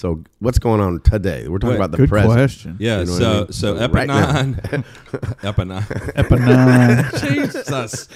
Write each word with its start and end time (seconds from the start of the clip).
So 0.00 0.24
what's 0.38 0.58
going 0.58 0.80
on 0.80 1.00
today? 1.02 1.46
We're 1.46 1.58
talking 1.58 1.78
Wait, 1.78 1.84
about 1.84 1.90
the 1.90 1.98
press. 2.08 2.08
Good 2.08 2.32
present. 2.32 2.32
question. 2.38 2.76
Yeah, 2.80 3.00
You 3.00 3.04
know 3.04 3.12
so 3.18 3.30
I 3.30 3.38
mean? 3.40 3.52
so 3.52 3.88
Right 3.88 4.06
now. 4.06 4.32
Epanine, 4.32 4.84
Epanine, 5.42 5.86
Epanine. 6.14 7.20
Jesus, 7.28 8.08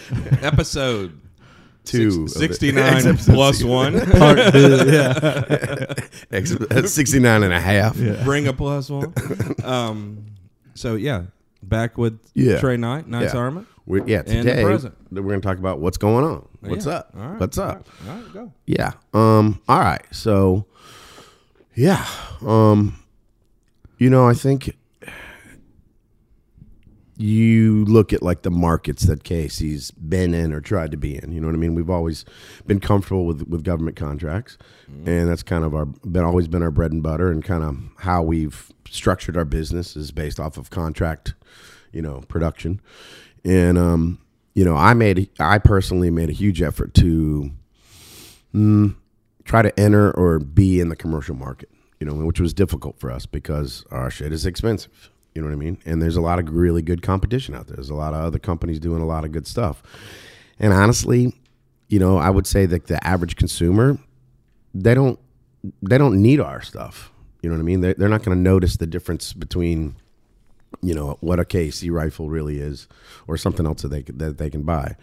episode 0.43 1.21
Two 1.85 2.27
six- 2.27 2.37
of 2.37 2.43
it. 2.43 2.49
69 2.55 2.83
Episode 3.07 3.35
plus 3.35 3.57
six- 3.59 3.69
one. 3.69 4.01
Part 4.13 4.39
two, 4.51 4.91
yeah. 4.91 5.95
Ex- 6.31 6.55
uh, 6.55 6.87
69 6.87 7.43
and 7.43 7.53
a 7.53 7.61
half. 7.61 7.99
Yeah. 7.99 8.25
Bring 8.25 8.49
a 8.49 8.55
plus 8.55 8.89
one. 8.89 9.13
Um, 9.63 10.25
so 10.73 10.95
yeah, 10.95 11.25
back 11.63 11.99
with 11.99 12.19
Yeah. 12.33 12.61
Trey 12.61 12.79
Knight, 12.79 13.07
Knight's 13.09 13.35
Yeah. 13.35 13.41
Armament. 13.41 13.67
We, 13.85 14.03
yeah, 14.05 14.23
today 14.23 14.63
present. 14.65 14.95
we're 15.13 15.21
going 15.21 15.43
to 15.43 15.47
talk 15.47 15.59
about 15.59 15.81
what's 15.81 15.99
going 15.99 16.25
on. 16.25 16.49
What's 16.61 16.87
Yeah. 16.87 16.93
up? 16.95 17.11
All 17.15 17.29
right. 17.29 17.41
What's 17.41 17.59
up? 17.59 17.87
right. 18.07 18.11
All 18.11 18.23
right, 18.23 18.33
go. 18.33 18.53
Yeah. 18.65 18.93
Um. 19.13 19.61
All 19.69 19.81
right. 19.81 20.01
So, 20.11 20.65
yeah. 21.75 22.07
Um. 22.41 22.99
You 23.99 24.11
know, 24.11 24.29
I 24.29 24.35
think 24.35 24.77
you 27.17 27.85
look 27.85 28.13
at 28.13 28.23
like 28.23 28.43
the 28.43 28.51
markets 28.51 29.05
that 29.05 29.23
Casey's 29.23 29.93
been 29.93 30.35
in 30.35 30.53
or 30.53 30.61
tried 30.61 30.91
to 30.91 30.97
be 30.97 31.17
in. 31.17 31.31
You 31.33 31.41
know 31.41 31.47
what 31.47 31.55
I 31.55 31.59
mean? 31.59 31.75
We've 31.75 31.89
always 31.89 32.25
been 32.67 32.81
comfortable 32.81 33.25
with 33.25 33.47
with 33.49 33.63
government 33.65 33.97
contracts, 33.97 34.59
and 35.07 35.29
that's 35.29 35.43
kind 35.43 35.65
of 35.65 35.75
our 35.75 35.87
been 35.87 36.25
always 36.25 36.49
been 36.49 36.63
our 36.63 36.73
bread 36.73 36.93
and 36.93 37.03
butter, 37.03 37.31
and 37.31 37.45
kind 37.45 37.63
of 37.63 37.79
how 37.99 38.23
we've 38.23 38.73
structured 38.89 39.37
our 39.37 39.45
business 39.45 39.97
is 39.97 40.11
based 40.11 40.41
off 40.41 40.57
of 40.57 40.71
contract, 40.71 41.35
you 41.93 42.03
know, 42.03 42.21
production, 42.29 42.81
and 43.45 43.79
um. 43.79 44.19
You 44.57 44.65
know, 44.65 44.77
I 44.77 44.95
made 44.95 45.31
I 45.41 45.59
personally 45.59 46.11
made 46.11 46.31
a 46.31 46.33
huge 46.33 46.63
effort 46.63 46.95
to 46.95 47.51
try 49.45 49.63
to 49.63 49.79
enter 49.79 50.11
or 50.13 50.39
be 50.39 50.81
in 50.81 50.89
the 50.89 50.97
commercial 50.97 51.35
market, 51.35 51.71
you 52.01 52.07
know, 52.07 52.15
which 52.15 52.41
was 52.41 52.55
difficult 52.55 52.99
for 52.99 53.11
us 53.11 53.27
because 53.27 53.85
our 53.91 54.11
shit 54.11 54.33
is 54.33 54.47
expensive. 54.47 55.11
You 55.35 55.43
know 55.43 55.49
what 55.49 55.55
I 55.55 55.59
mean? 55.59 55.79
And 55.85 56.01
there's 56.01 56.17
a 56.17 56.21
lot 56.21 56.39
of 56.39 56.49
really 56.51 56.83
good 56.83 57.03
competition 57.03 57.55
out 57.55 57.67
there. 57.67 57.77
There's 57.77 57.91
a 57.91 57.95
lot 57.95 58.15
of 58.15 58.23
other 58.23 58.39
companies 58.39 58.79
doing 58.79 59.03
a 59.03 59.07
lot 59.07 59.25
of 59.25 59.33
good 59.33 59.47
stuff. 59.47 59.83
And 60.59 60.73
honestly, 60.73 61.35
you 61.89 61.99
know, 61.99 62.19
I 62.19 62.31
would 62.31 62.47
say 62.47 62.67
that 62.67 62.87
the 62.87 63.05
average 63.07 63.37
consumer, 63.37 63.99
they 64.73 64.95
don't 64.95 65.19
they 65.83 65.99
don't 65.99 66.21
need 66.21 66.41
our 66.41 66.63
stuff. 66.63 67.11
You 67.43 67.51
know 67.51 67.57
what 67.57 67.63
I 67.63 67.65
mean? 67.65 67.81
They're, 67.81 67.95
they're 67.95 68.09
not 68.09 68.23
going 68.23 68.37
to 68.37 68.43
notice 68.43 68.77
the 68.77 68.87
difference 68.87 69.33
between, 69.33 69.97
you 70.83 70.95
know, 70.95 71.19
what 71.21 71.41
a 71.41 71.45
KC 71.45 71.91
rifle 71.91 72.29
really 72.29 72.59
is 72.59 72.89
or 73.27 73.37
something 73.37 73.67
else 73.67 73.83
that 73.83 73.89
they 73.89 74.03
that 74.03 74.39
they 74.39 74.51
can 74.51 74.63
buy. 74.63 74.97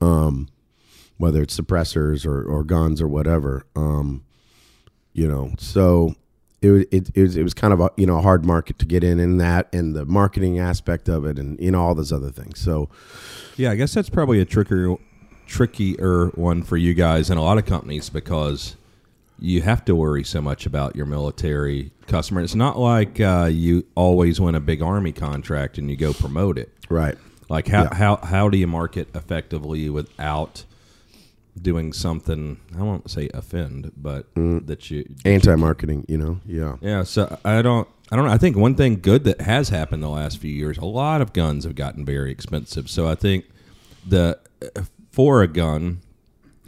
Um, 0.00 0.48
whether 1.20 1.42
it's 1.42 1.58
suppressors 1.58 2.24
or, 2.26 2.42
or 2.42 2.64
guns 2.64 3.00
or 3.00 3.06
whatever. 3.08 3.64
Um, 3.76 4.24
you 5.12 5.28
know, 5.28 5.52
so 5.58 6.14
it, 6.62 6.88
it, 6.90 7.10
it, 7.14 7.22
was, 7.22 7.36
it 7.36 7.42
was 7.42 7.52
kind 7.54 7.72
of 7.72 7.80
a, 7.80 7.90
you 7.96 8.06
know, 8.06 8.16
a 8.18 8.22
hard 8.22 8.44
market 8.44 8.78
to 8.78 8.86
get 8.86 9.04
in 9.04 9.20
in 9.20 9.36
that 9.38 9.68
and 9.72 9.94
the 9.94 10.04
marketing 10.06 10.58
aspect 10.58 11.08
of 11.08 11.24
it 11.26 11.38
and, 11.38 11.60
you 11.60 11.70
know, 11.70 11.80
all 11.82 11.94
those 11.94 12.12
other 12.12 12.30
things. 12.30 12.58
So, 12.60 12.88
Yeah, 13.56 13.70
I 13.70 13.74
guess 13.76 13.92
that's 13.92 14.08
probably 14.08 14.40
a 14.40 14.44
trickier, 14.44 14.96
trickier 15.46 16.28
one 16.36 16.62
for 16.62 16.76
you 16.76 16.94
guys 16.94 17.28
and 17.30 17.38
a 17.38 17.42
lot 17.42 17.58
of 17.58 17.66
companies 17.66 18.08
because 18.08 18.76
you 19.38 19.62
have 19.62 19.84
to 19.86 19.94
worry 19.96 20.22
so 20.22 20.40
much 20.40 20.64
about 20.66 20.94
your 20.94 21.06
military 21.06 21.90
customer. 22.06 22.40
It's 22.42 22.54
not 22.54 22.78
like 22.78 23.20
uh, 23.20 23.48
you 23.50 23.86
always 23.94 24.40
win 24.40 24.54
a 24.54 24.60
big 24.60 24.80
army 24.82 25.12
contract 25.12 25.76
and 25.78 25.90
you 25.90 25.96
go 25.96 26.12
promote 26.12 26.56
it. 26.58 26.70
right. 26.88 27.16
Like 27.48 27.66
how 27.66 27.82
Yeah. 27.82 27.94
how 27.94 28.16
how 28.18 28.48
do 28.48 28.56
you 28.56 28.68
market 28.68 29.08
effectively 29.12 29.90
without 29.90 30.64
doing 31.60 31.92
something? 31.92 32.58
I 32.78 32.82
won't 32.82 33.10
say 33.10 33.28
offend, 33.34 33.92
but 33.96 34.32
Mm. 34.34 34.66
that 34.66 34.90
you 34.90 35.04
Anti-marketing, 35.24 36.06
you 36.08 36.18
know? 36.18 36.40
Yeah. 36.46 36.76
yeah, 36.80 37.02
so 37.04 37.38
I 37.44 37.62
don't 37.62 37.88
I 38.12 38.16
don't 38.16 38.24
know. 38.26 38.32
I 38.32 38.38
think 38.38 38.56
one 38.56 38.74
thing 38.74 38.98
good 39.00 39.22
that 39.24 39.40
has 39.42 39.68
happened 39.68 40.02
the 40.02 40.08
last 40.08 40.38
few 40.38 40.50
years, 40.52 40.76
a 40.78 40.84
lot 40.84 41.20
of 41.20 41.32
guns 41.32 41.62
have 41.64 41.76
gotten 41.76 42.04
very 42.04 42.32
expensive. 42.32 42.90
So 42.90 43.06
I 43.08 43.14
think 43.14 43.44
the 44.06 44.38
for 45.12 45.42
a 45.42 45.46
gun, 45.48 46.00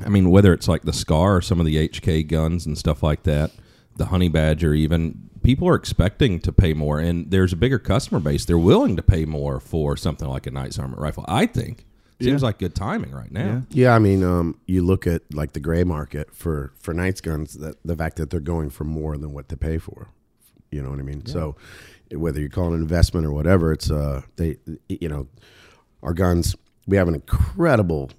I 0.05 0.09
mean 0.09 0.31
whether 0.31 0.53
it's 0.53 0.69
like 0.69 0.83
the 0.83 0.93
Scar 0.93 1.37
or 1.37 1.43
some 1.43 1.59
of 1.61 1.67
the 1.67 1.77
HK 1.89 2.23
guns 2.29 2.65
and 2.67 2.77
stuff 2.79 3.03
like 3.03 3.25
that, 3.25 3.51
the 3.97 4.07
Honey 4.07 4.29
Badger 4.29 4.73
even 4.75 5.29
people 5.43 5.67
are 5.69 5.75
expecting 5.75 6.39
to 6.39 6.53
pay 6.53 6.73
more 6.73 7.01
and 7.01 7.31
there's 7.33 7.53
a 7.53 7.57
bigger 7.57 7.79
customer 7.81 8.21
base. 8.21 8.45
They're 8.45 8.57
willing 8.59 8.95
to 8.97 9.03
pay 9.03 9.25
more 9.25 9.59
for 9.59 9.97
something 9.97 10.29
like 10.29 10.47
a 10.47 10.51
Knight's 10.53 10.79
Armor 10.79 10.97
rifle. 10.99 11.25
I 11.27 11.47
think. 11.47 11.85
Seems 12.23 12.43
Yeah. 12.43 12.47
like 12.47 12.59
good 12.59 12.75
timing 12.75 13.13
right 13.13 13.31
now. 13.33 13.65
Yeah. 13.71 13.83
Yeah, 13.89 13.95
I 13.95 13.99
mean, 13.99 14.23
um, 14.25 14.59
you 14.67 14.83
look 14.83 15.07
at 15.07 15.23
like 15.35 15.53
the 15.53 15.61
gray 15.61 15.85
market 15.85 16.35
for 16.35 16.73
for 16.79 16.95
Knights 16.95 17.21
guns. 17.21 17.55
That 17.55 17.77
the 17.85 17.97
fact 17.97 18.17
that 18.17 18.31
they're 18.31 18.41
going 18.41 18.71
for 18.71 18.85
more 18.85 19.17
than 19.19 19.33
what 19.33 19.49
they 19.49 19.57
pay 19.57 19.79
for, 19.79 20.09
you 20.71 20.83
know 20.83 20.91
what 20.91 20.99
I 20.99 21.03
mean. 21.03 21.25
So, 21.27 21.57
whether 22.13 22.41
you 22.41 22.49
call 22.49 22.73
it 22.73 22.77
an 22.77 22.83
investment 22.83 23.27
or 23.27 23.33
whatever, 23.33 23.73
it's 23.73 23.91
uh, 23.91 24.23
they, 24.37 24.59
you 24.89 25.09
know, 25.09 25.27
our 26.03 26.13
guns. 26.15 26.55
We 26.87 26.97
have 26.97 27.07
an 27.09 27.15
incredible, 27.15 28.11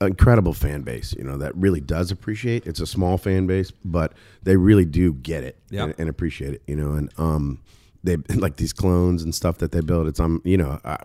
incredible 0.00 0.52
fan 0.54 0.82
base. 0.82 1.14
You 1.16 1.24
know 1.24 1.36
that 1.38 1.54
really 1.56 1.80
does 1.80 2.10
appreciate. 2.10 2.66
It's 2.66 2.80
a 2.80 2.86
small 2.86 3.18
fan 3.18 3.46
base, 3.46 3.70
but 3.70 4.12
they 4.42 4.56
really 4.56 4.84
do 4.84 5.14
get 5.14 5.44
it 5.44 5.58
Yeah. 5.70 5.84
and, 5.84 5.94
and 5.98 6.08
appreciate 6.08 6.54
it. 6.54 6.62
You 6.66 6.76
know, 6.76 6.92
and 6.92 7.10
um, 7.18 7.60
they 8.02 8.16
like 8.34 8.56
these 8.56 8.72
clones 8.72 9.22
and 9.22 9.34
stuff 9.34 9.58
that 9.58 9.72
they 9.72 9.80
build. 9.80 10.06
It's 10.08 10.20
um, 10.20 10.40
you 10.44 10.56
know, 10.56 10.78
uh, 10.84 10.96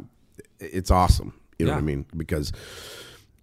it's 0.59 0.91
awesome. 0.91 1.33
You 1.59 1.65
know 1.65 1.71
Yeah. 1.73 1.75
what 1.75 1.81
I 1.81 1.85
mean? 1.85 2.05
Because 2.15 2.51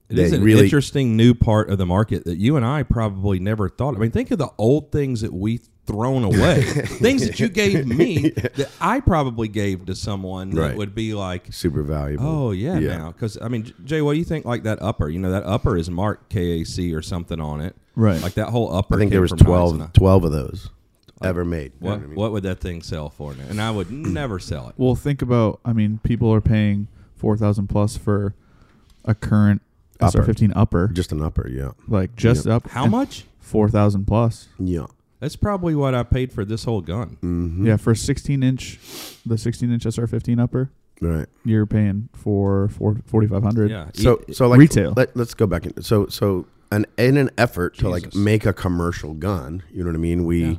It 0.09 0.19
is 0.21 0.31
They 0.31 0.37
an 0.37 0.45
really- 0.45 0.63
interesting 0.65 1.17
new 1.17 1.35
part 1.35 1.69
of 1.69 1.79
the 1.79 1.87
market 1.87 2.25
that 2.27 2.37
you 2.39 2.57
and 2.57 2.65
I 2.65 2.85
probably 2.85 3.41
never 3.41 3.69
thought. 3.69 3.97
I 3.97 3.99
mean, 3.99 4.13
think 4.13 4.31
of 4.31 4.39
the 4.39 4.51
old 4.57 4.93
things 4.93 5.21
that 5.23 5.33
we 5.35 5.61
thrown 5.85 6.23
away, 6.33 6.63
things 6.63 7.27
that 7.27 7.41
you 7.41 7.49
gave 7.49 7.87
me 7.99 8.31
that 8.31 8.71
I 8.81 9.01
probably 9.01 9.49
gave 9.49 9.85
to 9.87 9.97
someone 9.97 10.51
that 10.51 10.77
would 10.77 10.95
be 10.95 11.13
like, 11.13 11.53
super 11.53 11.83
valuable. 11.83 12.25
"Oh 12.25 12.51
yeah, 12.53 12.79
now." 12.79 13.11
Because 13.11 13.37
I 13.43 13.49
mean, 13.49 13.73
Jay, 13.85 14.01
what 14.01 14.13
do 14.13 14.19
you 14.21 14.25
think? 14.25 14.45
Like 14.45 14.63
that 14.63 14.81
upper, 14.81 15.09
you 15.09 15.19
know, 15.19 15.31
that 15.33 15.43
upper 15.45 15.77
is 15.77 15.91
marked 15.91 16.33
KAC 16.33 16.95
or 16.95 17.03
something 17.03 17.41
on 17.41 17.61
it, 17.61 17.75
Right. 17.97 18.23
Like 18.23 18.35
that 18.35 18.51
whole 18.51 18.73
upper. 18.73 18.95
I 18.95 18.99
think 18.99 19.11
there 19.11 19.21
was 19.23 19.31
from 19.31 19.39
12, 19.39 19.93
12 19.93 20.23
of 20.25 20.31
those 20.31 20.71
ever 21.21 21.45
made. 21.45 21.73
You 21.81 21.89
know 21.89 21.91
What 21.91 21.99
what 21.99 22.05
I 22.05 22.07
mean? 22.07 22.17
what 22.17 22.31
would 22.33 22.43
that 22.45 22.61
thing 22.61 22.81
sell 22.83 23.09
for 23.09 23.35
now? 23.35 23.45
And 23.49 23.61
I 23.61 23.73
would 23.73 23.91
never 23.91 24.39
sell 24.39 24.69
it. 24.69 24.75
Well, 24.77 24.95
think 24.95 25.21
about. 25.21 25.59
I 25.65 25.73
mean, 25.73 25.99
people 26.05 26.33
are 26.33 26.41
paying 26.41 26.87
four 27.17 27.37
thousand 27.37 27.69
plus 27.69 27.97
for 27.97 28.35
a 29.05 29.15
current 29.15 29.63
Upper. 29.99 30.19
SR15 30.25 30.53
upper, 30.55 30.89
Just 30.89 31.11
an 31.13 31.23
upper, 31.23 31.49
yeah, 31.49 31.71
like 31.89 32.15
just 32.17 32.45
Yeah. 32.47 32.57
up. 32.57 32.69
How 32.69 32.87
much? 32.87 33.25
Four 33.41 33.69
thousand 33.71 34.07
plus. 34.07 34.49
yeah. 34.59 34.87
That's 35.21 35.37
probably 35.37 35.75
what 35.75 35.95
I 35.95 36.03
paid 36.03 36.31
for 36.31 36.45
this 36.45 36.65
whole 36.65 36.83
gun. 36.83 37.17
Mm-hmm. 37.23 37.67
Yeah, 37.67 37.79
for 37.79 37.93
a 37.93 37.97
sixteen 37.97 38.43
inch, 38.43 38.79
the 39.25 39.39
sixteen 39.39 39.73
inch 39.73 39.85
SR15 39.85 40.39
upper, 40.39 40.71
right. 41.01 41.27
you're 41.47 41.65
paying 41.65 42.11
for 42.13 42.69
four 42.69 42.97
forty 43.07 43.27
five 43.27 43.43
hundred. 43.43 43.71
Yeah. 43.71 43.87
So, 43.95 44.23
so 44.33 44.49
like 44.49 44.59
Retail. 44.59 44.93
Let, 44.95 45.17
let's 45.17 45.33
go 45.33 45.47
back 45.47 45.65
in. 45.65 45.83
So, 45.83 46.07
so 46.09 46.45
an 46.71 46.85
in 46.99 47.17
an 47.17 47.31
effort 47.39 47.79
to 47.79 47.89
like 47.89 48.15
make 48.15 48.45
a 48.45 48.53
commercial 48.53 49.15
gun, 49.15 49.63
you 49.73 49.83
know 49.83 49.89
what 49.89 49.97
I 49.97 50.01
mean? 50.01 50.27
We 50.27 50.45
Yeah. 50.45 50.55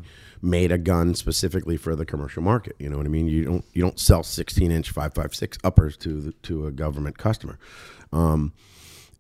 Made 0.48 0.72
a 0.72 0.78
gun 0.78 1.14
specifically 1.14 1.78
for 1.78 1.96
the 1.96 2.06
commercial 2.06 2.42
market. 2.42 2.76
You 2.80 2.90
know 2.90 2.98
what 2.98 3.06
I 3.06 3.10
mean? 3.10 3.28
You 3.28 3.44
don't 3.44 3.66
you 3.74 3.82
don't 3.84 4.00
sell 4.00 4.24
sixteen 4.24 4.72
inch 4.72 4.90
five 4.90 5.14
five 5.14 5.36
six 5.36 5.58
uppers 5.64 5.98
to 5.98 6.22
the, 6.22 6.32
to 6.44 6.66
a 6.66 6.72
government 6.72 7.18
customer, 7.18 7.60
um, 8.12 8.54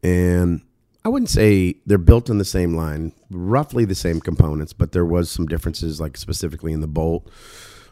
and 0.01 0.61
I 1.05 1.09
wouldn't 1.09 1.29
say 1.29 1.75
they're 1.85 1.97
built 1.97 2.29
in 2.29 2.37
the 2.37 2.45
same 2.45 2.75
line, 2.75 3.13
roughly 3.29 3.85
the 3.85 3.95
same 3.95 4.19
components, 4.19 4.73
but 4.73 4.91
there 4.91 5.05
was 5.05 5.29
some 5.29 5.45
differences, 5.45 6.01
like 6.01 6.17
specifically 6.17 6.73
in 6.73 6.81
the 6.81 6.87
bolt. 6.87 7.29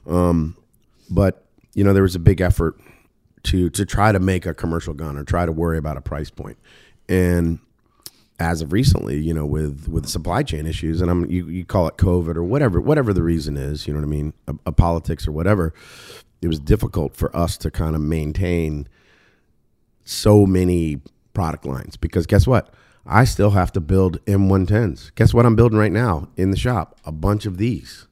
Um, 0.05 0.57
but 1.09 1.45
you 1.73 1.83
know, 1.83 1.93
there 1.93 2.03
was 2.03 2.15
a 2.15 2.19
big 2.19 2.41
effort 2.41 2.79
to 3.43 3.69
to 3.69 3.85
try 3.85 4.11
to 4.11 4.19
make 4.19 4.45
a 4.45 4.53
commercial 4.53 4.93
gun 4.93 5.17
or 5.17 5.23
try 5.23 5.45
to 5.45 5.51
worry 5.51 5.77
about 5.77 5.97
a 5.97 6.01
price 6.01 6.29
point, 6.29 6.57
and 7.07 7.59
as 8.39 8.61
of 8.61 8.73
recently, 8.73 9.17
you 9.17 9.33
know, 9.33 9.45
with 9.45 9.87
with 9.87 10.07
supply 10.07 10.43
chain 10.43 10.65
issues, 10.65 11.01
and 11.01 11.09
I'm 11.09 11.29
you, 11.29 11.47
you 11.47 11.65
call 11.65 11.87
it 11.87 11.97
COVID 11.97 12.35
or 12.35 12.43
whatever 12.43 12.81
whatever 12.81 13.13
the 13.13 13.23
reason 13.23 13.57
is, 13.57 13.87
you 13.87 13.93
know 13.93 13.99
what 13.99 14.05
I 14.05 14.09
mean, 14.09 14.33
a, 14.47 14.55
a 14.67 14.71
politics 14.71 15.27
or 15.27 15.31
whatever, 15.31 15.73
it 16.41 16.47
was 16.47 16.59
difficult 16.59 17.15
for 17.15 17.35
us 17.35 17.57
to 17.57 17.71
kind 17.71 17.95
of 17.95 18.01
maintain 18.01 18.87
so 20.03 20.45
many 20.45 21.01
product 21.33 21.65
lines 21.65 21.97
because 21.97 22.25
guess 22.25 22.45
what? 22.45 22.73
I 23.07 23.23
still 23.23 23.51
have 23.51 23.71
to 23.73 23.81
build 23.81 24.23
M110s. 24.25 25.13
Guess 25.13 25.33
what 25.33 25.45
I'm 25.45 25.55
building 25.55 25.77
right 25.77 25.91
now 25.91 26.29
in 26.35 26.49
the 26.49 26.57
shop? 26.57 26.99
A 27.05 27.11
bunch 27.11 27.45
of 27.45 27.57
these. 27.57 28.07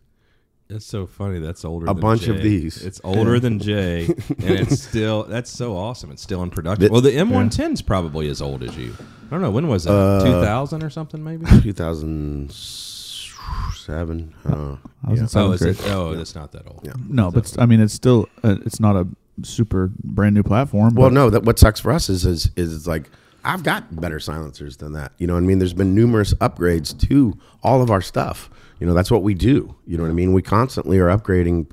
That's 0.69 0.85
so 0.85 1.05
funny. 1.05 1.39
That's 1.39 1.65
older. 1.65 1.85
A 1.85 1.93
than 1.93 1.99
bunch 1.99 2.27
of 2.27 2.41
these. 2.41 2.83
It's 2.83 3.01
older 3.03 3.39
than 3.39 3.59
Jay, 3.59 4.05
and 4.05 4.49
it's 4.49 4.81
still. 4.89 5.23
That's 5.23 5.51
so 5.51 5.75
awesome. 5.75 6.09
It's 6.11 6.21
still 6.21 6.41
in 6.41 6.49
production. 6.49 6.91
Well, 6.91 7.01
the 7.01 7.11
M110 7.11 7.73
is 7.73 7.81
probably 7.81 8.29
as 8.29 8.41
old 8.41 8.63
as 8.63 8.75
you. 8.77 8.95
I 9.33 9.37
don't 9.37 9.41
know 9.41 9.49
when 9.49 9.67
was 9.67 9.85
that. 9.85 9.93
Uh, 9.93 10.23
2000 10.23 10.83
or 10.83 10.91
something, 10.91 11.23
maybe. 11.23 11.43
2007. 11.63 14.33
Uh, 14.45 14.77
I 15.03 15.09
was 15.09 15.17
yeah. 15.17 15.17
in 15.17 15.23
Oh, 15.23 15.25
seventh 15.25 15.53
is 15.55 15.61
grade. 15.61 15.79
it? 15.79 15.85
Oh, 15.91 16.13
that's 16.15 16.35
not 16.35 16.51
that 16.51 16.67
old. 16.67 16.81
Yeah. 16.83 16.93
No, 17.09 17.31
but 17.31 17.51
I 17.57 17.65
mean, 17.65 17.79
it's 17.79 17.95
still 17.95 18.29
uh, 18.43 18.57
it's 18.63 18.79
not 18.79 18.95
a 18.95 19.07
super 19.41 19.89
brand 20.03 20.35
new 20.35 20.43
platform. 20.43 20.93
Well, 20.93 21.09
no. 21.09 21.31
That 21.31 21.45
what 21.45 21.57
sucks 21.57 21.79
for 21.79 21.91
us 21.91 22.09
is 22.09 22.27
is 22.27 22.51
is 22.55 22.85
like 22.87 23.09
I've 23.43 23.63
got 23.63 23.99
better 23.99 24.19
silencers 24.19 24.77
than 24.77 24.93
that. 24.93 25.13
You 25.17 25.25
know 25.25 25.33
what 25.33 25.41
I 25.41 25.47
mean? 25.47 25.57
There's 25.57 25.73
been 25.73 25.95
numerous 25.95 26.35
upgrades 26.35 26.95
to 27.09 27.35
all 27.63 27.81
of 27.81 27.89
our 27.89 28.01
stuff. 28.01 28.51
You 28.79 28.81
You 28.81 28.85
know, 28.85 28.93
that's 28.93 29.09
what 29.09 29.23
we 29.23 29.33
do. 29.33 29.73
You 29.87 29.97
know 29.97 30.03
what 30.03 30.11
I 30.11 30.13
mean? 30.13 30.33
We 30.33 30.43
constantly 30.43 30.99
are 30.99 31.07
upgrading, 31.07 31.71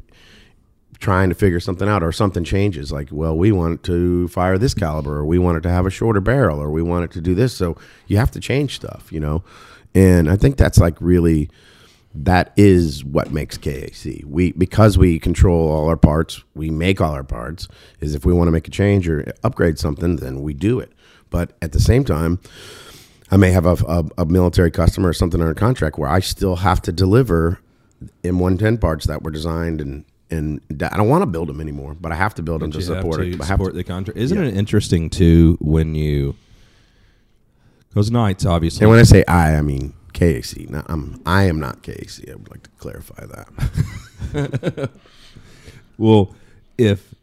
trying 1.01 1.31
to 1.31 1.35
figure 1.35 1.61
something 1.61 1.89
out, 1.89 2.03
or 2.03 2.13
something 2.13 2.45
changes. 2.45 2.93
Like, 2.93 3.09
well, 3.11 3.37
we 3.37 3.51
want 3.53 3.83
to 3.85 4.29
fire 4.29 4.59
this 4.59 4.75
caliber, 4.75 5.17
or 5.17 5.25
we 5.25 5.39
want 5.39 5.59
it 5.59 5.63
to 5.63 5.71
have 5.71 5.87
a 5.87 5.91
shorter 5.91 6.21
barrel, 6.21 6.61
or 6.61 6.71
we 6.71 6.83
want 6.83 7.05
it 7.05 7.11
to 7.13 7.21
do 7.21 7.35
this. 7.35 7.55
So 7.55 7.77
you 8.07 8.19
have 8.19 8.31
to 8.33 8.41
change 8.41 8.77
stuff, 8.77 9.11
you 9.11 9.21
know? 9.21 9.43
And 9.95 10.31
I 10.31 10.37
think 10.37 10.57
that's 10.57 10.79
like 10.79 10.97
really 11.01 11.51
that 12.15 12.53
is 12.57 13.05
what 13.05 13.33
makes 13.33 13.57
KAC. 13.57 14.25
We 14.25 14.53
because 14.53 14.99
we 14.99 15.19
control 15.19 15.71
all 15.71 15.89
our 15.89 15.97
parts, 15.97 16.43
we 16.55 16.71
make 16.71 17.01
all 17.01 17.13
our 17.13 17.25
parts. 17.25 17.69
Is 18.01 18.15
if 18.15 18.25
we 18.25 18.33
want 18.33 18.49
to 18.49 18.53
make 18.53 18.69
a 18.69 18.71
change 18.71 19.09
or 19.09 19.33
upgrade 19.43 19.79
something, 19.79 20.17
then 20.17 20.43
we 20.43 20.55
do 20.55 20.81
it. 20.81 20.93
But 21.31 21.53
at 21.63 21.73
the 21.73 21.81
same 21.81 22.05
time, 22.05 22.41
I 23.31 23.37
may 23.37 23.53
have 23.53 23.67
a, 23.67 23.77
a, 23.87 24.05
a 24.19 24.27
military 24.27 24.71
customer 24.71 25.11
or 25.11 25.13
something 25.13 25.41
under 25.41 25.55
contract 25.55 25.99
where 25.99 26.11
I 26.11 26.21
still 26.21 26.57
have 26.57 26.83
to 26.83 26.93
deliver 26.93 27.61
M110 28.25 28.81
parts 28.81 29.07
that 29.07 29.23
were 29.23 29.31
designed 29.31 29.81
and 29.81 30.05
and 30.31 30.61
I 30.71 30.97
don't 30.97 31.09
want 31.09 31.23
to 31.23 31.27
build 31.27 31.49
them 31.49 31.61
anymore, 31.61 31.97
but 31.99 32.13
I 32.13 32.15
have 32.15 32.35
to 32.37 32.43
build 32.43 32.63
them 32.63 32.71
to 32.73 32.83
support 32.83 33.21
to 33.21 33.23
it. 33.23 33.41
I 33.41 33.47
have 33.47 33.55
support 33.55 33.73
to, 33.73 33.77
the 33.77 33.85
contract. 33.85 34.19
Isn't 34.19 34.43
it 34.43 34.57
interesting 34.57 35.11
too 35.11 35.59
when 35.61 35.95
you 35.95 36.37
because 37.89 38.11
Knights 38.11 38.47
obviously 38.47 38.85
and 38.85 38.91
when 38.91 39.01
I 39.01 39.05
say 39.05 39.25
I, 39.27 39.57
I 39.57 39.63
mean 39.63 39.95
KAC. 40.13 40.71
Not, 40.71 40.87
I'm 40.89 41.21
I 41.27 41.45
am 41.45 41.59
not 41.59 41.83
KAC. 41.83 42.31
I 42.31 42.35
would 42.35 42.51
like 42.51 42.63
to 42.63 42.71
clarify 42.79 43.27
that. 43.27 44.91
Well, 46.01 46.35
if 46.79 47.15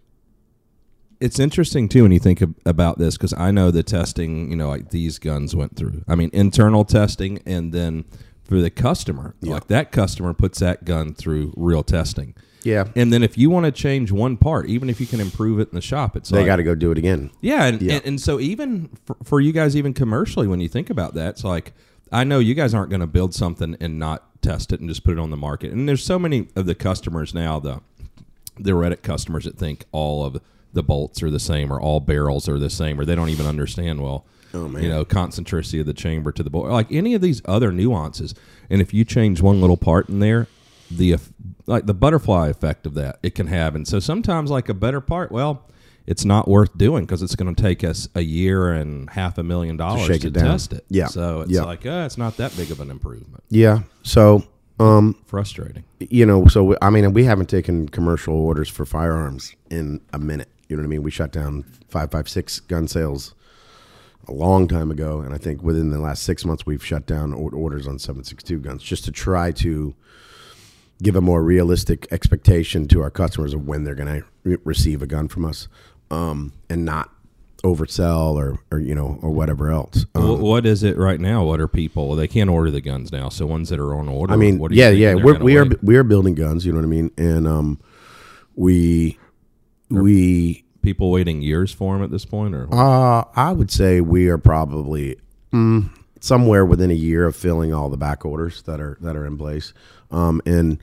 it's 1.19 1.39
interesting 1.39 1.89
too 1.89 2.03
when 2.03 2.11
you 2.11 2.19
think 2.19 2.43
about 2.63 2.99
this 2.99 3.17
because 3.17 3.33
I 3.33 3.49
know 3.49 3.71
the 3.71 3.81
testing, 3.81 4.51
you 4.51 4.55
know, 4.55 4.69
like 4.69 4.91
these 4.91 5.17
guns 5.17 5.55
went 5.55 5.75
through. 5.75 6.03
I 6.07 6.13
mean, 6.13 6.29
internal 6.31 6.85
testing, 6.85 7.41
and 7.47 7.73
then 7.73 8.05
for 8.43 8.61
the 8.61 8.69
customer, 8.69 9.33
like 9.41 9.65
that 9.69 9.91
customer 9.91 10.35
puts 10.35 10.59
that 10.59 10.85
gun 10.85 11.15
through 11.15 11.53
real 11.57 11.81
testing. 11.81 12.35
Yeah, 12.67 12.87
And 12.95 13.13
then 13.13 13.23
if 13.23 13.37
you 13.37 13.49
want 13.49 13.65
to 13.65 13.71
change 13.71 14.11
one 14.11 14.35
part, 14.35 14.67
even 14.67 14.89
if 14.89 14.99
you 14.99 15.07
can 15.07 15.21
improve 15.21 15.59
it 15.59 15.69
in 15.69 15.75
the 15.75 15.81
shop, 15.81 16.17
it's 16.17 16.29
they 16.29 16.39
like 16.39 16.47
got 16.47 16.55
to 16.57 16.63
go 16.63 16.75
do 16.75 16.91
it 16.91 16.97
again. 16.97 17.31
yeah, 17.39 17.65
and, 17.65 17.81
Yeah. 17.81 17.95
And, 17.95 18.05
and 18.05 18.21
so 18.21 18.39
even 18.39 18.89
for, 19.05 19.15
for 19.23 19.39
you 19.39 19.53
guys, 19.53 19.75
even 19.77 19.93
commercially, 19.93 20.47
when 20.47 20.59
you 20.59 20.67
think 20.67 20.89
about 20.89 21.13
that, 21.13 21.29
it's 21.29 21.43
like 21.43 21.73
I 22.11 22.23
know 22.23 22.39
you 22.39 22.53
guys 22.55 22.73
aren't 22.73 22.89
going 22.89 22.99
to 22.99 23.07
build 23.07 23.33
something 23.33 23.77
and 23.79 23.97
not 23.97 24.41
test 24.41 24.73
it 24.73 24.79
and 24.79 24.89
just 24.89 25.03
put 25.03 25.13
it 25.13 25.19
on 25.19 25.29
the 25.29 25.37
market. 25.37 25.71
And 25.71 25.87
there's 25.87 26.03
so 26.03 26.19
many 26.19 26.47
of 26.55 26.65
the 26.65 26.75
customers 26.75 27.33
now, 27.33 27.59
the 27.59 27.81
the 28.59 28.71
Reddit 28.71 29.01
customers 29.01 29.45
that 29.45 29.57
think 29.57 29.85
all 29.91 30.25
of 30.25 30.41
the 30.73 30.83
bolts 30.83 31.23
are 31.23 31.29
the 31.29 31.39
same 31.39 31.71
or 31.71 31.79
all 31.79 31.99
barrels 31.99 32.49
are 32.49 32.59
the 32.59 32.69
same, 32.69 32.99
or 32.99 33.05
they 33.05 33.15
don't 33.15 33.29
even 33.29 33.45
understand 33.45 34.01
well. 34.01 34.25
Oh, 34.53 34.67
man. 34.67 34.81
You 34.81 34.89
know, 34.89 35.05
concentricity 35.05 35.79
of 35.79 35.85
the 35.85 35.93
chamber 35.93 36.31
to 36.31 36.41
the 36.41 36.49
bolt, 36.49 36.67
like 36.67 36.91
any 36.91 37.13
of 37.13 37.21
these 37.21 37.41
other 37.45 37.71
nuances. 37.71 38.33
And 38.69 38.81
if 38.81 38.93
you 38.93 39.03
change 39.05 39.41
one 39.41 39.59
little 39.61 39.77
part 39.77 40.09
in 40.09 40.19
there, 40.19 40.47
the 40.89 41.17
like 41.65 41.85
the 41.85 41.93
butterfly 41.93 42.47
effect 42.47 42.85
of 42.85 42.93
that 42.95 43.19
it 43.23 43.35
can 43.35 43.47
have. 43.47 43.75
And 43.75 43.87
so 43.87 43.99
sometimes, 43.99 44.49
like 44.49 44.69
a 44.69 44.73
better 44.73 45.01
part, 45.01 45.31
well, 45.31 45.63
it's 46.05 46.23
not 46.23 46.47
worth 46.47 46.77
doing 46.77 47.05
because 47.05 47.21
it's 47.21 47.35
going 47.35 47.53
to 47.53 47.61
take 47.61 47.83
us 47.83 48.07
a 48.15 48.21
year 48.21 48.71
and 48.71 49.09
half 49.09 49.37
a 49.37 49.43
million 49.43 49.75
dollars 49.75 50.07
shake 50.07 50.21
to 50.21 50.27
it 50.27 50.33
test 50.33 50.71
it. 50.73 50.85
Yeah. 50.89 51.07
So 51.07 51.41
it's 51.41 51.51
Yeah. 51.51 51.63
like, 51.63 51.85
uh, 51.85 52.03
it's 52.05 52.17
not 52.17 52.37
that 52.37 52.55
big 52.55 52.71
of 52.71 52.79
an 52.79 52.89
improvement. 52.89 53.43
Yeah. 53.49 53.79
So, 54.03 54.43
um, 54.79 55.15
Frustrating. 55.25 55.83
you 55.99 56.25
know, 56.25 56.47
so 56.47 56.63
we- 56.63 56.77
I 56.81 56.89
mean, 56.89 57.11
we 57.11 57.25
haven't 57.25 57.49
taken 57.49 57.89
commercial 57.89 58.35
orders 58.35 58.69
for 58.69 58.85
firearms 58.85 59.53
in 59.69 59.99
a 60.13 60.19
minute. 60.19 60.47
You 60.69 60.77
know 60.77 60.81
what 60.83 60.87
I 60.87 60.89
mean? 60.91 61.03
We 61.03 61.11
shut 61.11 61.33
down 61.33 61.65
five 61.89 62.11
five 62.11 62.29
six 62.29 62.61
gun 62.61 62.87
sales 62.87 63.33
a 64.29 64.31
long 64.33 64.67
time 64.69 64.91
ago, 64.91 65.19
and 65.21 65.33
I 65.33 65.37
think 65.37 65.61
within 65.63 65.89
the 65.89 65.99
last 65.99 66.23
six 66.23 66.45
months 66.45 66.65
we've 66.65 66.83
shut 66.83 67.05
down 67.05 67.33
orders 67.33 67.87
on 67.87 67.99
seven 67.99 68.23
six 68.23 68.43
two 68.43 68.59
guns 68.59 68.81
just 68.83 69.03
to 69.05 69.11
try 69.11 69.51
to 69.51 69.93
give 71.01 71.15
a 71.15 71.21
more 71.21 71.43
realistic 71.43 72.07
expectation 72.11 72.87
to 72.87 73.01
our 73.01 73.11
customers 73.11 73.53
of 73.53 73.67
when 73.67 73.83
they're 73.83 73.95
going 73.95 74.21
to 74.21 74.27
re- 74.43 74.57
receive 74.63 75.01
a 75.01 75.07
gun 75.07 75.27
from 75.27 75.45
us, 75.45 75.67
um, 76.09 76.53
and 76.69 76.85
not 76.85 77.11
oversell 77.63 78.35
or, 78.35 78.59
or 78.71 78.79
you 78.79 78.93
know 78.93 79.19
or 79.21 79.31
whatever 79.31 79.69
else. 79.71 80.05
Um, 80.15 80.37
Wh- 80.37 80.41
what 80.41 80.65
is 80.65 80.83
it 80.83 80.97
right 80.97 81.19
now? 81.19 81.43
What 81.43 81.59
are 81.59 81.67
people? 81.67 82.15
They 82.15 82.27
can't 82.27 82.49
order 82.49 82.71
the 82.71 82.81
guns 82.81 83.11
now. 83.11 83.29
So 83.29 83.45
ones 83.45 83.69
that 83.69 83.79
are 83.79 83.95
on 83.95 84.07
order. 84.07 84.33
I 84.33 84.35
mean, 84.35 84.59
yeah, 84.71 84.89
yeah, 84.89 85.15
we're, 85.15 85.39
we 85.39 85.57
are 85.57 85.65
we 85.81 85.95
are 85.97 86.03
building 86.03 86.35
guns. 86.35 86.65
You 86.65 86.71
know 86.71 86.79
what 86.79 86.85
I 86.85 86.89
mean? 86.89 87.11
And 87.17 87.47
um, 87.47 87.79
we 88.55 89.17
we 89.89 90.63
people 90.81 91.11
waiting 91.11 91.41
years 91.41 91.71
for 91.73 91.93
them 91.93 92.03
at 92.03 92.11
this 92.11 92.25
point, 92.25 92.55
or 92.55 92.67
uh, 92.71 93.23
I 93.35 93.51
would 93.51 93.71
say 93.71 94.01
we 94.01 94.29
are 94.29 94.37
probably 94.37 95.17
mm, 95.51 95.89
somewhere 96.19 96.65
within 96.65 96.91
a 96.91 96.95
year 96.95 97.25
of 97.25 97.35
filling 97.35 97.73
all 97.73 97.89
the 97.89 97.97
back 97.97 98.25
orders 98.25 98.61
that 98.63 98.79
are 98.79 98.97
that 99.01 99.15
are 99.15 99.25
in 99.25 99.37
place. 99.37 99.73
Um, 100.11 100.41
and 100.45 100.79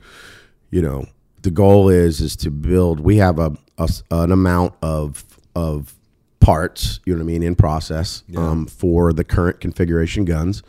you 0.71 0.81
know, 0.81 1.05
the 1.41 1.51
goal 1.51 1.89
is 1.89 2.21
is 2.21 2.35
to 2.37 2.51
build. 2.51 2.99
We 2.99 3.17
have 3.17 3.39
a, 3.39 3.55
a 3.77 3.89
an 4.11 4.31
amount 4.31 4.73
of 4.81 5.23
of 5.55 5.95
parts. 6.39 6.99
You 7.05 7.13
know 7.13 7.19
what 7.19 7.23
I 7.23 7.27
mean 7.27 7.43
in 7.43 7.55
process 7.55 8.23
um, 8.35 8.65
for 8.67 9.13
the 9.13 9.23
current 9.23 9.59
configuration 9.59 10.25
guns. 10.25 10.63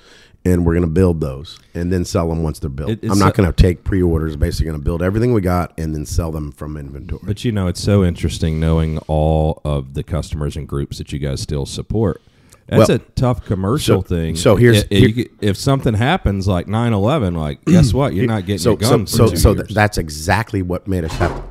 And 0.44 0.64
we're 0.64 0.74
going 0.74 0.84
to 0.86 0.90
build 0.92 1.20
those 1.20 1.58
and 1.74 1.92
then 1.92 2.04
sell 2.04 2.28
them 2.28 2.44
once 2.44 2.60
they're 2.60 2.70
built. 2.70 2.90
It- 2.90 3.00
I'm 3.10 3.18
not 3.18 3.34
going 3.34 3.52
to 3.52 3.52
take 3.52 3.82
pre-orders. 3.82 4.36
Basically, 4.36 4.66
going 4.66 4.78
to 4.78 4.84
build 4.84 5.02
everything 5.02 5.32
we 5.32 5.40
got 5.40 5.76
and 5.76 5.92
then 5.92 6.06
sell 6.06 6.30
them 6.30 6.52
from 6.52 6.76
inventory. 6.76 7.20
But 7.24 7.44
you 7.44 7.50
know, 7.50 7.66
it's 7.66 7.82
so 7.82 8.04
interesting 8.04 8.60
knowing 8.60 8.98
all 9.08 9.60
of 9.64 9.94
the 9.94 10.04
customers 10.04 10.56
and 10.56 10.68
groups 10.68 10.98
that 10.98 11.12
you 11.12 11.18
guys 11.18 11.40
still 11.40 11.66
support. 11.66 12.22
That's 12.68 12.88
Well, 12.88 12.96
a 12.96 12.98
tough 12.98 13.44
commercial 13.44 14.02
so- 14.02 14.08
thing. 14.08 14.34
so 14.36 14.56
here's- 14.56 14.82
if, 14.90 15.04
if, 15.10 15.16
you- 15.16 15.30
if 15.40 15.56
something 15.56 15.94
happens 15.94 16.48
like 16.48 16.66
9-11, 16.66 17.36
like 17.36 17.64
guess 17.66 17.94
what? 17.94 18.12
You're 18.14 18.26
not 18.26 18.40
getting 18.46 18.58
so 18.58 18.70
your 18.70 18.76
gun 18.78 19.06
so 19.06 19.28
for 19.28 19.36
so, 19.36 19.36
so 19.36 19.54
th- 19.54 19.68
that's 19.68 19.98
exactly 19.98 20.62
what 20.62 20.88
made 20.88 21.04
us 21.04 21.12
have 21.12 21.44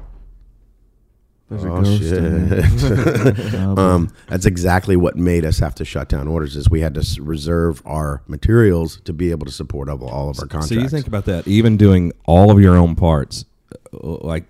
There's 1.50 1.64
Oh, 1.64 1.84
shit. 1.84 2.14
in 2.18 2.50
there. 2.50 2.62
Boy. 3.76 3.82
um, 3.82 4.10
that's 4.28 4.46
exactly 4.46 4.96
what 4.98 5.16
made 5.16 5.46
us 5.46 5.60
have 5.60 5.76
to 5.76 5.86
shut 5.86 6.10
down 6.10 6.28
orders 6.28 6.56
is 6.56 6.70
we 6.70 6.82
had 6.82 6.96
to 6.96 7.22
reserve 7.22 7.82
our 7.86 8.22
materials 8.28 9.00
to 9.06 9.14
be 9.14 9.32
able 9.32 9.46
to 9.46 9.52
support 9.52 9.88
all, 9.88 10.04
all 10.10 10.30
of 10.30 10.40
our 10.40 10.48
contracts. 10.48 10.70
So 10.70 10.76
you 10.76 10.90
think 10.90 11.08
about 11.08 11.26
that, 11.26 11.48
even 11.48 11.78
doing 11.78 12.12
all 12.26 12.52
of 12.52 12.60
your 12.60 12.76
own 12.76 12.96
parts, 12.96 13.46
uh, 13.94 14.18
like 14.22 14.44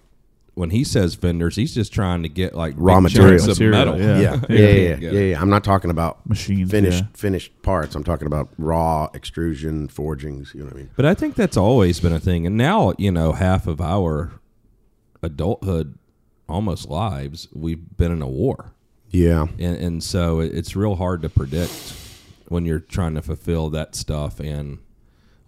when 0.55 0.69
he 0.71 0.83
says 0.83 1.15
vendors, 1.15 1.55
he's 1.57 1.73
just 1.75 1.93
trying 1.93 2.23
to 2.23 2.29
get 2.29 2.55
like 2.55 2.73
Raw 2.77 2.95
big 3.01 3.03
materials. 3.13 3.43
of 3.43 3.49
Material, 3.59 3.93
metal. 3.93 3.99
yeah. 3.99 4.19
yeah, 4.19 4.39
yeah, 4.49 4.55
Yeah. 4.57 4.57
yeah, 4.57 4.95
yeah, 4.97 5.11
yeah, 5.11 5.19
yeah. 5.31 5.41
I'm 5.41 5.49
not 5.49 5.63
talking 5.63 5.91
about 5.91 6.25
Machines, 6.27 6.71
finished 6.71 7.03
yeah. 7.03 7.07
finished 7.13 7.61
parts. 7.61 7.93
I'm 7.95 8.03
talking 8.03 8.25
about 8.25 8.49
raw 8.57 9.09
extrusion, 9.13 9.87
forgings. 9.89 10.53
You 10.55 10.61
know 10.61 10.67
what 10.67 10.73
I 10.75 10.77
mean? 10.77 10.89
But 10.95 11.05
I 11.05 11.13
think 11.13 11.35
that's 11.35 11.57
always 11.57 11.99
been 11.99 12.13
a 12.13 12.19
thing, 12.19 12.47
and 12.47 12.57
now 12.57 12.93
you 12.97 13.11
know 13.11 13.33
half 13.33 13.67
of 13.67 13.79
our 13.81 14.31
adulthood, 15.21 15.97
almost 16.47 16.87
lives, 16.89 17.47
we've 17.53 17.97
been 17.97 18.11
in 18.11 18.21
a 18.21 18.27
war, 18.29 18.73
Yeah, 19.09 19.47
and 19.59 19.75
and 19.77 20.03
so 20.03 20.39
it's 20.39 20.75
real 20.75 20.95
hard 20.95 21.21
to 21.23 21.29
predict 21.29 21.93
when 22.47 22.63
you're 22.65 22.79
trying 22.79 23.15
to 23.15 23.21
fulfill 23.21 23.69
that 23.71 23.95
stuff 23.95 24.39
and. 24.39 24.79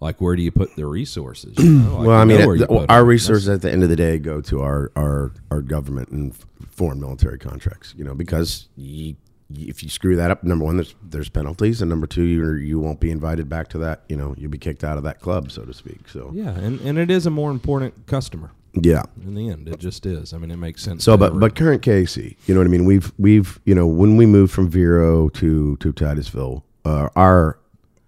Like 0.00 0.20
where 0.20 0.36
do 0.36 0.42
you 0.42 0.52
put 0.52 0.76
the 0.76 0.86
resources? 0.86 1.54
you 1.58 1.70
know? 1.70 1.98
Like, 1.98 2.06
well, 2.06 2.20
I 2.20 2.24
mean, 2.24 2.46
where 2.46 2.56
it- 2.56 2.70
our 2.70 2.98
them. 3.00 3.06
resources 3.06 3.48
at 3.48 3.62
the 3.62 3.70
end 3.70 3.82
of 3.82 3.88
the 3.88 3.96
day 3.96 4.18
go 4.18 4.40
to 4.42 4.60
our 4.62 4.92
our, 4.96 5.32
our 5.50 5.60
government 5.62 6.08
and 6.10 6.34
foreign 6.70 7.00
military 7.00 7.38
contracts. 7.38 7.94
You 7.96 8.04
know, 8.04 8.14
because 8.14 8.68
you, 8.76 9.16
if 9.56 9.82
you 9.82 9.88
screw 9.88 10.14
that 10.16 10.30
up, 10.30 10.44
number 10.44 10.64
one, 10.64 10.76
there's 10.76 10.94
there's 11.02 11.28
penalties, 11.28 11.82
and 11.82 11.88
number 11.88 12.06
two, 12.06 12.22
you 12.22 12.54
you 12.54 12.78
won't 12.78 13.00
be 13.00 13.10
invited 13.10 13.48
back 13.48 13.68
to 13.70 13.78
that. 13.78 14.02
You 14.08 14.16
know, 14.16 14.34
you'll 14.38 14.50
be 14.52 14.58
kicked 14.58 14.84
out 14.84 14.98
of 14.98 15.04
that 15.04 15.20
club, 15.20 15.50
so 15.50 15.64
to 15.64 15.74
speak. 15.74 16.08
So 16.08 16.30
Yeah, 16.32 16.50
and, 16.50 16.80
and 16.82 16.96
it 16.98 17.10
is 17.10 17.26
a 17.26 17.30
more 17.30 17.50
important 17.50 18.06
customer 18.06 18.52
yeah. 18.74 19.02
in 19.24 19.34
the 19.34 19.48
end. 19.48 19.68
It 19.68 19.80
just 19.80 20.06
is. 20.06 20.32
I 20.32 20.38
mean, 20.38 20.50
it 20.52 20.56
makes 20.58 20.82
sense. 20.84 21.02
So, 21.02 21.16
but 21.16 21.40
but 21.40 21.56
current 21.56 21.82
KC, 21.82 22.36
you 22.46 22.54
know 22.54 22.60
what 22.60 22.66
I 22.66 22.70
mean. 22.70 22.84
We've 22.84 23.12
we've 23.18 23.58
you 23.64 23.74
know 23.74 23.86
when 23.88 24.16
we 24.16 24.26
moved 24.26 24.52
from 24.52 24.70
Vero 24.70 25.28
to 25.30 25.76
to 25.78 25.92
Titusville, 25.92 26.64
uh, 26.84 27.08
our 27.16 27.58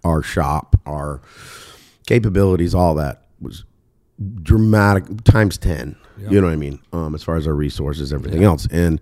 our 0.05 0.21
shop, 0.23 0.79
our 0.85 1.21
capabilities, 2.05 2.75
all 2.75 2.95
that 2.95 3.23
was 3.39 3.63
dramatic 4.43 5.23
times 5.23 5.57
ten. 5.57 5.95
You 6.17 6.39
know 6.39 6.47
what 6.47 6.53
I 6.53 6.57
mean? 6.57 6.79
Um, 6.93 7.15
as 7.15 7.23
far 7.23 7.35
as 7.35 7.47
our 7.47 7.53
resources, 7.55 8.13
everything 8.13 8.43
else, 8.43 8.67
and 8.71 9.01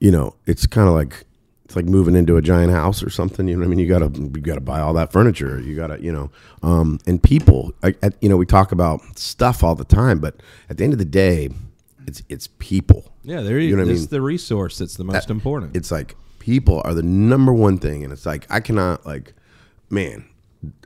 you 0.00 0.10
know, 0.10 0.34
it's 0.46 0.66
kind 0.66 0.88
of 0.88 0.94
like 0.94 1.24
it's 1.64 1.76
like 1.76 1.84
moving 1.86 2.16
into 2.16 2.36
a 2.36 2.42
giant 2.42 2.72
house 2.72 3.02
or 3.02 3.08
something. 3.08 3.46
You 3.46 3.54
know 3.54 3.60
what 3.60 3.66
I 3.66 3.68
mean? 3.70 3.78
You 3.78 3.88
gotta 3.88 4.10
you 4.18 4.42
gotta 4.42 4.60
buy 4.60 4.80
all 4.80 4.92
that 4.94 5.12
furniture. 5.12 5.60
You 5.60 5.76
gotta 5.76 6.02
you 6.02 6.12
know, 6.12 6.30
um, 6.62 6.98
and 7.06 7.22
people. 7.22 7.72
I, 7.82 7.94
I, 8.02 8.10
you 8.20 8.28
know, 8.28 8.36
we 8.36 8.44
talk 8.44 8.72
about 8.72 9.00
stuff 9.18 9.62
all 9.62 9.74
the 9.74 9.84
time, 9.84 10.18
but 10.18 10.42
at 10.68 10.76
the 10.78 10.84
end 10.84 10.92
of 10.92 10.98
the 10.98 11.04
day, 11.04 11.50
it's 12.06 12.22
it's 12.28 12.48
people. 12.58 13.12
yeah, 13.22 13.40
there 13.40 13.58
you, 13.58 13.68
you 13.68 13.76
know 13.76 13.84
what 13.84 13.90
I 13.90 13.94
mean? 13.94 14.06
the 14.08 14.20
resource 14.20 14.78
that's 14.78 14.96
the 14.96 15.04
most 15.04 15.30
important. 15.30 15.76
It's 15.76 15.90
like 15.90 16.16
people 16.40 16.82
are 16.84 16.92
the 16.92 17.02
number 17.02 17.52
one 17.52 17.78
thing, 17.78 18.04
and 18.04 18.12
it's 18.12 18.26
like 18.26 18.46
I 18.50 18.60
cannot 18.60 19.06
like, 19.06 19.32
man, 19.88 20.26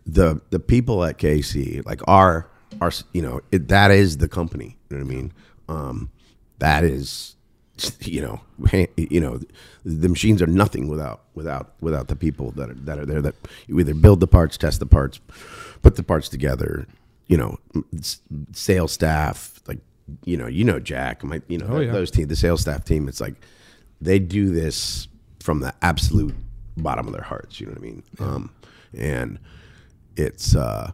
the 0.06 0.40
the 0.50 0.59
people 0.61 1.04
at 1.04 1.18
KC 1.18 1.85
like 1.87 2.00
are 2.09 2.49
are 2.80 2.92
you 3.12 3.23
know 3.23 3.40
it, 3.52 3.68
that 3.68 3.90
is 3.90 4.18
the 4.18 4.28
company. 4.28 4.76
You 4.90 4.99
know 4.99 5.04
what 5.04 5.12
I 5.12 5.16
mean? 5.16 5.33
Um, 5.68 6.11
that 6.59 6.85
is 6.85 7.35
you 8.00 8.21
know 8.21 8.40
you 8.97 9.21
know 9.21 9.40
the 9.85 10.09
machines 10.09 10.40
are 10.42 10.47
nothing 10.47 10.88
without 10.88 11.23
without 11.35 11.75
without 11.80 12.09
the 12.09 12.16
people 12.16 12.50
that 12.52 12.71
are 12.71 12.75
that 12.75 12.99
are 12.99 13.06
there 13.06 13.23
that 13.23 13.35
you 13.66 13.78
either 13.78 13.95
build 13.95 14.21
the 14.21 14.26
parts, 14.26 14.56
test 14.56 14.80
the 14.80 14.87
parts, 14.87 15.21
put 15.83 15.97
the 15.97 16.02
parts 16.02 16.28
together, 16.28 16.87
you 17.26 17.37
know, 17.37 17.59
sales 18.52 18.92
staff, 18.92 19.61
like, 19.68 19.78
you 20.25 20.37
know, 20.37 20.47
you 20.47 20.64
know, 20.64 20.78
Jack, 20.80 21.23
my, 21.25 21.42
you 21.49 21.59
know, 21.59 21.66
Oh, 21.68 21.80
yeah. 21.80 21.92
those 21.92 22.11
team, 22.11 22.28
the 22.28 22.37
sales 22.37 22.62
staff 22.62 22.85
team, 22.85 23.09
it's 23.09 23.21
like 23.21 23.35
they 24.00 24.18
do 24.18 24.50
this 24.50 25.09
from 25.40 25.61
the 25.61 25.75
absolute 25.83 26.35
bottom 26.76 27.06
of 27.06 27.12
their 27.12 27.23
hearts. 27.23 27.61
You 27.61 27.66
know 27.66 27.73
what 27.73 27.78
I 27.78 27.83
mean? 27.83 28.02
Um, 28.18 28.50
and 28.97 29.38
it's, 30.16 30.56
uh, 30.56 30.92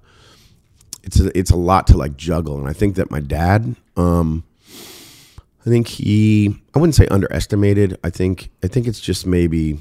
it's 1.02 1.21
a, 1.21 1.37
it's 1.37 1.50
a 1.50 1.57
lot 1.57 1.87
to 1.88 1.97
like 1.97 2.17
juggle. 2.17 2.59
And 2.59 2.69
I 2.69 2.73
think 2.73 2.97
that 2.97 3.11
my 3.11 3.21
dad, 3.21 3.76
um, 3.97 4.45
I 5.64 5.64
think 5.64 5.88
he, 5.88 6.57
I 6.75 6.79
wouldn't 6.79 6.95
say 6.95 7.07
underestimated. 7.07 7.99
I 8.02 8.11
think, 8.11 8.50
I 8.62 8.69
think 8.69 8.87
it's 8.87 9.00
just 9.00 9.26
maybe, 9.26 9.79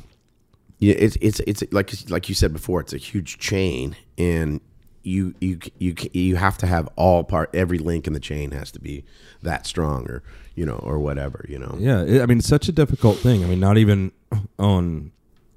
yeah, 0.80 0.96
it's 0.98 1.16
it's 1.22 1.40
it's 1.42 1.64
like 1.72 1.92
like 2.10 2.28
you 2.28 2.34
said 2.34 2.54
before, 2.54 2.82
it's 2.82 2.92
a 2.92 2.98
huge 2.98 3.38
chain, 3.38 3.96
and 4.18 4.60
you 5.04 5.36
you 5.40 5.60
you 5.78 5.96
you 6.12 6.36
have 6.38 6.58
to 6.58 6.66
have 6.66 6.90
all 6.96 7.24
part 7.24 7.52
every 7.54 7.78
link 7.78 8.08
in 8.08 8.14
the 8.14 8.20
chain 8.20 8.50
has 8.50 8.72
to 8.72 8.80
be 8.80 9.04
that 9.44 9.68
strong, 9.68 10.10
or 10.10 10.24
you 10.56 10.66
know, 10.66 10.78
or 10.78 10.98
whatever, 10.98 11.46
you 11.48 11.60
know. 11.60 11.76
Yeah, 11.80 12.02
it, 12.02 12.22
I 12.22 12.26
mean, 12.26 12.40
it's 12.40 12.48
such 12.48 12.68
a 12.68 12.72
difficult 12.72 13.18
thing. 13.18 13.44
I 13.44 13.48
mean, 13.48 13.60
not 13.60 13.78
even 13.78 14.12
on 14.58 15.12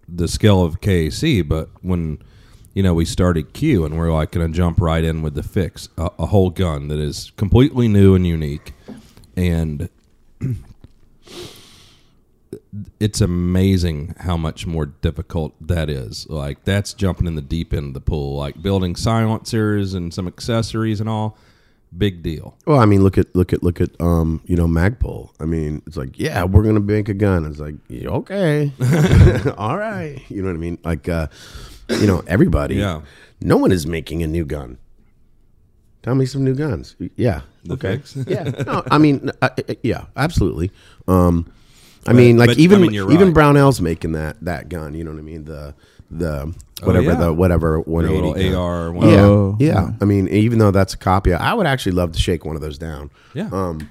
the 0.07 0.29
scale 0.29 0.63
of 0.63 0.83
KAC, 0.83 1.49
but 1.49 1.71
when 1.81 2.19
you 2.75 2.83
know 2.83 2.93
we 2.93 3.05
started 3.05 3.53
Q 3.53 3.85
and 3.85 3.97
we're 3.97 4.13
like 4.13 4.33
going 4.33 4.51
to 4.51 4.57
jump 4.57 4.81
right 4.81 5.03
in 5.03 5.23
with 5.23 5.35
the 5.35 5.43
fix, 5.43 5.89
a, 5.97 6.11
a 6.19 6.27
whole 6.27 6.51
gun 6.51 6.89
that 6.89 6.99
is 6.99 7.33
completely 7.37 7.89
new 7.89 8.15
and 8.15 8.27
unique, 8.27 8.75
and 9.37 9.89
it's 13.01 13.21
amazing 13.21 14.15
how 14.21 14.37
much 14.37 14.67
more 14.67 14.87
difficult 14.87 15.55
that 15.61 15.89
is. 15.89 16.29
Like 16.29 16.65
that's 16.65 16.93
jumping 16.93 17.27
in 17.27 17.37
the 17.37 17.43
deep 17.43 17.73
end 17.73 17.89
of 17.89 17.95
the 17.95 18.01
pool, 18.01 18.37
like 18.37 18.61
building 18.61 18.97
silencers 18.97 19.95
and 19.95 20.13
some 20.13 20.27
accessories 20.27 21.01
and 21.01 21.09
all. 21.09 21.39
Big 21.97 22.25
deal. 22.25 22.57
Well, 22.67 22.81
I 22.81 22.87
mean, 22.87 23.05
look 23.05 23.17
at 23.19 23.33
look 23.37 23.53
at 23.53 23.63
look 23.63 23.81
at 23.81 23.91
um, 24.01 24.41
you 24.47 24.57
know, 24.57 24.67
Magpul. 24.67 25.31
I 25.39 25.45
mean, 25.45 25.81
it's 25.87 25.97
like, 25.97 26.19
yeah, 26.19 26.43
we're 26.43 26.65
gonna 26.65 26.81
make 26.81 27.09
a 27.09 27.15
gun. 27.15 27.45
It's 27.45 27.61
like, 27.61 27.77
yeah, 27.87 28.09
okay, 28.09 28.73
all 29.57 29.79
right. 29.79 30.21
You 30.29 30.43
know 30.43 30.49
what 30.49 30.57
I 30.57 30.59
mean? 30.59 30.79
Like, 30.83 31.09
uh, 31.09 31.29
you 31.89 32.07
know, 32.07 32.23
everybody. 32.27 32.77
Yeah. 32.77 33.03
No 33.41 33.57
one 33.57 33.73
is 33.73 33.87
making 33.87 34.23
a 34.23 34.27
new 34.27 34.45
gun. 34.45 34.79
Tell 36.03 36.15
me 36.15 36.27
some 36.27 36.45
new 36.45 36.55
guns. 36.55 36.97
Yeah. 37.17 37.43
The 37.65 37.75
okay. 37.75 37.97
fix? 37.97 38.17
yeah. 38.27 38.43
No, 38.67 38.83
I 38.91 38.99
mean, 38.99 39.31
yeah, 39.83 40.05
absolutely. 40.17 40.71
Um, 41.09 41.51
I 42.07 42.13
mean, 42.13 42.37
like 42.37 42.49
but, 42.49 42.59
I 42.59 42.61
even 42.61 42.83
mean, 42.83 42.93
you're 42.93 43.11
even 43.11 43.29
right. 43.29 43.35
Brownell's 43.35 43.81
making 43.81 44.13
that 44.13 44.37
that 44.45 44.69
gun. 44.69 44.95
You 44.95 45.05
know 45.05 45.13
what 45.13 45.19
I 45.19 45.23
mean? 45.23 45.45
The 45.45 45.75
the 46.11 46.55
whatever 46.83 47.11
Oh, 47.11 47.13
yeah. 47.13 47.19
the 47.21 47.33
whatever 47.33 47.81
one 47.81 48.05
Their 48.05 48.15
eighty 48.15 48.33
little 48.51 48.63
AR. 48.63 48.93
one- 48.93 49.09
yeah, 49.09 49.21
Oh, 49.23 49.57
yeah. 49.59 49.93
I 50.01 50.05
mean, 50.05 50.29
even 50.29 50.59
though 50.59 50.71
that's 50.71 50.93
a 50.93 50.99
copy, 50.99 51.33
I 51.33 51.55
would 51.55 51.67
actually 51.67 51.93
love 51.93 52.13
to 52.13 52.21
shake 52.21 52.45
one 52.45 52.57
of 52.57 52.61
those 52.63 52.77
down. 52.77 53.11
Yeah. 53.33 53.49
Um, 53.51 53.89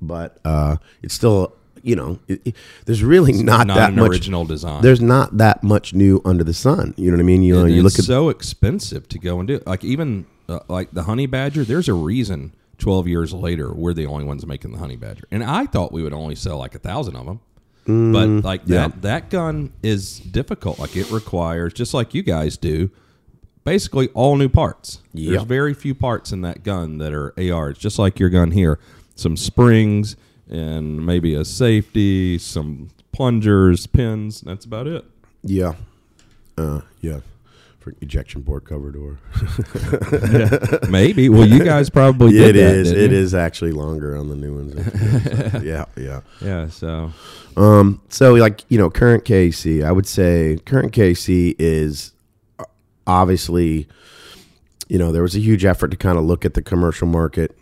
but 0.00 0.38
uh, 0.46 0.76
it's 1.02 1.12
still, 1.14 1.54
you 1.82 1.96
know, 1.96 2.18
it, 2.28 2.40
it- 2.44 2.56
there's 2.86 3.02
really 3.02 3.32
not, 3.32 3.66
not 3.66 3.76
that 3.76 3.94
much. 3.94 4.10
original 4.10 4.44
design. 4.44 4.82
There's 4.82 5.00
not 5.00 5.36
that 5.38 5.62
much 5.62 5.94
new 5.94 6.20
under 6.24 6.44
the 6.44 6.54
sun. 6.54 6.94
You 6.96 7.10
know 7.10 7.16
what 7.16 7.22
I 7.22 7.26
mean? 7.26 7.42
You 7.42 7.54
know, 7.56 7.64
And 7.64 7.70
you 7.74 7.84
it's 7.86 7.96
look 7.96 7.98
at 7.98 8.04
so 8.06 8.28
expensive 8.28 9.08
to 9.08 9.18
go 9.18 9.38
and 9.38 9.48
do. 9.48 9.60
Like 9.66 9.84
even 9.84 10.26
uh, 10.48 10.60
like 10.68 10.90
the 10.92 11.04
honey 11.04 11.26
badger. 11.26 11.64
There's 11.64 11.88
a 11.88 11.94
reason. 11.94 12.52
Twelve 12.78 13.06
years 13.06 13.32
later, 13.32 13.72
we're 13.72 13.94
the 13.94 14.06
only 14.06 14.24
ones 14.24 14.44
making 14.44 14.72
the 14.72 14.78
honey 14.78 14.96
badger, 14.96 15.24
and 15.30 15.44
I 15.44 15.66
thought 15.66 15.92
we 15.92 16.02
would 16.02 16.12
only 16.12 16.34
sell 16.34 16.58
like 16.58 16.74
a 16.74 16.80
thousand 16.80 17.14
of 17.14 17.26
them. 17.26 17.40
but 17.86 18.44
like 18.44 18.64
Mm, 18.64 18.68
yeah. 18.68 18.88
that, 18.88 19.02
that 19.02 19.30
gun 19.30 19.72
is 19.84 20.18
difficult. 20.18 20.80
Like 20.80 20.96
it 20.96 21.08
requires, 21.12 21.72
just 21.74 21.94
like 21.94 22.12
you 22.12 22.22
guys 22.24 22.56
do, 22.56 22.90
basically 23.64 24.08
all 24.14 24.36
new 24.36 24.48
parts. 24.48 25.00
There's 25.14 25.42
very 25.44 25.74
few 25.74 25.94
parts 25.94 26.32
in 26.32 26.40
that 26.42 26.64
gun 26.64 26.98
that 26.98 27.12
are 27.12 27.32
ARs, 27.38 27.78
just 27.78 27.98
like 28.00 28.18
your 28.18 28.30
gun 28.30 28.50
here. 28.50 28.80
Some 29.14 29.36
springs 29.36 30.16
and 30.52 31.04
maybe 31.04 31.34
a 31.34 31.44
safety, 31.44 32.38
some 32.38 32.90
plungers, 33.10 33.86
pins. 33.86 34.40
That's 34.42 34.64
about 34.64 34.86
it. 34.86 35.04
yeah, 35.42 35.74
uh, 36.58 36.82
yeah, 37.00 37.20
for 37.80 37.94
ejection 38.00 38.42
port 38.44 38.64
cover 38.64 38.90
door. 38.92 39.18
Maybe. 40.88 41.28
Well, 41.28 41.46
you 41.48 41.64
guys 41.64 41.90
probably 41.90 42.32
did 42.32 42.56
it 42.56 42.60
that, 42.60 42.74
is. 42.76 42.90
It 42.92 43.10
you? 43.10 43.16
is 43.16 43.34
actually 43.34 43.72
longer 43.72 44.16
on 44.16 44.28
the 44.28 44.36
new 44.36 44.54
ones. 44.54 45.52
So, 45.52 45.58
yeah, 45.62 45.84
yeah. 45.96 46.20
Yeah. 46.40 46.68
So 46.68 47.12
Um, 47.56 48.00
so 48.08 48.34
like 48.34 48.64
you 48.68 48.78
know, 48.78 48.90
current 48.90 49.24
KC, 49.24 49.84
I 49.84 49.90
would 49.92 50.06
say 50.06 50.58
current 50.66 50.92
KC 50.92 51.56
is 51.58 52.12
uh, 52.58 52.64
obviously, 53.06 53.88
you 54.88 54.98
know, 54.98 55.10
there 55.12 55.22
was 55.22 55.34
a 55.34 55.40
huge 55.40 55.64
effort 55.64 55.88
to 55.92 55.96
kind 55.96 56.18
of 56.18 56.24
look 56.24 56.44
at 56.44 56.54
the 56.54 56.62
commercial 56.62 57.06
market, 57.08 57.56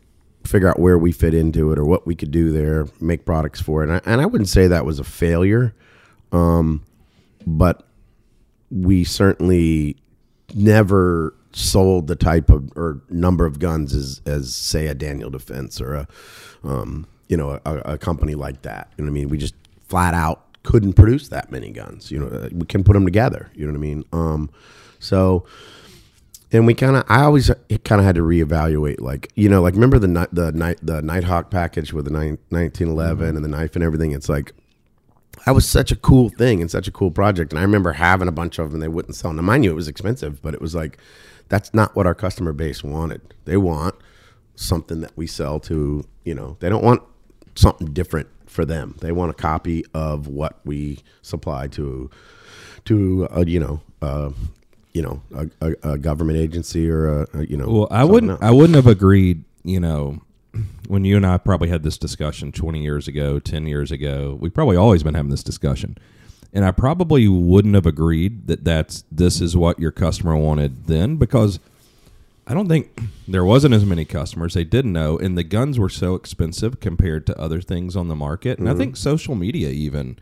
figure 0.44 0.68
out 0.68 0.78
where 0.78 0.98
we 0.98 1.12
fit 1.12 1.34
into 1.34 1.72
it 1.72 1.78
or 1.78 1.84
what 1.84 2.06
we 2.06 2.14
could 2.14 2.30
do 2.30 2.52
there, 2.52 2.86
make 3.00 3.24
products 3.24 3.60
for 3.60 3.82
it, 3.82 3.88
and 3.88 3.96
I, 3.96 4.00
and 4.04 4.20
I 4.20 4.26
wouldn't 4.26 4.48
say 4.48 4.66
that 4.66 4.84
was 4.84 4.98
a 4.98 5.04
failure, 5.04 5.74
um, 6.32 6.84
but 7.46 7.86
we 8.70 9.04
certainly 9.04 9.96
never 10.54 11.34
sold 11.52 12.06
the 12.06 12.16
type 12.16 12.48
of 12.48 12.70
or 12.76 13.02
number 13.10 13.44
of 13.44 13.58
guns 13.58 13.94
as 13.94 14.20
as 14.26 14.54
say 14.54 14.86
a 14.86 14.94
Daniel 14.94 15.30
Defense 15.30 15.80
or 15.80 15.94
a 15.94 16.08
um, 16.62 17.06
you 17.28 17.36
know 17.36 17.60
a, 17.64 17.78
a 17.92 17.98
company 17.98 18.34
like 18.34 18.62
that. 18.62 18.92
You 18.96 19.04
know 19.04 19.10
what 19.10 19.14
I 19.16 19.20
mean? 19.20 19.28
We 19.28 19.38
just 19.38 19.54
flat 19.88 20.14
out 20.14 20.46
couldn't 20.62 20.92
produce 20.92 21.28
that 21.28 21.50
many 21.50 21.70
guns. 21.70 22.10
You 22.10 22.20
know, 22.20 22.26
uh, 22.26 22.48
we 22.52 22.66
can 22.66 22.84
put 22.84 22.92
them 22.92 23.04
together. 23.04 23.50
You 23.54 23.66
know 23.66 23.72
what 23.72 23.78
I 23.78 23.80
mean? 23.80 24.04
Um, 24.12 24.50
so. 24.98 25.46
And 26.52 26.66
we 26.66 26.74
kind 26.74 26.96
of, 26.96 27.04
I 27.08 27.22
always 27.22 27.48
eh, 27.48 27.78
kind 27.84 28.00
of 28.00 28.04
had 28.04 28.16
to 28.16 28.22
reevaluate, 28.22 29.00
like 29.00 29.32
you 29.36 29.48
know, 29.48 29.62
like 29.62 29.74
remember 29.74 29.98
the 29.98 30.08
night, 30.08 30.28
the 30.32 30.50
night, 30.52 30.78
the 30.82 31.00
Nighthawk 31.00 31.50
package 31.50 31.92
with 31.92 32.06
the 32.06 32.10
nine, 32.10 32.38
1911 32.48 33.16
mm-hmm. 33.16 33.36
and 33.36 33.44
the 33.44 33.48
knife 33.48 33.76
and 33.76 33.84
everything. 33.84 34.12
It's 34.12 34.28
like 34.28 34.52
that 35.46 35.54
was 35.54 35.68
such 35.68 35.90
a 35.90 35.96
cool 35.96 36.28
thing 36.28 36.60
and 36.60 36.70
such 36.70 36.88
a 36.88 36.90
cool 36.90 37.10
project. 37.10 37.52
And 37.52 37.58
I 37.58 37.62
remember 37.62 37.92
having 37.92 38.28
a 38.28 38.32
bunch 38.32 38.58
of 38.58 38.68
them 38.68 38.76
and 38.76 38.82
they 38.82 38.88
wouldn't 38.88 39.14
sell. 39.14 39.32
Now, 39.32 39.42
mind 39.42 39.64
you, 39.64 39.70
it 39.70 39.74
was 39.74 39.88
expensive, 39.88 40.42
but 40.42 40.54
it 40.54 40.60
was 40.60 40.74
like, 40.74 40.98
that's 41.48 41.72
not 41.72 41.96
what 41.96 42.06
our 42.06 42.14
customer 42.14 42.52
base 42.52 42.84
wanted. 42.84 43.34
They 43.44 43.56
want 43.56 43.94
something 44.54 45.00
that 45.00 45.16
we 45.16 45.26
sell 45.26 45.58
to, 45.60 46.04
you 46.24 46.34
know, 46.34 46.56
they 46.60 46.68
don't 46.68 46.84
want 46.84 47.02
something 47.54 47.92
different 47.92 48.28
for 48.46 48.64
them. 48.64 48.96
They 49.00 49.12
want 49.12 49.30
a 49.30 49.34
copy 49.34 49.84
of 49.94 50.26
what 50.26 50.60
we 50.64 50.98
supply 51.22 51.68
to, 51.68 52.10
to, 52.84 53.28
a, 53.30 53.46
you 53.46 53.60
know, 53.60 53.80
uh, 54.02 54.30
you 54.92 55.02
know, 55.02 55.22
a, 55.34 55.50
a, 55.60 55.92
a 55.92 55.98
government 55.98 56.38
agency 56.38 56.90
or 56.90 57.22
a, 57.22 57.26
a 57.34 57.46
you 57.46 57.56
know. 57.56 57.68
Well, 57.68 57.88
I 57.90 58.04
wouldn't. 58.04 58.32
else. 58.32 58.42
I 58.42 58.50
wouldn't 58.50 58.76
have 58.76 58.86
agreed. 58.86 59.44
You 59.62 59.80
know, 59.80 60.22
when 60.88 61.04
you 61.04 61.16
and 61.16 61.26
I 61.26 61.38
probably 61.38 61.68
had 61.68 61.82
this 61.82 61.98
discussion 61.98 62.52
twenty 62.52 62.82
years 62.82 63.08
ago, 63.08 63.38
ten 63.38 63.66
years 63.66 63.90
ago, 63.90 64.36
we've 64.40 64.54
probably 64.54 64.76
always 64.76 65.02
been 65.02 65.14
having 65.14 65.30
this 65.30 65.42
discussion, 65.42 65.98
and 66.52 66.64
I 66.64 66.70
probably 66.70 67.28
wouldn't 67.28 67.74
have 67.74 67.86
agreed 67.86 68.46
that 68.48 68.64
that's 68.64 69.04
this 69.10 69.40
is 69.40 69.56
what 69.56 69.78
your 69.78 69.92
customer 69.92 70.36
wanted 70.36 70.86
then 70.86 71.16
because 71.16 71.60
I 72.50 72.54
don't 72.54 72.68
think 72.68 73.00
there 73.28 73.44
wasn't 73.44 73.74
as 73.74 73.84
many 73.84 74.04
customers. 74.04 74.54
They 74.54 74.64
didn't 74.64 74.92
know, 74.92 75.16
and 75.16 75.38
the 75.38 75.44
guns 75.44 75.78
were 75.78 75.88
so 75.88 76.16
expensive 76.16 76.80
compared 76.80 77.24
to 77.28 77.38
other 77.38 77.60
things 77.60 77.94
on 77.94 78.08
the 78.08 78.16
market. 78.16 78.58
And 78.58 78.68
I 78.68 78.72
mm-hmm. 78.72 78.80
think 78.80 78.96
social 78.96 79.36
media 79.36 79.68
even 79.68 80.18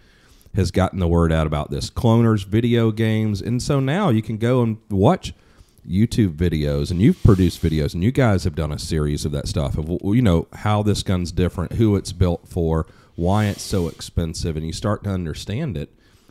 has 0.58 0.70
gotten 0.70 0.98
the 0.98 1.08
word 1.08 1.32
out 1.32 1.46
about 1.46 1.70
this 1.70 1.88
cloners, 1.88 2.44
video 2.44 2.90
games, 2.90 3.40
and 3.40 3.62
so 3.62 3.80
now 3.80 4.10
you 4.10 4.20
can 4.20 4.36
go 4.36 4.62
and 4.62 4.76
watch 4.90 5.32
YouTube 5.88 6.34
videos, 6.34 6.90
and 6.90 7.00
you've 7.00 7.22
produced 7.22 7.62
videos, 7.62 7.94
and 7.94 8.02
you 8.04 8.12
guys 8.12 8.44
have 8.44 8.54
done 8.54 8.72
a 8.72 8.78
series 8.78 9.24
of 9.24 9.32
that 9.32 9.48
stuff 9.48 9.78
of 9.78 9.88
you 10.14 10.20
know 10.20 10.46
how 10.52 10.82
this 10.82 11.02
gun's 11.02 11.32
different, 11.32 11.72
who 11.74 11.96
it's 11.96 12.12
built 12.12 12.46
for, 12.48 12.86
why 13.14 13.46
it's 13.46 13.62
so 13.62 13.88
expensive, 13.88 14.56
and 14.56 14.66
you 14.66 14.72
start 14.72 15.02
to 15.04 15.10
understand 15.10 15.76
it. 15.76 15.90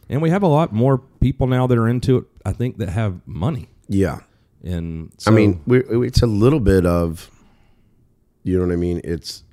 And 0.10 0.22
we 0.22 0.30
have 0.30 0.44
a 0.44 0.48
lot 0.48 0.72
more 0.72 1.00
people 1.00 1.48
now 1.48 1.66
that 1.68 1.78
are 1.78 1.88
into 1.88 2.18
it. 2.18 2.26
I 2.46 2.54
think 2.54 2.78
that 2.78 2.90
have 2.90 3.26
money, 3.26 3.70
Yeah. 3.88 4.20
and 4.64 5.12
so, 5.18 5.32
I 5.32 5.34
mean, 5.36 5.62
we 5.66 5.80
it's 6.06 6.22
a 6.22 6.28
little 6.28 6.60
bit 6.60 6.86
of, 6.86 7.32
you 8.44 8.60
know 8.60 8.66
what 8.66 8.74
I 8.74 8.78
mean. 8.78 9.02
It's 9.04 9.44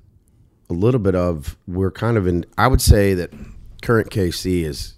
a 0.69 0.73
little 0.73 0.99
bit 0.99 1.15
of 1.15 1.57
we're 1.67 1.91
kind 1.91 2.17
of 2.17 2.27
in. 2.27 2.45
I 2.57 2.67
would 2.67 2.81
say 2.81 3.13
that 3.15 3.31
current 3.85 4.09
KC 4.09 4.63
is 4.63 4.95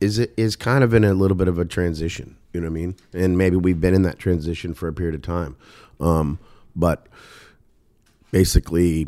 is 0.00 0.18
is 0.18 0.56
kind 0.56 0.82
of 0.82 0.94
in 0.94 1.04
a 1.04 1.12
little 1.12 1.36
bit 1.36 1.48
of 1.48 1.58
a 1.58 1.64
transition. 1.64 2.36
You 2.52 2.60
know 2.60 2.66
what 2.66 2.72
I 2.72 2.80
mean? 2.80 2.96
And 3.12 3.36
maybe 3.36 3.56
we've 3.56 3.80
been 3.80 3.94
in 3.94 4.02
that 4.02 4.18
transition 4.18 4.74
for 4.74 4.88
a 4.88 4.92
period 4.92 5.14
of 5.14 5.22
time, 5.22 5.56
um, 6.00 6.38
but 6.74 7.06
basically. 8.30 9.06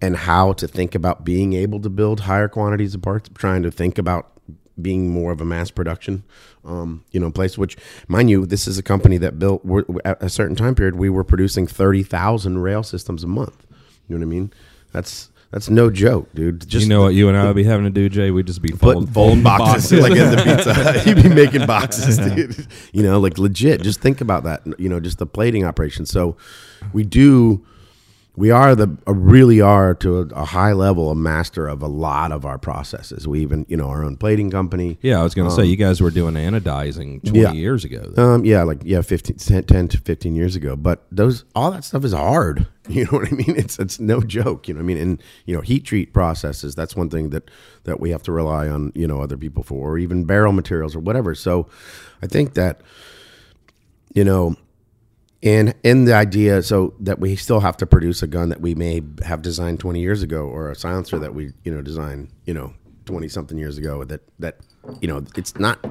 And 0.00 0.16
how 0.16 0.52
to 0.52 0.68
think 0.68 0.94
about 0.94 1.24
being 1.24 1.54
able 1.54 1.80
to 1.80 1.90
build 1.90 2.20
higher 2.20 2.46
quantities 2.46 2.94
of 2.94 3.02
parts, 3.02 3.28
trying 3.34 3.64
to 3.64 3.70
think 3.72 3.98
about 3.98 4.30
being 4.80 5.10
more 5.10 5.32
of 5.32 5.40
a 5.40 5.44
mass 5.44 5.72
production, 5.72 6.22
um, 6.64 7.04
you 7.10 7.18
know, 7.18 7.32
place. 7.32 7.58
Which, 7.58 7.76
mind 8.06 8.30
you, 8.30 8.46
this 8.46 8.68
is 8.68 8.78
a 8.78 8.82
company 8.84 9.18
that 9.18 9.40
built 9.40 9.64
at 10.04 10.22
a 10.22 10.28
certain 10.28 10.54
time 10.54 10.76
period. 10.76 10.94
We 10.94 11.10
were 11.10 11.24
producing 11.24 11.66
thirty 11.66 12.04
thousand 12.04 12.58
rail 12.58 12.84
systems 12.84 13.24
a 13.24 13.26
month. 13.26 13.66
You 14.06 14.16
know 14.16 14.20
what 14.20 14.28
I 14.28 14.38
mean? 14.38 14.52
That's 14.92 15.30
that's 15.50 15.70
no 15.70 15.90
joke, 15.90 16.28
dude. 16.34 16.68
Just 16.68 16.84
you 16.84 16.88
know 16.90 17.02
what 17.02 17.14
you 17.14 17.28
and 17.28 17.36
I 17.36 17.46
would 17.46 17.56
be 17.56 17.64
having 17.64 17.84
to 17.84 17.90
do, 17.90 18.08
Jay? 18.08 18.30
We'd 18.30 18.46
just 18.46 18.60
be 18.60 18.68
put 18.68 18.94
folding, 18.94 19.06
folding 19.06 19.42
boxes, 19.42 19.92
like 20.00 20.12
in 20.12 20.30
the 20.30 20.36
pizza. 20.44 20.74
Hut. 20.74 21.06
You'd 21.06 21.22
be 21.22 21.28
making 21.30 21.66
boxes, 21.66 22.18
dude. 22.18 22.66
You 22.92 23.02
know, 23.02 23.18
like 23.18 23.38
legit. 23.38 23.82
Just 23.82 24.00
think 24.00 24.20
about 24.20 24.44
that. 24.44 24.62
You 24.78 24.88
know, 24.90 25.00
just 25.00 25.18
the 25.18 25.26
plating 25.26 25.64
operation. 25.64 26.04
So 26.04 26.36
we 26.92 27.04
do. 27.04 27.64
We 28.38 28.52
are 28.52 28.76
the 28.76 28.96
uh, 29.04 29.14
really 29.14 29.60
are 29.60 29.96
to 29.96 30.18
a, 30.20 30.26
a 30.26 30.44
high 30.44 30.72
level 30.72 31.10
a 31.10 31.16
master 31.16 31.66
of 31.66 31.82
a 31.82 31.88
lot 31.88 32.30
of 32.30 32.46
our 32.46 32.56
processes. 32.56 33.26
We 33.26 33.40
even 33.40 33.66
you 33.68 33.76
know 33.76 33.88
our 33.88 34.04
own 34.04 34.16
plating 34.16 34.48
company. 34.48 34.96
Yeah, 35.02 35.18
I 35.18 35.24
was 35.24 35.34
going 35.34 35.48
to 35.48 35.54
say 35.54 35.64
you 35.64 35.74
guys 35.74 36.00
were 36.00 36.12
doing 36.12 36.34
anodizing 36.34 37.20
20 37.24 37.40
yeah. 37.40 37.50
years 37.50 37.84
ago. 37.84 38.00
though. 38.06 38.34
Um, 38.34 38.44
yeah, 38.44 38.62
like 38.62 38.82
yeah, 38.84 39.02
15, 39.02 39.38
10, 39.38 39.64
10 39.64 39.88
to 39.88 39.98
fifteen 39.98 40.36
years 40.36 40.54
ago. 40.54 40.76
But 40.76 41.04
those 41.10 41.44
all 41.56 41.72
that 41.72 41.82
stuff 41.82 42.04
is 42.04 42.12
hard. 42.12 42.66
You 42.88 43.04
know 43.04 43.18
what 43.18 43.30
I 43.30 43.32
mean? 43.32 43.54
It's 43.54 43.78
it's 43.78 44.00
no 44.00 44.22
joke. 44.22 44.66
You 44.66 44.72
know 44.72 44.78
what 44.78 44.84
I 44.84 44.86
mean? 44.86 44.96
And 44.96 45.22
you 45.44 45.54
know, 45.54 45.60
heat 45.60 45.84
treat 45.84 46.14
processes. 46.14 46.74
That's 46.74 46.96
one 46.96 47.10
thing 47.10 47.28
that 47.30 47.50
that 47.84 48.00
we 48.00 48.08
have 48.12 48.22
to 48.22 48.32
rely 48.32 48.66
on. 48.66 48.92
You 48.94 49.06
know, 49.06 49.20
other 49.20 49.36
people 49.36 49.62
for, 49.62 49.90
or 49.90 49.98
even 49.98 50.24
barrel 50.24 50.54
materials 50.54 50.96
or 50.96 51.00
whatever. 51.00 51.34
So, 51.34 51.68
I 52.22 52.26
think 52.28 52.54
that 52.54 52.80
you 54.14 54.24
know, 54.24 54.56
and 55.42 55.74
in 55.82 56.04
the 56.04 56.14
idea, 56.14 56.62
so 56.62 56.94
that 57.00 57.20
we 57.20 57.36
still 57.36 57.60
have 57.60 57.76
to 57.78 57.86
produce 57.86 58.22
a 58.22 58.26
gun 58.26 58.48
that 58.48 58.60
we 58.60 58.74
may 58.74 59.02
have 59.24 59.42
designed 59.42 59.80
twenty 59.80 60.00
years 60.00 60.22
ago, 60.22 60.46
or 60.46 60.70
a 60.70 60.74
silencer 60.74 61.18
that 61.18 61.34
we 61.34 61.52
you 61.64 61.74
know 61.74 61.82
designed 61.82 62.30
you 62.44 62.54
know 62.54 62.74
twenty 63.04 63.28
something 63.28 63.58
years 63.58 63.78
ago. 63.78 64.04
That 64.04 64.22
that 64.38 64.58
you 65.00 65.08
know, 65.08 65.24
it's 65.36 65.58
not 65.58 65.84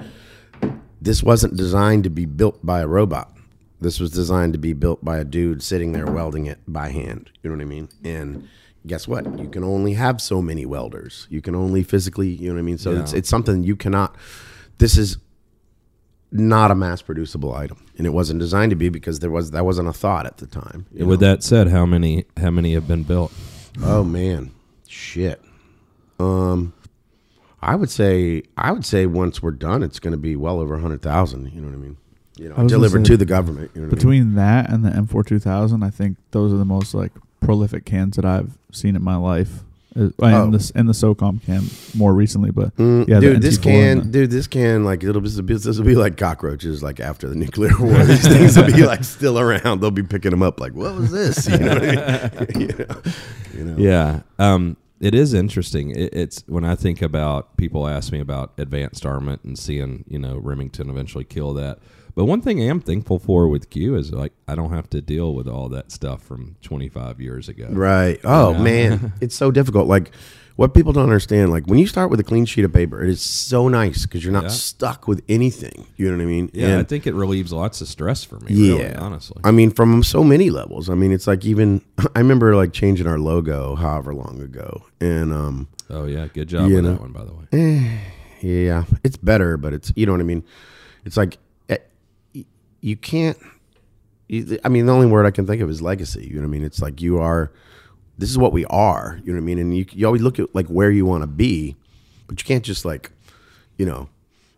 this 1.01 1.23
wasn't 1.23 1.55
designed 1.55 2.03
to 2.03 2.09
be 2.09 2.25
built 2.25 2.65
by 2.65 2.81
a 2.81 2.87
robot. 2.87 3.31
This 3.79 3.99
was 3.99 4.11
designed 4.11 4.53
to 4.53 4.59
be 4.59 4.73
built 4.73 5.05
by 5.05 5.19
a 5.19 5.23
dude 5.23 5.61
sitting 5.61 5.91
there 5.91 6.07
welding 6.07 6.47
it 6.47 6.59
by 6.67 6.89
hand. 6.89 7.29
You 7.43 7.49
know 7.49 7.55
what 7.55 7.61
I 7.61 7.65
mean? 7.65 7.89
And 8.03 8.47
guess 8.87 9.07
what? 9.07 9.39
You 9.39 9.49
can 9.49 9.63
only 9.63 9.93
have 9.93 10.19
so 10.19 10.41
many 10.41 10.65
welders. 10.65 11.27
You 11.29 11.41
can 11.41 11.53
only 11.53 11.83
physically, 11.83 12.29
you 12.29 12.49
know 12.49 12.55
what 12.55 12.59
I 12.59 12.63
mean? 12.63 12.77
So 12.77 12.91
it's 12.91 13.13
it's 13.13 13.29
something 13.29 13.63
you 13.63 13.75
cannot 13.75 14.15
this 14.79 14.97
is 14.97 15.17
not 16.31 16.71
a 16.71 16.75
mass 16.75 17.01
producible 17.01 17.53
item. 17.53 17.77
And 17.97 18.05
it 18.05 18.11
wasn't 18.11 18.39
designed 18.39 18.69
to 18.71 18.75
be 18.75 18.89
because 18.89 19.19
there 19.19 19.29
was 19.31 19.51
that 19.51 19.65
wasn't 19.65 19.87
a 19.87 19.93
thought 19.93 20.25
at 20.25 20.37
the 20.37 20.47
time. 20.47 20.85
you 20.91 21.05
With 21.05 21.21
know? 21.21 21.27
that 21.27 21.43
said, 21.43 21.69
how 21.69 21.85
many 21.85 22.25
how 22.37 22.51
many 22.51 22.73
have 22.73 22.87
been 22.87 23.03
built? 23.03 23.31
Oh 23.81 24.03
man. 24.03 24.51
Shit. 24.87 25.41
Um 26.19 26.73
I 27.61 27.75
would 27.75 27.89
say 27.89 28.43
I 28.57 28.71
would 28.71 28.85
say 28.85 29.05
once 29.05 29.41
we're 29.41 29.51
done 29.51 29.83
it's 29.83 29.99
going 29.99 30.11
to 30.11 30.17
be 30.17 30.35
well 30.35 30.59
over 30.59 30.75
100,000, 30.75 31.51
you 31.53 31.61
know 31.61 31.67
what 31.67 31.73
I 31.73 31.77
mean? 31.77 31.97
You 32.37 32.49
know, 32.49 32.55
I 32.57 32.67
delivered 32.67 33.07
say, 33.07 33.13
to 33.13 33.17
the 33.17 33.25
government, 33.25 33.71
you 33.73 33.81
know 33.81 33.87
what 33.87 33.93
I 33.93 34.05
mean? 34.05 34.13
Between 34.23 34.35
that 34.35 34.69
and 34.69 34.85
the 34.85 34.89
M4 34.89 35.25
2000, 35.25 35.81
I 35.83 35.89
think 35.89 36.17
those 36.31 36.53
are 36.53 36.57
the 36.57 36.65
most 36.65 36.93
like 36.93 37.11
prolific 37.39 37.83
cans 37.85 38.15
that 38.15 38.25
I've 38.25 38.57
seen 38.71 38.95
in 38.95 39.03
my 39.03 39.15
life. 39.15 39.63
Uh, 39.97 40.09
Oh. 40.19 40.43
And 40.45 40.53
the 40.53 40.71
and 40.75 40.87
the 40.87 40.93
SOCOM 40.93 41.43
can 41.43 41.63
more 41.97 42.13
recently, 42.13 42.51
but 42.51 42.75
Mm, 42.77 43.07
yeah, 43.07 43.19
dude, 43.19 43.41
this 43.41 43.57
can, 43.57 43.97
the- 43.99 44.05
dude, 44.05 44.31
this 44.31 44.45
can, 44.47 44.83
like, 44.83 45.03
it'll 45.03 45.21
be, 45.21 45.29
this 45.29 45.65
will 45.77 45.85
be 45.85 45.95
like 45.95 46.17
cockroaches, 46.17 46.83
like 46.83 46.99
after 46.99 47.27
the 47.27 47.35
nuclear 47.35 47.71
war. 47.79 48.03
These 48.05 48.27
things 48.27 48.55
will 48.57 48.65
be 48.67 48.85
like 48.85 49.03
still 49.03 49.39
around. 49.39 49.81
They'll 49.81 49.91
be 49.91 50.03
picking 50.03 50.31
them 50.31 50.43
up, 50.43 50.59
like, 50.59 50.73
what 50.73 50.95
was 50.95 51.11
this? 51.11 51.47
You 51.49 51.57
know 51.57 51.73
what 51.73 51.83
I 51.83 51.89
mean? 52.55 52.59
you 52.61 52.67
know, 52.67 53.01
you 53.57 53.63
know? 53.65 53.75
Yeah, 53.77 54.21
um, 54.39 54.77
it 54.99 55.13
is 55.15 55.33
interesting. 55.33 55.91
It, 55.91 56.13
it's 56.13 56.43
when 56.47 56.63
I 56.63 56.75
think 56.75 57.01
about 57.01 57.57
people 57.57 57.87
ask 57.87 58.11
me 58.11 58.19
about 58.19 58.53
advanced 58.57 59.05
armament 59.05 59.41
and 59.43 59.57
seeing 59.57 60.03
you 60.07 60.19
know 60.19 60.37
Remington 60.37 60.89
eventually 60.89 61.23
kill 61.23 61.53
that. 61.55 61.79
But 62.17 62.25
one 62.25 62.41
thing 62.41 62.59
I 62.59 62.65
am 62.65 62.79
thankful 62.79 63.19
for 63.19 63.47
with 63.47 63.69
Q 63.69 63.95
is 63.95 64.11
like 64.11 64.33
I 64.47 64.55
don't 64.55 64.71
have 64.73 64.89
to 64.89 65.01
deal 65.03 65.35
with 65.35 65.47
all 65.47 65.69
that 65.69 65.91
stuff 65.91 66.23
from 66.23 66.55
25 66.63 67.21
years 67.21 67.47
ago. 67.47 67.67
Right. 67.69 68.19
Oh 68.23 68.53
Yeah. 68.53 68.63
man, 68.63 69.13
it's 69.21 69.35
so 69.35 69.51
difficult. 69.51 69.87
Like 69.87 70.09
what 70.55 70.73
people 70.73 70.93
don't 70.93 71.03
understand, 71.03 71.51
like 71.51 71.67
when 71.67 71.77
you 71.77 71.85
start 71.85 72.09
with 72.09 72.19
a 72.19 72.23
clean 72.23 72.45
sheet 72.45 72.65
of 72.65 72.73
paper, 72.73 73.03
it 73.03 73.09
is 73.11 73.21
so 73.21 73.67
nice 73.67 74.07
because 74.07 74.23
you're 74.23 74.33
not 74.33 74.45
Yeah. 74.45 74.49
stuck 74.49 75.07
with 75.07 75.23
anything. 75.29 75.85
You 75.95 76.09
know 76.09 76.17
what 76.17 76.23
I 76.23 76.25
mean? 76.25 76.49
Yeah, 76.55 76.79
I 76.79 76.83
think 76.83 77.05
it 77.05 77.13
relieves 77.13 77.53
lots 77.53 77.81
of 77.81 77.87
stress 77.87 78.23
for 78.23 78.39
me. 78.39 78.47
yeah. 78.49 78.73
really, 78.77 78.95
honestly. 78.95 79.39
I 79.43 79.51
mean, 79.51 79.69
from 79.69 80.01
so 80.01 80.23
many 80.23 80.49
levels. 80.49 80.89
I 80.89 80.95
mean, 80.95 81.11
it's 81.11 81.27
like 81.27 81.45
even 81.45 81.81
I 82.15 82.19
remember 82.19 82.55
like 82.55 82.73
changing 82.73 83.05
our 83.05 83.19
logo 83.19 83.75
however 83.75 84.15
long 84.15 84.41
ago, 84.41 84.85
and 84.99 85.31
um, 85.31 85.67
oh 85.91 86.05
yeah, 86.05 86.25
good 86.33 86.47
job 86.49 86.67
You 86.67 86.77
with 86.77 86.85
know. 86.85 86.91
that 86.93 87.01
one, 87.01 87.11
by 87.11 87.25
the 87.25 87.33
way. 87.35 88.01
yeah, 88.41 88.85
it's 89.03 89.17
better, 89.17 89.55
but 89.57 89.71
it's 89.73 89.93
you 89.95 90.07
know 90.07 90.13
what 90.13 90.21
I 90.21 90.23
mean. 90.23 90.43
It's 91.05 91.15
like 91.15 91.35
eh, 91.35 91.37
you 92.81 92.95
can't. 92.97 93.37
I 94.63 94.69
mean, 94.69 94.85
the 94.85 94.91
only 94.91 95.07
word 95.07 95.25
I 95.25 95.31
can 95.31 95.47
think 95.47 95.61
of 95.61 95.69
is 95.69 95.81
legacy. 95.81 96.25
You 96.27 96.35
know 96.35 96.41
what 96.41 96.47
I 96.47 96.51
mean? 96.51 96.63
It's 96.63 96.81
like 96.81 97.01
you 97.01 97.19
are. 97.19 97.51
This 98.17 98.29
is 98.29 98.37
what 98.37 98.51
we 98.51 98.65
are. 98.65 99.19
You 99.23 99.31
know 99.33 99.37
what 99.37 99.43
I 99.43 99.45
mean? 99.45 99.59
And 99.59 99.75
you 99.77 99.85
you 99.91 100.05
always 100.05 100.21
look 100.21 100.39
at 100.39 100.53
like 100.55 100.67
where 100.67 100.91
you 100.91 101.05
want 101.05 101.23
to 101.23 101.27
be, 101.27 101.75
but 102.27 102.39
you 102.41 102.45
can't 102.45 102.63
just 102.65 102.83
like, 102.85 103.11
you 103.77 103.85
know. 103.85 104.09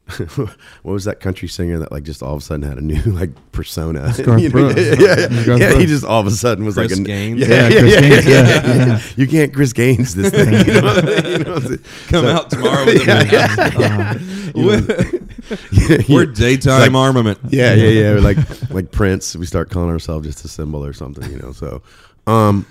what 0.35 0.51
was 0.91 1.03
that 1.05 1.19
country 1.19 1.47
singer 1.47 1.77
that 1.77 1.91
like 1.91 2.01
just 2.01 2.23
all 2.23 2.33
of 2.33 2.41
a 2.41 2.43
sudden 2.43 2.67
had 2.67 2.79
a 2.79 2.81
new 2.81 2.99
like 3.03 3.29
persona? 3.51 4.11
You 4.17 4.25
know, 4.25 4.49
Brooks. 4.49 4.75
yeah, 4.81 5.27
yeah, 5.29 5.55
yeah. 5.55 5.77
He 5.77 5.85
just 5.85 6.03
all 6.03 6.19
of 6.19 6.25
a 6.25 6.31
sudden 6.31 6.65
was 6.65 6.73
Chris 6.73 6.93
like 6.93 7.01
a 7.01 7.03
Gaines? 7.03 7.39
Yeah, 7.41 7.47
Yeah, 7.47 7.67
yeah, 7.69 7.79
Chris 7.79 7.99
Gaines, 7.99 8.25
yeah, 8.25 8.31
yeah, 8.31 8.65
yeah. 8.65 8.85
yeah. 8.87 9.01
You 9.17 9.27
can't 9.27 9.53
Chris 9.53 9.71
Gaines 9.71 10.15
this 10.15 10.31
thing. 10.31 10.51
You 10.65 10.73
know, 10.73 10.81
what 10.81 10.97
I 10.97 11.05
mean? 11.21 11.31
You 11.31 11.37
know 11.43 11.53
what 11.53 11.61
I'm 11.63 11.67
saying? 11.67 11.83
Come 12.07 12.23
So- 12.25 12.31
out 12.31 12.49
tomorrow 12.49 12.85
with 12.87 13.01
a 13.01 13.05
Yeah, 13.31 14.15
movie. 14.55 14.55
yeah. 14.55 14.65
We're, 14.65 15.18
we're 16.09 16.25
daytime 16.25 16.93
like- 16.93 16.99
armament. 16.99 17.39
Yeah, 17.49 17.73
yeah, 17.73 17.89
yeah. 17.89 18.13
We're 18.13 18.21
like 18.21 18.69
like 18.71 18.91
Prince, 18.91 19.35
we 19.35 19.45
start 19.45 19.69
calling 19.69 19.89
ourselves 19.89 20.27
just 20.27 20.45
a 20.45 20.47
symbol 20.47 20.83
or 20.83 20.93
something, 20.93 21.29
you 21.31 21.39
know. 21.39 21.51
So, 21.51 21.81
um, 22.27 22.65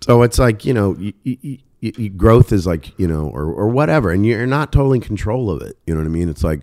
so 0.00 0.22
it's 0.22 0.38
like 0.38 0.64
you 0.64 0.74
know, 0.74 0.96
you, 0.98 1.12
you, 1.22 1.38
you, 1.42 1.92
you, 1.96 2.10
growth 2.10 2.52
is 2.52 2.66
like 2.66 2.98
you 2.98 3.06
know, 3.06 3.28
or 3.28 3.44
or 3.44 3.68
whatever, 3.68 4.10
and 4.10 4.24
you're 4.26 4.46
not 4.46 4.72
totally 4.72 4.98
in 4.98 5.02
control 5.02 5.50
of 5.50 5.62
it. 5.62 5.76
You 5.86 5.94
know 5.94 6.00
what 6.00 6.06
I 6.06 6.10
mean? 6.10 6.28
It's 6.28 6.44
like 6.44 6.60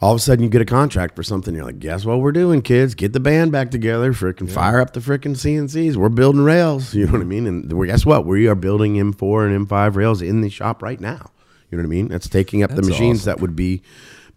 all 0.00 0.12
of 0.12 0.16
a 0.16 0.20
sudden 0.20 0.44
you 0.44 0.50
get 0.50 0.62
a 0.62 0.66
contract 0.66 1.16
for 1.16 1.22
something. 1.22 1.54
You're 1.54 1.64
like, 1.64 1.80
guess 1.80 2.04
what 2.04 2.20
we're 2.20 2.32
doing, 2.32 2.62
kids? 2.62 2.94
Get 2.94 3.12
the 3.12 3.20
band 3.20 3.50
back 3.50 3.70
together. 3.70 4.12
Frickin' 4.12 4.48
fire 4.48 4.80
up 4.80 4.92
the 4.92 5.00
frickin' 5.00 5.34
CNCs. 5.34 5.96
We're 5.96 6.08
building 6.08 6.42
rails. 6.42 6.94
You 6.98 7.06
know 7.06 7.12
what 7.12 7.20
I 7.20 7.24
mean? 7.24 7.46
And 7.46 7.72
we're, 7.72 7.86
guess 7.86 8.04
what? 8.04 8.26
We 8.26 8.48
are 8.48 8.54
building 8.54 8.94
M4 8.94 9.46
and 9.46 9.68
M5 9.68 9.94
rails 9.94 10.22
in 10.22 10.40
the 10.40 10.50
shop 10.50 10.82
right 10.82 11.00
now. 11.00 11.30
You 11.70 11.78
know 11.78 11.82
what 11.82 11.88
I 11.88 11.90
mean? 11.90 12.08
That's 12.08 12.28
taking 12.28 12.62
up 12.62 12.70
the 12.74 12.82
machines 12.82 13.20
awesome. 13.20 13.30
that 13.30 13.40
would 13.40 13.54
be 13.54 13.82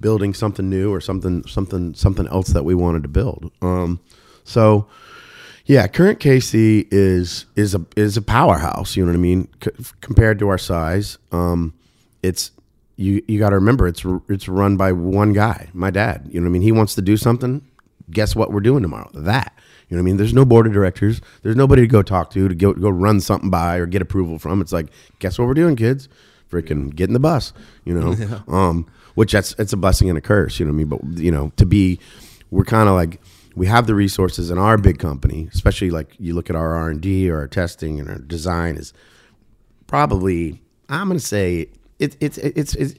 building 0.01 0.33
something 0.33 0.69
new 0.69 0.91
or 0.93 0.99
something 0.99 1.45
something 1.47 1.93
something 1.93 2.27
else 2.27 2.49
that 2.49 2.65
we 2.65 2.75
wanted 2.75 3.03
to 3.03 3.09
build. 3.09 3.51
Um, 3.61 3.99
so 4.43 4.87
yeah, 5.65 5.87
current 5.87 6.19
KC 6.19 6.87
is 6.91 7.45
is 7.55 7.75
a 7.75 7.85
is 7.95 8.17
a 8.17 8.21
powerhouse. 8.21 8.95
You 8.97 9.05
know 9.05 9.11
what 9.11 9.17
I 9.17 9.21
mean? 9.21 9.47
C- 9.63 9.71
compared 10.01 10.39
to 10.39 10.49
our 10.49 10.57
size, 10.57 11.17
um, 11.31 11.73
it's 12.23 12.51
you 12.97 13.23
you 13.27 13.39
got 13.39 13.49
to 13.51 13.55
remember 13.55 13.87
it's 13.87 14.05
r- 14.05 14.21
it's 14.27 14.47
run 14.47 14.75
by 14.77 14.91
one 14.91 15.33
guy, 15.33 15.69
my 15.73 15.91
dad. 15.91 16.27
You 16.29 16.41
know 16.41 16.45
what 16.45 16.49
I 16.49 16.53
mean? 16.53 16.61
He 16.63 16.71
wants 16.71 16.95
to 16.95 17.01
do 17.01 17.15
something. 17.15 17.61
Guess 18.09 18.35
what 18.35 18.51
we're 18.51 18.59
doing 18.59 18.81
tomorrow? 18.81 19.09
That. 19.13 19.53
You 19.87 19.97
know 19.97 20.03
what 20.03 20.07
I 20.07 20.11
mean? 20.11 20.17
There's 20.17 20.33
no 20.33 20.45
board 20.45 20.67
of 20.67 20.73
directors. 20.73 21.21
There's 21.41 21.55
nobody 21.55 21.81
to 21.83 21.87
go 21.87 22.01
talk 22.01 22.31
to 22.31 22.47
to 22.47 22.55
go 22.55 22.73
go 22.73 22.89
run 22.89 23.19
something 23.21 23.49
by 23.49 23.77
or 23.77 23.85
get 23.85 24.01
approval 24.01 24.39
from. 24.39 24.61
It's 24.61 24.71
like, 24.71 24.87
guess 25.19 25.37
what 25.37 25.47
we're 25.47 25.53
doing, 25.53 25.75
kids? 25.75 26.09
Freaking 26.51 26.93
get 26.95 27.09
in 27.09 27.13
the 27.13 27.19
bus. 27.19 27.53
You 27.85 27.93
know, 27.93 28.41
um, 28.47 28.87
which 29.15 29.31
that's 29.33 29.53
it's 29.57 29.73
a 29.73 29.77
blessing 29.77 30.09
and 30.09 30.17
a 30.17 30.21
curse. 30.21 30.59
You 30.59 30.65
know 30.65 30.71
what 30.71 30.75
I 30.75 30.77
mean? 30.77 30.87
But 31.15 31.23
you 31.23 31.31
know, 31.31 31.51
to 31.57 31.65
be, 31.65 31.99
we're 32.49 32.63
kind 32.65 32.87
of 32.89 32.95
like 32.95 33.19
we 33.55 33.67
have 33.67 33.87
the 33.87 33.95
resources 33.95 34.49
in 34.49 34.57
our 34.57 34.77
big 34.77 34.99
company, 34.99 35.49
especially 35.53 35.89
like 35.91 36.15
you 36.19 36.33
look 36.33 36.49
at 36.49 36.55
our 36.55 36.73
R 36.75 36.89
and 36.89 37.01
D 37.01 37.29
or 37.29 37.37
our 37.39 37.47
testing 37.47 37.99
and 37.99 38.09
our 38.09 38.17
design 38.19 38.77
is 38.77 38.93
probably 39.87 40.61
I'm 40.89 41.07
going 41.07 41.19
to 41.19 41.25
say 41.25 41.69
it, 41.99 42.15
it's 42.19 42.37
it's 42.37 42.75
it's 42.75 42.95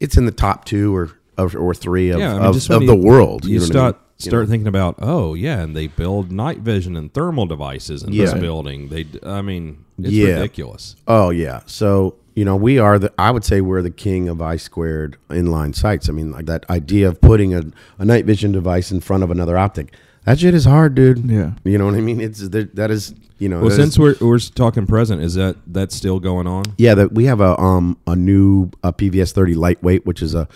it's 0.00 0.16
in 0.16 0.26
the 0.26 0.32
top 0.32 0.64
two 0.64 0.94
or 0.94 1.10
or, 1.36 1.56
or 1.56 1.74
three 1.74 2.10
of, 2.10 2.18
Yeah, 2.18 2.30
I 2.30 2.38
mean, 2.38 2.42
of, 2.46 2.56
of 2.56 2.68
when 2.68 2.86
the 2.86 2.96
world. 2.96 3.44
You, 3.44 3.58
know 3.60 3.64
what 3.64 3.70
I 3.70 3.72
start? 3.72 3.96
You 4.18 4.30
start 4.30 4.46
know? 4.46 4.50
thinking 4.50 4.66
about 4.66 4.96
oh 5.00 5.34
yeah, 5.34 5.60
and 5.60 5.76
they 5.76 5.86
build 5.86 6.32
night 6.32 6.58
vision 6.58 6.96
and 6.96 7.12
thermal 7.12 7.46
devices 7.46 8.02
in 8.02 8.12
Yeah. 8.12 8.24
this 8.26 8.34
building. 8.34 8.88
They, 8.88 9.06
I 9.24 9.42
mean, 9.42 9.84
it's 9.98 10.10
Yeah. 10.10 10.34
ridiculous. 10.34 10.96
Oh 11.06 11.30
yeah. 11.30 11.60
So 11.66 12.16
you 12.38 12.44
know 12.44 12.54
we 12.54 12.78
are 12.78 13.00
the 13.00 13.12
I 13.18 13.32
would 13.32 13.44
say 13.44 13.60
we're 13.60 13.82
the 13.82 13.90
king 13.90 14.28
of 14.28 14.40
I 14.40 14.54
squared 14.56 15.16
inline 15.28 15.74
sights. 15.74 16.08
I 16.08 16.12
mean 16.12 16.30
like 16.30 16.46
that 16.46 16.64
idea 16.70 17.08
of 17.08 17.20
putting 17.20 17.52
a, 17.52 17.64
a 17.98 18.04
night 18.04 18.26
vision 18.26 18.52
device 18.52 18.92
in 18.92 19.00
front 19.00 19.24
of 19.24 19.32
another 19.32 19.58
optic. 19.58 19.92
That 20.24 20.38
shit 20.38 20.54
is 20.54 20.64
hard, 20.64 20.94
dude. 20.94 21.28
Yeah. 21.28 21.54
You 21.64 21.78
know 21.78 21.86
what 21.86 21.94
I 21.96 22.00
mean? 22.00 22.20
It's 22.20 22.48
that 22.50 22.90
is 22.92 23.12
you 23.38 23.48
know. 23.48 23.62
Well, 23.62 23.70
since 23.70 23.94
is- 23.94 23.98
we're 23.98 24.14
we're 24.20 24.38
talking 24.38 24.86
present, 24.86 25.20
is 25.20 25.34
that 25.34 25.56
that's 25.66 25.96
still 25.96 26.20
going 26.20 26.46
on? 26.46 26.62
Yeah, 26.76 26.94
that 26.94 27.12
we 27.12 27.24
have 27.24 27.40
a 27.40 27.58
um 27.58 27.98
a 28.06 28.14
new 28.14 28.70
a 28.84 28.92
PVS 28.92 29.32
thirty 29.32 29.54
lightweight, 29.54 30.06
which 30.06 30.22
is 30.22 30.36
a 30.36 30.46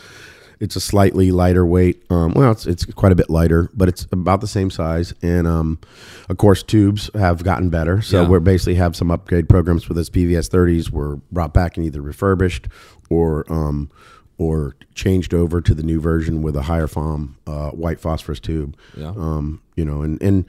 it's 0.62 0.76
a 0.76 0.80
slightly 0.80 1.30
lighter 1.30 1.66
weight. 1.66 2.02
Um, 2.08 2.32
well, 2.34 2.52
it's 2.52 2.66
it's 2.66 2.84
quite 2.86 3.12
a 3.12 3.14
bit 3.14 3.28
lighter, 3.28 3.68
but 3.74 3.88
it's 3.88 4.06
about 4.12 4.40
the 4.40 4.46
same 4.46 4.70
size. 4.70 5.12
And 5.20 5.46
um, 5.46 5.78
of 6.30 6.36
course, 6.38 6.62
tubes 6.62 7.10
have 7.14 7.42
gotten 7.44 7.68
better. 7.68 8.00
So 8.00 8.22
Yeah. 8.22 8.28
we're 8.28 8.40
basically 8.40 8.76
have 8.76 8.94
some 8.96 9.10
upgrade 9.10 9.48
programs 9.48 9.84
for 9.84 9.94
this 9.94 10.08
PVS 10.08 10.48
thirties. 10.48 10.90
Were 10.90 11.16
brought 11.30 11.52
back 11.52 11.76
and 11.76 11.84
either 11.84 12.00
refurbished 12.00 12.68
or 13.10 13.44
um 13.52 13.90
or 14.38 14.74
changed 14.94 15.34
over 15.34 15.60
to 15.60 15.74
the 15.74 15.82
new 15.82 16.00
version 16.00 16.42
with 16.42 16.56
a 16.56 16.62
higher 16.62 16.86
FOM 16.86 17.36
uh, 17.46 17.70
white 17.70 18.00
phosphorus 18.00 18.40
tube. 18.40 18.76
Yeah. 18.96 19.12
Um, 19.16 19.60
you 19.76 19.84
know, 19.84 20.02
and 20.02 20.20
and 20.22 20.44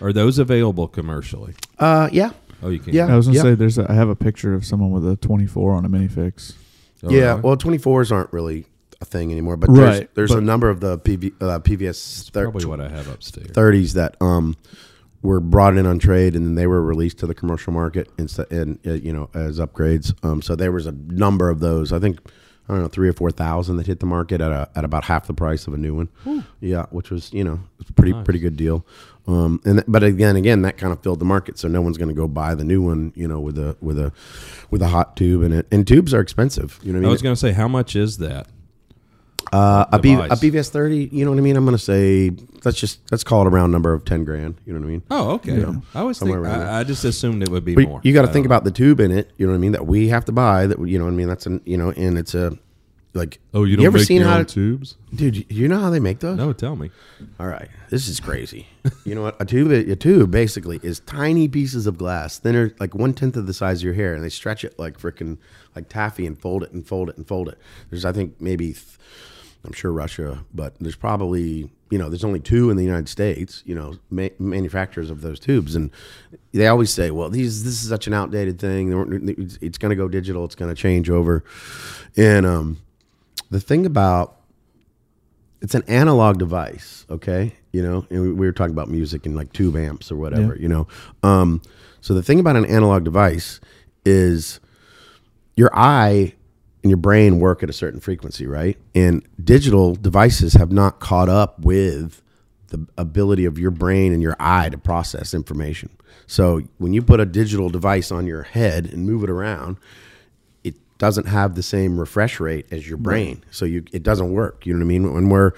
Are 0.00 0.12
those 0.12 0.38
available 0.38 0.86
commercially? 0.88 1.54
uh, 1.78 2.08
yeah, 2.12 2.30
Oh, 2.62 2.68
you 2.68 2.78
can. 2.78 2.94
Yeah. 2.94 3.06
I 3.12 3.16
was 3.16 3.26
gonna 3.26 3.36
yeah. 3.38 3.42
say 3.42 3.54
there's. 3.54 3.78
A, 3.78 3.90
I 3.90 3.94
have 3.94 4.08
a 4.08 4.14
picture 4.16 4.54
of 4.54 4.64
someone 4.64 4.90
with 4.92 5.06
a 5.08 5.16
24 5.16 5.72
on 5.74 5.84
a 5.84 5.88
minifix. 5.88 6.54
Oh, 7.04 7.10
yeah, 7.10 7.30
really? 7.30 7.40
well, 7.40 7.56
24s 7.56 8.12
aren't 8.12 8.32
really 8.32 8.66
a 9.02 9.04
thing 9.04 9.30
anymore, 9.32 9.56
but 9.56 9.72
there's, 9.74 9.98
Right, 9.98 10.14
there's 10.14 10.30
a 10.30 10.36
but- 10.36 10.44
number 10.44 10.70
of 10.70 10.80
the 10.80 10.98
PV, 10.98 11.32
uh, 11.40 11.58
PVS 11.58 12.30
thir- 12.30 12.44
probably 12.44 12.64
what 12.66 12.80
I 12.80 12.88
have 12.88 13.08
upstairs. 13.08 13.48
30s 13.48 13.92
that 13.94 14.16
um, 14.20 14.56
were 15.22 15.40
brought 15.40 15.76
in 15.76 15.84
on 15.86 15.98
trade 15.98 16.34
and 16.34 16.46
then 16.46 16.54
they 16.54 16.66
were 16.66 16.82
released 16.82 17.18
to 17.18 17.26
the 17.26 17.34
commercial 17.34 17.72
market 17.72 18.08
instead, 18.18 18.50
and 18.50 18.78
uh, 18.86 18.92
you 18.92 19.12
know, 19.12 19.28
as 19.34 19.58
upgrades. 19.58 20.14
Um, 20.24 20.40
so 20.40 20.56
there 20.56 20.72
was 20.72 20.86
a 20.86 20.92
number 20.92 21.50
of 21.50 21.60
those. 21.60 21.92
I 21.92 21.98
think 21.98 22.18
I 22.68 22.74
don't 22.74 22.82
know 22.82 22.88
three 22.88 23.08
or 23.08 23.12
four 23.12 23.30
thousand 23.30 23.76
that 23.78 23.86
hit 23.86 24.00
the 24.00 24.06
market 24.06 24.40
at 24.40 24.50
a, 24.52 24.68
at 24.76 24.84
about 24.84 25.04
half 25.04 25.26
the 25.26 25.34
price 25.34 25.66
of 25.66 25.74
a 25.74 25.78
new 25.78 25.94
one. 25.94 26.44
Yeah, 26.60 26.86
which 26.90 27.10
was 27.10 27.32
you 27.32 27.44
know 27.44 27.60
a 27.88 27.92
pretty 27.92 28.12
Nice. 28.12 28.24
pretty 28.24 28.38
good 28.40 28.56
deal. 28.56 28.86
Um, 29.28 29.60
and 29.64 29.74
th- 29.78 29.84
but 29.86 30.02
again, 30.02 30.34
again, 30.34 30.62
that 30.62 30.78
kind 30.78 30.92
of 30.92 31.00
filled 31.00 31.20
the 31.20 31.24
market, 31.24 31.56
so 31.56 31.68
no 31.68 31.80
one's 31.80 31.96
going 31.96 32.08
to 32.08 32.14
go 32.14 32.26
buy 32.26 32.56
the 32.56 32.64
new 32.64 32.82
one, 32.82 33.12
you 33.14 33.28
know, 33.28 33.38
with 33.38 33.56
a 33.58 33.76
with 33.80 33.98
a 33.98 34.12
with 34.70 34.82
a 34.82 34.88
hot 34.88 35.16
tube 35.16 35.42
in 35.44 35.52
it. 35.52 35.66
And 35.70 35.86
tubes 35.86 36.12
are 36.14 36.20
expensive. 36.20 36.80
You 36.82 36.92
know 36.92 37.00
I 37.00 37.08
I 37.08 37.12
was 37.12 37.22
going 37.22 37.34
to 37.34 37.38
say, 37.40 37.52
how 37.52 37.68
much 37.68 37.94
is 37.94 38.18
that? 38.18 38.48
Uh, 39.52 39.84
a, 39.92 39.98
B, 39.98 40.12
a. 40.14 40.28
PVS 40.28 40.70
thirty, 40.70 41.08
you 41.12 41.24
know 41.24 41.30
what 41.30 41.38
I 41.38 41.42
mean? 41.42 41.56
I'm 41.56 41.64
going 41.64 41.76
to 41.76 41.82
say 41.82 42.30
let's 42.64 42.78
just 42.78 43.00
let's 43.10 43.24
call 43.24 43.42
it 43.42 43.46
a 43.46 43.50
round 43.50 43.72
number 43.72 43.92
of 43.92 44.04
ten 44.04 44.24
grand. 44.24 44.56
You 44.66 44.72
know 44.72 44.80
what 44.80 44.86
I 44.86 44.90
mean? 44.90 45.02
Oh, 45.10 45.30
okay. 45.32 45.58
Yeah. 45.58 45.74
I 45.94 46.00
always 46.00 46.18
think. 46.18 46.36
I, 46.36 46.80
I 46.80 46.84
just 46.84 47.04
assumed 47.04 47.42
it 47.42 47.48
would 47.48 47.64
be 47.64 47.74
But 47.74 47.84
more. 47.88 48.00
you 48.02 48.12
got 48.12 48.22
to 48.22 48.28
think 48.28 48.44
know. 48.44 48.48
about 48.48 48.64
the 48.64 48.70
tube 48.70 49.00
in 49.00 49.10
it. 49.10 49.30
You 49.36 49.46
know 49.46 49.52
what 49.52 49.58
I 49.58 49.60
mean? 49.60 49.72
That 49.72 49.86
we 49.86 50.08
have 50.08 50.24
to 50.26 50.32
buy. 50.32 50.66
That 50.66 50.78
you 50.86 50.98
know 50.98 51.04
what 51.04 51.12
I 51.12 51.16
mean? 51.16 51.28
That's 51.28 51.46
an 51.46 51.60
you 51.64 51.76
know, 51.76 51.90
and 51.92 52.18
it's 52.18 52.34
a 52.34 52.56
like. 53.14 53.40
Oh, 53.54 53.64
you 53.64 53.76
don't 53.76 53.86
ever 53.86 53.98
make 53.98 54.06
seen 54.06 54.20
your 54.20 54.28
how 54.28 54.38
own 54.38 54.46
tubes? 54.46 54.96
dude? 55.14 55.50
You 55.50 55.68
know 55.68 55.78
how 55.80 55.90
they 55.90 56.00
make 56.00 56.20
those? 56.20 56.36
No, 56.36 56.52
tell 56.52 56.76
me. 56.76 56.90
All 57.38 57.46
right, 57.46 57.68
this 57.90 58.08
is 58.08 58.20
crazy. 58.20 58.66
you 59.04 59.14
know 59.14 59.22
what? 59.22 59.40
A 59.40 59.44
tube, 59.44 59.70
a 59.70 59.96
tube 59.96 60.30
basically 60.30 60.80
is 60.82 61.00
tiny 61.00 61.48
pieces 61.48 61.86
of 61.86 61.98
glass, 61.98 62.38
thinner, 62.38 62.74
like 62.80 62.94
one 62.94 63.14
tenth 63.14 63.36
of 63.36 63.46
the 63.46 63.54
size 63.54 63.80
of 63.80 63.84
your 63.84 63.94
hair, 63.94 64.14
and 64.14 64.24
they 64.24 64.28
stretch 64.28 64.64
it 64.64 64.78
like 64.78 64.98
freaking 64.98 65.38
like 65.74 65.88
taffy 65.88 66.26
and 66.26 66.38
fold 66.38 66.62
it 66.62 66.72
and 66.72 66.86
fold 66.86 67.08
it 67.08 67.16
and 67.16 67.26
fold 67.26 67.48
it. 67.48 67.58
There's, 67.90 68.04
I 68.04 68.12
think, 68.12 68.40
maybe, 68.40 68.72
th- 68.72 68.98
I'm 69.64 69.72
sure 69.72 69.92
Russia, 69.92 70.44
but 70.52 70.74
there's 70.80 70.96
probably, 70.96 71.70
you 71.90 71.98
know, 71.98 72.08
there's 72.08 72.24
only 72.24 72.40
two 72.40 72.68
in 72.70 72.76
the 72.76 72.82
United 72.84 73.08
States, 73.08 73.62
you 73.64 73.74
know, 73.74 73.94
ma- 74.10 74.28
manufacturers 74.38 75.08
of 75.08 75.20
those 75.20 75.38
tubes, 75.38 75.76
and 75.76 75.90
they 76.52 76.66
always 76.66 76.90
say, 76.90 77.10
well, 77.10 77.30
these, 77.30 77.62
this 77.64 77.82
is 77.82 77.88
such 77.88 78.06
an 78.06 78.12
outdated 78.14 78.58
thing. 78.58 78.92
It's, 79.38 79.58
it's 79.62 79.78
going 79.78 79.90
to 79.90 79.96
go 79.96 80.08
digital. 80.08 80.44
It's 80.44 80.56
going 80.56 80.74
to 80.74 80.80
change 80.80 81.08
over, 81.08 81.44
and 82.16 82.44
um, 82.44 82.78
the 83.52 83.60
thing 83.60 83.84
about 83.86 84.36
it's 85.60 85.74
an 85.74 85.84
analog 85.86 86.38
device, 86.38 87.06
okay? 87.08 87.54
You 87.72 87.82
know, 87.82 88.06
and 88.10 88.20
we, 88.22 88.32
we 88.32 88.46
were 88.46 88.52
talking 88.52 88.72
about 88.72 88.88
music 88.88 89.26
and 89.26 89.36
like 89.36 89.52
tube 89.52 89.76
amps 89.76 90.10
or 90.10 90.16
whatever, 90.16 90.56
Yeah. 90.56 90.62
you 90.62 90.68
know. 90.68 90.88
Um, 91.22 91.62
so 92.00 92.14
the 92.14 92.22
thing 92.22 92.40
about 92.40 92.56
an 92.56 92.64
analog 92.64 93.04
device 93.04 93.60
is 94.04 94.58
your 95.56 95.70
eye 95.72 96.34
and 96.82 96.90
your 96.90 96.96
brain 96.96 97.38
work 97.38 97.62
at 97.62 97.70
a 97.70 97.72
certain 97.72 98.00
frequency, 98.00 98.46
right? 98.46 98.76
And 98.94 99.22
digital 99.42 99.94
devices 99.94 100.54
have 100.54 100.72
not 100.72 100.98
caught 100.98 101.28
up 101.28 101.60
with 101.60 102.22
the 102.68 102.84
ability 102.98 103.44
of 103.44 103.58
your 103.58 103.70
brain 103.70 104.12
and 104.12 104.20
your 104.22 104.34
eye 104.40 104.70
to 104.70 104.78
process 104.78 105.32
information. 105.34 105.90
So 106.26 106.62
when 106.78 106.92
you 106.92 107.02
put 107.02 107.20
a 107.20 107.26
digital 107.26 107.68
device 107.68 108.10
on 108.10 108.26
your 108.26 108.42
head 108.44 108.86
and 108.86 109.04
move 109.06 109.22
it 109.22 109.30
around, 109.30 109.76
doesn't 111.02 111.26
have 111.26 111.56
the 111.56 111.64
same 111.64 111.98
refresh 111.98 112.38
rate 112.38 112.64
as 112.70 112.88
your 112.88 112.96
brain. 112.96 113.42
So 113.50 113.64
you 113.64 113.84
it 113.90 114.04
doesn't 114.04 114.30
work. 114.30 114.64
You 114.64 114.72
know 114.72 114.78
what 114.78 114.84
I 114.84 114.86
mean? 114.86 115.12
When 115.12 115.30
we're 115.30 115.50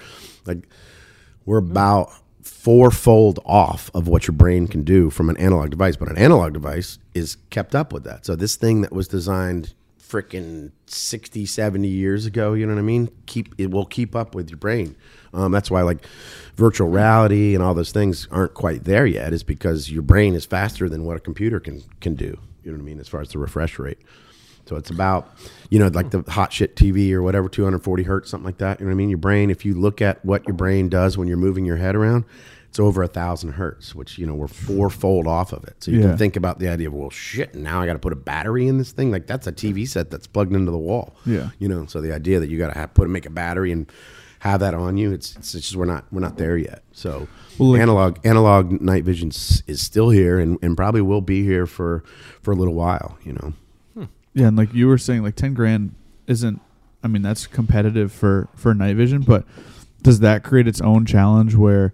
like 0.47 0.67
we're 1.45 1.59
about 1.59 2.11
fourfold 2.41 3.39
off 3.45 3.91
of 3.93 4.07
what 4.07 4.25
your 4.27 4.33
brain 4.33 4.67
can 4.67 4.81
do 4.81 5.11
from 5.11 5.29
an 5.29 5.37
analog 5.37 5.69
device, 5.69 5.97
but 5.97 6.09
an 6.09 6.17
analog 6.17 6.53
device 6.53 6.97
is 7.13 7.37
kept 7.51 7.75
up 7.75 7.93
with 7.93 8.03
that. 8.05 8.25
So 8.25 8.35
this 8.35 8.55
thing 8.55 8.81
that 8.81 8.91
was 8.91 9.07
designed 9.07 9.75
freaking 9.99 10.71
60 10.87 11.47
70 11.47 11.87
years 11.87 12.27
ago 12.27 12.53
you 12.53 12.63
know 12.63 12.75
what 12.75 12.79
i 12.79 12.83
mean 12.83 13.09
keep 13.25 13.55
it 13.57 13.71
will 13.71 13.87
keep 13.87 14.15
up 14.15 14.35
with 14.35 14.51
your 14.51 14.57
brain 14.57 14.95
um, 15.33 15.51
that's 15.51 15.71
why 15.71 15.81
like 15.81 16.05
virtual 16.55 16.87
reality 16.87 17.55
and 17.55 17.63
all 17.63 17.73
those 17.73 17.91
things 17.91 18.27
aren't 18.29 18.53
quite 18.53 18.83
there 18.83 19.07
yet 19.07 19.33
is 19.33 19.41
because 19.41 19.89
your 19.89 20.03
brain 20.03 20.35
is 20.35 20.45
faster 20.45 20.87
than 20.87 21.05
what 21.05 21.17
a 21.17 21.19
computer 21.19 21.59
can 21.59 21.81
can 22.01 22.13
do 22.13 22.37
you 22.63 22.71
know 22.71 22.77
what 22.77 22.83
i 22.83 22.85
mean 22.85 22.99
as 22.99 23.07
far 23.07 23.19
as 23.19 23.29
the 23.29 23.39
refresh 23.39 23.79
rate 23.79 23.97
so 24.65 24.75
it's 24.75 24.89
about, 24.89 25.35
you 25.69 25.79
know, 25.79 25.87
like 25.87 26.09
the 26.11 26.23
hot 26.29 26.51
shit 26.53 26.75
TV 26.75 27.11
or 27.13 27.21
whatever, 27.21 27.47
240 27.49 28.03
hertz, 28.03 28.29
something 28.31 28.45
like 28.45 28.57
that. 28.57 28.79
You 28.79 28.85
know 28.85 28.89
what 28.89 28.95
I 28.95 28.97
mean? 28.97 29.09
Your 29.09 29.17
brain, 29.19 29.49
if 29.49 29.63
you 29.65 29.73
look 29.75 30.01
at 30.01 30.23
what 30.25 30.45
your 30.47 30.55
brain 30.55 30.89
does 30.89 31.17
when 31.17 31.27
you're 31.27 31.37
moving 31.37 31.65
your 31.65 31.77
head 31.77 31.95
around, 31.95 32.25
it's 32.67 32.79
over 32.79 33.03
a 33.03 33.07
thousand 33.07 33.51
hertz, 33.53 33.95
which, 33.95 34.17
you 34.17 34.25
know, 34.25 34.33
we're 34.35 34.47
fourfold 34.49 35.27
off 35.27 35.53
of 35.53 35.63
it. 35.63 35.75
So 35.83 35.91
you 35.91 35.99
Yeah. 36.01 36.07
can 36.09 36.17
think 36.17 36.35
about 36.35 36.59
the 36.59 36.67
idea 36.67 36.87
of, 36.87 36.93
well, 36.93 37.09
shit, 37.09 37.55
now 37.55 37.79
I 37.81 37.85
got 37.85 37.93
to 37.93 37.99
put 37.99 38.11
a 38.11 38.17
battery 38.17 38.67
in 38.67 38.77
this 38.77 38.91
thing. 38.91 39.11
Like 39.11 39.27
that's 39.27 39.47
a 39.47 39.51
TV 39.51 39.87
set 39.87 40.09
that's 40.11 40.27
plugged 40.27 40.53
into 40.53 40.71
the 40.71 40.77
wall. 40.77 41.15
Yeah. 41.25 41.51
You 41.59 41.69
know, 41.69 41.85
so 41.85 42.01
the 42.01 42.11
idea 42.13 42.39
that 42.39 42.49
you 42.49 42.57
got 42.57 42.73
to 42.73 42.77
have 42.79 42.93
put 42.93 43.09
make 43.09 43.25
a 43.25 43.29
battery 43.29 43.71
and 43.71 43.89
have 44.39 44.59
that 44.59 44.73
on 44.73 44.97
you, 44.97 45.11
it's, 45.13 45.35
it's 45.37 45.53
just, 45.53 45.75
we're 45.75 45.85
not, 45.85 46.05
we're 46.11 46.19
not 46.21 46.37
there 46.37 46.57
yet. 46.57 46.83
So 46.91 47.27
Well, 47.57 47.69
like- 47.71 47.81
analog, 47.81 48.17
analog 48.25 48.81
night 48.81 49.05
vision 49.05 49.29
is 49.29 49.81
still 49.81 50.09
here 50.09 50.37
and, 50.39 50.57
and 50.61 50.75
probably 50.75 51.01
will 51.01 51.21
be 51.21 51.43
here 51.45 51.65
for, 51.67 52.03
for 52.41 52.51
a 52.51 52.55
little 52.55 52.73
while, 52.75 53.17
you 53.23 53.33
know? 53.33 53.53
Yeah, 54.35 54.47
and 54.47 54.57
like 54.57 54.73
you 54.73 54.87
were 54.87 54.97
saying, 54.97 55.23
like 55.23 55.35
ten 55.35 55.53
grand 55.55 55.95
isn't. 56.27 56.61
I 57.03 57.07
mean, 57.07 57.21
that's 57.21 57.47
competitive 57.47 58.11
for 58.11 58.49
for 58.55 58.73
night 58.73 58.95
vision, 58.95 59.21
but 59.21 59.45
does 60.03 60.19
that 60.19 60.43
create 60.43 60.67
its 60.67 60.81
own 60.81 61.05
challenge 61.05 61.55
where 61.55 61.93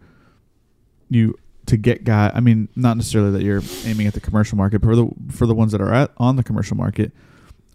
you 1.09 1.37
to 1.67 1.77
get 1.77 2.03
guy? 2.03 2.31
I 2.33 2.39
mean, 2.39 2.67
not 2.75 2.97
necessarily 2.97 3.31
that 3.31 3.43
you're 3.43 3.61
aiming 3.85 4.07
at 4.07 4.13
the 4.13 4.19
commercial 4.19 4.57
market, 4.57 4.79
but 4.79 4.87
for 4.87 4.95
the 4.95 5.09
for 5.29 5.45
the 5.45 5.53
ones 5.53 5.71
that 5.71 5.81
are 5.81 5.93
at 5.93 6.11
on 6.17 6.35
the 6.35 6.43
commercial 6.43 6.75
market, 6.75 7.11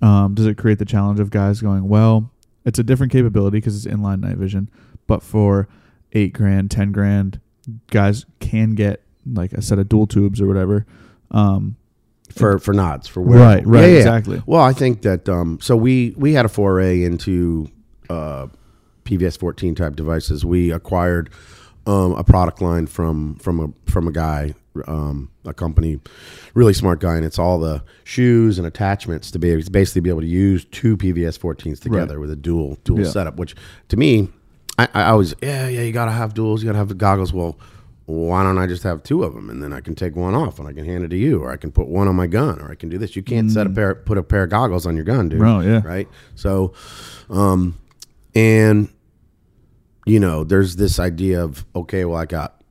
um, 0.02 0.34
does 0.34 0.46
it 0.46 0.58
create 0.58 0.78
the 0.78 0.84
challenge 0.84 1.20
of 1.20 1.30
guys 1.30 1.60
going, 1.60 1.88
well, 1.88 2.30
it's 2.64 2.78
a 2.78 2.82
different 2.82 3.12
capability 3.12 3.58
because 3.58 3.76
it's 3.76 3.94
inline 3.94 4.20
night 4.20 4.36
vision, 4.36 4.68
but 5.06 5.22
for 5.22 5.68
eight 6.12 6.32
grand, 6.32 6.72
ten 6.72 6.90
grand, 6.90 7.40
guys 7.88 8.26
can 8.40 8.74
get 8.74 9.02
like 9.24 9.52
a 9.52 9.62
set 9.62 9.78
of 9.78 9.88
dual 9.88 10.06
tubes 10.08 10.40
or 10.40 10.46
whatever. 10.46 10.86
Um, 11.30 11.76
for 12.36 12.58
for 12.58 12.72
nods 12.74 13.08
for 13.08 13.20
Right, 13.22 13.38
wearable. 13.66 13.70
right, 13.72 13.84
exactly. 13.96 14.42
Well, 14.46 14.62
I 14.62 14.72
think 14.72 15.02
that 15.02 15.28
um, 15.28 15.58
so 15.60 15.76
we 15.76 16.14
we 16.16 16.32
had 16.34 16.44
a 16.44 16.48
foray 16.48 17.02
into 17.02 17.68
uh, 18.10 18.46
PVS 19.04 19.38
14 19.38 19.74
type 19.74 19.96
devices. 19.96 20.44
We 20.44 20.70
acquired 20.72 21.30
um, 21.86 22.12
a 22.12 22.24
product 22.24 22.60
line 22.60 22.86
from 22.86 23.36
from 23.36 23.60
a 23.60 23.90
from 23.90 24.06
a 24.08 24.12
guy, 24.12 24.54
um, 24.86 25.30
a 25.44 25.54
company, 25.54 26.00
really 26.54 26.74
smart 26.74 27.00
guy, 27.00 27.16
and 27.16 27.24
it's 27.24 27.38
all 27.38 27.58
the 27.58 27.82
shoes 28.04 28.58
and 28.58 28.66
attachments 28.66 29.30
to 29.30 29.38
be 29.38 29.50
able, 29.50 29.62
basically 29.70 30.00
be 30.02 30.10
able 30.10 30.20
to 30.20 30.26
use 30.26 30.64
two 30.66 30.96
PVS 30.96 31.38
14s 31.38 31.80
together 31.80 32.14
Right. 32.16 32.20
with 32.20 32.30
a 32.30 32.36
dual 32.36 32.78
dual 32.84 33.00
Yeah. 33.00 33.10
setup. 33.10 33.36
Which 33.38 33.54
to 33.88 33.96
me, 33.96 34.28
I, 34.78 34.88
I 34.94 35.02
always 35.04 35.34
yeah 35.40 35.68
yeah 35.68 35.82
you 35.82 35.92
gotta 35.92 36.10
have 36.12 36.34
duals, 36.34 36.58
you 36.60 36.66
gotta 36.66 36.78
have 36.78 36.88
the 36.88 36.94
goggles. 36.94 37.32
Well. 37.32 37.56
Why 38.06 38.44
don't 38.44 38.56
I 38.56 38.68
just 38.68 38.84
have 38.84 39.02
two 39.02 39.24
of 39.24 39.34
them 39.34 39.50
and 39.50 39.60
then 39.60 39.72
I 39.72 39.80
can 39.80 39.96
take 39.96 40.14
one 40.14 40.34
off 40.34 40.60
and 40.60 40.68
I 40.68 40.72
can 40.72 40.84
hand 40.84 41.02
it 41.04 41.08
to 41.08 41.16
you, 41.16 41.42
or 41.42 41.50
I 41.50 41.56
can 41.56 41.72
put 41.72 41.88
one 41.88 42.06
on 42.06 42.14
my 42.14 42.28
gun, 42.28 42.60
or 42.60 42.70
I 42.70 42.76
can 42.76 42.88
do 42.88 42.98
this. 42.98 43.16
You 43.16 43.22
can't 43.22 43.50
set 43.50 43.66
a 43.66 43.70
pair, 43.70 43.96
put 43.96 44.16
a 44.16 44.22
pair 44.22 44.44
of 44.44 44.50
goggles 44.50 44.86
on 44.86 44.94
your 44.94 45.04
gun, 45.04 45.28
dude. 45.28 45.42
Oh, 45.42 45.60
yeah. 45.60 45.82
Right. 45.84 46.08
So, 46.36 46.72
um, 47.28 47.76
and 48.34 48.88
you 50.06 50.20
know, 50.20 50.44
there's 50.44 50.76
this 50.76 51.00
idea 51.00 51.42
of 51.42 51.66
okay, 51.74 52.04
well, 52.04 52.18
I 52.18 52.26
got 52.26 52.62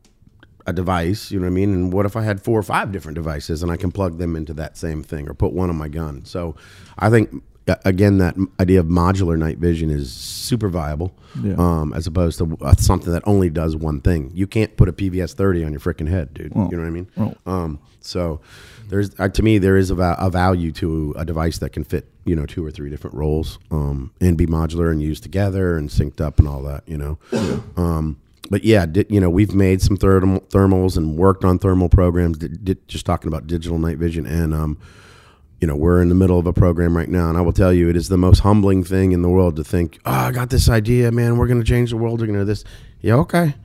a 0.66 0.72
device, 0.72 1.32
you 1.32 1.40
know 1.40 1.46
what 1.46 1.52
I 1.52 1.54
mean? 1.54 1.74
And 1.74 1.94
what 1.94 2.06
if 2.06 2.16
I 2.16 2.24
had 2.24 2.42
four 2.42 2.58
or 2.58 2.64
five 2.64 2.94
different 2.94 3.16
devices 3.16 3.62
and 3.62 3.72
I 3.72 3.76
can 3.78 3.92
plug 3.92 4.18
them 4.18 4.36
into 4.36 4.54
that 4.54 4.78
same 4.78 5.04
thing 5.04 5.30
or 5.30 5.34
put 5.34 5.52
one 5.52 5.70
on 5.70 5.76
my 5.76 5.90
gun? 5.90 6.24
So, 6.24 6.56
I 6.98 7.10
think 7.10 7.44
again 7.84 8.20
that 8.20 8.36
idea 8.60 8.80
of 8.80 8.86
modular 8.86 9.38
night 9.38 9.58
vision 9.58 9.90
is 9.90 10.12
super 10.14 10.70
viable, 10.70 11.14
Yeah. 11.44 11.56
um, 11.58 11.94
as 11.94 12.06
opposed 12.08 12.38
to 12.40 12.58
uh, 12.62 12.76
something 12.76 13.12
that 13.12 13.24
only 13.26 13.50
does 13.50 13.76
one 13.76 14.02
thing. 14.02 14.32
You 14.34 14.48
can't 14.48 14.76
put 14.78 14.88
a 14.90 14.94
PVS 14.94 15.34
30 15.34 15.64
on 15.66 15.72
your 15.72 15.80
freaking 15.80 16.08
head, 16.08 16.34
dude. 16.34 16.54
Well, 16.54 16.70
you 16.72 16.78
know 16.78 16.84
what 16.84 16.88
I 16.88 16.92
mean? 16.92 17.08
well. 17.16 17.36
Um, 17.46 17.80
so 18.02 18.40
there's 18.88 19.10
uh, 19.20 19.30
to 19.30 19.42
me 19.42 19.58
there 19.58 19.78
is 19.78 19.90
a, 19.90 19.96
va- 19.96 20.16
a 20.20 20.30
value 20.30 20.72
to 20.74 21.16
a 21.18 21.26
device 21.26 21.58
that 21.58 21.72
can 21.72 21.84
fit 21.84 22.08
you 22.24 22.36
know 22.36 22.46
two 22.46 22.64
or 22.64 22.70
three 22.70 22.90
different 22.92 23.16
roles 23.16 23.58
um, 23.72 24.12
and 24.22 24.38
be 24.38 24.46
modular 24.46 24.92
and 24.92 25.02
used 25.02 25.24
together 25.24 25.76
and 25.78 25.90
synced 25.90 26.22
up 26.22 26.38
and 26.38 26.48
all 26.48 26.62
that 26.64 26.84
you 26.88 26.98
know. 26.98 27.18
Um, 27.78 28.20
but 28.52 28.64
yeah, 28.64 28.86
di- 28.86 29.08
you 29.10 29.20
know 29.20 29.30
we've 29.32 29.56
made 29.56 29.82
some 29.82 29.98
thermal, 29.98 30.42
thermals 30.42 30.98
and 30.98 31.18
worked 31.18 31.44
on 31.44 31.58
thermal 31.58 31.90
programs. 31.90 32.38
Di- 32.38 32.48
di- 32.50 32.78
just 32.88 33.08
talking 33.08 33.28
about 33.28 33.48
digital 33.48 33.80
night 33.80 33.98
vision 33.98 34.28
and 34.28 34.54
um, 34.54 34.78
you 35.60 35.68
know 35.68 35.76
we're 35.76 36.02
in 36.02 36.10
the 36.10 36.16
middle 36.16 36.38
of 36.38 36.46
a 36.46 36.54
program 36.54 36.96
right 36.96 37.10
now 37.10 37.30
and 37.30 37.38
i 37.38 37.42
will 37.42 37.54
tell 37.54 37.74
you 37.74 37.90
it 37.90 37.96
is 37.96 38.10
the 38.10 38.18
most 38.18 38.40
humbling 38.40 38.84
thing 38.84 39.12
in 39.12 39.22
the 39.22 39.30
world 39.30 39.56
to 39.56 39.64
think 39.64 40.00
oh 40.06 40.12
i 40.12 40.32
got 40.32 40.50
this 40.50 40.70
idea 40.70 41.12
man. 41.12 41.38
We're 41.38 41.48
going 41.48 41.60
to 41.60 41.66
change 41.68 41.92
the 41.92 41.98
world. 41.98 42.20
We're 42.20 42.28
going 42.28 42.40
to 42.40 42.42
do 42.42 42.46
this. 42.46 42.64
Yeah 43.02 43.16
okay. 43.16 43.56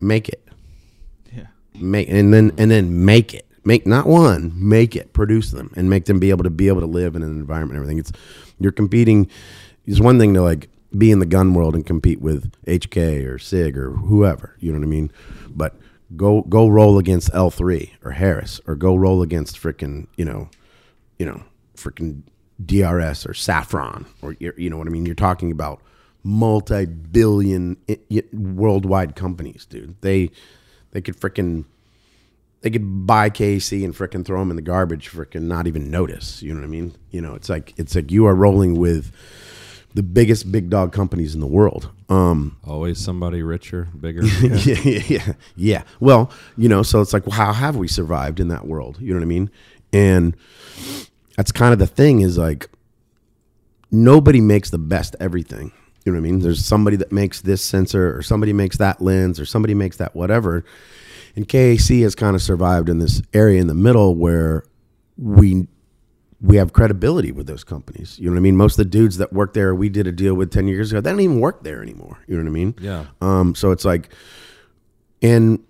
Make 0.00 0.28
it. 0.28 0.46
Yeah. 1.32 1.46
make 1.74 2.08
and 2.08 2.32
then 2.32 2.52
and 2.56 2.70
then 2.70 3.04
make 3.04 3.34
it. 3.34 3.46
Make 3.64 3.86
not 3.86 4.06
one 4.06 4.52
make 4.54 4.94
it. 4.96 5.12
Produce 5.12 5.50
them 5.50 5.72
and 5.76 5.90
make 5.90 6.04
them 6.06 6.18
be 6.18 6.30
able 6.30 6.44
to 6.44 6.50
be 6.50 6.68
able 6.68 6.80
to 6.80 6.86
live 6.86 7.16
in 7.16 7.22
an 7.22 7.30
environment 7.30 7.76
and 7.76 7.82
everything. 7.82 7.98
It's 7.98 8.12
you're 8.58 8.72
competing 8.72 9.28
it's 9.86 10.00
one 10.00 10.18
thing 10.18 10.34
to 10.34 10.42
like 10.42 10.68
be 10.96 11.10
in 11.10 11.18
the 11.18 11.26
gun 11.26 11.52
world 11.52 11.74
and 11.74 11.84
compete 11.84 12.18
with 12.18 12.50
hk 12.64 13.26
or 13.26 13.38
sig 13.38 13.76
or 13.76 13.90
whoever 13.90 14.56
you 14.58 14.72
know 14.72 14.78
what 14.78 14.84
i 14.84 14.88
mean? 14.88 15.10
But 15.50 15.74
go 16.16 16.42
go 16.42 16.68
roll 16.68 16.98
against 16.98 17.30
L 17.34 17.50
three 17.50 17.94
or 18.02 18.12
Harris 18.12 18.60
or 18.66 18.74
go 18.74 18.94
roll 18.96 19.22
against 19.22 19.60
frickin' 19.60 20.06
you 20.16 20.24
know, 20.24 20.48
you 21.18 21.26
know, 21.26 21.42
freaking 21.76 22.22
DRS 22.64 23.24
or 23.26 23.32
Safran 23.32 24.06
or 24.22 24.36
you're- 24.40 24.68
know 24.68 24.76
what 24.78 24.86
I 24.86 24.90
mean. 24.90 25.06
You're 25.06 25.14
talking 25.14 25.52
about 25.52 25.80
multi-billion 26.24 27.76
worldwide 28.32 29.14
companies, 29.16 29.66
dude. 29.66 29.94
They 30.00 30.30
they 30.90 31.00
could 31.00 31.16
frickin' 31.16 31.64
they 32.62 32.70
could 32.70 33.06
buy 33.06 33.30
KC 33.30 33.84
and 33.84 33.94
frickin' 33.94 34.24
throw 34.24 34.40
them 34.40 34.50
in 34.50 34.56
the 34.56 34.62
garbage, 34.62 35.10
frickin' 35.10 35.42
not 35.42 35.66
even 35.66 35.90
notice. 35.90 36.42
You 36.42 36.52
know 36.54 36.60
what 36.60 36.66
I 36.66 36.70
mean? 36.70 36.94
You 37.10 37.20
know, 37.20 37.34
it's 37.34 37.48
like 37.48 37.74
it's 37.76 37.94
like 37.94 38.10
you 38.10 38.26
are 38.26 38.34
rolling 38.34 38.76
with 38.78 39.12
the 39.94 40.02
biggest 40.02 40.50
big 40.52 40.68
dog 40.68 40.92
companies 40.92 41.34
in 41.34 41.40
the 41.40 41.46
world. 41.46 41.90
Um, 42.08 42.56
Always 42.64 42.98
somebody 42.98 43.42
richer, 43.42 43.88
bigger. 43.98 44.24
yeah, 44.42 44.80
yeah, 44.84 45.02
yeah, 45.08 45.32
yeah. 45.56 45.82
Well, 46.00 46.30
you 46.56 46.68
know, 46.68 46.82
so 46.82 47.00
it's 47.00 47.12
like, 47.12 47.26
well, 47.26 47.36
how 47.36 47.52
have 47.52 47.76
we 47.76 47.88
survived 47.88 48.40
in 48.40 48.48
that 48.48 48.66
world? 48.66 48.98
You 49.00 49.14
know 49.14 49.20
what 49.20 49.24
I 49.24 49.28
mean? 49.28 49.50
And 49.92 50.36
that's 51.38 51.52
kind 51.52 51.72
of 51.72 51.78
the 51.78 51.86
thing 51.86 52.22
is 52.22 52.36
like, 52.36 52.68
nobody 53.92 54.40
makes 54.40 54.70
the 54.70 54.78
best 54.78 55.14
everything. 55.20 55.70
You 56.04 56.10
know 56.10 56.18
what 56.18 56.26
I 56.26 56.30
mean? 56.32 56.40
There's 56.40 56.64
somebody 56.64 56.96
that 56.96 57.12
makes 57.12 57.42
this 57.42 57.62
sensor, 57.62 58.16
or 58.16 58.22
somebody 58.22 58.52
makes 58.52 58.78
that 58.78 59.00
lens, 59.00 59.38
or 59.38 59.46
somebody 59.46 59.72
makes 59.72 59.98
that 59.98 60.16
whatever. 60.16 60.64
And 61.36 61.48
KAC 61.48 62.02
has 62.02 62.16
kind 62.16 62.34
of 62.34 62.42
survived 62.42 62.88
in 62.88 62.98
this 62.98 63.22
area 63.32 63.60
in 63.60 63.68
the 63.68 63.74
middle 63.74 64.16
where 64.16 64.64
we 65.16 65.68
we 66.40 66.56
have 66.56 66.72
credibility 66.72 67.30
with 67.30 67.46
those 67.46 67.62
companies. 67.62 68.18
You 68.18 68.26
know 68.26 68.32
what 68.32 68.38
I 68.38 68.42
mean? 68.42 68.56
Most 68.56 68.72
of 68.72 68.78
the 68.78 68.90
dudes 68.90 69.18
that 69.18 69.32
work 69.32 69.54
there, 69.54 69.76
we 69.76 69.88
did 69.88 70.08
a 70.08 70.12
deal 70.12 70.34
with 70.34 70.50
ten 70.50 70.66
years 70.66 70.90
ago. 70.90 71.00
They 71.00 71.10
don't 71.10 71.20
even 71.20 71.38
work 71.38 71.62
there 71.62 71.80
anymore. 71.82 72.18
You 72.26 72.36
know 72.36 72.42
what 72.42 72.48
I 72.48 72.52
mean? 72.52 72.74
Yeah. 72.80 73.04
Um, 73.20 73.54
so 73.54 73.70
it's 73.70 73.84
like, 73.84 74.08
and 75.22 75.62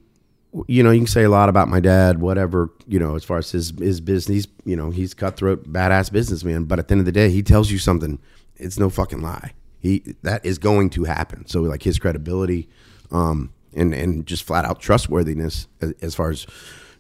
you 0.67 0.83
know, 0.83 0.91
you 0.91 1.01
can 1.01 1.07
say 1.07 1.25
a 1.25 1.31
lot 1.31 1.49
about 1.49 1.69
my 1.69 1.81
dad, 1.81 2.21
whatever, 2.21 2.71
you 2.87 2.99
know, 2.99 3.17
as 3.17 3.25
far 3.25 3.39
as 3.39 3.51
his 3.51 3.73
his 3.79 4.01
business, 4.01 4.47
you 4.65 4.77
know, 4.77 4.91
he's 4.91 5.15
cutthroat, 5.15 5.71
badass 5.71 6.11
businessman. 6.11 6.65
But 6.65 6.79
at 6.79 6.89
the 6.89 6.93
end 6.93 7.01
of 7.01 7.07
the 7.07 7.13
day, 7.13 7.31
he 7.31 7.43
tells 7.43 7.71
you 7.71 7.79
something. 7.79 8.19
It's 8.57 8.79
no 8.79 8.91
fucking 8.91 9.21
lie. 9.21 9.53
He 9.79 10.17
that 10.23 10.45
is 10.45 10.59
going 10.59 10.91
to 10.91 11.05
happen. 11.05 11.47
So 11.47 11.61
like 11.63 11.83
his 11.83 11.99
credibility, 11.99 12.69
um, 13.11 13.53
and 13.75 13.95
and 13.95 14.27
just 14.27 14.43
flat 14.43 14.65
out 14.65 14.81
trustworthiness 14.81 15.69
as, 15.81 15.93
as 16.01 16.15
far 16.15 16.31
as 16.31 16.47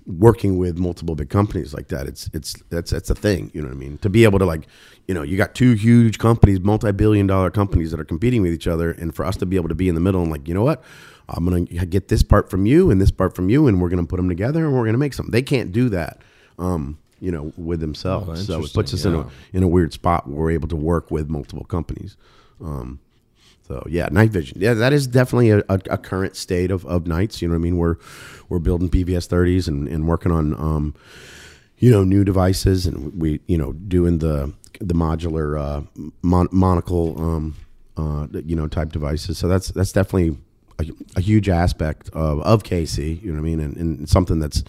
working 0.08 0.56
with 0.56 0.78
multiple 0.78 1.14
big 1.14 1.28
companies 1.28 1.74
like 1.74 1.88
that. 1.88 2.06
It's 2.06 2.30
it's 2.32 2.54
that's 2.70 2.90
that's 2.90 3.10
a 3.10 3.14
thing. 3.14 3.50
You 3.52 3.60
know 3.60 3.68
what 3.68 3.74
I 3.74 3.78
mean? 3.78 3.98
To 3.98 4.08
be 4.08 4.24
able 4.24 4.38
to 4.38 4.46
like, 4.46 4.66
you 5.06 5.14
know, 5.14 5.22
you 5.22 5.36
got 5.36 5.54
two 5.54 5.74
huge 5.74 6.18
companies, 6.18 6.60
multi-billion 6.60 7.26
dollar 7.26 7.50
companies 7.50 7.90
that 7.90 8.00
are 8.00 8.04
competing 8.04 8.42
with 8.42 8.52
each 8.52 8.66
other, 8.66 8.90
and 8.90 9.14
for 9.14 9.24
us 9.24 9.36
to 9.36 9.46
be 9.46 9.56
able 9.56 9.68
to 9.68 9.74
be 9.74 9.88
in 9.88 9.94
the 9.94 10.00
middle 10.00 10.22
and 10.22 10.30
like, 10.30 10.48
you 10.48 10.54
know 10.54 10.64
what? 10.64 10.82
I'm 11.28 11.44
gonna 11.44 11.64
get 11.66 12.08
this 12.08 12.22
part 12.22 12.48
from 12.48 12.64
you 12.64 12.90
and 12.90 13.00
this 13.00 13.10
part 13.10 13.36
from 13.36 13.50
you, 13.50 13.66
and 13.66 13.80
we're 13.82 13.90
gonna 13.90 14.06
put 14.06 14.16
them 14.16 14.30
together 14.30 14.64
and 14.64 14.74
we're 14.74 14.86
gonna 14.86 14.98
make 14.98 15.12
something. 15.12 15.30
They 15.30 15.42
can't 15.42 15.72
do 15.72 15.90
that, 15.90 16.22
um, 16.58 16.98
you 17.20 17.30
know, 17.30 17.52
with 17.58 17.80
themselves. 17.80 18.28
Oh, 18.28 18.34
so 18.34 18.64
it 18.64 18.72
puts 18.72 18.94
us 18.94 19.04
interesting, 19.04 19.30
in 19.52 19.56
a 19.56 19.58
in 19.58 19.62
a 19.62 19.68
weird 19.68 19.92
spot 19.92 20.26
where 20.26 20.38
we're 20.38 20.50
able 20.52 20.68
to 20.68 20.76
work 20.76 21.10
with 21.10 21.28
multiple 21.28 21.64
companies. 21.64 22.16
Um, 22.64 22.98
so 23.68 23.84
yeah, 23.86 24.08
night 24.10 24.30
vision. 24.30 24.58
Yeah, 24.60 24.74
that 24.74 24.94
is 24.94 25.06
definitely 25.06 25.50
a, 25.50 25.58
a, 25.68 25.80
a 25.90 25.98
current 25.98 26.36
state 26.36 26.70
of, 26.70 26.86
of 26.86 27.06
nights. 27.06 27.42
You 27.42 27.48
know 27.48 27.52
what 27.52 27.58
I 27.58 27.62
mean? 27.62 27.76
We're 27.76 27.96
we're 28.48 28.58
building 28.58 28.88
PVS 28.88 29.28
30s 29.28 29.68
and, 29.68 29.86
and 29.86 30.08
working 30.08 30.32
on 30.32 30.54
um, 30.54 30.94
you 31.76 31.90
know 31.90 32.02
new 32.02 32.24
devices 32.24 32.86
and 32.86 33.14
we 33.20 33.40
you 33.46 33.58
know 33.58 33.72
doing 33.72 34.18
the 34.18 34.54
the 34.80 34.94
modular 34.94 35.60
uh, 35.60 35.82
mon- 36.22 36.48
monocle 36.50 37.20
um, 37.20 37.56
uh, 37.98 38.26
you 38.44 38.56
know 38.56 38.66
type 38.66 38.90
devices. 38.90 39.36
So 39.36 39.48
that's 39.48 39.68
that's 39.68 39.92
definitely 39.92 40.38
a, 40.78 40.86
a 41.16 41.20
huge 41.20 41.50
aspect 41.50 42.08
of, 42.14 42.40
of 42.40 42.62
KC. 42.62 43.22
You 43.22 43.32
know 43.32 43.34
what 43.34 43.48
I 43.48 43.50
mean? 43.50 43.60
And, 43.60 43.76
and 43.76 44.08
something 44.08 44.38
that's 44.38 44.64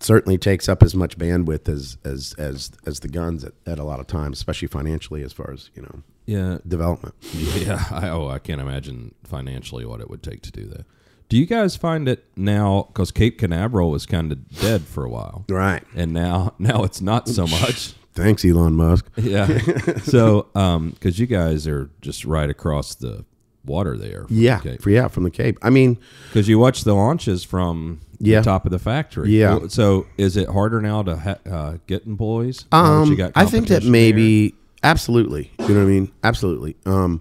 certainly 0.00 0.38
takes 0.38 0.68
up 0.68 0.82
as 0.82 0.94
much 0.94 1.18
bandwidth 1.18 1.68
as 1.68 1.98
as 2.02 2.34
as 2.38 2.70
as 2.86 3.00
the 3.00 3.08
guns 3.08 3.44
at, 3.44 3.52
at 3.66 3.78
a 3.78 3.84
lot 3.84 4.00
of 4.00 4.06
times, 4.06 4.38
especially 4.38 4.68
financially 4.68 5.22
as 5.22 5.34
far 5.34 5.50
as 5.52 5.68
you 5.74 5.82
know 5.82 6.02
Yeah. 6.26 6.58
development. 6.66 7.14
Yeah. 7.56 7.84
I, 7.90 8.08
oh, 8.10 8.28
I 8.28 8.38
can't 8.38 8.60
imagine 8.60 9.14
financially 9.24 9.84
what 9.86 10.00
it 10.00 10.10
would 10.10 10.22
take 10.22 10.42
to 10.42 10.50
do 10.52 10.66
that. 10.66 10.84
Do 11.28 11.36
you 11.36 11.46
guys 11.46 11.74
find 11.76 12.08
it 12.08 12.24
now 12.36 12.84
because 12.92 13.10
Cape 13.10 13.38
Canaveral 13.38 13.90
was 13.90 14.06
kind 14.06 14.30
of 14.30 14.48
dead 14.60 14.82
for 14.82 15.04
a 15.04 15.08
while, 15.10 15.44
Right. 15.48 15.82
and 15.94 16.12
now 16.12 16.54
now 16.58 16.84
it's 16.84 17.00
not 17.00 17.28
so 17.28 17.46
much. 17.60 17.94
Thanks, 18.14 18.44
Elon 18.44 18.74
Musk. 18.74 19.06
Yeah. 19.16 19.58
so, 20.04 20.46
um, 20.54 20.90
because 20.90 21.18
you 21.18 21.26
guys 21.26 21.66
are 21.66 21.90
just 22.00 22.24
right 22.24 22.48
across 22.48 22.94
the 22.94 23.24
water 23.64 23.98
there. 23.98 24.24
Yeah, 24.30 24.60
Cape. 24.60 24.80
for, 24.80 24.90
yeah, 24.90 25.08
from 25.08 25.24
the 25.24 25.30
Cape. 25.30 25.58
I 25.60 25.70
mean, 25.70 25.98
Because 26.28 26.48
you 26.48 26.58
watch 26.58 26.84
the 26.84 26.94
launches 26.94 27.42
from 27.44 28.00
Yeah. 28.20 28.38
the 28.38 28.44
top 28.44 28.64
of 28.64 28.70
the 28.70 28.78
factory. 28.78 29.30
Yeah. 29.36 29.66
So 29.68 30.06
is 30.16 30.36
it 30.38 30.48
harder 30.48 30.80
now 30.80 31.02
to 31.02 31.16
ha- 31.16 31.38
uh, 31.50 31.76
get 31.86 32.06
employees? 32.06 32.64
um, 32.72 33.10
you 33.10 33.16
got 33.16 33.32
I 33.34 33.44
think 33.46 33.68
that 33.68 33.82
maybe 33.84 34.54
absolutely. 34.82 35.52
You 35.60 35.68
know 35.68 35.80
what 35.80 35.86
I 35.86 35.90
mean? 35.90 36.12
Absolutely. 36.22 36.76
Um, 36.86 37.20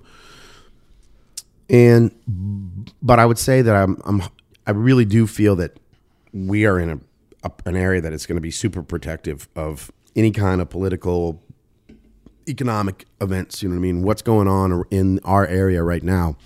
and 1.70 2.12
but 3.02 3.20
I 3.20 3.26
would 3.26 3.40
say 3.40 3.62
that 3.62 3.76
I'm, 3.76 4.02
I'm 4.06 4.22
I 4.68 4.72
really 4.72 5.06
do 5.06 5.28
feel 5.28 5.56
that 5.58 5.80
we 6.34 6.66
are 6.66 6.80
in 6.80 6.90
a, 6.90 7.00
a 7.44 7.52
an 7.66 7.76
area 7.76 8.02
that 8.02 8.14
is 8.14 8.26
going 8.26 8.36
to 8.36 8.42
be 8.42 8.52
super 8.52 8.84
protective 8.84 9.48
of 9.56 9.92
any 10.16 10.32
kind 10.32 10.62
of 10.62 10.70
political 10.70 11.42
economic 12.48 13.06
events. 13.22 13.64
You 13.64 13.70
know 13.70 13.76
what 13.76 13.80
I 13.80 13.82
mean? 13.82 14.04
What's 14.04 14.22
going 14.22 14.48
on 14.48 14.84
in 14.92 15.20
our 15.24 15.46
area 15.48 15.84
right 15.84 16.04
now? 16.04 16.38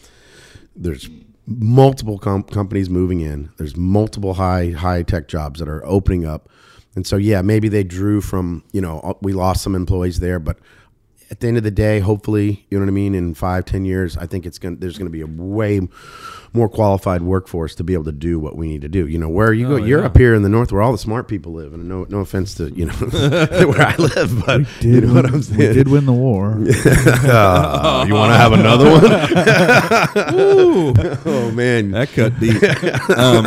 There's 0.75 1.09
multiple 1.45 2.17
com- 2.17 2.43
companies 2.43 2.89
moving 2.89 3.19
in. 3.21 3.49
There's 3.57 3.75
multiple 3.75 4.35
high 4.35 4.71
high 4.71 5.03
tech 5.03 5.27
jobs 5.27 5.59
that 5.59 5.67
are 5.67 5.85
opening 5.85 6.25
up, 6.25 6.49
and 6.95 7.05
so 7.05 7.17
yeah, 7.17 7.41
maybe 7.41 7.67
they 7.67 7.83
drew 7.83 8.21
from 8.21 8.63
you 8.71 8.81
know 8.81 9.17
we 9.21 9.33
lost 9.33 9.63
some 9.63 9.75
employees 9.75 10.19
there, 10.19 10.39
but 10.39 10.57
at 11.31 11.39
the 11.39 11.47
end 11.47 11.57
of 11.57 11.63
the 11.63 11.71
day, 11.71 11.99
hopefully, 11.99 12.65
you 12.69 12.77
know 12.77 12.83
what 12.85 12.89
I 12.89 12.93
mean. 12.93 13.15
In 13.15 13.33
five, 13.33 13.65
ten 13.65 13.85
years, 13.85 14.17
I 14.17 14.25
think 14.25 14.45
it's 14.45 14.57
going. 14.57 14.75
to 14.75 14.81
There's 14.81 14.97
going 14.97 15.07
to 15.07 15.11
be 15.11 15.21
a 15.21 15.27
way 15.27 15.81
more 16.51 16.67
qualified 16.67 17.21
workforce 17.21 17.75
to 17.75 17.83
be 17.83 17.93
able 17.93 18.05
to 18.05 18.11
do 18.11 18.39
what 18.39 18.55
we 18.55 18.67
need 18.67 18.81
to 18.81 18.89
do. 18.89 19.07
You 19.07 19.19
know, 19.19 19.29
where 19.29 19.53
you 19.53 19.67
go, 19.67 19.73
Oh, 19.75 19.77
you're 19.77 19.99
yeah. 19.99 20.07
up 20.07 20.17
here 20.17 20.33
in 20.33 20.41
the 20.41 20.49
north 20.49 20.71
where 20.71 20.81
all 20.81 20.91
the 20.91 20.97
smart 20.97 21.27
people 21.27 21.53
live, 21.53 21.73
and 21.75 21.87
no, 21.87 22.05
no 22.09 22.19
offense 22.21 22.55
to 22.55 22.71
you 22.73 22.85
know 22.85 22.93
where 22.93 23.81
I 23.81 23.95
live, 23.97 24.43
but 24.45 24.61
you 24.83 25.01
Did 25.01 25.03
know 25.03 25.13
what 25.13 25.25
win- 25.25 25.35
I'm 25.35 25.41
saying. 25.43 25.59
We 25.59 25.73
did 25.73 25.87
win 25.87 26.05
the 26.07 26.13
war. 26.13 26.57
Uh, 27.29 28.05
you 28.07 28.13
want 28.15 28.31
to 28.31 28.37
have 28.37 28.53
another 28.53 28.89
one? 28.89 29.03
oh 31.25 31.51
man, 31.53 31.91
That 31.91 32.09
cut 32.09 32.39
deep. 32.39 32.61
um, 33.17 33.45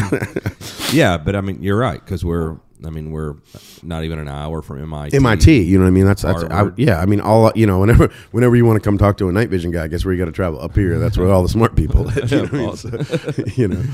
yeah, 0.96 1.16
but 1.18 1.34
I 1.36 1.40
mean, 1.40 1.62
you're 1.62 1.78
right 1.78 2.02
because 2.04 2.24
we're. 2.24 2.56
I 2.86 2.90
mean, 2.90 3.10
we're 3.10 3.34
not 3.82 4.04
even 4.04 4.18
an 4.18 4.28
hour 4.28 4.62
from 4.62 4.82
MIT. 4.82 5.16
MIT. 5.16 5.62
You 5.62 5.78
know 5.78 5.84
what 5.84 5.88
I 5.88 5.92
mean? 5.92 6.06
That's 6.06 6.22
that's 6.22 6.44
I, 6.44 6.70
yeah. 6.76 7.00
I 7.00 7.06
mean, 7.06 7.20
all 7.20 7.52
you 7.54 7.66
know. 7.66 7.80
Whenever 7.80 8.08
whenever 8.30 8.56
you 8.56 8.64
want 8.64 8.82
to 8.82 8.84
come 8.84 8.98
talk 8.98 9.16
to 9.18 9.28
a 9.28 9.32
night 9.32 9.48
vision 9.50 9.70
guy, 9.70 9.88
guess 9.88 10.04
where 10.04 10.14
you 10.14 10.18
got 10.18 10.26
to 10.26 10.32
travel? 10.32 10.60
Up 10.60 10.74
here. 10.74 10.98
That's 10.98 11.16
where 11.16 11.30
all 11.30 11.42
the 11.42 11.48
smart 11.48 11.76
people 11.76 12.04
live. 12.04 12.30
You 12.32 12.46
know, 12.46 12.48
I 12.48 12.56
mean? 12.56 12.76
So, 12.76 13.44
you 13.56 13.68
know. 13.68 13.84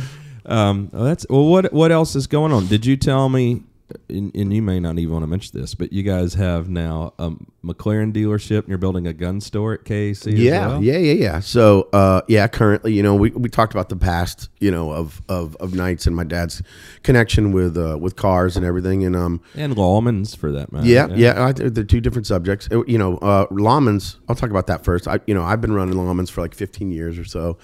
Um, 0.46 0.90
that's 0.92 1.26
well. 1.28 1.44
What 1.46 1.72
what 1.72 1.92
else 1.92 2.16
is 2.16 2.26
going 2.26 2.52
on? 2.52 2.66
Did 2.66 2.86
you 2.86 2.96
tell 2.96 3.28
me? 3.28 3.62
And, 4.10 4.34
and 4.34 4.52
you 4.52 4.60
may 4.60 4.80
not 4.80 4.98
even 4.98 5.14
want 5.14 5.22
to 5.22 5.26
mention 5.26 5.58
this, 5.58 5.74
but 5.74 5.92
you 5.94 6.02
guys 6.02 6.34
have 6.34 6.68
now 6.68 7.14
a 7.18 7.30
McLaren 7.64 8.12
dealership, 8.12 8.60
and 8.60 8.68
you're 8.68 8.76
building 8.76 9.06
a 9.06 9.14
gun 9.14 9.40
store 9.40 9.72
at 9.72 9.84
KAC. 9.84 10.26
as 10.26 10.26
yeah, 10.26 10.66
well? 10.66 10.82
yeah, 10.82 10.98
yeah, 10.98 11.12
yeah. 11.14 11.40
So, 11.40 11.88
uh, 11.94 12.20
yeah, 12.28 12.48
currently, 12.48 12.92
you 12.92 13.02
know, 13.02 13.14
we, 13.14 13.30
we 13.30 13.48
talked 13.48 13.72
about 13.72 13.88
the 13.88 13.96
past, 13.96 14.50
you 14.60 14.70
know, 14.70 14.92
of, 14.92 15.22
of, 15.28 15.56
of 15.56 15.74
nights 15.74 16.06
and 16.06 16.14
my 16.14 16.24
dad's 16.24 16.62
connection 17.02 17.52
with 17.52 17.78
uh, 17.78 17.96
with 17.98 18.16
cars 18.16 18.56
and 18.58 18.66
everything, 18.66 19.04
and 19.04 19.16
um, 19.16 19.40
and 19.54 19.74
Lawman's 19.76 20.34
for 20.34 20.52
that 20.52 20.70
matter. 20.70 20.86
yeah, 20.86 21.06
yeah, 21.14 21.46
I, 21.46 21.52
they're 21.52 21.84
two 21.84 22.00
different 22.02 22.26
subjects. 22.26 22.68
Uh, 22.70 22.84
You 22.84 22.98
know, 22.98 23.16
uh, 23.18 23.46
Lawman's. 23.50 24.18
I'll 24.28 24.36
talk 24.36 24.50
about 24.50 24.66
that 24.66 24.84
first. 24.84 25.08
I, 25.08 25.20
you 25.26 25.32
know, 25.34 25.44
I've 25.44 25.62
been 25.62 25.72
running 25.72 25.96
Lawman's 25.96 26.28
for 26.28 26.42
like 26.42 26.54
15 26.54 26.90
years 26.90 27.18
or 27.18 27.24
so, 27.24 27.56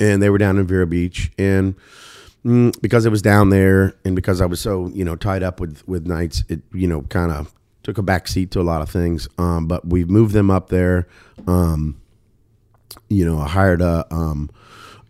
and 0.00 0.22
they 0.22 0.30
were 0.30 0.38
down 0.38 0.58
in 0.58 0.66
Vero 0.66 0.86
Beach, 0.86 1.30
and 1.36 1.74
mm, 2.46 2.80
because 2.80 3.04
it 3.04 3.10
was 3.10 3.22
down 3.22 3.50
there, 3.50 3.94
and 4.04 4.14
because 4.14 4.40
I 4.40 4.46
was 4.46 4.60
so 4.60 4.88
you 4.88 5.04
know 5.04 5.16
tied 5.16 5.42
up 5.42 5.60
with 5.60 5.86
with 5.88 6.06
nights, 6.06 6.44
it 6.48 6.60
you 6.72 6.86
know 6.86 7.02
kind 7.02 7.32
of 7.32 7.52
took 7.82 7.98
a 7.98 8.02
back 8.02 8.26
seat 8.28 8.50
to 8.52 8.60
a 8.60 8.62
lot 8.62 8.82
of 8.82 8.90
things. 8.90 9.28
Um, 9.38 9.66
but 9.66 9.86
we've 9.86 10.10
moved 10.10 10.32
them 10.32 10.50
up 10.50 10.68
there. 10.68 11.06
Um, 11.46 12.00
you 13.08 13.24
know, 13.24 13.38
I 13.38 13.46
hired 13.46 13.80
a, 13.80 14.06
um, 14.10 14.50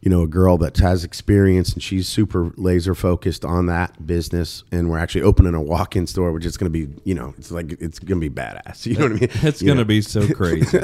you 0.03 0.11
know, 0.11 0.23
a 0.23 0.27
girl 0.29 0.57
that 0.59 0.77
has 0.79 1.03
experience 1.05 1.73
and 1.73 1.83
she's 1.83 2.07
super 2.07 2.53
laser 2.57 2.95
focused 2.95 3.45
on 3.45 3.67
that 3.67 4.07
business. 4.07 4.63
And 4.71 4.89
we're 4.91 4.99
actually 4.99 5.23
opening 5.23 5.55
a 5.55 5.61
walk 5.63 5.97
in 5.97 6.07
store, 6.07 6.31
which 6.33 6.45
is 6.47 6.57
going 6.57 6.71
to 6.73 6.87
be, 6.87 6.95
you 7.05 7.15
know, 7.15 7.35
it's 7.39 7.51
like, 7.51 7.73
it's 7.81 7.99
going 7.99 8.21
to 8.21 8.31
be 8.31 8.35
badass. 8.35 8.87
You 8.87 8.95
know 8.97 9.03
what 9.05 9.13
I 9.13 9.15
mean? 9.15 9.31
It's 9.43 9.63
going 9.63 9.79
to 9.79 9.85
be 9.85 10.01
so 10.03 10.27
crazy. 10.35 10.79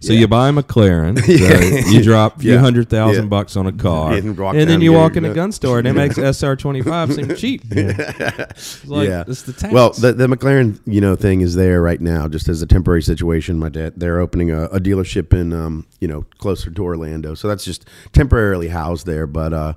So 0.00 0.12
you 0.12 0.28
buy 0.28 0.48
a 0.50 0.52
McLaren, 0.52 1.18
so 1.84 1.90
you 1.90 2.02
drop 2.02 2.36
a 2.36 2.40
few 2.40 2.52
Yeah. 2.52 2.58
hundred 2.60 2.88
thousand 2.88 3.24
Yeah. 3.24 3.28
bucks 3.28 3.56
on 3.56 3.66
a 3.66 3.72
car, 3.72 4.12
and, 4.12 4.38
and 4.38 4.70
then 4.70 4.80
you 4.80 4.92
walk 4.92 5.16
in 5.16 5.24
a 5.24 5.34
gun 5.34 5.50
store 5.52 5.78
and 5.78 5.88
it 5.88 5.94
makes 5.94 6.16
SR 6.18 6.54
twenty 6.56 6.82
five 6.82 7.12
seem 7.12 7.34
cheap. 7.34 7.62
It's 7.70 8.86
like, 8.86 9.08
yeah, 9.08 9.24
it's 9.26 9.42
the 9.42 9.52
tax. 9.52 9.72
Well, 9.72 9.90
the, 9.92 10.12
the 10.12 10.26
McLaren, 10.26 10.80
you 10.86 11.00
know, 11.00 11.16
thing 11.16 11.40
is 11.40 11.54
there 11.54 11.80
right 11.82 12.00
now, 12.00 12.28
just 12.28 12.48
as 12.48 12.62
a 12.62 12.66
temporary 12.66 13.02
situation. 13.02 13.58
My 13.58 13.68
dad, 13.68 13.94
they're 13.96 14.20
opening 14.20 14.50
a, 14.50 14.64
a 14.66 14.78
dealership 14.80 15.32
in, 15.32 15.52
um, 15.52 15.86
you 16.00 16.08
know, 16.08 16.24
closer 16.38 16.70
to 16.70 16.82
Orlando, 16.84 17.34
so 17.34 17.48
that's 17.48 17.64
just 17.64 17.88
temporarily 18.34 18.68
housed 18.68 19.06
there. 19.06 19.26
But, 19.26 19.52
uh, 19.52 19.74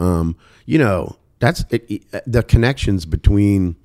um, 0.00 0.36
you 0.64 0.78
know, 0.78 1.16
that's 1.38 1.64
it, 1.70 1.84
it- 1.88 2.22
the 2.26 2.42
connections 2.42 3.04
between 3.06 3.76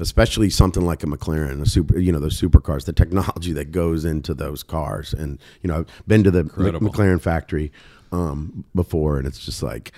especially 0.00 0.50
something 0.50 0.84
like 0.84 1.04
a 1.04 1.06
McLaren, 1.06 1.62
a 1.62 1.66
super, 1.66 1.96
you 2.00 2.10
know, 2.10 2.18
those 2.18 2.40
supercars, 2.40 2.84
the 2.84 2.92
technology 2.92 3.52
that 3.52 3.70
goes 3.70 4.04
into 4.04 4.34
those 4.34 4.64
cars. 4.64 5.14
And, 5.14 5.38
you 5.62 5.68
know, 5.68 5.80
I've 5.80 6.08
been 6.08 6.24
to 6.24 6.32
the 6.32 6.40
Incredible. 6.40 6.90
McLaren 6.90 7.20
factory 7.20 7.70
um, 8.10 8.64
before, 8.74 9.18
and 9.18 9.26
it's 9.26 9.38
just 9.38 9.62
like, 9.62 9.92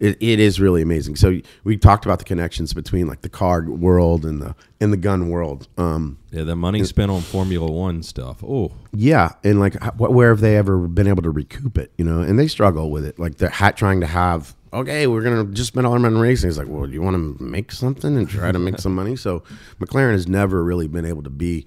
it, 0.00 0.16
it 0.20 0.40
is 0.40 0.58
really 0.60 0.82
amazing. 0.82 1.14
So 1.16 1.40
we 1.62 1.76
talked 1.76 2.04
about 2.06 2.18
the 2.18 2.24
connections 2.24 2.72
between 2.72 3.06
like 3.06 3.20
the 3.20 3.28
car 3.28 3.62
world 3.62 4.24
and 4.24 4.40
the 4.42 4.54
and 4.80 4.92
the 4.92 4.96
gun 4.96 5.28
world. 5.28 5.68
Um, 5.76 6.18
Yeah, 6.30 6.44
the 6.44 6.56
money 6.56 6.82
spent 6.84 7.10
on 7.10 7.20
Formula 7.20 7.70
One 7.70 8.02
stuff. 8.02 8.42
Oh, 8.42 8.72
yeah, 8.94 9.32
and 9.44 9.60
like, 9.60 9.74
wh- 9.94 10.10
where 10.10 10.30
have 10.30 10.40
they 10.40 10.56
ever 10.56 10.88
been 10.88 11.06
able 11.06 11.22
to 11.22 11.30
recoup 11.30 11.76
it? 11.78 11.92
You 11.98 12.04
know, 12.04 12.20
and 12.22 12.38
they 12.38 12.48
struggle 12.48 12.90
with 12.90 13.04
it. 13.04 13.18
Like 13.18 13.36
they're 13.36 13.50
ha- 13.50 13.72
trying 13.72 14.00
to 14.00 14.06
have, 14.06 14.54
okay, 14.72 15.06
we're 15.06 15.22
gonna 15.22 15.44
just 15.52 15.68
spend 15.68 15.86
all 15.86 15.92
our 15.92 15.98
money 15.98 16.14
on 16.16 16.20
racing. 16.20 16.48
It's 16.48 16.58
like, 16.58 16.68
well, 16.68 16.86
do 16.86 16.92
you 16.92 17.02
want 17.02 17.16
to 17.38 17.42
make 17.42 17.70
something 17.70 18.16
and 18.16 18.28
try 18.28 18.50
to 18.52 18.58
make 18.58 18.78
some 18.78 18.94
money? 18.94 19.16
So 19.16 19.42
McLaren 19.80 20.12
has 20.12 20.26
never 20.26 20.64
really 20.64 20.88
been 20.88 21.04
able 21.04 21.22
to 21.24 21.30
be 21.30 21.66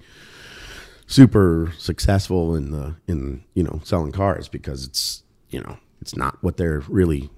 super 1.06 1.72
successful 1.78 2.54
in 2.56 2.70
the 2.70 2.96
in 3.06 3.44
you 3.54 3.62
know 3.62 3.80
selling 3.84 4.10
cars 4.12 4.48
because 4.48 4.84
it's 4.86 5.22
you 5.50 5.60
know 5.60 5.76
it's 6.00 6.16
not 6.16 6.42
what 6.42 6.56
they're 6.56 6.80
really 6.88 7.30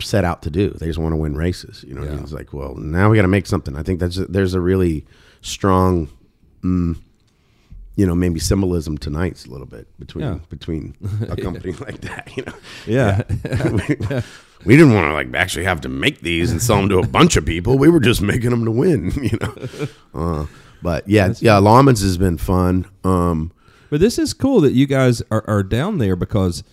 set 0.00 0.24
out 0.24 0.42
to 0.42 0.50
do. 0.50 0.70
They 0.70 0.86
just 0.86 0.98
want 0.98 1.12
to 1.12 1.16
win 1.16 1.36
races. 1.36 1.84
You 1.86 1.94
know, 1.94 2.00
what 2.00 2.06
I 2.08 2.10
mean? 2.10 2.18
Yeah. 2.18 2.24
it's 2.24 2.32
like, 2.32 2.52
well, 2.52 2.74
now 2.76 3.10
we 3.10 3.16
got 3.16 3.22
to 3.22 3.28
make 3.28 3.46
something. 3.46 3.76
I 3.76 3.82
think 3.82 4.00
that's 4.00 4.16
a, 4.18 4.24
there's 4.26 4.54
a 4.54 4.60
really 4.60 5.04
strong 5.42 6.08
you 7.98 8.06
know, 8.06 8.14
maybe 8.14 8.38
symbolism 8.40 8.98
tonight's 8.98 9.46
a 9.46 9.50
little 9.50 9.66
bit 9.66 9.86
between 9.98 10.24
Yeah. 10.24 10.38
between 10.50 10.94
a 11.30 11.36
company 11.46 11.72
like 11.80 12.00
that. 12.02 12.30
You 12.36 12.44
know, 12.44 12.52
yeah. 12.86 13.22
we, 13.70 14.22
we 14.66 14.76
didn't 14.76 14.92
want 14.94 15.06
to 15.08 15.12
like 15.14 15.32
actually 15.34 15.64
have 15.64 15.80
to 15.82 15.88
make 15.88 16.20
these 16.20 16.50
and 16.50 16.60
sell 16.60 16.76
them 16.78 16.88
to 16.90 16.98
a 16.98 17.06
bunch 17.06 17.36
of 17.36 17.46
people. 17.46 17.78
We 17.78 17.88
were 17.88 18.00
just 18.00 18.20
making 18.20 18.50
them 18.50 18.64
to 18.64 18.70
win. 18.70 19.12
You 19.22 19.38
know, 19.40 19.88
uh, 20.14 20.46
but 20.82 21.08
yeah, 21.08 21.32
yeah, 21.38 21.56
Lawmen's 21.58 22.02
has 22.02 22.18
been 22.18 22.36
fun. 22.36 22.86
Um, 23.04 23.52
But 23.88 24.00
this 24.00 24.18
is 24.18 24.34
cool 24.34 24.60
that 24.62 24.72
you 24.72 24.86
guys 24.86 25.22
are, 25.30 25.44
are 25.48 25.62
down 25.62 25.96
there 25.98 26.16
because 26.16 26.64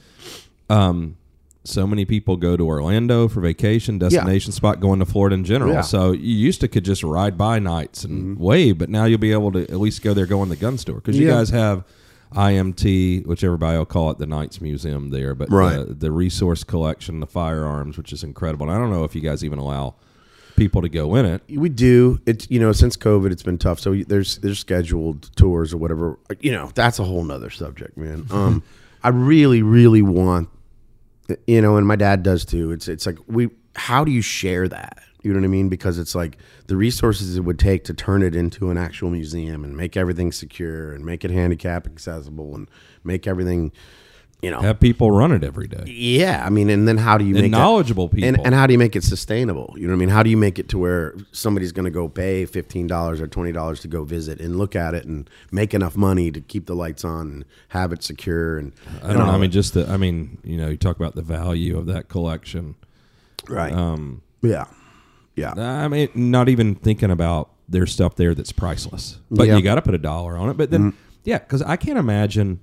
um, 0.70 1.16
so 1.66 1.88
many 1.88 2.04
people 2.06 2.36
go 2.36 2.58
to 2.58 2.66
Orlando 2.68 3.28
for 3.30 3.40
vacation, 3.40 3.98
destination 3.98 4.52
spot, 4.52 4.80
going 4.82 5.00
to 5.00 5.06
Florida 5.06 5.34
in 5.36 5.44
general. 5.46 5.72
Yeah. 5.74 5.80
Mm-hmm. 5.80 5.88
So 5.88 6.12
you 6.12 6.34
used 6.36 6.60
to 6.62 6.68
could 6.68 6.84
just 6.84 7.04
ride 7.04 7.38
by 7.38 7.60
Knight's 7.60 8.04
and 8.04 8.38
wave, 8.38 8.78
but 8.78 8.90
now 8.90 9.06
you'll 9.06 9.18
be 9.20 9.32
able 9.32 9.52
to 9.54 9.62
at 9.64 9.80
least 9.80 10.02
go 10.02 10.14
there, 10.14 10.26
go 10.26 10.44
in 10.44 10.50
the 10.50 10.56
gun 10.58 10.78
store 10.78 10.96
because 10.96 11.18
you 11.18 11.28
Yeah. 11.28 11.36
guys 11.36 11.50
have 11.52 11.84
IMT, 12.36 13.26
which 13.26 13.44
everybody 13.44 13.78
will 13.78 13.86
call 13.86 14.10
it 14.12 14.18
the 14.18 14.26
Knights 14.26 14.60
Museum 14.60 15.10
there, 15.12 15.36
but 15.36 15.50
Right. 15.52 15.88
the, 15.88 15.94
the 15.94 16.12
resource 16.12 16.64
collection, 16.64 17.20
the 17.20 17.28
firearms, 17.28 17.98
which 17.98 18.12
is 18.12 18.24
incredible. 18.24 18.68
And 18.68 18.76
I 18.76 18.80
don't 18.80 18.92
know 18.92 19.04
if 19.04 19.16
you 19.16 19.22
guys 19.22 19.44
even 19.44 19.60
allow 19.60 19.96
people 20.56 20.82
to 20.82 20.90
go 20.90 21.16
in 21.16 21.26
it. 21.26 21.42
we 21.50 21.68
do 21.68 22.20
it's 22.28 22.46
you 22.52 22.60
know 22.60 22.72
since 22.72 22.96
COVID, 22.96 23.32
it's 23.32 23.42
been 23.42 23.58
tough. 23.58 23.80
So 23.80 23.96
there's 23.96 24.38
there's 24.40 24.60
scheduled 24.60 25.36
tours 25.36 25.74
or 25.74 25.78
whatever. 25.78 26.20
You 26.42 26.52
know, 26.52 26.70
that's 26.76 27.00
a 27.00 27.04
whole 27.04 27.24
nother 27.24 27.50
subject, 27.50 27.98
man. 27.98 28.28
Um, 28.32 28.64
I 29.06 29.10
really, 29.10 29.62
really 29.62 30.02
want, 30.02 30.48
you 31.48 31.62
know, 31.62 31.78
and 31.78 31.88
my 31.88 31.96
dad 31.96 32.24
does 32.24 32.46
too. 32.46 32.72
It's 32.72 32.88
it's 32.88 33.06
like 33.06 33.18
we, 33.28 33.50
how 33.76 34.04
do 34.04 34.12
you 34.12 34.22
share 34.22 34.68
that? 34.68 35.00
You 35.22 35.32
know 35.32 35.40
what 35.40 35.46
I 35.46 35.50
mean? 35.50 35.70
Because 35.70 36.00
it's 36.00 36.16
like 36.16 36.38
the 36.68 36.76
resources 36.76 37.38
it 37.38 37.42
would 37.42 37.58
take 37.58 37.86
to 37.86 37.94
turn 37.94 38.24
it 38.24 38.36
into 38.36 38.70
an 38.70 38.78
actual 38.78 39.10
museum 39.10 39.64
and 39.64 39.76
make 39.76 39.96
everything 39.96 40.34
secure 40.34 40.94
and 40.94 41.06
make 41.06 41.24
it 41.24 41.32
handicap 41.32 41.88
accessible 41.88 42.56
and 42.56 42.70
make 43.06 43.26
everything, 43.26 43.72
you 44.44 44.52
know, 44.52 44.60
Have 44.60 44.80
people 44.80 45.10
run 45.12 45.32
it 45.32 45.44
every 45.44 45.68
day. 45.68 45.84
yeah. 45.88 46.44
I 46.46 46.50
mean, 46.50 46.70
and 46.70 46.88
then 46.88 46.98
how 46.98 47.18
do 47.18 47.24
you 47.26 47.34
And 47.36 47.44
make 47.44 47.52
that- 47.52 47.58
knowledgeable 47.58 48.10
people. 48.10 48.28
and, 48.28 48.38
and 48.46 48.54
how 48.54 48.68
do 48.68 48.74
you 48.74 48.78
make 48.80 48.96
it 48.96 49.04
sustainable? 49.04 49.74
You 49.78 49.88
know 49.88 49.94
what 49.94 49.98
I 49.98 50.00
mean? 50.00 50.10
How 50.10 50.22
do 50.22 50.30
you 50.30 50.38
make 50.38 50.60
it 50.60 50.68
to 50.70 50.78
where 50.78 51.16
somebody's 51.32 51.72
going 51.72 51.86
to 51.86 51.92
go 51.92 52.08
pay 52.10 52.46
fifteen 52.46 52.86
dollars 52.86 53.22
or 53.22 53.28
twenty 53.28 53.52
dollars 53.54 53.80
to 53.82 53.88
go 53.88 54.04
visit 54.04 54.40
and 54.42 54.58
look 54.58 54.76
at 54.76 54.94
it 54.94 55.06
and 55.06 55.30
make 55.52 55.74
enough 55.74 55.96
money 55.96 56.30
to 56.32 56.42
keep 56.42 56.66
the 56.66 56.76
lights 56.76 57.04
on 57.06 57.22
and 57.28 57.46
have 57.70 57.92
it 57.94 58.04
secure? 58.04 58.58
And 58.58 58.74
I 59.02 59.14
don't 59.14 59.26
know. 59.26 59.32
I 59.34 59.38
mean, 59.38 59.50
just 59.52 59.74
the. 59.74 59.88
I 59.90 59.98
mean, 59.98 60.38
you 60.44 60.58
know, 60.58 60.68
you 60.70 60.78
talk 60.78 60.98
about 60.98 61.16
the 61.16 61.22
value 61.24 61.78
of 61.78 61.86
that 61.88 62.10
collection. 62.10 62.76
right? 63.50 63.72
Um, 63.74 64.22
yeah, 64.42 64.66
yeah, 65.36 65.54
I 65.58 65.88
mean, 65.88 66.10
not 66.16 66.50
even 66.50 66.76
thinking 66.76 67.10
about 67.12 67.50
there's 67.70 67.92
stuff 67.94 68.16
there 68.18 68.36
that's 68.36 68.52
priceless, 68.52 69.20
but 69.32 69.48
Yeah. 69.48 69.56
you 69.56 69.64
got 69.64 69.76
to 69.76 69.82
put 69.82 69.94
a 69.96 69.98
dollar 69.98 70.38
on 70.38 70.50
it. 70.50 70.58
But 70.58 70.70
then, 70.70 70.94
yeah, 71.24 71.38
because 71.40 71.62
I 71.62 71.76
can't 71.78 71.98
imagine. 71.98 72.62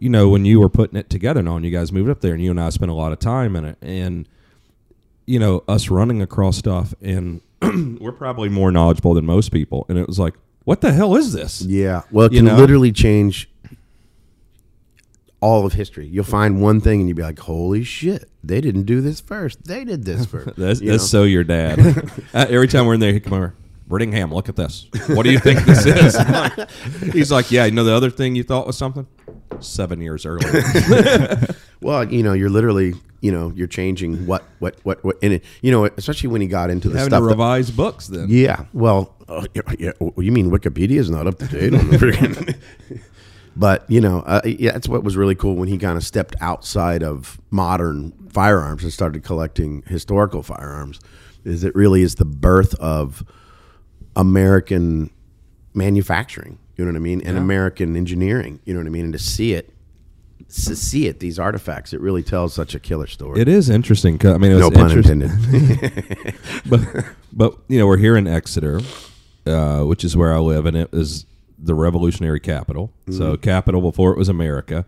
You 0.00 0.08
know, 0.08 0.28
when 0.28 0.44
you 0.44 0.60
were 0.60 0.68
putting 0.68 0.98
it 0.98 1.08
together, 1.08 1.40
and 1.40 1.48
on 1.48 1.62
you 1.64 1.70
guys 1.70 1.92
moved 1.92 2.10
up 2.10 2.20
there, 2.20 2.34
and 2.34 2.42
you 2.42 2.50
and 2.50 2.60
I 2.60 2.70
spent 2.70 2.90
a 2.90 2.94
lot 2.94 3.12
of 3.12 3.18
time 3.18 3.54
in 3.56 3.64
it, 3.64 3.78
and 3.80 4.28
you 5.26 5.38
know, 5.38 5.62
us 5.68 5.88
running 5.90 6.20
across 6.22 6.56
stuff, 6.56 6.94
and 7.02 7.40
we're 8.00 8.12
probably 8.12 8.48
more 8.48 8.70
knowledgeable 8.72 9.14
than 9.14 9.24
most 9.26 9.52
people, 9.52 9.86
and 9.88 9.98
it 9.98 10.06
was 10.06 10.18
like, 10.18 10.34
what 10.64 10.80
the 10.80 10.92
hell 10.92 11.16
is 11.16 11.32
this? 11.32 11.62
yeah. 11.62 12.02
Well, 12.10 12.26
it 12.26 12.32
You 12.32 12.38
can 12.40 12.46
know? 12.46 12.56
literally 12.56 12.92
change 12.92 13.48
all 15.40 15.64
of 15.64 15.72
history. 15.74 16.06
You'll 16.06 16.24
find 16.24 16.60
one 16.60 16.80
thing 16.80 17.00
and 17.00 17.08
you'll 17.08 17.16
be 17.16 17.22
like, 17.22 17.38
"Holy 17.38 17.84
shit! 17.84 18.28
They 18.42 18.60
didn't 18.60 18.82
do 18.84 19.00
this 19.00 19.20
first. 19.20 19.64
They 19.64 19.84
did 19.84 20.04
this 20.04 20.26
first. 20.32 20.56
That's, 20.56 20.80
You 20.80 20.90
that's 20.92 21.08
so 21.08 21.22
your 21.24 21.44
dad. 21.44 21.78
uh, 22.34 22.46
every 22.48 22.66
time 22.68 22.86
we're 22.86 22.94
in 22.94 23.00
there, 23.00 23.12
he 23.12 23.20
come 23.20 23.34
over. 23.34 23.54
Brittingham, 23.88 24.32
look 24.32 24.48
at 24.50 24.56
this. 24.56 24.86
What 25.06 25.22
do 25.22 25.30
you 25.32 25.38
think 25.38 25.60
this 25.64 25.86
is? 25.86 26.14
Like- 26.28 26.70
he's 27.14 27.30
like, 27.32 27.50
yeah, 27.50 27.64
you 27.64 27.70
know 27.70 27.84
the 27.84 27.94
other 27.94 28.10
thing 28.10 28.34
you 28.36 28.42
thought 28.42 28.66
was 28.66 28.76
something? 28.76 29.06
Seven 29.60 30.00
years 30.00 30.24
earlier. 30.26 31.40
Well, 31.80 32.12
you 32.12 32.24
know, 32.24 32.32
you're 32.32 32.50
literally, 32.50 32.94
you 33.20 33.30
know, 33.30 33.52
you're 33.54 33.68
changing 33.68 34.26
what, 34.26 34.42
what, 34.58 34.74
what, 34.82 35.04
what, 35.04 35.16
in 35.22 35.30
it. 35.30 35.44
You 35.62 35.70
know, 35.70 35.84
especially 35.84 36.28
when 36.28 36.40
he 36.40 36.48
got 36.48 36.70
into 36.70 36.88
the 36.88 36.98
Having 36.98 37.10
stuff. 37.10 37.20
to 37.20 37.24
that- 37.26 37.30
revise 37.30 37.70
books 37.70 38.08
then. 38.08 38.26
yeah. 38.28 38.64
Well, 38.72 39.14
uh, 39.28 39.46
yeah, 39.54 39.62
yeah, 39.78 39.92
you 40.16 40.32
mean 40.32 40.50
Wikipedia 40.50 40.96
is 40.98 41.08
not 41.08 41.28
up 41.28 41.38
to 41.38 41.46
date 41.46 41.74
on 41.74 41.88
the 41.90 41.96
freaking. 41.98 42.56
But 43.56 43.84
you 43.90 44.00
know, 44.00 44.20
uh, 44.20 44.40
yeah, 44.44 44.72
that's 44.72 44.88
what 44.88 45.02
was 45.04 45.16
really 45.16 45.34
cool 45.34 45.54
when 45.56 45.68
he 45.68 45.78
kind 45.78 45.96
of 45.96 46.04
stepped 46.04 46.36
outside 46.40 47.02
of 47.02 47.40
modern 47.50 48.12
firearms 48.30 48.84
and 48.84 48.92
started 48.92 49.24
collecting 49.24 49.82
historical 49.86 50.44
firearms. 50.44 51.00
Is 51.44 51.64
it 51.64 51.74
really 51.74 52.02
is 52.02 52.16
the 52.16 52.24
birth 52.24 52.74
of 52.76 53.24
American 54.16 55.10
manufacturing? 55.74 56.58
You 56.78 56.84
know 56.84 56.92
what 56.92 56.96
I 56.96 57.00
mean, 57.00 57.20
and 57.26 57.36
American 57.36 57.96
engineering. 57.96 58.60
You 58.64 58.72
know 58.72 58.80
what 58.80 58.86
I 58.86 58.90
mean, 58.90 59.04
and 59.04 59.12
to 59.12 59.18
see 59.18 59.52
it, 59.52 59.74
to 60.48 60.76
see 60.76 61.08
it, 61.08 61.18
these 61.18 61.36
artifacts, 61.38 61.92
it 61.92 62.00
really 62.00 62.22
tells 62.22 62.54
such 62.54 62.74
a 62.74 62.78
killer 62.78 63.06
story. 63.08 63.40
It 63.40 63.48
is 63.48 63.68
interesting. 63.68 64.24
I 64.24 64.38
mean, 64.38 64.52
it 64.52 64.58
no 64.58 64.68
was 64.68 64.78
pun 64.78 64.92
intended. 64.96 66.34
but 66.66 66.80
but 67.32 67.58
you 67.68 67.78
know 67.80 67.86
we're 67.88 67.96
here 67.98 68.16
in 68.16 68.26
Exeter, 68.28 68.80
uh, 69.46 69.82
which 69.82 70.04
is 70.04 70.16
where 70.16 70.32
I 70.32 70.38
live, 70.38 70.66
and 70.66 70.76
it 70.76 70.88
is 70.92 71.26
the 71.58 71.74
revolutionary 71.74 72.40
capital. 72.40 72.92
So 73.10 73.32
Mm-hmm. 73.32 73.40
capital 73.42 73.80
before 73.80 74.12
it 74.12 74.18
was 74.18 74.28
America, 74.28 74.86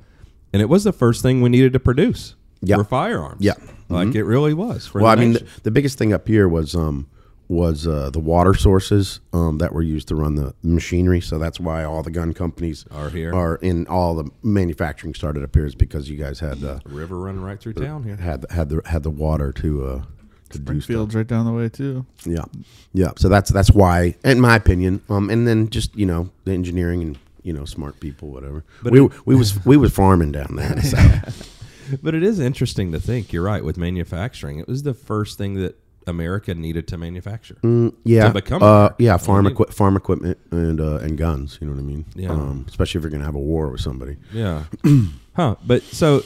and 0.52 0.62
it 0.62 0.68
was 0.68 0.84
the 0.84 0.92
first 0.92 1.22
thing 1.22 1.42
we 1.42 1.48
needed 1.48 1.72
to 1.72 1.80
produce 1.80 2.36
Yeah. 2.62 2.76
for 2.76 2.84
firearms. 2.84 3.40
Yeah. 3.44 3.54
like 3.88 4.14
it 4.14 4.22
really 4.22 4.54
was. 4.54 4.94
Well, 4.94 5.06
I 5.06 5.16
the 5.16 5.20
mean, 5.20 5.32
the, 5.32 5.46
the 5.64 5.70
biggest 5.72 5.98
thing 5.98 6.12
up 6.12 6.28
here 6.28 6.48
was 6.48 6.76
um, 6.76 7.08
was 7.50 7.84
uh, 7.84 8.08
the 8.10 8.20
water 8.20 8.54
sources 8.54 9.18
um, 9.32 9.58
that 9.58 9.72
were 9.72 9.82
used 9.82 10.06
to 10.06 10.14
run 10.14 10.36
the 10.36 10.54
machinery. 10.62 11.20
So 11.20 11.36
that's 11.36 11.58
why 11.58 11.82
all 11.82 12.00
the 12.04 12.10
gun 12.12 12.32
companies 12.32 12.86
Are 12.92 13.10
here. 13.10 13.34
Are 13.34 13.56
in 13.56 13.88
all 13.88 14.14
the 14.14 14.30
manufacturing 14.44 15.14
started 15.14 15.42
up 15.42 15.52
here 15.52 15.66
is 15.66 15.74
because 15.74 16.08
you 16.08 16.16
guys 16.16 16.38
had 16.38 16.62
uh, 16.62 16.78
river 16.84 17.18
running 17.18 17.42
right 17.42 17.58
through 17.58 17.72
town 17.72 18.04
here. 18.04 18.14
had 18.16 18.46
had 18.50 18.68
the 18.68 18.80
had 18.86 19.02
the 19.02 19.10
water 19.10 19.50
to 19.54 19.84
uh, 19.84 20.02
to 20.50 20.58
do. 20.58 20.64
Springfield's 20.64 21.16
right 21.16 21.26
down 21.26 21.44
the 21.44 21.52
way 21.52 21.68
too. 21.68 22.06
Yeah, 22.24 22.44
yeah. 22.92 23.10
So 23.16 23.28
that's 23.28 23.50
that's 23.50 23.72
why, 23.72 24.14
in 24.24 24.40
my 24.40 24.54
opinion, 24.54 25.02
um, 25.08 25.28
and 25.28 25.48
then 25.48 25.70
just 25.70 25.96
you 25.96 26.06
know 26.06 26.30
the 26.44 26.52
engineering 26.52 27.02
and 27.02 27.18
you 27.42 27.52
know 27.52 27.64
smart 27.64 27.98
people, 27.98 28.28
whatever. 28.30 28.64
But 28.80 28.92
we 28.92 29.04
it- 29.04 29.26
we 29.26 29.34
was 29.34 29.64
we 29.66 29.76
was 29.76 29.92
farming 29.92 30.30
down 30.30 30.54
there. 30.54 30.70
in 30.70 30.76
the 30.76 30.82
south. 30.82 31.56
But 32.04 32.14
it 32.14 32.22
is 32.22 32.38
interesting 32.38 32.92
to 32.92 33.00
think. 33.00 33.32
You're 33.32 33.42
right 33.42 33.64
with 33.64 33.76
manufacturing. 33.76 34.60
It 34.60 34.68
was 34.68 34.84
the 34.84 34.94
first 34.94 35.36
thing 35.36 35.54
that 35.54 35.76
America 36.06 36.54
needed 36.54 36.88
to 36.88 36.96
manufacture. 36.98 37.56
Mm, 37.62 37.94
yeah, 38.04 38.28
To 38.28 38.34
become 38.34 38.62
uh, 38.62 38.90
yeah, 38.98 39.16
farm 39.16 39.46
equi- 39.46 39.70
farm 39.72 39.96
equipment 39.96 40.38
and 40.50 40.80
uh, 40.80 40.96
and 40.98 41.16
guns. 41.18 41.58
You 41.60 41.66
know 41.66 41.74
what 41.74 41.80
I 41.80 41.84
mean? 41.84 42.04
Yeah. 42.14 42.30
Um, 42.30 42.64
especially 42.68 42.98
if 42.98 43.02
you're 43.02 43.10
gonna 43.10 43.24
have 43.24 43.34
a 43.34 43.38
war 43.38 43.68
with 43.70 43.80
somebody. 43.80 44.16
Yeah. 44.32 44.64
huh. 45.34 45.56
But 45.66 45.82
so 45.82 46.22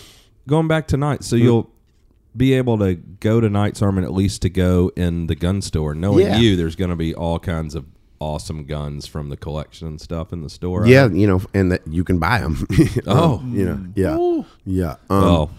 going 0.49 0.69
back 0.69 0.87
tonight, 0.87 1.25
so 1.25 1.37
you'll 1.37 1.71
be 2.37 2.55
able 2.55 2.79
to 2.79 2.95
go 2.97 3.41
to 3.41 3.49
Knight's 3.49 3.81
Armament 3.81 4.05
at 4.07 4.13
least 4.13 4.43
to 4.43 4.51
go 4.51 4.91
in 4.97 5.29
the 5.29 5.37
gun 5.37 5.63
store, 5.63 5.95
knowing 5.95 6.27
Yeah. 6.27 6.37
you, 6.39 6.57
there's 6.57 6.75
going 6.77 6.91
to 6.91 6.97
be 6.97 7.15
all 7.15 7.39
kinds 7.39 7.77
of 7.77 7.85
awesome 8.25 8.65
guns 8.65 9.07
from 9.07 9.29
the 9.29 9.37
collection 9.37 9.87
and 9.87 10.01
stuff 10.01 10.33
in 10.33 10.43
the 10.43 10.49
store. 10.49 10.87
Yeah, 10.87 11.09
you 11.09 11.27
know, 11.27 11.43
and 11.53 11.71
that 11.73 11.87
you 11.87 12.05
can 12.05 12.19
buy 12.19 12.39
them. 12.41 12.67
Oh. 13.07 13.43
you 13.47 13.65
know, 13.67 13.85
yeah, 13.95 14.43
yeah. 14.65 14.97
Um, 15.11 15.23
Well, 15.23 15.51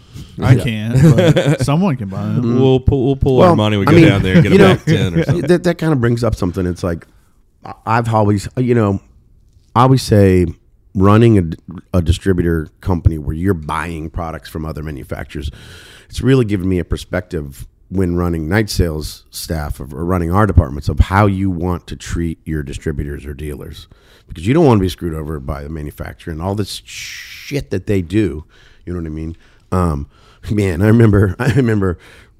I 0.41 0.55
can't, 0.55 0.99
but 1.15 1.61
someone 1.65 1.95
can 1.95 2.09
buy 2.09 2.23
them. 2.25 2.59
we'll 2.59 2.79
pull 2.79 3.05
we'll 3.05 3.15
pull 3.15 3.37
well, 3.37 3.49
our 3.51 3.55
money. 3.55 3.77
We 3.77 3.85
I 3.85 3.91
go 3.91 3.95
mean, 3.97 4.07
down 4.07 4.21
there 4.23 4.33
and 4.35 4.43
get 4.43 4.51
you 4.51 4.57
a 4.57 4.61
know, 4.67 4.75
back 4.75 4.85
ten 4.85 5.13
or 5.15 5.23
something. 5.25 5.47
that 5.47 5.63
that 5.63 5.77
kind 5.77 5.93
of 5.93 6.01
brings 6.01 6.23
up 6.23 6.33
something. 6.35 6.65
It's 6.65 6.83
like 6.83 7.05
I- 7.63 7.73
I've 7.85 8.11
always, 8.13 8.47
you 8.57 8.73
know, 8.75 8.99
I 9.75 9.83
always 9.83 10.01
say 10.01 10.47
running 10.95 11.37
a, 11.93 11.97
a 11.97 12.01
distributor 12.01 12.69
company 12.81 13.17
where 13.17 13.35
you're 13.35 13.53
buying 13.53 14.09
products 14.09 14.49
from 14.49 14.65
other 14.65 14.81
manufacturers. 14.81 15.51
It's 16.09 16.21
really 16.21 16.45
given 16.45 16.67
me 16.69 16.79
a 16.79 16.85
perspective 16.85 17.67
when 17.89 18.15
running 18.15 18.49
Knight's 18.49 18.73
sales 18.73 19.25
staff 19.29 19.79
or 19.79 19.85
running 19.85 20.31
our 20.31 20.47
departments 20.47 20.89
of 20.89 20.99
how 20.99 21.27
you 21.27 21.49
want 21.51 21.87
to 21.87 21.95
treat 21.95 22.39
your 22.45 22.63
distributors 22.63 23.25
or 23.25 23.33
dealers 23.33 23.87
because 24.27 24.47
you 24.47 24.53
don't 24.53 24.65
want 24.65 24.79
to 24.79 24.83
be 24.83 24.89
screwed 24.89 25.13
over 25.13 25.39
by 25.39 25.63
the 25.63 25.69
manufacturer 25.69 26.31
and 26.31 26.41
all 26.41 26.55
this 26.55 26.81
shit 26.85 27.69
that 27.69 27.85
they 27.85 28.01
do. 28.01 28.45
You 28.85 28.93
know 28.93 28.99
what 28.99 29.05
I 29.05 29.09
mean? 29.09 29.37
Um, 29.71 30.09
man, 30.51 30.81
I 30.81 30.87
remember, 30.87 31.35
I 31.39 31.53
remember, 31.53 31.97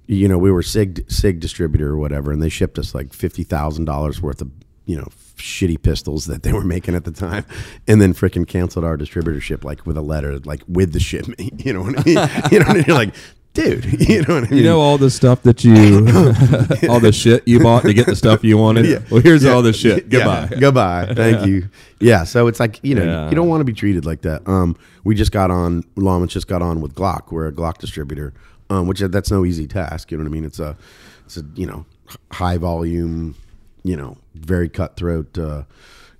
you 0.07 0.27
know, 0.27 0.37
we 0.37 0.51
were 0.51 0.63
Sig 0.63 1.09
Sig 1.09 1.39
distributor 1.39 1.89
or 1.89 1.97
whatever, 1.97 2.31
and 2.31 2.41
they 2.41 2.49
shipped 2.49 2.77
us 2.77 2.93
like 2.93 3.13
fifty 3.13 3.43
thousand 3.43 3.85
dollars 3.85 4.21
worth 4.21 4.41
of 4.41 4.51
you 4.85 4.95
know 4.95 5.07
shitty 5.35 5.81
pistols 5.81 6.25
that 6.25 6.43
they 6.43 6.53
were 6.53 6.63
making 6.63 6.95
at 6.95 7.05
the 7.05 7.11
time, 7.11 7.45
and 7.87 7.99
then 7.99 8.13
freaking 8.13 8.47
canceled 8.47 8.85
our 8.85 8.97
distributorship 8.97 9.63
like 9.63 9.85
with 9.85 9.97
a 9.97 10.01
letter, 10.01 10.37
like 10.39 10.61
with 10.67 10.93
the 10.93 10.99
shipment. 10.99 11.39
You 11.65 11.73
know 11.73 11.81
what 11.81 11.99
I 11.99 12.03
mean? 12.03 12.51
you 12.51 12.59
know, 12.59 12.65
what 12.67 12.77
I 12.77 12.87
mean? 12.87 12.95
like, 12.95 13.15
dude, 13.55 13.85
you 14.09 14.21
know 14.21 14.35
what 14.35 14.43
I 14.43 14.49
mean? 14.49 14.59
You 14.59 14.63
know 14.65 14.79
all 14.79 14.99
the 14.99 15.09
stuff 15.09 15.41
that 15.43 15.63
you, 15.63 15.73
all 16.89 16.99
the 16.99 17.11
shit 17.11 17.47
you 17.47 17.59
bought 17.59 17.81
to 17.83 17.93
get 17.93 18.05
the 18.05 18.15
stuff 18.15 18.43
you 18.43 18.57
wanted. 18.57 18.85
Yeah. 18.85 18.99
Well, 19.09 19.21
here's 19.21 19.43
Yeah. 19.43 19.51
all 19.53 19.63
the 19.63 19.73
shit. 19.73 20.03
Yeah. 20.03 20.09
Goodbye. 20.19 20.55
Goodbye. 20.59 21.13
Thank 21.15 21.47
you. 21.47 21.69
Yeah. 21.99 22.23
So 22.25 22.45
it's 22.47 22.59
like, 22.59 22.79
you 22.83 22.93
know, 22.93 23.29
you 23.29 23.35
don't 23.35 23.47
want 23.47 23.61
to 23.61 23.65
be 23.65 23.73
treated 23.73 24.05
like 24.05 24.21
that. 24.21 24.47
Um, 24.47 24.77
we 25.03 25.15
just 25.15 25.31
got 25.31 25.49
on, 25.49 25.81
Lawmen 25.95 26.27
just 26.27 26.47
got 26.47 26.61
on 26.61 26.81
with 26.81 26.93
Glock. 26.93 27.31
We're 27.31 27.47
a 27.47 27.51
Glock 27.51 27.79
distributor, 27.79 28.33
um, 28.69 28.87
which 28.87 28.99
that's 28.99 29.31
no 29.31 29.45
easy 29.45 29.65
task. 29.67 30.11
You 30.11 30.17
know 30.17 30.23
what 30.23 30.29
I 30.29 30.33
mean? 30.33 30.45
It's 30.45 30.59
a, 30.59 30.77
it's 31.25 31.37
a, 31.37 31.45
you 31.55 31.65
know, 31.65 31.85
high 32.31 32.57
volume, 32.57 33.35
you 33.83 33.95
know, 33.95 34.17
very 34.35 34.69
cutthroat, 34.69 35.37
uh, 35.37 35.63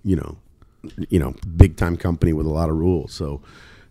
you 0.04 0.16
know, 0.16 0.38
you 1.10 1.20
know, 1.20 1.36
big 1.58 1.76
time 1.78 1.98
company 1.98 2.32
with 2.32 2.46
a 2.46 2.50
lot 2.50 2.70
of 2.70 2.76
rules. 2.76 3.12
So, 3.14 3.42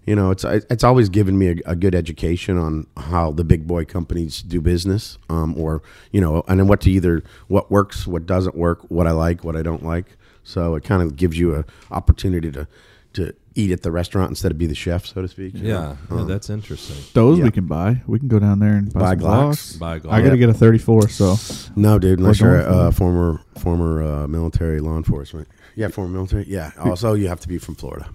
you 0.06 0.14
know, 0.14 0.30
it's 0.30 0.44
it's 0.44 0.84
always 0.84 1.08
given 1.08 1.38
me 1.38 1.48
a, 1.48 1.72
a 1.72 1.76
good 1.76 1.94
education 1.94 2.58
on 2.58 2.86
how 2.96 3.32
the 3.32 3.44
big 3.44 3.66
boy 3.66 3.84
companies 3.84 4.42
do 4.42 4.60
business, 4.60 5.18
um, 5.28 5.54
or 5.58 5.82
you 6.12 6.20
know, 6.20 6.42
and 6.48 6.60
then 6.60 6.66
what 6.66 6.80
to 6.82 6.90
either 6.90 7.22
what 7.48 7.70
works, 7.70 8.06
what 8.06 8.26
doesn't 8.26 8.56
work, 8.56 8.80
what 8.90 9.06
I 9.06 9.12
like, 9.12 9.44
what 9.44 9.56
I 9.56 9.62
don't 9.62 9.84
like. 9.84 10.16
So 10.42 10.74
it 10.74 10.84
kind 10.84 11.02
of 11.02 11.16
gives 11.16 11.38
you 11.38 11.54
a 11.56 11.64
opportunity 11.90 12.50
to 12.52 12.66
to 13.14 13.32
eat 13.54 13.70
at 13.70 13.82
the 13.82 13.92
restaurant 13.92 14.28
instead 14.30 14.50
of 14.50 14.58
be 14.58 14.66
the 14.66 14.74
chef, 14.74 15.06
so 15.06 15.22
to 15.22 15.28
speak. 15.28 15.52
Yeah, 15.54 15.62
know? 15.62 15.98
yeah, 16.10 16.16
Um, 16.22 16.26
that's 16.28 16.50
interesting. 16.50 16.96
Those 17.14 17.38
Yeah. 17.38 17.44
we 17.44 17.50
can 17.52 17.66
buy. 17.66 18.02
We 18.08 18.18
can 18.18 18.26
go 18.26 18.40
down 18.40 18.58
there 18.58 18.74
and 18.74 18.92
buy, 18.92 19.00
Buy 19.00 19.10
some 19.10 19.20
Glocks. 19.20 19.76
Glocks. 19.76 19.78
Buy 19.78 20.16
I 20.18 20.20
got 20.22 20.30
to 20.30 20.36
get 20.36 20.48
a 20.48 20.54
34, 20.54 21.08
so 21.08 21.36
no, 21.76 22.00
dude, 22.00 22.18
unless 22.18 22.42
We're 22.42 22.56
you're 22.60 22.66
a 22.66 22.76
uh, 22.88 22.90
former 22.90 23.40
former 23.58 24.02
uh, 24.02 24.26
military 24.28 24.80
law 24.80 24.96
enforcement. 24.96 25.46
Yeah, 25.76 25.88
former 25.88 26.12
military. 26.12 26.44
Yeah. 26.48 26.72
Also, 26.78 27.14
you 27.14 27.28
have 27.28 27.40
to 27.40 27.48
be 27.48 27.58
from 27.58 27.76
Florida. 27.76 28.08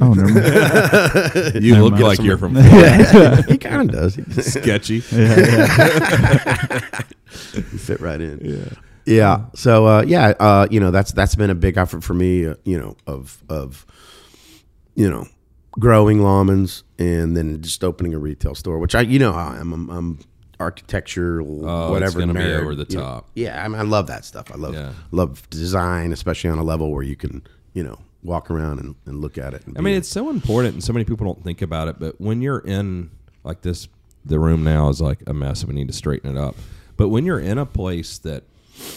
Oh 0.00 0.12
never 0.12 0.28
mind. 0.32 1.54
You 1.64 1.72
Never 1.72 1.82
look 1.84 1.92
mind. 1.92 2.04
like 2.04 2.18
you're 2.20 2.38
from 2.38 2.54
Florida. 2.62 3.42
he 3.48 3.56
kind 3.58 3.88
of 3.88 3.94
does. 3.96 4.14
sketchy. 4.46 4.96
yeah, 5.12 5.36
yeah. 5.36 6.80
you 7.54 7.62
fit 7.78 8.00
right 8.00 8.20
in. 8.20 8.40
Yeah. 8.42 8.78
Yeah. 9.06 9.44
So 9.54 9.86
uh, 9.86 10.02
yeah, 10.06 10.28
uh, 10.40 10.66
you 10.70 10.80
know 10.80 10.90
that's 10.90 11.12
that's 11.12 11.34
been 11.34 11.50
a 11.50 11.54
big 11.54 11.76
effort 11.76 12.02
for 12.02 12.14
me. 12.14 12.46
Uh, 12.46 12.54
you 12.64 12.78
know 12.78 12.96
of 13.06 13.42
of 13.48 13.86
you 14.94 15.08
know 15.10 15.26
growing 15.78 16.22
Lawmen's 16.22 16.84
and 16.98 17.36
then 17.36 17.60
just 17.62 17.84
opening 17.84 18.14
a 18.14 18.18
retail 18.18 18.54
store, 18.54 18.78
which 18.78 18.94
I 18.94 19.02
you 19.02 19.18
know 19.18 19.32
how 19.32 19.48
I 19.50 19.58
am. 19.58 19.72
I'm, 19.72 19.90
I'm 19.90 20.18
architecture, 20.60 21.42
Oh, 21.42 21.90
whatever. 21.90 22.04
it's 22.20 22.26
gonna 22.26 22.32
be 22.34 22.52
over 22.52 22.74
the 22.74 22.86
you 22.88 22.96
know. 22.96 23.02
top. 23.02 23.30
Yeah, 23.34 23.62
I 23.62 23.68
mean 23.68 23.78
I 23.78 23.82
love 23.82 24.06
that 24.06 24.24
stuff. 24.24 24.50
I 24.50 24.56
love 24.56 24.74
Yeah. 24.74 24.92
love 25.10 25.48
design, 25.50 26.12
especially 26.12 26.50
on 26.50 26.58
a 26.58 26.64
level 26.64 26.90
where 26.92 27.02
you 27.02 27.16
can 27.16 27.42
you 27.74 27.82
know 27.84 27.98
walk 28.24 28.50
around 28.50 28.80
and, 28.80 28.94
and 29.06 29.20
look 29.20 29.38
at 29.38 29.54
it. 29.54 29.64
And 29.66 29.76
I 29.76 29.80
be- 29.80 29.84
mean, 29.84 29.96
it's 29.96 30.08
so 30.08 30.30
important, 30.30 30.74
and 30.74 30.82
so 30.82 30.92
many 30.92 31.04
people 31.04 31.24
don't 31.26 31.44
think 31.44 31.62
about 31.62 31.88
it. 31.88 32.00
But 32.00 32.20
when 32.20 32.42
you're 32.42 32.58
in 32.60 33.10
like 33.44 33.60
this, 33.62 33.86
the 34.24 34.38
room 34.40 34.64
now 34.64 34.88
is 34.88 35.00
like 35.00 35.22
a 35.26 35.34
mess, 35.34 35.60
and 35.62 35.68
we 35.68 35.74
need 35.74 35.88
to 35.88 35.94
straighten 35.94 36.36
it 36.36 36.40
up. 36.40 36.56
But 36.96 37.08
when 37.10 37.24
you're 37.26 37.40
in 37.40 37.58
a 37.58 37.66
place 37.66 38.18
that 38.18 38.44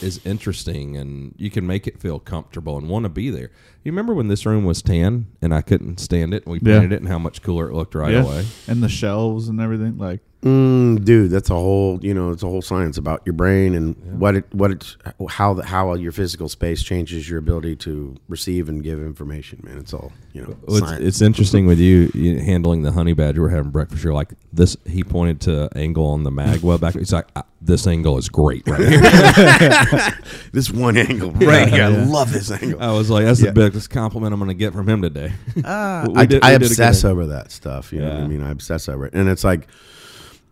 is 0.01 0.19
interesting 0.25 0.97
and 0.97 1.35
you 1.37 1.51
can 1.51 1.67
make 1.67 1.85
it 1.85 1.99
feel 1.99 2.19
comfortable 2.19 2.79
and 2.79 2.89
want 2.89 3.03
to 3.03 3.09
be 3.09 3.29
there. 3.29 3.51
You 3.83 3.91
remember 3.91 4.15
when 4.15 4.27
this 4.27 4.43
room 4.43 4.65
was 4.65 4.81
tan 4.81 5.27
and 5.39 5.53
I 5.53 5.61
couldn't 5.61 5.99
stand 5.99 6.33
it 6.33 6.43
and 6.47 6.51
we 6.51 6.59
Yeah. 6.63 6.79
painted 6.79 6.93
it 6.93 6.99
and 7.01 7.07
how 7.07 7.19
much 7.19 7.43
cooler 7.43 7.69
it 7.69 7.75
looked 7.75 7.93
right 7.93 8.11
Yeah. 8.13 8.23
away? 8.23 8.47
And 8.67 8.81
the 8.81 8.89
shelves 8.89 9.47
and 9.49 9.61
everything. 9.61 9.99
Like, 9.99 10.21
Mm, 10.43 11.03
dude, 11.03 11.31
that's 11.31 11.49
a 11.49 11.55
whole 11.55 11.99
you 12.03 12.13
know 12.13 12.29
it's 12.29 12.43
a 12.43 12.47
whole 12.47 12.61
science 12.61 12.97
about 12.99 13.23
your 13.25 13.33
brain 13.33 13.73
and 13.73 13.95
what 14.19 14.35
it 14.35 14.45
what 14.53 14.69
it 14.69 14.95
how 15.29 15.55
the, 15.55 15.65
how 15.65 15.95
your 15.95 16.11
physical 16.11 16.47
space 16.47 16.83
changes 16.83 17.27
your 17.27 17.39
ability 17.39 17.75
to 17.77 18.15
receive 18.29 18.69
and 18.69 18.83
give 18.83 18.99
information. 18.99 19.59
Man, 19.63 19.79
it's 19.79 19.95
all 19.95 20.11
you 20.33 20.43
know. 20.43 20.55
Well, 20.67 20.83
it's, 20.91 21.01
it's 21.01 21.21
interesting 21.21 21.65
with 21.65 21.79
you, 21.79 22.11
you 22.13 22.39
handling 22.39 22.83
the 22.83 22.91
honey 22.91 23.13
badger. 23.13 23.41
We're 23.41 23.49
having 23.49 23.71
breakfast. 23.71 24.03
You're 24.03 24.13
like 24.13 24.31
this. 24.53 24.77
He 24.85 25.03
pointed 25.03 25.41
to 25.41 25.69
angle 25.75 26.05
on 26.05 26.21
the 26.23 26.29
magwell 26.31 26.79
back. 26.79 26.93
He's 26.93 27.11
like, 27.11 27.27
"Ah, 27.35 27.43
this 27.59 27.87
angle 27.87 28.19
is 28.19 28.29
great 28.29 28.61
right 28.67 28.79
here. 28.87 30.13
this 30.53 30.69
one 30.69 30.97
angle 30.97 31.31
right 31.31 31.67
here. 31.67 31.83
I 31.85 31.87
love 31.87 32.31
this 32.31 32.51
angle. 32.51 32.79
I 32.81 32.91
was 32.91 33.09
like, 33.09 33.25
that's 33.25 33.39
Yeah. 33.41 33.47
the 33.47 33.53
biggest 33.53 33.89
compliment 33.89 34.33
I'm 34.33 34.39
going 34.39 34.49
to 34.49 34.53
get 34.53 34.71
from 34.73 34.87
him 34.87 35.01
today. 35.01 35.33
Uh, 35.65 36.07
I, 36.15 36.25
did- 36.27 36.43
I 36.43 36.51
we 36.53 36.59
did 36.59 36.61
a 36.61 36.65
obsess 36.67 37.03
over 37.03 37.25
that 37.27 37.51
stuff. 37.51 37.91
You 37.91 38.01
know 38.01 38.09
what 38.09 38.17
Yeah. 38.19 38.23
I 38.23 38.27
mean? 38.27 38.43
I 38.43 38.51
obsess 38.51 38.87
over 38.87 39.07
it, 39.07 39.13
and 39.15 39.27
it's 39.27 39.43
like, 39.43 39.67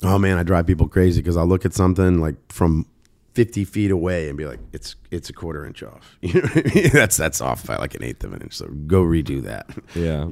oh 0.03 0.17
man, 0.17 0.37
I 0.37 0.43
drive 0.43 0.67
people 0.67 0.87
crazy 0.87 1.21
because 1.21 1.37
I'll 1.37 1.47
look 1.47 1.65
at 1.65 1.73
something 1.73 2.19
like 2.19 2.35
from. 2.51 2.85
50 3.33 3.65
feet 3.65 3.91
away 3.91 4.29
and 4.29 4.37
be 4.37 4.45
like 4.45 4.61
it's 4.71 4.95
it's 5.11 5.29
a 5.29 5.33
quarter 5.33 5.65
inch 5.65 5.83
off 5.83 6.17
you 6.21 6.35
know 6.35 6.47
what 6.47 6.67
I 6.67 6.73
mean? 6.73 6.89
that's 6.93 7.17
that's 7.17 7.41
off 7.41 7.67
by 7.67 7.75
like 7.75 7.93
an 7.93 8.01
eighth 8.01 8.23
of 8.23 8.31
an 8.31 8.41
inch 8.41 8.53
so 8.53 8.65
go 8.87 9.03
redo 9.03 9.43
that 9.43 9.67
yeah. 9.93 10.29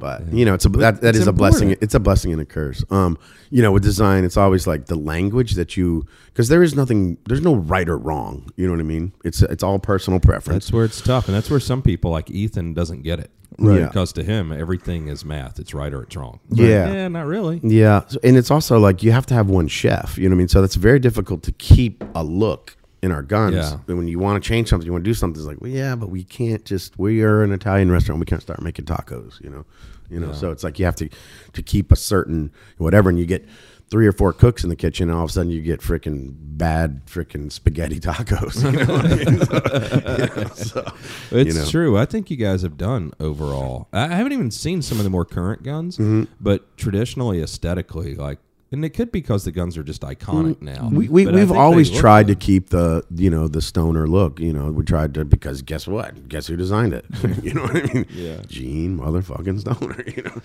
but 0.00 0.26
you 0.32 0.44
know 0.44 0.54
it's 0.54 0.64
a 0.64 0.68
that, 0.70 1.00
that 1.00 1.10
it's 1.10 1.18
is 1.18 1.26
a 1.28 1.32
blessing 1.32 1.76
it's 1.80 1.94
a 1.94 2.00
blessing 2.00 2.32
and 2.32 2.42
a 2.42 2.44
curse 2.44 2.82
um 2.90 3.16
you 3.50 3.62
know 3.62 3.70
with 3.70 3.84
design 3.84 4.24
it's 4.24 4.36
always 4.36 4.66
like 4.66 4.86
the 4.86 4.96
language 4.96 5.52
that 5.54 5.76
you 5.76 6.04
because 6.26 6.48
there 6.48 6.64
is 6.64 6.74
nothing 6.74 7.18
there's 7.28 7.40
no 7.40 7.54
right 7.54 7.88
or 7.88 7.96
wrong 7.96 8.50
you 8.56 8.66
know 8.66 8.72
what 8.72 8.80
i 8.80 8.82
mean 8.82 9.12
it's 9.22 9.42
it's 9.42 9.62
all 9.62 9.78
personal 9.78 10.18
preference 10.18 10.64
That's 10.64 10.72
where 10.72 10.84
it's 10.84 11.00
tough, 11.00 11.28
and 11.28 11.36
that's 11.36 11.50
where 11.50 11.60
some 11.60 11.82
people 11.82 12.10
like 12.10 12.32
Ethan 12.32 12.74
doesn't 12.74 13.02
get 13.02 13.20
it. 13.20 13.30
Right. 13.58 13.84
Because 13.84 14.12
to 14.14 14.22
him, 14.22 14.52
everything 14.52 15.08
is 15.08 15.24
math. 15.24 15.58
It's 15.58 15.74
right 15.74 15.92
or 15.92 16.02
it's 16.04 16.16
wrong. 16.16 16.40
Yeah. 16.50 16.92
Yeah, 16.92 17.08
not 17.08 17.26
really. 17.26 17.60
yeah 17.62 18.02
So- 18.08 18.18
and 18.22 18.36
it's 18.36 18.50
also 18.50 18.78
like 18.78 19.02
you 19.02 19.12
have 19.12 19.26
to 19.26 19.34
have 19.34 19.48
one 19.48 19.68
chef 19.68 20.16
you 20.16 20.28
know 20.28 20.34
what 20.34 20.38
i 20.38 20.38
mean 20.38 20.48
so 20.48 20.60
that's 20.60 20.76
very 20.76 20.98
difficult 20.98 21.42
to 21.44 21.52
keep 21.52 22.02
a 22.14 22.22
look 22.24 22.76
in 23.02 23.10
our 23.12 23.22
guns 23.22 23.54
Yeah. 23.56 23.78
And 23.88 23.96
when 23.98 24.08
you 24.08 24.18
want 24.18 24.42
to 24.42 24.46
change 24.48 24.68
something 24.68 24.86
you 24.86 24.92
want 24.92 25.04
to 25.04 25.10
do 25.10 25.14
something 25.14 25.40
it's 25.40 25.46
like 25.48 25.60
well 25.60 25.70
yeah 25.70 25.94
but 25.96 26.10
we 26.10 26.22
can't 26.24 26.64
just 26.64 26.98
we 26.98 27.22
are 27.22 27.42
an 27.42 27.52
italian 27.52 27.90
restaurant 27.90 28.20
we 28.20 28.26
can't 28.26 28.42
start 28.42 28.60
making 28.62 28.84
tacos 28.84 29.40
you 29.42 29.50
know 29.50 29.64
you 30.10 30.20
know 30.20 30.28
Yeah. 30.28 30.32
so 30.34 30.50
it's 30.50 30.62
like 30.64 30.78
you 30.78 30.84
have 30.84 30.96
to 30.96 31.08
to 31.52 31.62
keep 31.62 31.90
a 31.92 31.96
certain 31.96 32.50
whatever 32.78 33.08
and 33.10 33.18
you 33.18 33.26
get 33.26 33.46
three 33.90 34.06
or 34.06 34.12
four 34.12 34.32
cooks 34.32 34.62
in 34.62 34.70
the 34.70 34.76
kitchen 34.76 35.08
and 35.08 35.18
all 35.18 35.24
of 35.24 35.30
a 35.30 35.32
sudden 35.32 35.50
you 35.50 35.60
get 35.60 35.80
freaking 35.80 36.32
bad 36.38 37.04
freaking 37.06 37.50
spaghetti 37.50 37.98
tacos 38.00 38.62
you 38.62 38.84
know 38.84 38.94
I 38.96 40.44
mean? 40.44 40.50
So, 40.54 40.80
you 40.80 40.84
so, 40.90 40.92
It's 41.36 41.54
you 41.56 41.60
know. 41.60 41.68
true. 41.68 41.98
I 41.98 42.04
think 42.06 42.30
you 42.30 42.36
guys 42.36 42.62
have 42.62 42.76
done 42.76 43.12
overall. 43.18 43.88
I 43.92 44.06
haven't 44.08 44.32
even 44.32 44.50
seen 44.50 44.82
some 44.82 44.98
of 44.98 45.04
the 45.04 45.10
more 45.10 45.24
current 45.24 45.62
guns, 45.62 45.96
Mm-hmm. 45.98 46.24
but 46.40 46.76
traditionally, 46.76 47.42
aesthetically, 47.42 48.14
like, 48.14 48.38
and 48.72 48.84
it 48.84 48.90
could 48.90 49.10
be 49.10 49.20
because 49.20 49.44
the 49.44 49.50
guns 49.50 49.76
are 49.76 49.82
just 49.82 50.02
iconic 50.02 50.62
now. 50.62 50.82
Mm, 50.88 50.92
we, 50.92 51.08
we, 51.08 51.26
I 51.26 51.32
we've 51.32 51.50
always 51.50 51.90
tried 51.90 52.28
to 52.28 52.36
keep 52.36 52.68
the 52.68 53.02
you 53.12 53.28
know 53.28 53.48
the 53.48 53.60
Stoner 53.60 54.06
look 54.06 54.38
you 54.38 54.52
know 54.52 54.70
we 54.70 54.84
tried 54.84 55.14
to 55.14 55.24
because 55.24 55.62
guess 55.62 55.88
what 55.88 56.28
guess 56.28 56.46
who 56.46 56.56
designed 56.56 56.92
it 56.94 57.04
you 57.42 57.52
know 57.54 57.62
what 57.62 57.76
i 57.76 57.92
mean 57.92 58.06
Yeah. 58.14 58.42
Gene 58.46 58.96
motherfucking 58.98 59.58
Stoner 59.62 60.04
you 60.06 60.22
know 60.22 60.40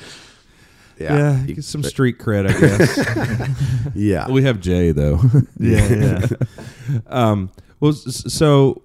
Yeah, 0.97 1.43
You- 1.45 1.55
get 1.55 1.63
some 1.63 1.83
street 1.83 2.17
cred, 2.19 2.49
I 2.49 2.59
guess. 2.59 3.91
yeah 3.95 4.29
we 4.29 4.43
have 4.43 4.59
Jay 4.61 4.91
though. 4.91 5.19
yeah, 5.59 5.93
yeah. 5.93 6.99
um, 7.07 7.49
well, 7.79 7.91
so 7.93 8.81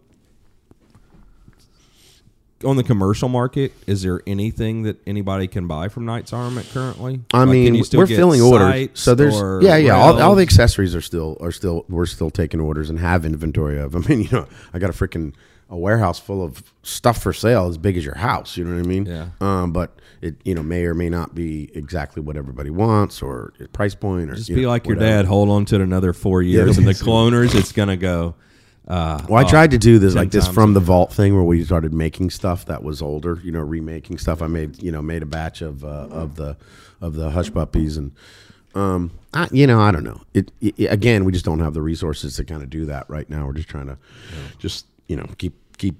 on 2.64 2.76
the 2.76 2.82
commercial 2.84 3.28
market, 3.28 3.72
is 3.86 4.02
there 4.02 4.20
anything 4.26 4.82
that 4.82 4.98
anybody 5.06 5.46
can 5.48 5.66
buy 5.66 5.88
from 5.88 6.04
Knights 6.04 6.32
Armament 6.32 6.68
currently? 6.72 7.20
I 7.32 7.40
Like, 7.44 7.48
mean, 7.48 7.74
you 7.74 7.84
still 7.84 8.00
we're 8.00 8.06
filling 8.06 8.42
orders, 8.42 8.88
so 8.94 9.14
there's 9.14 9.40
or 9.40 9.60
yeah, 9.62 9.76
yeah. 9.76 9.94
All, 9.96 10.20
all 10.20 10.34
the 10.34 10.42
accessories 10.42 10.94
are 10.94 11.00
still 11.00 11.38
are 11.40 11.52
still 11.52 11.86
we're 11.88 12.04
still 12.06 12.30
taking 12.30 12.60
orders 12.60 12.90
and 12.90 12.98
have 12.98 13.24
inventory 13.24 13.78
of. 13.78 13.96
I 13.96 14.00
mean, 14.00 14.22
you 14.24 14.28
know, 14.30 14.46
I 14.74 14.78
got 14.78 14.90
a 14.90 14.92
freaking 14.92 15.32
a 15.70 15.76
warehouse 15.76 16.18
full 16.18 16.42
of 16.44 16.62
stuff 16.82 17.22
for 17.22 17.32
sale 17.32 17.68
as 17.68 17.78
big 17.78 17.96
as 17.96 18.04
your 18.04 18.16
house. 18.16 18.56
You 18.56 18.64
know 18.64 18.74
what 18.76 18.84
I 18.84 18.88
mean? 18.88 19.06
Yeah. 19.06 19.28
Um, 19.40 19.72
but 19.72 19.98
it 20.20 20.34
you 20.44 20.54
know 20.54 20.62
may 20.62 20.84
or 20.84 20.94
may 20.94 21.08
not 21.08 21.34
be 21.34 21.70
exactly 21.74 22.20
what 22.22 22.36
everybody 22.36 22.70
wants 22.70 23.22
or 23.22 23.52
price 23.72 23.94
point 23.94 24.30
or 24.30 24.34
Just 24.34 24.48
be 24.48 24.62
know, 24.62 24.68
like 24.68 24.86
your 24.86 24.96
whatever. 24.96 25.22
dad. 25.22 25.26
Hold 25.26 25.48
on 25.48 25.64
to 25.66 25.76
it 25.76 25.80
another 25.80 26.12
four 26.12 26.42
years, 26.42 26.76
and 26.76 26.86
the 26.86 26.92
cloners, 26.92 27.54
it's 27.54 27.72
gonna 27.72 27.96
go. 27.96 28.34
Uh, 28.88 29.24
Well, 29.28 29.44
I 29.46 29.48
tried 29.48 29.70
to 29.70 29.78
do 29.78 30.00
this 30.00 30.14
like 30.16 30.32
this 30.32 30.48
from 30.48 30.74
the 30.74 30.80
vault 30.80 31.12
thing 31.12 31.34
where 31.34 31.44
we 31.44 31.62
started 31.64 31.94
making 31.94 32.30
stuff 32.30 32.66
that 32.66 32.82
was 32.82 33.00
older, 33.00 33.38
you 33.44 33.52
know, 33.52 33.60
remaking 33.60 34.18
stuff. 34.18 34.42
I 34.42 34.48
made, 34.48 34.82
you 34.82 34.90
know, 34.90 35.00
made 35.00 35.22
a 35.22 35.26
batch 35.26 35.62
of 35.62 35.84
uh, 35.84 36.08
of 36.10 36.34
the 36.34 36.56
of 37.00 37.14
the 37.14 37.30
hush 37.30 37.52
puppies 37.54 37.96
and 37.96 38.10
um 38.74 39.10
I, 39.32 39.48
you 39.52 39.66
know, 39.68 39.80
I 39.80 39.90
don't 39.92 40.02
know. 40.04 40.20
It, 40.34 40.50
it 40.60 40.74
again, 40.90 41.24
we 41.24 41.30
just 41.30 41.44
don't 41.44 41.60
have 41.60 41.72
the 41.74 41.82
resources 41.82 42.34
to 42.36 42.44
kind 42.44 42.62
of 42.64 42.70
do 42.70 42.86
that 42.86 43.08
right 43.08 43.28
now. 43.30 43.46
We're 43.46 43.52
just 43.52 43.68
trying 43.68 43.86
to 43.86 43.96
just, 44.58 44.86
you 45.10 45.16
know, 45.16 45.26
keep 45.38 45.54
keep 45.76 45.96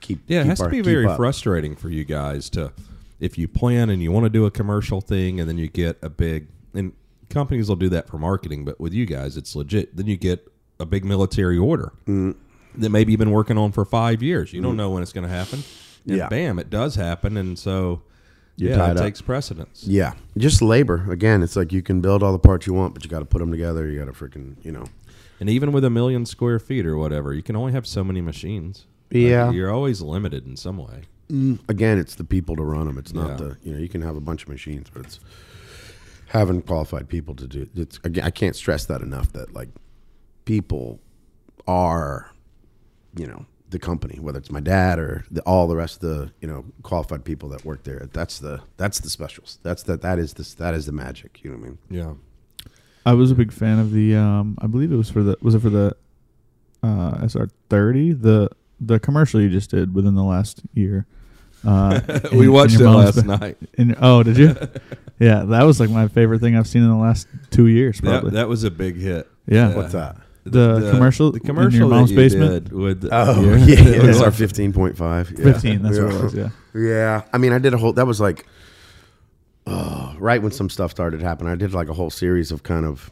keep 0.00 0.20
Yeah, 0.28 0.40
it 0.40 0.42
keep 0.42 0.48
has 0.50 0.58
to 0.60 0.68
be 0.68 0.80
very 0.82 1.06
up. 1.06 1.16
frustrating 1.16 1.74
for 1.74 1.90
you 1.90 2.04
guys 2.04 2.48
to, 2.50 2.72
if 3.18 3.36
you 3.36 3.48
plan 3.48 3.90
and 3.90 4.00
you 4.02 4.12
want 4.12 4.24
to 4.24 4.30
do 4.30 4.46
a 4.46 4.50
commercial 4.50 5.00
thing, 5.00 5.40
and 5.40 5.48
then 5.48 5.58
you 5.58 5.66
get 5.68 5.98
a 6.02 6.08
big 6.08 6.46
and 6.74 6.92
companies 7.28 7.68
will 7.68 7.76
do 7.76 7.88
that 7.88 8.08
for 8.08 8.18
marketing, 8.18 8.64
but 8.64 8.78
with 8.80 8.92
you 8.92 9.04
guys, 9.06 9.36
it's 9.36 9.56
legit. 9.56 9.96
Then 9.96 10.06
you 10.06 10.16
get 10.16 10.46
a 10.78 10.86
big 10.86 11.04
military 11.04 11.58
order 11.58 11.92
Mm. 12.06 12.34
that 12.76 12.90
maybe 12.90 13.12
you've 13.12 13.18
been 13.18 13.30
working 13.32 13.58
on 13.58 13.72
for 13.72 13.84
five 13.84 14.22
years. 14.22 14.52
You 14.52 14.60
don't 14.62 14.76
know 14.76 14.90
when 14.90 15.02
it's 15.02 15.12
going 15.12 15.26
to 15.28 15.34
happen. 15.34 15.62
And 16.06 16.16
Yeah. 16.16 16.28
bam, 16.28 16.58
it 16.58 16.68
does 16.70 16.94
happen. 16.96 17.36
And 17.36 17.58
so, 17.58 18.02
You're 18.56 18.70
yeah, 18.72 18.90
it 18.90 18.96
up. 18.96 19.02
takes 19.04 19.20
precedence. 19.22 19.84
Yeah, 19.86 20.12
just 20.36 20.60
labor. 20.62 21.06
Again, 21.10 21.42
it's 21.42 21.56
like 21.56 21.72
you 21.72 21.82
can 21.82 22.00
build 22.00 22.22
all 22.22 22.32
the 22.32 22.38
parts 22.38 22.66
you 22.66 22.74
want, 22.74 22.92
but 22.94 23.02
you 23.04 23.08
got 23.10 23.20
to 23.20 23.24
put 23.24 23.38
them 23.38 23.50
together. 23.50 23.88
You 23.88 23.98
got 24.04 24.12
to 24.12 24.24
freaking, 24.24 24.56
you 24.62 24.72
know. 24.72 24.84
And 25.42 25.50
even 25.50 25.72
with 25.72 25.84
a 25.84 25.90
million 25.90 26.24
square 26.24 26.60
feet 26.60 26.86
or 26.86 26.96
whatever, 26.96 27.34
you 27.34 27.42
can 27.42 27.56
only 27.56 27.72
have 27.72 27.84
so 27.84 28.04
many 28.04 28.20
machines. 28.20 28.86
Like, 29.10 29.22
Yeah. 29.22 29.50
you're 29.50 29.72
always 29.72 30.00
limited 30.00 30.46
in 30.46 30.56
some 30.56 30.78
way. 30.78 31.02
Mm, 31.32 31.58
again, 31.68 31.98
it's 31.98 32.14
the 32.14 32.22
people 32.22 32.54
to 32.54 32.62
run 32.62 32.86
them. 32.86 32.96
It's 32.96 33.12
not 33.12 33.30
Yeah. 33.30 33.36
the 33.38 33.56
you 33.64 33.72
know 33.72 33.80
you 33.80 33.88
can 33.88 34.02
have 34.02 34.14
a 34.14 34.20
bunch 34.20 34.44
of 34.44 34.48
machines, 34.48 34.86
but 34.94 35.04
it's 35.04 35.18
having 36.28 36.62
qualified 36.62 37.08
people 37.08 37.34
to 37.34 37.48
do. 37.48 37.66
It's 37.74 37.98
again, 38.04 38.22
I 38.24 38.30
can't 38.30 38.54
stress 38.54 38.84
that 38.86 39.00
enough. 39.00 39.32
That 39.32 39.52
like 39.52 39.70
people 40.44 41.00
are, 41.66 42.30
you 43.16 43.26
know, 43.26 43.46
the 43.70 43.80
company. 43.80 44.20
Whether 44.20 44.38
it's 44.38 44.52
my 44.52 44.60
dad 44.60 45.00
or 45.00 45.24
the, 45.28 45.40
all 45.42 45.66
the 45.66 45.74
rest 45.74 46.04
of 46.04 46.08
the 46.08 46.30
you 46.40 46.46
know 46.46 46.66
qualified 46.84 47.24
people 47.24 47.48
that 47.48 47.64
work 47.64 47.82
there. 47.82 48.08
That's 48.12 48.38
the 48.38 48.60
that's 48.76 49.00
the 49.00 49.10
specials. 49.10 49.58
That's 49.64 49.82
the 49.82 49.96
that 49.96 50.20
is 50.20 50.34
this 50.34 50.54
that 50.54 50.74
is 50.74 50.86
the 50.86 50.92
magic. 50.92 51.40
You 51.42 51.50
know 51.50 51.56
what 51.56 51.64
I 51.64 51.68
mean? 51.70 51.78
Yeah. 51.90 52.12
I 53.04 53.14
was 53.14 53.30
a 53.30 53.34
big 53.34 53.52
fan 53.52 53.78
of 53.78 53.92
the. 53.92 54.14
Um, 54.16 54.56
I 54.60 54.66
believe 54.66 54.92
it 54.92 54.96
was 54.96 55.10
for 55.10 55.22
the. 55.22 55.36
Was 55.42 55.54
it 55.54 55.60
for 55.60 55.70
the 55.70 55.96
uh, 56.82 57.26
SR 57.26 57.48
thirty? 57.68 58.12
The 58.12 58.48
the 58.80 58.98
commercial 59.00 59.40
you 59.40 59.48
just 59.48 59.70
did 59.70 59.94
within 59.94 60.14
the 60.14 60.22
last 60.24 60.62
year. 60.74 61.06
Uh, 61.64 62.00
in- 62.32 62.38
we 62.38 62.46
in 62.46 62.52
watched 62.52 62.80
it 62.80 62.88
last 62.88 63.16
ba- 63.16 63.22
night. 63.38 63.56
in- 63.74 63.96
oh, 64.00 64.22
did 64.22 64.36
you? 64.36 64.56
yeah, 65.18 65.44
that 65.44 65.62
was 65.64 65.80
like 65.80 65.90
my 65.90 66.08
favorite 66.08 66.40
thing 66.40 66.56
I've 66.56 66.66
seen 66.68 66.82
in 66.82 66.88
the 66.88 66.96
last 66.96 67.28
two 67.50 67.66
years. 67.68 68.00
That, 68.00 68.10
Probably. 68.20 68.30
that 68.32 68.48
was 68.48 68.64
a 68.64 68.70
big 68.70 68.96
hit. 68.96 69.28
yeah. 69.46 69.74
What's 69.74 69.92
that? 69.92 70.16
The 70.44 70.90
commercial 70.90 71.30
the 71.30 71.38
in 71.38 71.46
commercial 71.46 71.78
your 71.78 71.88
mom's 71.88 72.10
you 72.10 72.16
basement? 72.16 72.64
did 72.64 72.72
with 72.72 73.08
Oh 73.12 73.40
yeah, 73.42 73.56
yeah, 73.64 73.78
it 73.78 73.96
yeah. 73.98 74.06
was 74.06 74.20
our 74.20 74.26
like- 74.30 74.34
fifteen 74.34 74.72
point 74.72 74.96
five. 74.96 75.28
Fifteen. 75.28 75.82
That's 75.82 75.98
what 76.00 76.12
it 76.12 76.22
was. 76.22 76.34
Yeah. 76.34 76.48
Yeah, 76.74 77.22
I 77.32 77.38
mean, 77.38 77.52
I 77.52 77.58
did 77.58 77.74
a 77.74 77.78
whole. 77.78 77.92
That 77.92 78.06
was 78.08 78.20
like, 78.20 78.44
uh, 79.66 80.14
right 80.18 80.42
when 80.42 80.52
some 80.52 80.68
stuff 80.68 80.90
started 80.90 81.22
happening. 81.22 81.52
I 81.52 81.56
did 81.56 81.72
like 81.72 81.88
a 81.88 81.94
whole 81.94 82.10
series 82.10 82.52
of 82.52 82.62
kind 82.62 82.86
of 82.86 83.10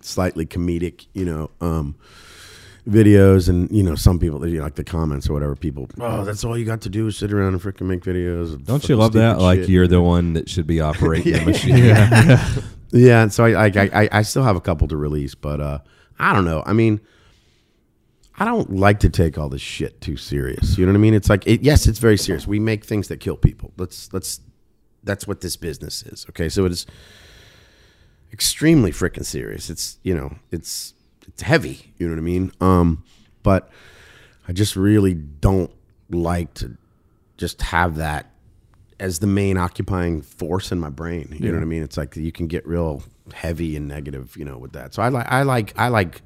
slightly 0.00 0.46
comedic, 0.46 1.06
you 1.14 1.24
know, 1.24 1.50
um, 1.60 1.94
videos, 2.88 3.48
and 3.48 3.70
you 3.70 3.82
know, 3.82 3.94
some 3.94 4.18
people, 4.18 4.46
you 4.46 4.58
know, 4.58 4.64
like 4.64 4.74
the 4.74 4.84
comments 4.84 5.28
or 5.28 5.32
whatever. 5.34 5.54
People, 5.54 5.88
oh, 6.00 6.24
that's 6.24 6.44
all 6.44 6.58
you 6.58 6.64
got 6.64 6.80
to 6.82 6.88
do 6.88 7.06
is 7.06 7.16
sit 7.16 7.32
around 7.32 7.54
and 7.54 7.62
freaking 7.62 7.86
make 7.86 8.00
videos. 8.02 8.62
Don't 8.64 8.88
you 8.88 8.96
love 8.96 9.12
that? 9.12 9.36
stupid 9.36 9.42
Like 9.42 9.68
you're 9.68 9.86
the 9.86 10.02
one 10.02 10.32
that 10.32 10.48
should 10.48 10.66
be 10.66 10.80
operating 10.80 11.32
the 11.32 11.44
machine. 11.46 11.78
Yeah. 11.78 12.48
Yeah, 12.92 13.22
and 13.22 13.32
so 13.32 13.46
I, 13.46 13.68
I, 13.68 13.90
I, 14.02 14.08
I 14.12 14.22
still 14.22 14.42
have 14.42 14.54
a 14.54 14.60
couple 14.60 14.86
to 14.88 14.98
release, 14.98 15.34
but 15.34 15.60
uh, 15.60 15.78
I 16.18 16.34
don't 16.34 16.44
know. 16.44 16.62
I 16.66 16.74
mean, 16.74 17.00
I 18.38 18.44
don't 18.44 18.76
like 18.76 19.00
to 19.00 19.08
take 19.08 19.38
all 19.38 19.48
this 19.48 19.62
shit 19.62 20.00
too 20.02 20.18
serious. 20.18 20.76
You 20.76 20.84
know 20.84 20.92
what 20.92 20.98
I 20.98 21.00
mean? 21.00 21.14
It's 21.14 21.30
like, 21.30 21.46
it, 21.46 21.62
yes, 21.62 21.86
it's 21.86 21.98
very 21.98 22.18
serious. 22.18 22.46
We 22.46 22.60
make 22.60 22.84
things 22.84 23.08
that 23.08 23.18
kill 23.18 23.36
people. 23.36 23.72
Let's 23.78 24.12
let's. 24.12 24.40
That's 25.04 25.26
what 25.26 25.40
this 25.40 25.56
business 25.56 26.02
is. 26.02 26.26
Okay, 26.30 26.48
so 26.48 26.64
it 26.64 26.72
is 26.72 26.86
extremely 28.32 28.92
freaking 28.92 29.24
serious. 29.24 29.70
It's 29.70 29.98
you 30.02 30.14
know, 30.14 30.36
it's 30.50 30.94
it's 31.26 31.42
heavy. 31.42 31.92
You 31.98 32.08
know 32.08 32.14
what 32.14 32.20
I 32.20 32.24
mean? 32.24 32.52
Um, 32.60 33.04
but 33.42 33.70
I 34.48 34.52
just 34.52 34.76
really 34.76 35.14
don't 35.14 35.70
like 36.10 36.54
to 36.54 36.76
just 37.36 37.62
have 37.62 37.96
that 37.96 38.30
as 39.00 39.18
the 39.18 39.26
main 39.26 39.58
occupying 39.58 40.22
force 40.22 40.70
in 40.70 40.78
my 40.78 40.88
brain. 40.88 41.34
You 41.38 41.48
know 41.48 41.54
what 41.54 41.62
I 41.62 41.66
mean? 41.66 41.82
It's 41.82 41.96
like 41.96 42.14
you 42.14 42.30
can 42.30 42.46
get 42.46 42.66
real 42.66 43.02
heavy 43.34 43.76
and 43.76 43.88
negative, 43.88 44.36
you 44.36 44.44
know, 44.44 44.58
with 44.58 44.72
that. 44.72 44.94
So 44.94 45.02
I 45.02 45.08
like, 45.08 45.26
I 45.28 45.42
like, 45.42 45.72
I 45.76 45.88
like, 45.88 46.22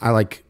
I 0.00 0.10
like, 0.10 0.44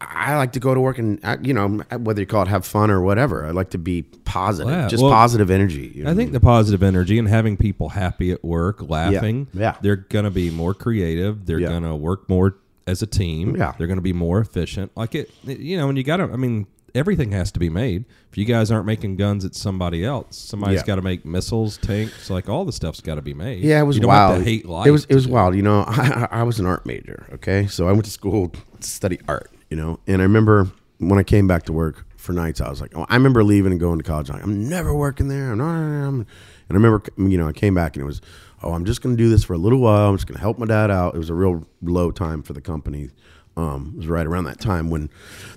I 0.00 0.36
like 0.36 0.52
to 0.52 0.60
go 0.60 0.74
to 0.74 0.80
work 0.80 0.98
and 0.98 1.18
uh, 1.24 1.38
you 1.40 1.54
know 1.54 1.68
whether 1.98 2.20
you 2.20 2.26
call 2.26 2.42
it 2.42 2.48
have 2.48 2.66
fun 2.66 2.90
or 2.90 3.00
whatever. 3.00 3.46
I 3.46 3.50
like 3.52 3.70
to 3.70 3.78
be 3.78 4.02
positive, 4.24 4.70
Yeah, 4.72 4.88
just 4.88 5.02
well, 5.02 5.10
positive 5.12 5.50
energy. 5.50 5.90
you 5.94 6.04
know 6.04 6.10
I 6.10 6.14
think 6.14 6.32
the 6.32 6.40
positive 6.40 6.82
energy 6.82 7.18
and 7.18 7.26
having 7.28 7.56
people 7.56 7.88
happy 7.90 8.30
at 8.30 8.44
work, 8.44 8.82
laughing, 8.88 9.48
Yeah. 9.54 9.76
they're 9.80 9.96
going 9.96 10.24
to 10.26 10.30
be 10.30 10.50
more 10.50 10.74
creative. 10.74 11.46
They're 11.46 11.58
Yeah. 11.60 11.68
going 11.68 11.84
to 11.84 11.94
work 11.96 12.28
more 12.28 12.56
as 12.86 13.00
a 13.02 13.06
team. 13.06 13.56
Yeah. 13.56 13.72
They're 13.78 13.86
going 13.86 13.96
to 13.98 14.02
be 14.02 14.12
more 14.12 14.38
efficient. 14.40 14.92
Like 14.96 15.14
it, 15.14 15.30
you 15.44 15.76
know, 15.78 15.88
and 15.88 15.96
you 15.96 16.04
got 16.04 16.18
to, 16.18 16.24
I 16.24 16.36
mean, 16.36 16.66
everything 16.94 17.32
has 17.32 17.50
to 17.52 17.58
be 17.58 17.68
made. 17.70 18.04
If 18.30 18.36
you 18.38 18.44
guys 18.44 18.70
aren't 18.70 18.86
making 18.86 19.16
guns, 19.16 19.44
it's 19.46 19.58
somebody 19.58 20.04
else. 20.04 20.36
Somebody's 20.36 20.80
Yeah. 20.80 20.86
got 20.86 20.94
to 20.96 21.02
make 21.02 21.24
missiles, 21.24 21.78
tanks, 21.78 22.28
like 22.28 22.48
all 22.50 22.64
the 22.66 22.72
stuff's 22.72 23.00
got 23.00 23.14
to 23.14 23.22
be 23.22 23.32
made. 23.34 23.64
Yeah, 23.64 23.80
it 23.80 23.84
was 23.84 23.98
wild. 23.98 24.34
Have 24.34 24.44
to 24.44 24.50
hate 24.50 24.66
life. 24.66 24.86
it 24.86 24.90
was 24.90 25.06
it 25.06 25.14
was 25.14 25.26
wild. 25.26 25.56
You 25.56 25.62
know, 25.62 25.84
I, 25.86 26.28
I 26.30 26.40
I 26.40 26.42
was 26.42 26.60
an 26.60 26.66
art 26.66 26.84
major. 26.84 27.26
Okay, 27.32 27.66
so 27.66 27.88
I 27.88 27.92
went 27.92 28.04
to 28.04 28.10
school 28.10 28.48
to 28.50 28.58
study 28.80 29.18
art. 29.26 29.50
You 29.70 29.76
know, 29.76 30.00
and 30.06 30.20
I 30.20 30.24
remember 30.24 30.70
when 30.98 31.18
I 31.18 31.22
came 31.22 31.46
back 31.46 31.64
to 31.64 31.72
work 31.72 32.06
for 32.16 32.32
Knight's, 32.32 32.60
I 32.60 32.68
was 32.68 32.80
like, 32.80 32.96
oh, 32.96 33.06
I 33.08 33.14
remember 33.14 33.44
leaving 33.44 33.72
and 33.72 33.80
going 33.80 33.98
to 33.98 34.04
college. 34.04 34.30
Like, 34.30 34.42
I'm 34.42 34.68
never 34.68 34.94
working 34.94 35.28
there. 35.28 35.52
I'm 35.52 35.58
not. 35.58 35.74
I'm, 35.74 36.20
and 36.20 36.26
I 36.70 36.74
remember, 36.74 37.02
you 37.16 37.38
know, 37.38 37.48
I 37.48 37.52
came 37.52 37.74
back 37.74 37.96
and 37.96 38.02
it 38.02 38.06
was, 38.06 38.20
oh, 38.62 38.72
I'm 38.72 38.84
just 38.84 39.02
going 39.02 39.16
to 39.16 39.22
do 39.22 39.28
this 39.28 39.44
for 39.44 39.54
a 39.54 39.58
little 39.58 39.78
while. 39.78 40.08
I'm 40.08 40.16
just 40.16 40.26
going 40.26 40.36
to 40.36 40.40
help 40.40 40.58
my 40.58 40.66
dad 40.66 40.90
out. 40.90 41.14
It 41.14 41.18
was 41.18 41.30
a 41.30 41.34
real 41.34 41.66
low 41.82 42.10
time 42.10 42.42
for 42.42 42.52
the 42.52 42.60
company. 42.60 43.10
Um, 43.56 43.92
it 43.94 43.98
was 43.98 44.06
right 44.06 44.26
around 44.26 44.44
that 44.44 44.60
time 44.60 44.90
when 44.90 45.08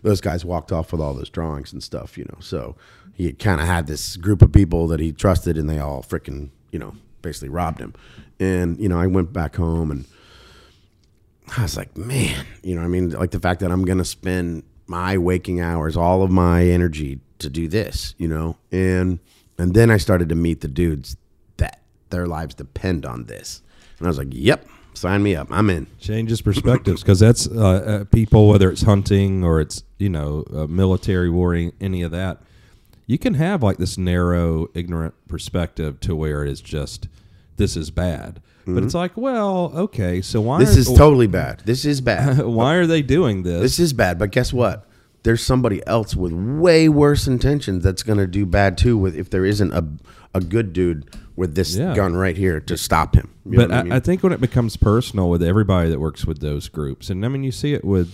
those 0.04 0.22
guys 0.22 0.46
walked 0.46 0.72
off 0.72 0.92
with 0.92 1.02
all 1.02 1.14
those 1.14 1.30
drawings 1.30 1.74
and 1.74 1.84
stuff, 1.84 2.18
you 2.18 2.26
know. 2.26 2.38
So 2.40 2.76
he 3.14 3.34
kind 3.34 3.60
of 3.60 3.68
had 3.68 3.88
this 3.88 4.16
group 4.16 4.42
of 4.42 4.54
people 4.54 4.88
that 4.88 5.00
he 5.00 5.12
trusted, 5.12 5.58
and 5.58 5.70
they 5.70 5.80
all 5.80 6.02
freaking, 6.02 6.50
you 6.72 6.80
know, 6.80 6.96
basically 7.22 7.50
robbed 7.50 7.80
him. 7.80 7.94
And 8.40 8.80
you 8.80 8.88
know, 8.88 8.98
I 8.98 9.08
went 9.08 9.34
back 9.34 9.58
home 9.58 9.92
and 9.92 10.06
I 11.58 11.64
was 11.64 11.78
like, 11.78 11.98
man, 11.98 12.46
you 12.64 12.76
know, 12.76 12.82
I 12.82 12.88
mean, 12.88 13.12
like 13.12 13.32
the 13.32 13.40
fact 13.40 13.60
that 13.62 13.72
I'm 13.72 13.86
gonna 13.86 14.06
spend 14.06 14.64
my 14.88 15.18
waking 15.18 15.62
hours, 15.62 15.98
all 15.98 16.24
of 16.24 16.32
my 16.32 16.66
energy 16.66 17.20
to 17.40 17.50
do 17.50 17.68
this, 17.68 18.16
you 18.18 18.28
know, 18.28 18.58
and 18.72 19.20
and 19.58 19.74
then 19.74 19.92
I 19.92 19.98
started 19.98 20.30
to 20.30 20.36
meet 20.36 20.62
the 20.62 20.68
dudes 20.68 21.18
that 21.58 21.82
their 22.10 22.28
lives 22.28 22.56
depend 22.56 23.06
on 23.06 23.26
this, 23.26 23.62
and 23.98 24.08
I 24.08 24.10
was 24.10 24.18
like, 24.18 24.30
yep, 24.32 24.66
sign 24.94 25.24
me 25.24 25.36
up, 25.36 25.48
I'm 25.52 25.70
in. 25.70 25.88
changes 26.00 26.42
perspectives 26.42 27.02
because 27.02 27.20
that's 27.20 27.48
uh, 27.48 28.02
uh, 28.02 28.04
people 28.06 28.48
whether 28.48 28.70
it's 28.70 28.84
hunting 28.84 29.44
or 29.44 29.60
it's 29.60 29.84
you 29.98 30.10
know 30.10 30.46
uh, 30.54 30.68
military 30.68 31.30
warring 31.30 31.74
any 31.82 32.02
of 32.02 32.12
that 32.12 32.42
you 33.10 33.18
can 33.18 33.34
have 33.34 33.64
like 33.64 33.78
this 33.78 33.98
narrow 33.98 34.68
ignorant 34.76 35.16
perspective 35.28 36.00
to 36.00 36.16
where 36.16 36.44
it 36.44 36.50
is 36.52 36.62
just 36.62 37.08
this 37.60 37.78
is 37.78 37.92
bad 37.92 38.42
but 38.66 38.84
it's 38.84 38.94
like 38.94 39.16
well 39.16 39.72
okay 39.76 40.22
so 40.22 40.42
why 40.42 40.58
Mm-hmm. 40.62 40.66
This 40.66 40.76
are, 40.88 40.92
is 40.92 40.98
totally 40.98 41.28
bad. 41.28 41.62
This 41.66 41.86
is 41.86 42.02
bad. 42.02 42.40
why 42.60 42.76
are 42.76 42.86
they 42.88 43.02
doing 43.02 43.42
this, 43.44 43.62
This 43.62 43.80
is 43.80 43.94
bad, 43.94 44.20
but 44.20 44.30
guess 44.32 44.52
what? 44.54 44.86
There's 45.24 45.42
somebody 45.44 45.86
else 45.88 46.16
with 46.16 46.32
way 46.34 46.88
worse 46.88 47.26
intentions 47.28 47.84
that's 47.84 48.04
going 48.04 48.20
to 48.20 48.28
do 48.28 48.46
bad 48.46 48.78
too. 48.78 48.96
With 48.98 49.16
if 49.16 49.30
there 49.32 49.44
isn't 49.44 49.74
a 49.74 49.86
a 50.36 50.40
good 50.40 50.72
dude 50.74 51.10
with 51.36 51.56
this 51.56 51.76
Yeah. 51.76 51.96
gun 51.96 52.16
right 52.16 52.38
here 52.38 52.60
to 52.60 52.78
stop 52.78 53.16
him. 53.16 53.34
You 53.46 53.58
but 53.58 53.70
what 53.70 53.78
I, 53.80 53.84
mean? 53.84 53.92
I 53.94 54.00
think 54.00 54.22
when 54.22 54.34
it 54.34 54.40
becomes 54.42 54.78
personal 54.78 55.30
with 55.32 55.42
everybody 55.42 55.90
that 55.90 56.00
works 56.00 56.26
with 56.26 56.40
those 56.40 56.70
groups, 56.70 57.10
and 57.10 57.26
I 57.26 57.28
mean, 57.30 57.44
you 57.44 57.52
see 57.52 57.74
it 57.74 57.84
with 57.84 58.14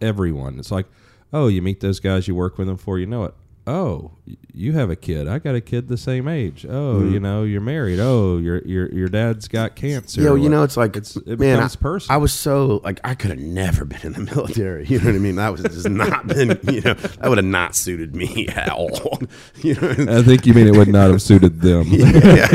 everyone. 0.00 0.58
It's 0.58 0.72
like, 0.72 0.86
oh, 1.32 1.46
you 1.48 1.62
meet 1.62 1.78
those 1.80 2.00
guys, 2.00 2.26
you 2.26 2.34
work 2.34 2.58
with 2.58 2.66
them 2.66 2.76
for, 2.76 2.98
you 2.98 3.06
know 3.06 3.24
it. 3.24 3.34
Oh, 3.64 4.10
you 4.52 4.72
have 4.72 4.90
a 4.90 4.96
kid. 4.96 5.28
I 5.28 5.38
got 5.38 5.54
a 5.54 5.60
kid 5.60 5.86
the 5.86 5.96
same 5.96 6.26
age. 6.26 6.66
Oh, 6.68 6.96
Mm-hmm. 6.96 7.12
you 7.14 7.20
know, 7.20 7.44
you're 7.44 7.60
married. 7.60 8.00
Oh, 8.00 8.38
your 8.38 8.60
your 8.62 8.90
your 8.92 9.08
dad's 9.08 9.46
got 9.46 9.76
cancer. 9.76 10.20
Yo, 10.20 10.34
you 10.34 10.48
know, 10.48 10.64
it's 10.64 10.76
like 10.76 10.96
It's- 10.96 11.14
it 11.16 11.38
man. 11.38 11.56
becomes 11.58 11.76
I, 11.76 11.78
personal. 11.78 12.14
I 12.14 12.18
was 12.18 12.32
so 12.34 12.80
like 12.82 12.98
I 13.04 13.14
could 13.14 13.30
have 13.30 13.38
never 13.38 13.84
been 13.84 14.00
in 14.02 14.12
the 14.14 14.20
military. 14.34 14.86
You 14.86 14.98
know 14.98 15.04
what 15.06 15.14
I 15.14 15.18
mean? 15.18 15.36
That 15.36 15.52
was 15.52 15.62
just 15.62 15.88
not 15.88 16.26
been. 16.26 16.58
You 16.72 16.80
know, 16.80 16.94
that 16.94 17.28
would 17.28 17.38
have 17.38 17.44
not 17.44 17.76
suited 17.76 18.16
me 18.16 18.48
at 18.56 18.68
all. 18.68 19.20
You 19.58 19.74
know, 19.76 19.90
I 20.18 20.22
think 20.22 20.44
you 20.44 20.54
mean 20.54 20.66
it 20.66 20.76
would 20.76 20.88
not 20.88 21.10
have 21.10 21.22
suited 21.22 21.60
them. 21.60 21.86
yeah, 21.88 22.46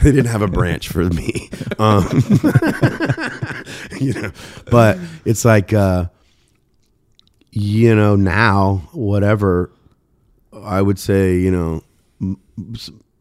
they 0.00 0.10
didn't 0.10 0.26
have 0.26 0.42
a 0.42 0.48
branch 0.48 0.88
for 0.88 1.04
me. 1.10 1.48
Um, 1.78 2.06
you 4.00 4.14
know, 4.14 4.32
but 4.70 4.98
it's 5.24 5.44
like, 5.44 5.72
uh, 5.72 6.06
you 7.52 7.94
know, 7.94 8.16
now 8.16 8.88
whatever 8.92 9.70
I 10.64 10.82
would 10.82 10.98
say, 10.98 11.38
you 11.38 11.50
know, 11.50 11.82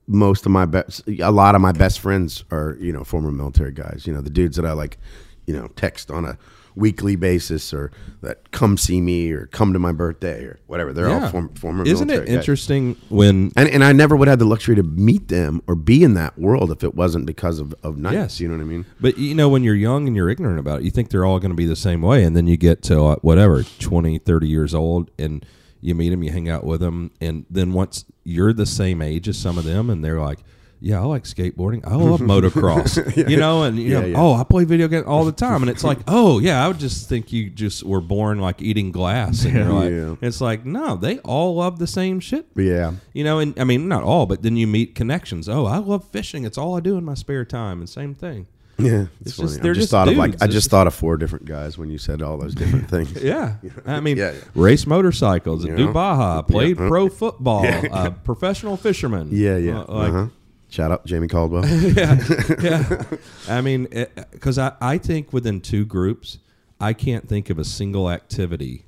most 0.08 0.46
of 0.46 0.52
my 0.52 0.66
best, 0.66 1.08
a 1.08 1.32
lot 1.32 1.56
of 1.56 1.62
my 1.62 1.72
best 1.72 2.00
friends 2.00 2.44
are, 2.52 2.78
you 2.80 2.92
know, 2.92 3.04
former 3.04 3.32
military 3.32 3.72
guys. 3.72 4.06
You 4.06 4.14
know, 4.14 4.22
the 4.22 4.30
dudes 4.30 4.56
that 4.58 4.66
I 4.66 4.74
like, 4.74 4.98
you 5.46 5.54
know, 5.54 5.68
text 5.76 6.10
on 6.12 6.26
a 6.26 6.38
weekly 6.76 7.16
basis 7.16 7.74
or 7.74 7.92
that 8.22 8.52
come 8.52 8.78
see 8.78 9.02
me 9.02 9.32
or 9.32 9.48
come 9.48 9.74
to 9.74 9.80
my 9.80 9.92
birthday 9.92 10.44
or 10.44 10.60
whatever. 10.68 10.94
They're 10.94 11.10
all 11.10 11.28
form, 11.30 11.54
former 11.56 11.86
Isn't 11.86 12.10
it 12.10 12.26
guys. 12.26 12.30
interesting 12.30 12.96
when 13.10 13.52
And, 13.56 13.68
and 13.70 13.84
I 13.84 13.92
never 13.92 14.16
would 14.16 14.28
have 14.28 14.40
the 14.40 14.46
luxury 14.46 14.76
to 14.76 14.84
meet 14.84 15.28
them 15.28 15.62
or 15.68 15.76
be 15.76 16.04
in 16.04 16.14
that 16.14 16.38
world 16.40 16.72
if 16.72 16.84
it 16.84 16.96
wasn't 16.96 17.26
because 17.26 17.60
of, 17.60 17.76
of 17.84 17.98
Knight's. 17.98 18.16
Yes. 18.16 18.40
You 18.40 18.48
know 18.48 18.56
what 18.56 18.64
I 18.64 18.66
mean? 18.66 18.86
But 19.00 19.18
you 19.18 19.36
know, 19.36 19.50
when 19.50 19.64
you're 19.64 19.76
young 19.76 20.08
and 20.08 20.16
you're 20.16 20.30
ignorant 20.30 20.60
about 20.60 20.80
it, 20.80 20.86
you 20.86 20.92
think 20.92 21.10
they're 21.10 21.26
all 21.26 21.40
going 21.40 21.52
to 21.52 21.56
be 21.58 21.66
the 21.66 21.76
same 21.76 22.02
way, 22.02 22.24
and 22.24 22.36
then 22.36 22.48
you 22.48 22.56
get 22.58 22.82
to 22.84 23.04
uh, 23.04 23.16
whatever 23.18 23.64
20, 23.64 24.20
30 24.20 24.48
years 24.48 24.74
old, 24.74 25.12
and 25.20 25.46
you 25.82 25.96
meet 25.96 26.10
them, 26.10 26.24
you 26.24 26.32
hang 26.32 26.50
out 26.50 26.64
with 26.64 26.82
them, 26.82 27.12
and 27.22 27.46
then 27.50 27.74
once 27.74 28.06
you're 28.24 28.54
the 28.54 28.66
same 28.66 29.02
age 29.02 29.28
as 29.28 29.38
some 29.38 29.58
of 29.58 29.64
them, 29.64 29.90
and 29.90 30.04
they're 30.04 30.20
like, 30.20 30.40
yeah, 30.82 31.02
I 31.02 31.04
like 31.04 31.24
skateboarding. 31.26 31.86
I 31.86 31.96
love 31.96 32.20
motocross. 32.54 32.98
You 33.30 33.36
know, 33.36 33.64
and 33.64 33.78
you 33.78 33.92
Yeah, 33.92 34.00
know, 34.00 34.06
yeah. 34.08 34.16
oh, 34.18 34.34
I 34.34 34.46
play 34.46 34.64
video 34.64 34.88
games 34.88 35.06
all 35.06 35.26
the 35.26 35.32
time, 35.48 35.62
and 35.62 35.70
it's 35.70 35.84
like, 35.84 36.00
oh 36.08 36.40
yeah, 36.40 36.64
I 36.64 36.70
would 36.70 36.80
just 36.80 37.10
think 37.10 37.34
you 37.34 37.50
just 37.50 37.84
were 37.84 38.00
born 38.00 38.40
like 38.40 38.62
eating 38.62 38.92
glass, 38.94 39.44
and 39.44 39.54
you're 39.56 39.66
like, 39.66 39.92
Yeah. 39.92 40.16
it's 40.26 40.40
like, 40.40 40.66
no, 40.66 40.96
they 40.96 41.20
all 41.20 41.56
love 41.56 41.80
the 41.80 41.88
same 41.88 42.22
shit. 42.22 42.48
Yeah. 42.56 42.94
You 43.14 43.26
know, 43.26 43.40
and 43.40 43.60
I 43.60 43.66
mean, 43.66 43.90
not 43.90 44.04
all, 44.04 44.26
but 44.26 44.42
then 44.42 44.56
you 44.56 44.68
meet 44.68 44.96
connections. 44.96 45.50
Oh, 45.50 45.66
I 45.66 45.78
love 45.80 46.08
fishing. 46.10 46.46
It's 46.46 46.58
all 46.58 46.78
I 46.78 46.80
do 46.80 46.98
in 46.98 47.04
my 47.04 47.14
spare 47.14 47.44
time, 47.44 47.80
and 47.80 47.90
same 47.90 48.16
thing. 48.16 48.48
Yeah, 48.80 49.06
It's 49.22 49.32
it's, 49.32 49.38
just- 49.38 49.54
funny. 49.58 49.62
they're 49.64 49.72
I 49.72 49.76
just 49.76 49.82
just 49.82 49.92
thought 49.92 50.08
of 50.08 50.18
like 50.18 50.32
dudes. 50.32 50.44
I 50.44 50.46
just 50.48 50.56
just- 50.56 50.70
thought 50.72 50.88
of 50.88 50.94
four 50.94 51.18
different 51.18 51.46
guys 51.46 51.78
when 51.78 51.90
you 51.90 51.98
said 51.98 52.22
all 52.22 52.38
those 52.38 52.56
different 52.56 52.90
things. 52.92 53.12
Yeah, 53.22 53.56
I 53.86 54.00
mean, 54.00 54.18
Yeah, 54.18 54.32
yeah. 54.32 54.40
race 54.56 54.86
motorcycles, 54.88 55.66
You 55.66 55.76
do? 55.76 55.92
Baja, 55.94 56.42
played 56.44 56.78
Yeah. 56.80 56.88
pro 56.88 57.10
football, 57.10 57.66
uh, 57.68 58.10
professional 58.24 58.78
fisherman. 58.78 59.30
Yeah, 59.32 59.58
yeah. 59.58 59.80
Uh, 59.82 59.94
like, 59.94 60.10
uh-huh. 60.14 60.28
Shout 60.72 60.92
out 60.92 61.04
Jamie 61.06 61.28
Caldwell. 61.28 61.66
yeah, 61.68 62.24
yeah. 62.62 63.04
I 63.48 63.62
mean, 63.62 63.88
because 64.32 64.60
I, 64.60 64.74
I 64.80 64.98
think 65.00 65.34
within 65.34 65.62
two 65.62 65.84
groups, 65.84 66.38
I 66.80 66.94
can't 66.94 67.28
think 67.28 67.50
of 67.50 67.58
a 67.58 67.64
single 67.66 68.10
activity 68.10 68.86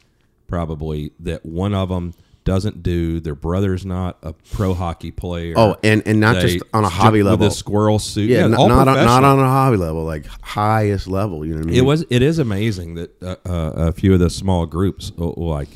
probably 0.48 1.12
that 1.20 1.44
one 1.46 1.74
of 1.74 1.90
them 1.90 2.14
doesn't 2.44 2.82
do. 2.84 3.20
Their 3.20 3.36
brother's 3.36 3.86
not 3.86 4.18
a 4.24 4.34
pro 4.34 4.74
hockey 4.74 5.12
player. 5.12 5.54
oh, 5.58 5.76
and 5.84 6.02
and 6.06 6.20
not 6.20 6.36
They 6.36 6.54
just 6.58 6.66
on 6.74 6.84
a 6.84 6.88
jump 6.90 6.94
hobby 7.02 7.20
with 7.20 7.28
level. 7.32 7.48
a 7.48 7.52
squirrel 7.52 8.00
suit. 8.00 8.30
yeah, 8.30 8.42
Yeah, 8.42 8.48
not 8.48 8.68
not 8.68 8.88
on, 8.88 9.06
not 9.06 9.24
on 9.24 9.40
a 9.40 9.48
hobby 9.48 9.78
level, 9.78 10.04
like 10.04 10.26
highest 10.42 11.08
level. 11.08 11.46
You 11.46 11.54
know 11.54 11.60
what 11.60 11.68
I 11.68 11.70
mean? 11.70 11.78
It 11.78 11.86
was. 11.86 12.06
It 12.10 12.22
is 12.22 12.40
amazing 12.40 12.96
that 12.96 13.22
uh, 13.24 13.36
uh, 13.46 13.72
a 13.76 13.92
few 13.92 14.14
of 14.14 14.20
the 14.20 14.30
small 14.30 14.66
groups, 14.66 15.12
uh, 15.20 15.26
like, 15.38 15.70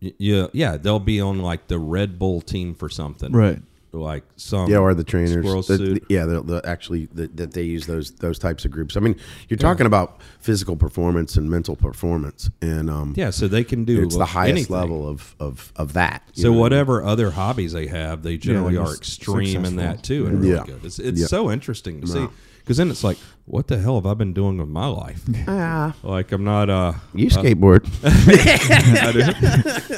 yeah, 0.00 0.46
yeah, 0.52 0.76
they'll 0.76 0.98
be 1.00 1.20
on 1.20 1.40
like 1.40 1.66
the 1.68 1.78
Red 1.78 2.18
Bull 2.18 2.40
team 2.40 2.74
for 2.74 2.88
something, 2.88 3.32
Right. 3.32 3.60
Like 3.90 4.22
some, 4.36 4.68
Yeah, 4.70 4.78
or 4.78 4.92
the 4.92 5.02
trainers. 5.02 5.42
the- 5.44 5.62
suit. 5.78 6.04
yeah, 6.10 6.26
the, 6.26 6.42
the, 6.42 6.60
actually 6.66 7.06
the, 7.06 7.26
that 7.28 7.52
they 7.52 7.62
use 7.62 7.86
those 7.86 8.10
those 8.12 8.38
types 8.38 8.66
of 8.66 8.70
groups. 8.70 8.96
I 8.98 9.00
mean, 9.00 9.16
you're 9.48 9.56
talking 9.56 9.86
about 9.86 10.20
physical 10.40 10.76
performance 10.76 11.36
and 11.36 11.50
mental 11.50 11.74
performance, 11.74 12.50
and 12.60 12.90
um, 12.90 13.14
yeah, 13.16 13.30
so 13.30 13.48
they 13.48 13.64
can 13.64 13.84
do 13.84 14.02
it's 14.02 14.14
the 14.16 14.26
highest 14.26 14.50
anything. 14.50 14.76
level 14.76 15.08
of 15.08 15.34
of 15.40 15.72
of 15.76 15.94
that. 15.94 16.22
So 16.34 16.42
know 16.42 16.50
what 16.50 16.54
I 16.54 16.54
mean? 16.54 16.60
whatever 16.60 17.02
other 17.02 17.30
hobbies 17.30 17.72
they 17.72 17.86
have, 17.86 18.22
they 18.22 18.36
generally 18.36 18.74
they're 18.74 18.84
are 18.84 18.94
extreme 18.94 19.64
in 19.64 19.76
that 19.76 20.02
too, 20.02 20.26
and 20.26 20.40
really 20.40 20.54
Yeah. 20.56 20.64
good. 20.64 20.84
It's, 20.84 20.98
it's 20.98 21.20
Yeah. 21.20 21.26
so 21.26 21.50
interesting 21.50 22.02
to 22.02 22.06
see 22.06 22.28
because 22.58 22.76
then 22.76 22.90
it's 22.90 23.02
like, 23.02 23.16
what 23.46 23.68
the 23.68 23.78
hell 23.78 23.94
have 23.94 24.04
I 24.04 24.12
been 24.12 24.34
doing 24.34 24.58
with 24.58 24.68
my 24.68 24.86
life? 24.86 25.22
Ah, 25.48 25.94
like 26.02 26.30
I'm 26.32 26.44
not. 26.44 26.68
uh 26.68 26.92
you 27.14 27.28
skateboard. 27.30 27.86
I, 28.04 29.12
do. 29.12 29.96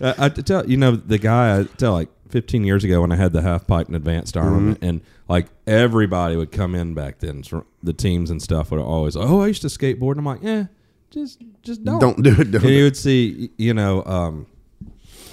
I, 0.00 0.26
I 0.26 0.28
tell 0.28 0.68
you 0.70 0.76
know 0.76 0.94
the 0.94 1.18
guy 1.18 1.58
I 1.58 1.64
tell 1.64 1.92
like 1.94 2.08
15 2.32 2.64
years 2.64 2.82
ago 2.82 3.00
when 3.02 3.12
I 3.12 3.16
had 3.16 3.32
the 3.32 3.42
half 3.42 3.66
pipe 3.66 3.86
and 3.86 3.94
Advanced 3.94 4.36
Armament, 4.36 4.78
Mm-hmm. 4.80 4.88
and 4.88 5.00
like 5.28 5.46
everybody 5.66 6.34
would 6.36 6.50
come 6.50 6.74
in 6.74 6.94
back 6.94 7.20
then. 7.20 7.44
The 7.82 7.92
teams 7.92 8.30
and 8.30 8.42
stuff 8.42 8.70
would 8.72 8.80
always, 8.80 9.16
oh, 9.16 9.40
I 9.42 9.46
used 9.46 9.62
to 9.62 9.68
skateboard. 9.68 10.12
And 10.12 10.20
I'm 10.20 10.24
like, 10.26 10.42
yeah, 10.42 10.64
just 11.10 11.38
just 11.62 11.84
don't 11.84 12.00
Don't 12.00 12.22
do 12.22 12.30
it. 12.40 12.50
Don't 12.50 12.64
and 12.64 12.72
you 12.72 12.84
would 12.84 12.96
see, 12.96 13.50
you 13.58 13.72
know, 13.74 14.02
um, 14.04 14.46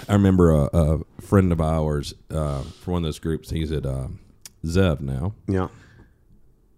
I 0.08 0.12
remember 0.12 0.50
a, 0.52 0.64
a 0.72 0.98
friend 1.20 1.50
of 1.52 1.60
ours 1.60 2.14
uh, 2.30 2.62
for 2.62 2.92
one 2.92 3.02
of 3.02 3.06
those 3.08 3.18
groups. 3.18 3.50
He's 3.50 3.72
at 3.72 3.84
um 3.86 4.20
Zev 4.64 5.00
now, 5.00 5.32
Yeah, 5.48 5.68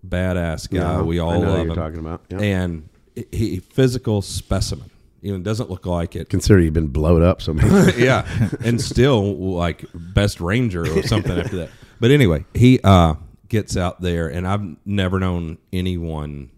badass 0.07 0.71
guy. 0.71 0.79
Yeah, 0.79 1.03
we 1.03 1.19
all 1.19 1.41
love 1.41 1.67
him. 1.67 1.75
talking 1.75 1.99
about. 1.99 2.23
Yeah. 2.29 2.39
And 2.41 2.89
he 3.31 3.59
physical 3.61 4.23
specimen. 4.23 4.91
You 5.23 5.33
know, 5.33 5.43
doesn't 5.43 5.71
look 5.71 5.87
like 5.87 6.17
it. 6.17 6.29
Consider 6.29 6.61
you've 6.61 6.75
been 6.75 6.89
blowed 6.89 7.23
up 7.23 7.41
so 7.41 7.55
many. 7.55 7.93
yeah, 8.05 8.27
and 8.65 8.81
still 8.81 9.37
like 9.37 9.85
best 9.95 10.41
ranger 10.41 10.83
or 10.83 11.03
something 11.05 11.39
after 11.39 11.57
that. 11.59 11.71
But 12.01 12.11
anyway, 12.11 12.45
he 12.55 12.81
uh, 12.83 13.15
gets 13.49 13.77
out 13.77 14.01
there, 14.01 14.27
and 14.27 14.47
I've 14.49 14.77
never 14.85 15.21
known 15.21 15.59
anyone 15.73 16.51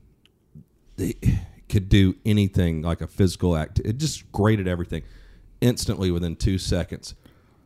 that 0.97 1.15
could 1.69 1.91
do 1.91 2.15
anything 2.25 2.81
like 2.81 3.03
a 3.03 3.07
physical 3.07 3.55
act. 3.55 3.81
It 3.85 3.99
just 3.99 4.33
graded 4.33 4.67
everything. 4.67 5.03
Instantly, 5.61 6.11
within 6.11 6.35
two 6.35 6.57
seconds, 6.57 7.15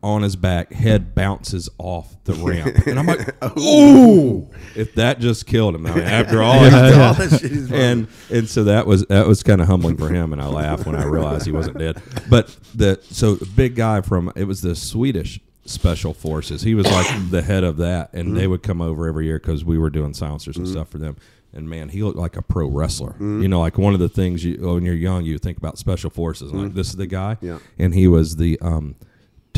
on 0.03 0.23
his 0.23 0.37
back, 0.37 0.73
head 0.73 1.15
bounces 1.15 1.69
off 1.79 2.17
the 2.25 2.35
ramp, 2.35 2.87
and 2.87 2.99
I'm 2.99 3.07
like, 3.07 3.35
"Ooh!" 3.59 4.49
If 4.77 4.95
that 4.95 5.19
just 5.21 5.47
killed 5.47 5.75
him, 5.75 5.87
I 5.87 5.95
mean, 5.95 6.05
after 6.05 6.43
all, 6.43 6.63
Yeah. 6.63 7.13
That 7.15 7.69
and 7.73 8.07
and 8.31 8.49
so 8.49 8.65
that 8.65 8.87
was 8.87 9.05
that 9.07 9.27
was 9.27 9.43
kind 9.43 9.61
of 9.61 9.67
humbling 9.67 9.97
for 9.97 10.09
him, 10.09 10.33
and 10.33 10.41
I 10.41 10.47
laughed 10.47 10.87
when 10.87 10.95
I 10.95 11.05
realized 11.05 11.47
he 11.47 11.53
wasn't 11.53 11.79
dead. 11.79 12.01
But 12.31 12.57
the 12.75 13.01
so 13.11 13.39
big 13.57 13.75
guy 13.75 14.01
from 14.01 14.33
it 14.37 14.45
was 14.45 14.61
the 14.63 14.77
Swedish 14.77 15.41
special 15.65 16.15
forces. 16.15 16.63
He 16.63 16.75
was 16.75 16.87
like 16.87 17.31
the 17.31 17.43
head 17.43 17.65
of 17.65 17.79
that, 17.79 18.13
and 18.15 18.37
they 18.37 18.47
would 18.47 18.63
come 18.63 18.81
over 18.81 19.07
every 19.09 19.27
year 19.27 19.39
because 19.39 19.65
we 19.65 19.79
were 19.79 19.91
doing 19.91 20.15
silencers 20.15 20.57
and 20.57 20.67
stuff 20.69 20.89
for 20.91 20.99
them. 20.99 21.17
And 21.53 21.69
man, 21.69 21.89
he 21.89 22.03
looked 22.03 22.19
like 22.19 22.37
a 22.37 22.43
pro 22.43 22.69
wrestler. 22.69 23.17
You 23.19 23.49
know, 23.49 23.61
like 23.61 23.79
one 23.79 23.95
of 23.95 24.01
the 24.01 24.09
things 24.09 24.45
you 24.45 24.59
when 24.75 24.85
you're 24.85 24.95
young, 24.95 25.25
you 25.25 25.39
think 25.39 25.59
about 25.59 25.77
special 25.79 26.11
forces. 26.11 26.53
Like 26.53 26.75
this 26.75 26.89
is 26.91 26.97
the 26.97 27.07
guy, 27.07 27.37
Yeah. 27.41 27.59
and 27.79 27.95
he 27.95 28.07
was 28.07 28.37
the 28.37 28.59
um, 28.61 28.95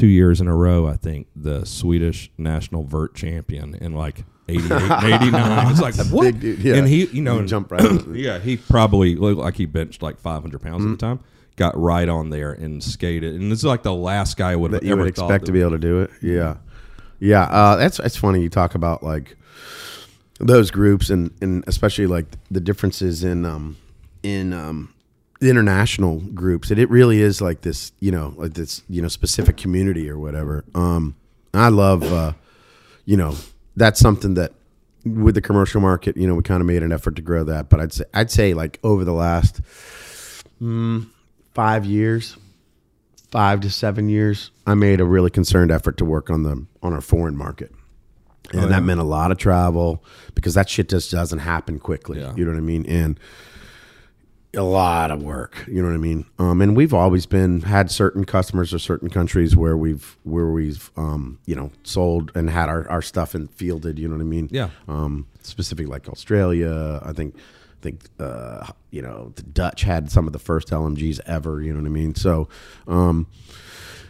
two 0.00 0.06
years 0.06 0.40
in 0.40 0.48
a 0.48 0.54
row, 0.56 0.86
I 0.86 0.96
think, 0.96 1.26
the 1.36 1.64
Swedish 1.64 2.30
national 2.38 2.84
vert 2.84 3.14
champion 3.14 3.74
in 3.76 3.92
like 3.94 4.24
88 4.48 4.70
and 4.72 4.82
89. 5.22 5.70
It's 5.70 5.80
like, 5.80 5.94
what? 6.10 6.22
big 6.24 6.40
dude, 6.40 6.58
yeah. 6.60 6.74
And 6.76 6.88
he, 6.88 7.04
you 7.06 7.22
know, 7.22 7.38
and- 7.38 7.48
jump 7.48 7.70
right 7.70 8.06
yeah, 8.12 8.38
he 8.38 8.56
probably 8.56 9.14
looked 9.16 9.38
like 9.38 9.54
he 9.56 9.66
benched 9.66 10.02
like 10.02 10.18
500 10.18 10.60
pounds 10.60 10.82
Mm-hmm. 10.82 10.92
at 10.94 10.98
the 10.98 11.06
time. 11.06 11.20
Got 11.56 11.76
right 11.78 12.08
on 12.08 12.30
there 12.30 12.52
and 12.52 12.82
skated. 12.82 13.34
And 13.34 13.52
this 13.52 13.58
is 13.58 13.64
like 13.66 13.82
the 13.82 13.92
last 13.94 14.36
guy 14.38 14.52
I 14.52 14.56
would 14.56 14.70
that 14.70 14.82
ever 14.84 15.02
would 15.02 15.08
expect 15.08 15.44
to 15.46 15.52
be 15.52 15.60
able 15.60 15.72
to 15.72 15.78
do 15.78 16.00
it. 16.00 16.10
Yeah, 16.22 16.56
yeah. 17.18 17.42
Uh, 17.42 17.76
that's 17.76 17.98
that's 17.98 18.16
funny. 18.16 18.40
You 18.40 18.48
talk 18.48 18.74
about 18.74 19.02
like 19.02 19.36
those 20.38 20.70
groups 20.70 21.10
and 21.10 21.30
and 21.42 21.62
especially 21.66 22.06
like 22.06 22.24
the 22.50 22.60
differences 22.60 23.22
in 23.24 23.44
um 23.44 23.76
in 24.22 24.54
um 24.54 24.94
international 25.40 26.20
groups. 26.34 26.70
And 26.70 26.78
it 26.78 26.90
really 26.90 27.20
is 27.20 27.40
like 27.40 27.62
this, 27.62 27.92
you 28.00 28.10
know, 28.12 28.34
like 28.36 28.54
this, 28.54 28.82
you 28.88 29.00
know, 29.00 29.08
specific 29.08 29.56
community 29.56 30.08
or 30.10 30.18
whatever. 30.18 30.64
Um, 30.74 31.14
I 31.54 31.68
love, 31.68 32.02
uh, 32.02 32.32
you 33.04 33.16
know, 33.16 33.34
that's 33.76 33.98
something 33.98 34.34
that 34.34 34.52
with 35.04 35.34
the 35.34 35.40
commercial 35.40 35.80
market, 35.80 36.16
you 36.16 36.26
know, 36.26 36.34
we 36.34 36.42
kind 36.42 36.60
of 36.60 36.66
made 36.66 36.82
an 36.82 36.92
effort 36.92 37.16
to 37.16 37.22
grow 37.22 37.44
that. 37.44 37.68
But 37.70 37.80
I'd 37.80 37.92
say 37.92 38.04
I'd 38.12 38.30
say 38.30 38.54
like 38.54 38.78
over 38.84 39.04
the 39.04 39.12
last 39.14 39.60
mm, 40.60 41.08
five 41.54 41.84
years, 41.86 42.36
five 43.30 43.60
to 43.60 43.70
seven 43.70 44.08
years, 44.08 44.50
I 44.66 44.74
made 44.74 45.00
a 45.00 45.04
really 45.04 45.30
concerned 45.30 45.70
effort 45.70 45.96
to 45.98 46.04
work 46.04 46.28
on 46.30 46.42
the 46.42 46.66
on 46.82 46.92
our 46.92 47.00
foreign 47.00 47.36
market. 47.36 47.72
And 48.52 48.64
Oh, 48.64 48.68
that 48.68 48.82
meant 48.82 49.00
a 49.00 49.04
lot 49.04 49.30
of 49.30 49.38
travel 49.38 50.02
because 50.34 50.54
that 50.54 50.68
shit 50.68 50.88
just 50.88 51.10
doesn't 51.12 51.38
happen 51.38 51.78
quickly. 51.78 52.20
Yeah. 52.20 52.34
You 52.34 52.44
know 52.44 52.50
what 52.50 52.58
I 52.58 52.62
mean? 52.62 52.84
And 52.86 53.18
a 54.54 54.62
lot 54.62 55.10
of 55.10 55.22
work. 55.22 55.64
You 55.68 55.82
know 55.82 55.88
what 55.88 55.94
I 55.94 55.98
mean? 55.98 56.26
Um, 56.38 56.60
and 56.60 56.76
we've 56.76 56.94
always 56.94 57.26
been 57.26 57.62
had 57.62 57.90
certain 57.90 58.24
customers 58.24 58.74
or 58.74 58.78
certain 58.78 59.08
countries 59.08 59.56
where 59.56 59.76
we've 59.76 60.16
where 60.24 60.48
we've 60.48 60.90
um, 60.96 61.38
you 61.46 61.54
know 61.54 61.70
sold 61.84 62.32
and 62.34 62.50
had 62.50 62.68
our, 62.68 62.88
our 62.88 63.02
stuff 63.02 63.34
and 63.34 63.50
fielded. 63.50 63.98
You 63.98 64.08
know 64.08 64.16
what 64.16 64.22
I 64.22 64.24
mean? 64.24 64.48
Yeah. 64.50 64.70
Um, 64.88 65.26
specifically 65.42 65.86
like 65.86 66.08
Australia, 66.08 67.00
I 67.04 67.12
think. 67.12 67.36
I 67.36 67.82
think 67.82 68.04
uh, 68.18 68.66
you 68.90 69.00
know 69.00 69.32
the 69.36 69.42
Dutch 69.42 69.84
had 69.84 70.10
some 70.10 70.26
of 70.26 70.34
the 70.34 70.38
first 70.38 70.68
LMGs 70.68 71.18
ever. 71.24 71.62
You 71.62 71.72
know 71.72 71.80
what 71.80 71.86
I 71.86 71.90
mean? 71.90 72.14
So, 72.14 72.46
um, 72.86 73.26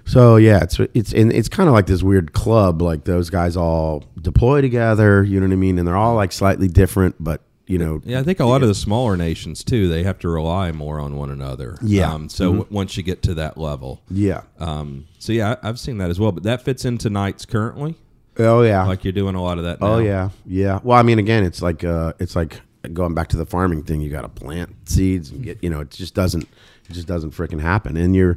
so 0.05 0.35
yeah, 0.35 0.65
it's 0.65 0.81
it's 0.93 1.13
and 1.13 1.33
it's 1.33 1.49
kind 1.49 1.69
of 1.69 1.73
like 1.73 1.87
this 1.87 2.03
weird 2.03 2.33
club. 2.33 2.83
Like 2.83 3.05
those 3.05 3.31
guys 3.31 3.57
all 3.57 4.03
deploy 4.21 4.61
together. 4.61 5.23
You 5.23 5.39
know 5.39 5.47
what 5.47 5.53
I 5.53 5.57
mean? 5.57 5.79
And 5.79 5.87
they're 5.87 5.97
all 5.97 6.17
like 6.17 6.33
slightly 6.33 6.67
different, 6.67 7.15
but 7.21 7.43
you 7.71 7.79
know, 7.79 8.03
Yeah, 8.05 8.21
I 8.21 8.23
think 8.23 8.41
a 8.41 8.45
lot 8.45 8.63
of 8.63 8.69
the 8.69 8.75
smaller 8.75 9.17
nations 9.17 9.63
too, 9.65 9.89
they 9.89 10.03
have 10.03 10.19
to 10.21 10.29
rely 10.29 10.73
more 10.73 10.99
on 11.01 11.17
one 11.17 11.31
another. 11.31 11.79
Yeah. 11.83 12.13
Um, 12.13 12.29
so 12.29 12.47
w- 12.53 12.67
once 12.71 12.97
you 12.97 13.03
get 13.03 13.23
to 13.23 13.35
that 13.35 13.57
level. 13.57 14.03
yeah. 14.11 14.43
Um, 14.59 15.07
so 15.19 15.33
yeah, 15.33 15.57
I, 15.63 15.69
I've 15.69 15.79
seen 15.79 15.99
that 15.99 16.11
as 16.11 16.19
well. 16.21 16.33
But 16.33 16.43
that 16.45 16.63
fits 16.63 16.85
into 16.85 17.09
Knight's 17.11 17.47
currently. 17.47 17.95
Oh 18.39 18.63
yeah. 18.63 18.85
Like 18.87 19.05
you're 19.05 19.13
doing 19.13 19.35
a 19.35 19.43
lot 19.43 19.59
of 19.59 19.65
that 19.65 19.81
now. 19.81 19.87
Oh 19.95 19.99
yeah, 19.99 20.31
yeah. 20.47 20.81
Well, 20.83 20.99
I 20.99 21.03
mean, 21.03 21.19
again, 21.19 21.45
it's 21.45 21.61
like 21.63 21.85
uh, 21.85 22.13
it's 22.19 22.35
like 22.37 22.61
going 22.93 23.13
back 23.15 23.29
to 23.29 23.37
the 23.37 23.45
farming 23.47 23.83
thing. 23.83 24.01
You 24.01 24.11
got 24.11 24.23
to 24.23 24.29
plant 24.29 24.75
seeds 24.89 25.31
and 25.31 25.43
get. 25.43 25.63
You 25.63 25.69
know, 25.71 25.81
it 25.81 25.91
just 25.91 26.15
doesn't. 26.15 26.45
It 26.89 26.93
just 26.95 27.07
doesn't 27.07 27.33
freaking 27.33 27.61
happen. 27.61 27.97
And 27.97 28.17
you're, 28.17 28.37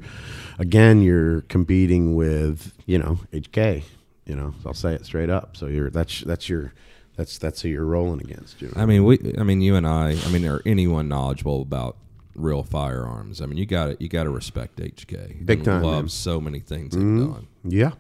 again, 0.59 1.01
you're 1.01 1.41
competing 1.41 2.15
with 2.15 2.73
you 2.85 2.97
know 2.99 3.19
HK. 3.31 3.83
You 4.25 4.35
know, 4.35 4.53
I'll 4.65 4.73
say 4.73 4.93
it 4.93 5.05
straight 5.05 5.29
up. 5.29 5.55
So 5.57 5.67
you're 5.67 5.89
that's 5.89 6.21
that's 6.21 6.49
your 6.49 6.73
that's 7.15 7.37
that's 7.37 7.61
who 7.61 7.69
you're 7.69 7.85
rolling 7.85 8.21
against. 8.21 8.61
You 8.61 8.69
know? 8.69 8.81
I 8.81 8.85
mean, 8.85 9.03
we. 9.03 9.19
I 9.37 9.43
mean, 9.43 9.61
you 9.61 9.75
and 9.75 9.87
I. 9.87 10.15
I 10.25 10.29
mean, 10.29 10.45
or 10.45 10.61
anyone 10.65 11.07
knowledgeable 11.07 11.61
about 11.61 11.97
real 12.35 12.63
firearms. 12.63 13.41
I 13.41 13.45
mean, 13.45 13.57
you 13.57 13.65
got 13.65 13.85
to 13.85 13.97
You 13.99 14.09
got 14.09 14.23
to 14.23 14.29
respect 14.31 14.77
HK. 14.79 15.45
Big 15.45 15.63
time, 15.63 15.83
Love 15.83 15.93
man. 15.93 15.99
Mm-hmm. 16.01 16.07
so 16.07 16.41
many 16.41 16.59
things 16.59 16.95
they've 16.95 17.03
done. 17.03 17.47
yeah. 17.63 17.91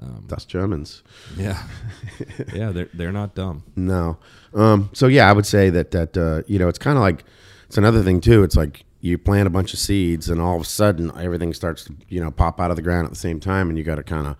Um, 0.00 0.24
That's 0.28 0.44
Germans. 0.46 1.02
Yeah, 1.36 1.62
yeah. 2.54 2.70
They're 2.72 2.88
they're 2.94 3.12
not 3.12 3.34
dumb. 3.34 3.64
No. 3.76 4.18
Um, 4.54 4.88
so 4.94 5.08
yeah, 5.08 5.28
I 5.28 5.32
would 5.32 5.44
say 5.46 5.68
that 5.70 5.90
that 5.90 6.16
uh, 6.16 6.42
you 6.46 6.58
know 6.58 6.68
it's 6.68 6.78
kind 6.78 6.96
of 6.96 7.02
like 7.02 7.24
it's 7.66 7.76
another 7.76 8.02
thing 8.02 8.20
too. 8.20 8.42
It's 8.42 8.56
like 8.56 8.84
you 9.00 9.18
plant 9.18 9.46
a 9.46 9.50
bunch 9.50 9.74
of 9.74 9.78
seeds, 9.78 10.30
and 10.30 10.40
all 10.40 10.56
of 10.56 10.62
a 10.62 10.64
sudden 10.64 11.12
everything 11.18 11.52
starts 11.52 11.84
to 11.84 11.94
you 12.08 12.20
know 12.20 12.30
pop 12.30 12.60
out 12.60 12.70
of 12.70 12.76
the 12.76 12.82
ground 12.82 13.04
at 13.06 13.10
the 13.12 13.18
same 13.18 13.40
time, 13.40 13.68
and 13.68 13.76
you 13.76 13.84
got 13.84 13.96
to 13.96 14.02
kind 14.02 14.26
of 14.26 14.36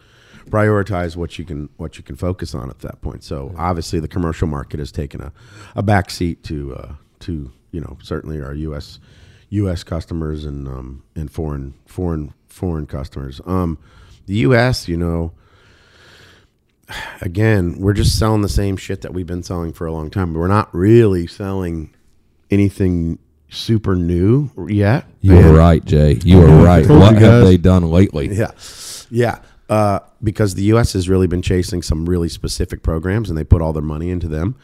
prioritize 0.50 1.16
what 1.16 1.38
you 1.38 1.44
can 1.44 1.68
what 1.76 1.96
you 1.96 2.04
can 2.04 2.16
focus 2.16 2.54
on 2.54 2.70
at 2.70 2.80
that 2.80 3.00
point. 3.00 3.24
So 3.24 3.54
obviously, 3.56 4.00
the 4.00 4.08
commercial 4.08 4.48
market 4.48 4.78
has 4.80 4.92
taken 4.92 5.20
a, 5.20 5.32
a 5.74 5.82
back 5.82 6.10
seat 6.10 6.42
to 6.44 6.74
uh, 6.74 6.92
to 7.20 7.50
you 7.72 7.80
know 7.80 7.98
certainly 8.02 8.40
our 8.40 8.54
U.S. 8.54 8.98
U.S. 9.50 9.82
customers 9.84 10.44
and 10.44 10.68
um, 10.68 11.02
and 11.14 11.30
foreign 11.30 11.74
foreign 11.86 12.34
foreign 12.48 12.86
customers. 12.86 13.40
Um, 13.46 13.78
the 14.26 14.34
U.S. 14.36 14.88
You 14.88 14.96
know 14.96 15.32
again, 17.20 17.78
we're 17.78 17.92
just 17.92 18.18
selling 18.18 18.42
the 18.42 18.48
same 18.48 18.76
shit 18.76 19.02
that 19.02 19.12
we've 19.12 19.26
been 19.26 19.42
selling 19.42 19.72
for 19.72 19.86
a 19.86 19.92
long 19.92 20.10
time. 20.10 20.34
We're 20.34 20.48
not 20.48 20.74
really 20.74 21.26
selling 21.26 21.94
anything 22.50 23.18
super 23.48 23.94
new 23.94 24.50
yet. 24.68 25.06
You 25.20 25.34
were 25.34 25.52
right, 25.52 25.84
Jay. 25.84 26.18
You 26.24 26.38
were 26.38 26.62
right. 26.62 26.88
What 26.88 27.14
you 27.14 27.24
have 27.24 27.44
they 27.44 27.56
done 27.56 27.90
lately? 27.90 28.34
Yeah, 28.34 28.52
yeah. 29.10 29.40
Uh, 29.70 30.00
because 30.20 30.56
the 30.56 30.64
U.S. 30.64 30.94
has 30.94 31.08
really 31.08 31.28
been 31.28 31.42
chasing 31.42 31.80
some 31.80 32.04
really 32.04 32.28
specific 32.28 32.82
programs, 32.82 33.28
and 33.30 33.38
they 33.38 33.44
put 33.44 33.62
all 33.62 33.72
their 33.72 33.80
money 33.80 34.10
into 34.10 34.26
them. 34.26 34.56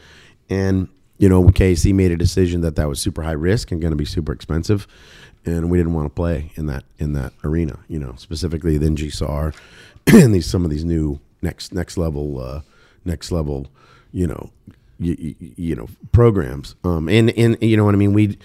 And 0.49 0.89
you 1.17 1.29
know, 1.29 1.45
KC 1.45 1.93
made 1.93 2.11
a 2.11 2.17
decision 2.17 2.59
that 2.59 2.75
that 2.75 2.89
was 2.89 2.99
super 2.99 3.23
high 3.23 3.31
risk 3.31 3.71
and 3.71 3.79
going 3.79 3.91
to 3.91 3.97
be 3.97 4.03
super 4.03 4.33
expensive, 4.33 4.85
and 5.45 5.71
we 5.71 5.77
didn't 5.77 5.93
want 5.93 6.07
to 6.07 6.13
play 6.13 6.51
in 6.55 6.65
that 6.65 6.83
in 6.99 7.13
that 7.13 7.31
arena. 7.45 7.79
You 7.87 7.99
know, 7.99 8.15
specifically 8.17 8.77
the 8.77 8.87
NGSAR 8.87 9.55
and 10.07 10.35
these 10.35 10.45
some 10.45 10.65
of 10.65 10.71
these 10.71 10.83
new 10.83 11.21
next 11.41 11.73
next 11.73 11.97
level 11.97 12.41
uh, 12.41 12.61
next 13.05 13.31
level, 13.31 13.67
you 14.11 14.27
know, 14.27 14.51
you, 14.99 15.15
you, 15.17 15.53
you 15.55 15.75
know 15.75 15.87
programs. 16.11 16.75
Um, 16.83 17.07
and 17.07 17.29
and 17.31 17.57
you 17.61 17.77
know 17.77 17.85
what 17.85 17.95
I 17.95 17.97
mean. 17.97 18.11
We 18.11 18.37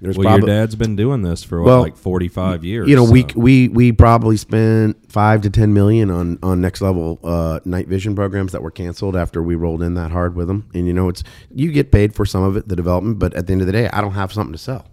there's 0.00 0.16
Well, 0.18 0.24
probably 0.28 0.48
your 0.50 0.58
dad's 0.60 0.74
been 0.74 0.94
doing 0.96 1.22
this 1.22 1.42
for 1.42 1.60
what, 1.62 1.66
Well, 1.66 1.80
like 1.80 1.96
forty-five 1.96 2.64
years. 2.64 2.88
you 2.88 2.96
know, 2.96 3.04
we 3.04 3.22
so- 3.22 3.28
we 3.36 3.68
we 3.68 3.92
probably 3.92 4.36
spent 4.36 4.96
five 5.10 5.40
to 5.42 5.50
ten 5.50 5.72
million 5.72 6.10
on 6.10 6.38
on 6.42 6.60
next 6.60 6.82
level 6.82 7.18
uh, 7.24 7.60
night 7.64 7.88
vision 7.88 8.14
programs 8.14 8.52
that 8.52 8.62
were 8.62 8.70
canceled 8.70 9.16
after 9.16 9.42
we 9.42 9.54
rolled 9.54 9.82
in 9.82 9.94
that 9.94 10.10
hard 10.10 10.34
with 10.36 10.48
them. 10.48 10.68
And 10.74 10.86
you 10.86 10.92
know, 10.92 11.08
it's 11.08 11.22
you 11.54 11.72
get 11.72 11.90
paid 11.90 12.14
for 12.14 12.26
some 12.26 12.42
of 12.42 12.56
it, 12.56 12.68
the 12.68 12.76
development, 12.76 13.18
but 13.18 13.32
at 13.34 13.46
the 13.46 13.52
end 13.52 13.62
of 13.62 13.66
the 13.66 13.72
day, 13.72 13.88
I 13.92 14.00
don't 14.00 14.12
have 14.12 14.32
something 14.32 14.52
to 14.52 14.58
sell. 14.58 14.86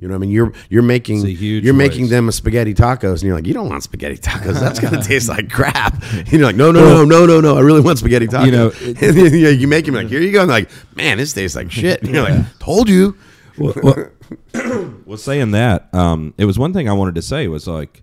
You 0.00 0.08
know, 0.08 0.14
what 0.14 0.18
I 0.18 0.20
mean, 0.22 0.30
you're 0.32 0.52
you're 0.68 0.82
making 0.82 1.24
you're 1.26 1.72
making 1.72 2.08
them 2.08 2.28
a 2.28 2.32
spaghetti 2.32 2.74
tacos, 2.74 3.12
and 3.12 3.22
you're 3.22 3.36
like, 3.36 3.46
you 3.46 3.54
don't 3.54 3.70
want 3.70 3.82
spaghetti 3.84 4.18
tacos. 4.18 4.60
That's 4.60 4.78
gonna 4.78 5.02
taste 5.02 5.30
like 5.30 5.48
crap. 5.50 6.02
And 6.12 6.30
you're 6.32 6.42
like, 6.42 6.56
no, 6.56 6.70
no, 6.72 6.80
no, 6.82 7.04
no, 7.04 7.24
no, 7.26 7.40
no. 7.40 7.56
I 7.56 7.60
really 7.60 7.80
want 7.80 7.98
spaghetti 7.98 8.26
tacos. 8.26 8.44
You 8.44 9.42
know, 9.42 9.48
you 9.48 9.66
make 9.68 9.88
him 9.88 9.94
like, 9.94 10.08
here 10.08 10.20
you 10.20 10.32
go. 10.32 10.40
And 10.42 10.50
like, 10.50 10.68
man, 10.94 11.16
this 11.16 11.32
tastes 11.32 11.56
like 11.56 11.70
shit. 11.70 12.02
And 12.02 12.12
you're 12.14 12.24
like, 12.24 12.58
told 12.58 12.90
you. 12.90 13.16
Well, 13.58 13.74
well, 13.82 14.94
well, 15.06 15.18
saying 15.18 15.50
that, 15.52 15.92
um, 15.94 16.34
it 16.38 16.44
was 16.44 16.58
one 16.58 16.72
thing 16.72 16.88
I 16.88 16.92
wanted 16.92 17.14
to 17.16 17.22
say 17.22 17.46
was 17.48 17.66
like, 17.66 18.02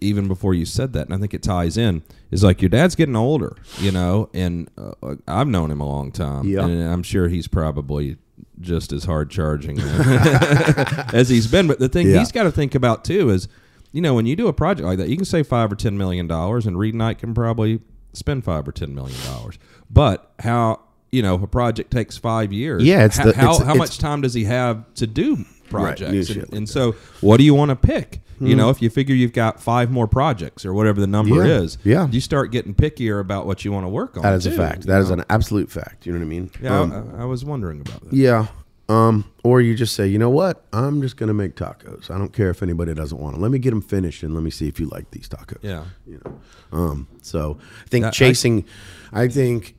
even 0.00 0.28
before 0.28 0.52
you 0.52 0.66
said 0.66 0.92
that, 0.92 1.06
and 1.06 1.14
I 1.14 1.18
think 1.18 1.32
it 1.32 1.42
ties 1.42 1.78
in, 1.78 2.02
is 2.30 2.44
like 2.44 2.60
your 2.60 2.68
dad's 2.68 2.94
getting 2.94 3.16
older, 3.16 3.56
you 3.78 3.90
know, 3.90 4.28
and 4.34 4.68
uh, 4.76 5.14
I've 5.26 5.48
known 5.48 5.70
him 5.70 5.80
a 5.80 5.86
long 5.88 6.12
time, 6.12 6.44
Yeah. 6.46 6.66
and 6.66 6.82
I'm 6.82 7.02
sure 7.02 7.28
he's 7.28 7.48
probably 7.48 8.18
just 8.60 8.92
as 8.92 9.04
hard 9.04 9.30
charging 9.30 9.80
as 11.14 11.30
he's 11.30 11.46
been. 11.46 11.66
But 11.66 11.78
the 11.78 11.88
thing 11.88 12.10
Yeah. 12.10 12.18
he's 12.18 12.30
got 12.32 12.42
to 12.42 12.50
think 12.52 12.74
about 12.74 13.04
too 13.06 13.30
is, 13.30 13.48
you 13.90 14.02
know, 14.02 14.12
when 14.14 14.26
you 14.26 14.36
do 14.36 14.48
a 14.48 14.52
project 14.52 14.86
like 14.86 14.98
that, 14.98 15.08
you 15.08 15.16
can 15.16 15.24
save 15.24 15.46
five 15.46 15.72
or 15.72 15.76
ten 15.76 15.96
million 15.96 16.26
dollars, 16.26 16.66
and 16.66 16.78
Reed 16.78 16.94
Knight 16.94 17.18
can 17.18 17.32
probably 17.32 17.80
spend 18.12 18.44
five 18.44 18.68
or 18.68 18.72
ten 18.72 18.94
million 18.94 19.18
dollars. 19.24 19.58
But 19.88 20.30
how 20.40 20.80
you 21.12 21.22
know 21.22 21.34
a 21.42 21.46
project 21.46 21.90
takes 21.90 22.16
five 22.16 22.52
years? 22.52 22.82
Yeah, 22.82 23.04
it's 23.04 23.18
ho- 23.18 23.30
the- 23.30 23.36
how 23.36 23.50
it's- 23.54 23.58
how 23.66 23.72
it's- 23.74 23.78
much 23.78 23.98
time 23.98 24.20
does 24.20 24.34
he 24.34 24.44
have 24.44 24.92
to 24.94 25.06
do 25.06 25.44
projects? 25.68 26.12
new 26.12 26.20
and, 26.20 26.42
like 26.48 26.52
and 26.58 26.68
so, 26.68 26.94
what 27.20 27.36
do 27.38 27.44
you 27.44 27.54
want 27.54 27.70
to 27.70 27.76
pick? 27.76 28.20
You 28.42 28.56
know, 28.56 28.70
if 28.70 28.80
you 28.80 28.88
figure 28.88 29.14
you've 29.14 29.34
got 29.34 29.60
five 29.60 29.90
more 29.90 30.06
projects 30.08 30.64
or 30.64 30.72
whatever 30.72 30.98
the 30.98 31.06
number 31.06 31.46
Yeah, 31.46 31.60
is, 31.60 31.76
yeah. 31.84 32.08
you 32.10 32.22
start 32.22 32.50
getting 32.50 32.72
pickier 32.72 33.20
about 33.20 33.46
what 33.46 33.66
you 33.66 33.70
want 33.72 33.84
to 33.84 33.90
work 33.90 34.16
on. 34.16 34.22
That 34.22 34.32
is 34.32 34.46
a 34.46 34.50
fact. 34.50 34.86
That 34.86 35.02
is 35.02 35.08
know? 35.08 35.16
an 35.16 35.24
absolute 35.28 35.70
fact. 35.70 36.06
You 36.06 36.12
know 36.14 36.20
what 36.20 36.24
I 36.24 36.28
mean? 36.28 36.50
Yeah, 36.62 36.80
Um, 36.80 37.14
I, 37.18 37.20
I 37.20 37.24
was 37.26 37.44
wondering 37.44 37.82
about 37.82 38.00
that. 38.02 38.14
Yeah. 38.14 38.46
Um, 38.88 39.26
or 39.44 39.60
you 39.60 39.74
just 39.74 39.94
say, 39.94 40.06
you 40.08 40.18
know 40.18 40.30
what? 40.30 40.64
I'm 40.72 41.02
just 41.02 41.18
gonna 41.18 41.34
make 41.34 41.54
tacos. 41.54 42.10
I 42.10 42.16
don't 42.16 42.32
care 42.32 42.48
if 42.48 42.62
anybody 42.62 42.94
doesn't 42.94 43.20
want 43.20 43.34
them. 43.34 43.42
Let 43.42 43.50
me 43.50 43.58
get 43.58 43.70
them 43.70 43.82
finished 43.82 44.22
and 44.22 44.32
let 44.34 44.42
me 44.42 44.50
see 44.50 44.68
if 44.68 44.80
you 44.80 44.86
like 44.86 45.10
these 45.10 45.28
tacos. 45.28 45.58
Yeah. 45.60 45.84
You 46.06 46.22
know. 46.24 46.40
Um. 46.72 47.08
So 47.20 47.58
I 47.84 47.88
think 47.90 48.04
That- 48.04 48.08
I- 48.08 48.10
chasing. 48.12 48.64
I, 49.12 49.28
think, 49.28 49.74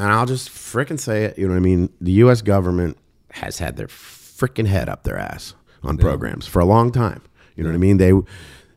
and 0.00 0.12
I'll 0.12 0.26
just 0.26 0.48
frickin' 0.48 0.98
say 0.98 1.24
it. 1.24 1.38
You 1.38 1.46
know 1.46 1.54
what 1.54 1.58
I 1.58 1.60
mean? 1.60 1.90
The 2.00 2.12
U.S. 2.12 2.42
government 2.42 2.96
has 3.32 3.58
had 3.58 3.76
their 3.76 3.86
frickin' 3.86 4.66
head 4.66 4.88
up 4.88 5.04
their 5.04 5.18
ass 5.18 5.54
on 5.82 5.98
programs 5.98 6.46
for 6.46 6.60
a 6.60 6.64
long 6.64 6.90
time. 6.90 7.22
You 7.56 7.64
know 7.64 7.70
what 7.70 7.74
I 7.74 7.78
mean? 7.78 7.98
They 7.98 8.12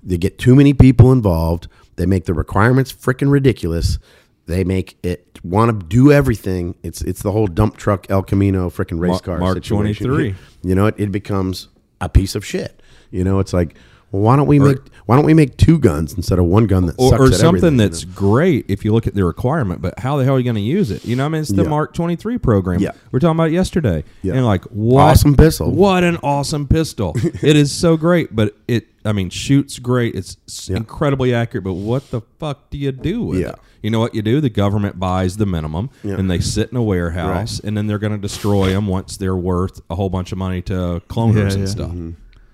they 0.01 0.17
get 0.17 0.37
too 0.37 0.55
many 0.55 0.73
people 0.73 1.11
involved. 1.11 1.67
They 1.95 2.05
make 2.05 2.25
the 2.25 2.33
requirements 2.33 2.91
frickin' 2.91 3.31
ridiculous. 3.31 3.99
They 4.45 4.63
make 4.63 4.97
it 5.03 5.39
want 5.43 5.79
to 5.79 5.85
do 5.85 6.11
everything. 6.11 6.75
It's 6.83 7.01
it's 7.01 7.21
the 7.21 7.31
whole 7.31 7.47
dump 7.47 7.77
truck 7.77 8.07
El 8.09 8.23
Camino 8.23 8.69
frickin' 8.69 8.99
race 8.99 9.21
car 9.21 9.37
Mark 9.37 9.55
situation. 9.55 10.07
23. 10.07 10.35
You 10.63 10.75
know, 10.75 10.87
it, 10.87 10.95
it 10.97 11.11
becomes 11.11 11.69
a 12.01 12.09
piece 12.09 12.35
of 12.35 12.45
shit. 12.45 12.81
You 13.11 13.23
know, 13.23 13.39
it's 13.39 13.53
like, 13.53 13.75
well, 14.13 14.21
why 14.21 14.35
don't 14.37 14.47
we 14.47 14.59
Or- 14.59 14.67
make 14.69 14.77
why 15.05 15.17
don't 15.17 15.25
we 15.25 15.33
make 15.33 15.57
two 15.57 15.77
guns 15.79 16.13
instead 16.13 16.39
of 16.39 16.45
one 16.45 16.65
gun 16.65 16.85
that 16.85 16.95
or, 16.97 17.09
sucks 17.09 17.19
or 17.21 17.25
at 17.25 17.33
something 17.33 17.47
everything, 17.57 17.73
you 17.73 17.77
that's 17.79 18.05
know? 18.05 18.11
great 18.15 18.63
if 18.69 18.85
you 18.85 18.93
look 18.93 19.05
at 19.05 19.15
the 19.15 19.25
requirement, 19.25 19.81
but 19.81 19.99
how 19.99 20.15
the 20.15 20.23
hell 20.23 20.35
are 20.35 20.37
you 20.37 20.45
going 20.45 20.55
to 20.55 20.61
use 20.61 20.91
it? 20.91 21.03
You 21.03 21.17
know, 21.17 21.25
I 21.25 21.27
mean, 21.27 21.41
it's 21.41 21.51
the 21.51 21.63
Yeah. 21.63 21.69
Mark 21.69 21.93
23 21.93 22.37
program 22.37 22.79
Yeah. 22.79 22.91
we 23.11 23.17
are 23.17 23.19
talking 23.19 23.35
about 23.35 23.51
yesterday. 23.51 24.05
Yeah. 24.21 24.35
And 24.35 24.45
like, 24.45 24.63
what? 24.65 25.01
Awesome 25.01 25.35
pistol. 25.35 25.71
What 25.71 26.05
an 26.05 26.15
awesome 26.23 26.67
pistol. 26.69 27.11
it 27.17 27.57
is 27.57 27.73
so 27.73 27.97
great, 27.97 28.33
but 28.33 28.55
it, 28.65 28.87
I 29.03 29.11
mean, 29.11 29.29
shoots 29.29 29.77
great. 29.77 30.15
It's 30.15 30.37
Yeah. 30.69 30.77
incredibly 30.77 31.33
accurate, 31.33 31.65
but 31.65 31.73
what 31.73 32.09
the 32.09 32.21
fuck 32.39 32.69
do 32.69 32.77
you 32.77 32.93
do 32.93 33.23
with 33.23 33.41
it? 33.41 33.55
You 33.81 33.89
know 33.89 33.99
what 33.99 34.15
you 34.15 34.21
do? 34.21 34.39
The 34.39 34.49
government 34.49 34.97
buys 35.01 35.35
the 35.35 35.45
minimum 35.45 35.89
and 36.03 36.31
they 36.31 36.39
sit 36.39 36.69
in 36.71 36.77
a 36.77 36.83
warehouse 36.83 37.59
and 37.59 37.75
then 37.75 37.87
they're 37.87 37.99
going 37.99 38.13
to 38.13 38.17
destroy 38.17 38.69
them 38.69 38.87
once 38.87 39.17
they're 39.17 39.35
worth 39.35 39.81
a 39.89 39.95
whole 39.95 40.09
bunch 40.09 40.31
of 40.31 40.37
money 40.37 40.61
to 40.61 41.01
cloners 41.09 41.55
and 41.55 41.67
stuff. 41.67 41.89
Mm-hmm. 41.89 42.11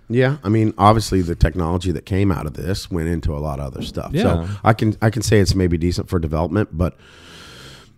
Yeah, 0.09 0.37
I 0.43 0.49
mean, 0.49 0.73
obviously 0.77 1.21
the 1.21 1.35
technology 1.35 1.91
that 1.91 2.05
came 2.05 2.31
out 2.31 2.45
of 2.47 2.53
this 2.53 2.89
went 2.89 3.09
into 3.09 3.35
a 3.35 3.39
lot 3.39 3.59
of 3.59 3.67
other 3.67 3.83
stuff. 3.83 4.11
Yeah. 4.11 4.23
So 4.23 4.47
I 4.63 4.73
can 4.73 4.97
I 5.01 5.09
can 5.09 5.21
say 5.21 5.39
it's 5.39 5.55
maybe 5.55 5.77
decent 5.77 6.09
for 6.09 6.19
development, 6.19 6.69
but 6.71 6.97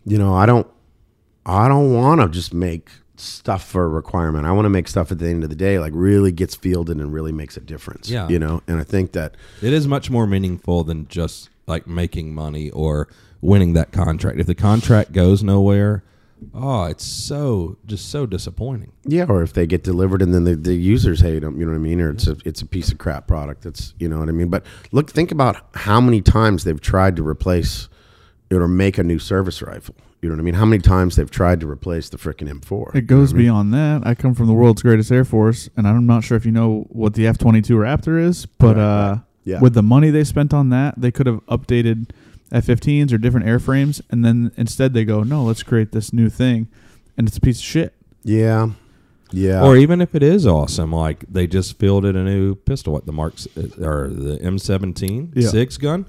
you 0.05 0.17
know, 0.17 0.33
I 0.33 0.45
don't 0.45 0.67
I 1.45 1.67
don't 1.67 1.93
want 1.93 2.21
to 2.21 2.29
just 2.29 2.53
make 2.53 2.89
stuff 3.15 3.63
for 3.67 3.83
a 3.83 3.87
requirement. 3.87 4.45
I 4.45 4.51
want 4.51 4.65
to 4.65 4.69
make 4.69 4.87
stuff 4.87 5.11
at 5.11 5.19
the 5.19 5.27
end 5.27 5.43
of 5.43 5.49
the 5.49 5.55
day 5.55 5.79
like 5.79 5.93
really 5.95 6.31
gets 6.31 6.55
fielded 6.55 6.97
and 6.97 7.13
really 7.13 7.31
makes 7.31 7.55
a 7.55 7.61
difference. 7.61 8.09
Yeah. 8.09 8.27
you 8.27 8.39
know, 8.39 8.61
and 8.67 8.79
I 8.79 8.83
think 8.83 9.13
that 9.13 9.35
It 9.61 9.73
is 9.73 9.87
much 9.87 10.09
more 10.09 10.27
meaningful 10.27 10.83
than 10.83 11.07
just 11.07 11.49
like 11.67 11.87
making 11.87 12.33
money 12.33 12.69
or 12.71 13.07
winning 13.39 13.73
that 13.73 13.91
contract. 13.91 14.39
If 14.39 14.47
the 14.47 14.55
contract 14.55 15.13
goes 15.13 15.43
nowhere, 15.43 16.03
oh, 16.53 16.85
it's 16.85 17.05
so 17.05 17.77
just 17.85 18.09
so 18.09 18.25
disappointing. 18.25 18.91
Yeah, 19.05 19.25
or 19.27 19.41
if 19.43 19.53
they 19.53 19.65
get 19.67 19.83
delivered 19.83 20.21
and 20.21 20.33
then 20.33 20.43
the, 20.43 20.55
the 20.55 20.73
users 20.75 21.21
hate 21.21 21.39
them, 21.39 21.59
you 21.59 21.65
know 21.65 21.71
what 21.71 21.77
I 21.77 21.81
mean? 21.81 22.01
Or 22.01 22.11
it's 22.11 22.27
a 22.27 22.37
it's 22.45 22.61
a 22.61 22.65
piece 22.65 22.91
of 22.91 22.97
crap 22.97 23.27
product. 23.27 23.63
That's 23.63 23.93
you 23.99 24.07
know 24.09 24.19
what 24.19 24.29
I 24.29 24.31
mean. 24.33 24.49
But 24.49 24.65
look, 24.91 25.11
think 25.11 25.31
about 25.31 25.57
how 25.75 26.01
many 26.01 26.21
times 26.21 26.63
they've 26.63 26.79
tried 26.81 27.15
to 27.17 27.27
replace 27.27 27.89
or 28.51 28.67
make 28.67 28.97
a 28.97 29.03
new 29.03 29.19
service 29.19 29.61
rifle. 29.61 29.95
You 30.21 30.29
know 30.29 30.35
what 30.35 30.41
I 30.41 30.43
mean? 30.43 30.53
How 30.53 30.65
many 30.65 30.81
times 30.81 31.15
they've 31.15 31.31
tried 31.31 31.61
to 31.61 31.67
replace 31.69 32.09
the 32.09 32.17
freaking 32.17 32.47
M4? 32.47 32.93
It 32.95 33.07
goes 33.07 33.33
beyond 33.33 33.73
that. 33.73 34.05
I 34.05 34.13
come 34.13 34.35
from 34.35 34.45
the 34.47 34.53
world's 34.53 34.83
greatest 34.83 35.11
air 35.11 35.25
force, 35.25 35.67
and 35.75 35.87
I'm 35.87 36.05
not 36.05 36.23
sure 36.23 36.37
if 36.37 36.45
you 36.45 36.51
know 36.51 36.85
what 36.89 37.15
the 37.15 37.25
F 37.25 37.37
twenty 37.39 37.61
two 37.61 37.77
Raptor 37.77 38.21
is, 38.23 38.45
but 38.45 38.75
Right, 38.75 38.83
uh. 38.83 39.17
Yeah. 39.43 39.59
with 39.59 39.73
the 39.73 39.81
money 39.81 40.11
they 40.11 40.23
spent 40.23 40.53
on 40.53 40.69
that, 40.69 40.93
they 41.01 41.09
could 41.09 41.25
have 41.25 41.43
updated 41.47 42.11
F 42.51 42.65
15s 42.67 43.11
or 43.13 43.17
different 43.17 43.45
airframes, 43.45 44.01
and 44.09 44.23
then 44.25 44.51
instead 44.57 44.93
they 44.93 45.05
go, 45.05 45.23
no, 45.23 45.43
let's 45.43 45.63
create 45.63 45.91
this 45.91 46.11
new 46.13 46.29
thing, 46.29 46.67
and 47.17 47.27
it's 47.27 47.37
a 47.37 47.41
piece 47.41 47.59
of 47.59 47.65
shit. 47.65 47.93
Yeah, 48.23 48.71
yeah. 49.31 49.63
Or 49.63 49.77
even 49.77 50.01
if 50.01 50.13
it 50.15 50.21
is 50.23 50.45
awesome, 50.45 50.91
like 50.91 51.23
they 51.29 51.47
just 51.47 51.79
fielded 51.79 52.15
a 52.15 52.23
new 52.23 52.55
pistol, 52.55 52.93
what 52.93 53.05
the 53.05 53.13
Marks 53.13 53.47
uh, 53.57 53.83
or 53.85 54.09
the 54.09 54.37
M17 54.39 55.31
Yeah. 55.35 55.49
six 55.49 55.77
gun. 55.77 56.05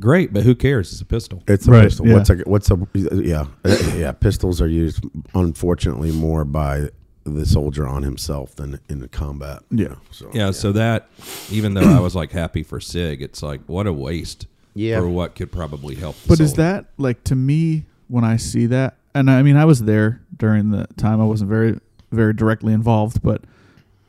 Great, 0.00 0.32
but 0.32 0.42
who 0.44 0.54
cares? 0.54 0.90
It's 0.92 1.00
a 1.02 1.04
pistol. 1.06 1.42
it's 1.46 1.66
a 1.68 1.70
Right, 1.70 1.82
pistol. 1.84 2.06
yeah. 2.06 2.14
What's 2.14 2.30
a 2.30 2.36
what's 2.46 2.70
a 2.70 2.78
yeah 3.14 3.46
uh, 3.64 3.76
yeah? 3.96 4.12
Pistols 4.12 4.60
are 4.62 4.68
used 4.68 5.04
unfortunately 5.34 6.12
more 6.12 6.44
by 6.46 6.88
the 7.24 7.44
soldier 7.46 7.86
on 7.86 8.02
himself 8.02 8.56
than 8.56 8.80
in 8.88 9.00
the 9.00 9.08
combat. 9.08 9.62
Yeah. 9.70 9.88
know, 9.88 9.98
so 10.10 10.30
Yeah, 10.32 10.50
so 10.50 10.72
that 10.72 11.08
even 11.50 11.74
though 11.74 11.82
I 11.82 12.00
was 12.00 12.14
like 12.14 12.32
happy 12.32 12.62
for 12.62 12.80
Sig, 12.80 13.20
it's 13.22 13.42
like 13.42 13.60
what 13.66 13.86
a 13.86 13.92
waste 13.92 14.46
Yeah. 14.74 15.00
for 15.00 15.08
what 15.08 15.34
could 15.34 15.52
probably 15.52 15.94
help. 15.94 16.16
the 16.22 16.28
But 16.28 16.40
is 16.40 16.54
that 16.54 16.86
like 16.98 17.24
to 17.24 17.34
me 17.34 17.84
when 18.08 18.24
I 18.24 18.36
see 18.36 18.66
that, 18.66 18.96
and 19.14 19.30
I 19.30 19.42
mean 19.42 19.56
I 19.56 19.64
was 19.64 19.82
there 19.84 20.20
during 20.36 20.70
the 20.70 20.86
time 20.96 21.20
I 21.20 21.24
wasn't 21.24 21.50
very 21.50 21.78
very 22.10 22.34
directly 22.34 22.72
involved, 22.72 23.22
but 23.22 23.42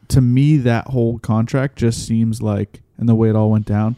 to 0.10 0.22
me 0.22 0.58
that 0.58 0.88
whole 0.88 1.20
contract 1.20 1.78
just 1.78 2.06
seems 2.06 2.42
like, 2.42 2.82
and 2.98 3.08
the 3.08 3.16
way 3.16 3.30
it 3.30 3.36
all 3.36 3.50
went 3.50 3.66
down, 3.66 3.96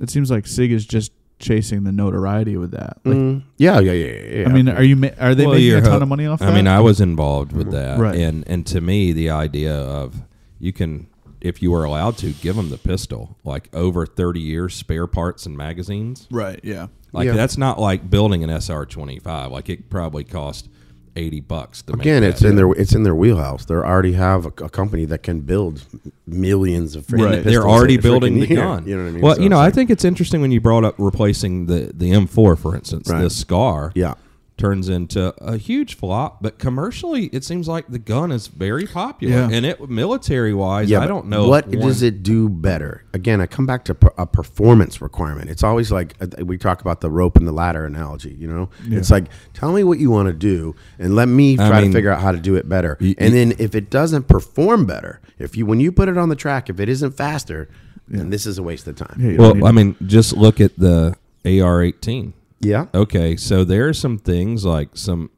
it 0.00 0.10
seems 0.10 0.30
like 0.30 0.46
Sig 0.46 0.72
is 0.72 0.84
just 0.84 1.12
chasing 1.38 1.84
the 1.84 1.92
notoriety 1.92 2.56
with 2.56 2.70
that. 2.72 2.98
Like, 3.04 3.16
Mm, 3.16 3.42
yeah, 3.58 3.78
yeah, 3.80 3.92
yeah, 3.92 4.12
yeah, 4.12 4.36
yeah. 4.40 4.48
I 4.48 4.52
mean, 4.52 4.68
are 4.68 4.82
you 4.82 4.96
ma- 4.96 5.08
are 5.20 5.34
they 5.34 5.46
Well, 5.46 5.54
making 5.56 5.74
a 5.74 5.80
ton 5.82 5.90
ho- 5.92 6.00
of 6.00 6.08
money 6.08 6.26
off 6.26 6.42
I 6.42 6.46
that? 6.46 6.52
I 6.52 6.56
mean, 6.56 6.66
I 6.66 6.80
was 6.80 7.00
involved 7.00 7.52
with 7.52 7.70
that, 7.72 7.98
Right. 7.98 8.16
and 8.18 8.44
and 8.46 8.66
to 8.66 8.80
me, 8.80 9.12
the 9.12 9.30
idea 9.30 9.74
of 9.76 10.22
you 10.58 10.72
can 10.72 11.06
if 11.44 11.62
you 11.62 11.70
were 11.70 11.84
allowed 11.84 12.16
to, 12.18 12.30
give 12.32 12.56
them 12.56 12.70
the 12.70 12.78
pistol. 12.78 13.36
Like 13.44 13.68
over 13.72 14.04
thirty 14.06 14.40
years, 14.40 14.74
spare 14.74 15.06
parts 15.06 15.46
and 15.46 15.56
magazines. 15.56 16.26
Right. 16.30 16.58
Yeah. 16.64 16.86
Like 17.12 17.26
Yeah. 17.26 17.34
that's 17.34 17.56
not 17.56 17.78
like 17.78 18.10
building 18.10 18.42
an 18.42 18.50
SR 18.50 18.86
twenty 18.86 19.18
five. 19.20 19.52
Like 19.52 19.68
it 19.68 19.88
probably 19.90 20.24
cost 20.24 20.68
eighty 21.16 21.38
bucks 21.40 21.80
to 21.82 21.92
Again, 21.92 22.22
make 22.22 22.30
it's 22.32 22.40
that. 22.40 22.48
in 22.48 22.56
their 22.56 22.72
it's 22.72 22.92
in 22.94 23.04
their 23.04 23.14
wheelhouse. 23.14 23.66
They 23.66 23.74
already 23.74 24.14
have 24.14 24.46
a, 24.46 24.64
a 24.64 24.68
company 24.68 25.04
that 25.04 25.22
can 25.22 25.42
build 25.42 25.84
millions 26.26 26.96
of 26.96 27.06
freaking 27.06 27.24
Right. 27.24 27.34
pistols 27.36 27.52
They're 27.54 27.68
already 27.68 27.94
a 27.94 27.98
freaking 27.98 28.02
building 28.02 28.40
the 28.40 28.46
year. 28.48 28.56
gun. 28.56 28.84
You 28.88 28.96
know 28.96 29.02
what 29.04 29.08
I 29.08 29.12
mean? 29.12 29.22
Well, 29.22 29.36
So 29.36 29.42
you 29.42 29.48
know, 29.48 29.56
it's 29.56 29.60
I 29.60 29.64
like- 29.66 29.74
think 29.74 29.90
it's 29.90 30.04
interesting 30.04 30.40
when 30.40 30.50
you 30.50 30.60
brought 30.60 30.84
up 30.84 30.94
replacing 30.98 31.66
the 31.66 31.92
the 31.94 32.10
M4, 32.10 32.58
for 32.58 32.74
instance. 32.74 33.08
Right. 33.10 33.22
The 33.22 33.30
SCAR 33.30 33.92
yeah. 33.94 34.14
Turns 34.56 34.88
into 34.88 35.34
a 35.44 35.56
huge 35.56 35.96
flop, 35.96 36.40
but 36.40 36.60
commercially, 36.60 37.24
it 37.32 37.42
seems 37.42 37.66
like 37.66 37.88
the 37.88 37.98
gun 37.98 38.30
is 38.30 38.46
very 38.46 38.86
popular. 38.86 39.34
Yeah. 39.34 39.48
And 39.50 39.66
it 39.66 39.90
military 39.90 40.54
wise, 40.54 40.88
Yeah, 40.88 41.00
I 41.00 41.08
don't 41.08 41.26
know 41.26 41.48
what 41.48 41.66
one- 41.66 41.78
does 41.80 42.02
it 42.02 42.22
do 42.22 42.48
better. 42.48 43.04
Again, 43.12 43.40
I 43.40 43.46
come 43.46 43.66
back 43.66 43.84
to 43.86 43.96
a 44.16 44.26
performance 44.26 45.00
requirement. 45.02 45.50
It's 45.50 45.64
always 45.64 45.90
like 45.90 46.14
uh, 46.20 46.44
we 46.44 46.56
talk 46.56 46.80
about 46.80 47.00
the 47.00 47.10
rope 47.10 47.36
and 47.36 47.48
the 47.48 47.52
ladder 47.52 47.84
analogy. 47.84 48.36
You 48.38 48.46
know, 48.46 48.70
Yeah. 48.88 48.98
it's 48.98 49.10
like 49.10 49.24
tell 49.54 49.72
me 49.72 49.82
what 49.82 49.98
you 49.98 50.10
want 50.10 50.28
to 50.28 50.32
do, 50.32 50.76
and 51.00 51.16
let 51.16 51.26
me 51.28 51.54
I 51.54 51.68
try 51.68 51.80
mean, 51.80 51.90
to 51.90 51.96
figure 51.98 52.10
out 52.12 52.20
how 52.22 52.30
to 52.30 52.38
do 52.38 52.54
it 52.54 52.68
better. 52.68 52.96
y- 53.00 53.16
and 53.18 53.32
y- 53.34 53.38
then 53.38 53.54
if 53.58 53.74
it 53.74 53.90
doesn't 53.90 54.28
perform 54.28 54.86
better, 54.86 55.20
if 55.38 55.56
you 55.56 55.66
when 55.66 55.80
you 55.80 55.90
put 55.90 56.08
it 56.08 56.16
on 56.16 56.28
the 56.28 56.36
track, 56.36 56.70
if 56.70 56.78
it 56.78 56.88
isn't 56.88 57.16
faster, 57.16 57.68
then 58.06 58.30
this 58.30 58.46
is 58.46 58.56
a 58.58 58.62
waste 58.62 58.86
of 58.86 58.94
time. 58.94 59.16
Yeah. 59.18 59.36
Well, 59.38 59.66
I 59.66 59.72
mean, 59.72 59.96
just 60.06 60.36
look 60.36 60.60
at 60.60 60.78
the 60.78 61.16
AR-18. 61.44 62.34
Yeah. 62.64 62.86
Okay, 62.94 63.36
so 63.36 63.64
there 63.64 63.88
are 63.88 63.92
some 63.92 64.18
things 64.18 64.64
like 64.64 64.90
some 64.94 65.30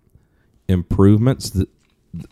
improvements 0.69 1.51
that 1.51 1.69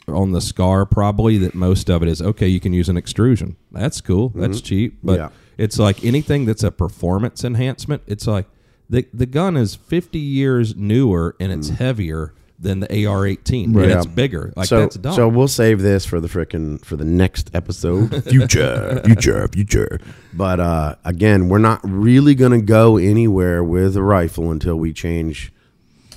on 0.08 0.32
the 0.32 0.40
SCAR 0.40 0.86
probably 0.86 1.36
that 1.38 1.54
most 1.54 1.90
of 1.90 2.02
it 2.02 2.08
is 2.08 2.22
okay 2.22 2.48
you 2.48 2.60
can 2.60 2.72
use 2.72 2.88
an 2.88 2.96
extrusion. 2.96 3.56
That's 3.70 4.00
cool. 4.00 4.30
That's 4.30 4.58
mm-hmm. 4.58 4.64
cheap. 4.64 4.98
But 5.02 5.18
Yeah. 5.18 5.28
it's 5.58 5.78
like 5.78 6.04
anything 6.04 6.46
that's 6.46 6.62
a 6.62 6.70
performance 6.70 7.44
enhancement 7.44 8.02
it's 8.06 8.26
like 8.26 8.46
the 8.88 9.06
the 9.12 9.26
gun 9.26 9.56
is 9.56 9.74
50 9.74 10.18
years 10.18 10.74
newer 10.74 11.36
and 11.38 11.52
it's 11.52 11.70
mm. 11.70 11.76
heavier 11.76 12.34
than 12.64 12.80
the 12.80 13.06
AR-18 13.06 13.64
and 13.66 13.74
Yeah. 13.76 13.98
it's 13.98 14.06
bigger 14.06 14.52
like 14.56 14.66
so, 14.66 14.80
that's 14.80 14.96
dumb 14.96 15.14
so 15.14 15.28
we'll 15.28 15.46
save 15.48 15.80
this 15.82 16.04
for 16.04 16.18
the 16.20 16.28
frickin' 16.28 16.84
for 16.84 16.96
the 16.96 17.04
next 17.04 17.50
episode. 17.54 18.24
future, 18.28 19.00
future, 19.04 19.46
future. 19.48 20.00
But 20.32 20.58
uh, 20.58 20.96
again, 21.04 21.48
we're 21.48 21.58
not 21.58 21.80
really 21.84 22.34
gonna 22.34 22.60
go 22.62 22.96
anywhere 22.96 23.62
with 23.62 23.96
a 23.96 24.02
rifle 24.02 24.50
until 24.50 24.74
we 24.76 24.92
change 24.92 25.52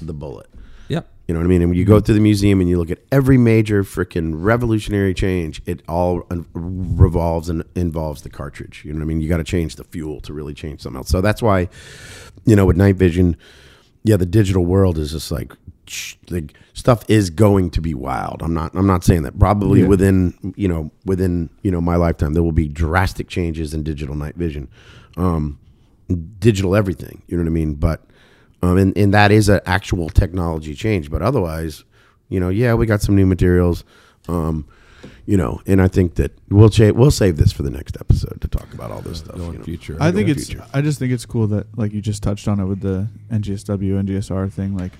the 0.02 0.14
bullet. 0.14 0.48
yep 0.88 1.08
You 1.28 1.34
know 1.34 1.40
what 1.42 1.46
I 1.46 1.50
mean? 1.50 1.62
And 1.62 1.70
when 1.72 1.78
you 1.78 1.86
go 1.86 2.00
through 2.00 2.16
the 2.16 2.22
museum 2.22 2.62
and 2.62 2.70
you 2.70 2.78
look 2.78 2.92
at 2.92 3.00
every 3.12 3.38
major 3.38 3.84
freaking 3.84 4.32
revolutionary 4.36 5.14
change, 5.14 5.62
it 5.66 5.82
all 5.88 6.24
revolves 6.54 7.50
and 7.50 7.64
involves 7.76 8.22
the 8.22 8.30
cartridge. 8.30 8.84
You 8.86 8.94
know 8.94 9.00
what 9.00 9.06
I 9.06 9.08
mean? 9.08 9.22
You 9.22 9.30
got 9.30 9.38
to 9.38 9.44
change 9.44 9.76
the 9.76 9.84
fuel 9.84 10.22
to 10.22 10.34
really 10.34 10.54
change 10.54 10.82
something 10.82 10.98
else. 10.98 11.10
So 11.10 11.20
that's 11.22 11.42
why, 11.42 11.68
you 12.46 12.56
know, 12.56 12.66
with 12.66 12.78
night 12.78 12.96
vision, 12.96 13.36
yeah, 14.04 14.18
the 14.18 14.26
digital 14.26 14.66
world 14.66 14.98
is 14.98 15.12
just 15.12 15.32
like, 15.32 15.52
sh- 15.90 16.16
like 16.30 16.54
stuff 16.74 17.04
is 17.08 17.30
going 17.30 17.70
to 17.72 17.82
be 17.82 17.94
wild. 17.94 18.42
I'm 18.42 18.54
not. 18.54 18.74
I'm 18.76 18.88
not 18.88 19.04
saying 19.04 19.24
that. 19.24 19.38
Probably 19.40 19.82
Yeah. 19.82 19.88
within 19.88 20.54
you 20.56 20.68
know 20.68 20.92
within 21.06 21.50
you 21.64 21.72
know 21.72 21.82
my 21.82 21.96
lifetime, 21.96 22.34
there 22.34 22.44
will 22.44 22.52
be 22.52 22.68
drastic 22.68 23.28
changes 23.28 23.74
in 23.74 23.84
digital 23.84 24.16
night 24.16 24.36
vision, 24.36 24.68
um, 25.18 25.60
digital 26.40 26.76
everything. 26.76 27.22
You 27.28 27.38
know 27.38 27.44
what 27.44 27.50
I 27.50 27.54
mean? 27.54 27.74
But 27.76 28.02
um, 28.62 28.78
and, 28.78 28.98
and 28.98 29.14
that 29.14 29.32
is 29.32 29.50
an 29.50 29.62
actual 29.66 30.10
technology 30.10 30.74
change. 30.74 31.10
But 31.12 31.22
otherwise, 31.22 31.84
you 32.30 32.40
know, 32.40 32.50
yeah, 32.50 32.74
we 32.74 32.86
got 32.86 33.02
some 33.02 33.16
new 33.16 33.26
materials. 33.26 33.84
Um, 34.28 34.68
you 35.26 35.38
know, 35.38 35.62
and 35.68 35.82
I 35.82 35.88
think 35.90 36.16
that 36.16 36.32
we'll 36.50 36.70
cha- 36.70 36.92
we'll 36.92 37.12
save 37.12 37.38
this 37.38 37.52
for 37.52 37.62
the 37.62 37.70
next 37.70 37.98
episode 38.00 38.40
to 38.42 38.48
talk 38.48 38.74
about 38.74 38.92
all 38.92 39.02
this 39.02 39.20
stuff. 39.20 39.36
going 39.36 39.54
you 39.54 39.58
know. 39.60 39.64
future 39.66 39.98
I 40.00 40.12
think 40.12 40.30
it's. 40.30 40.48
future. 40.48 40.66
I 40.74 40.82
just 40.82 41.00
think 41.00 41.12
it's 41.12 41.26
cool 41.26 41.48
that 41.48 41.78
like 41.78 41.94
you 41.94 42.02
just 42.02 42.24
touched 42.24 42.48
on 42.48 42.60
it 42.60 42.66
with 42.66 42.80
the 42.82 43.08
NGSW 43.32 44.02
NGSR 44.04 44.52
thing. 44.52 44.76
Like, 44.76 44.94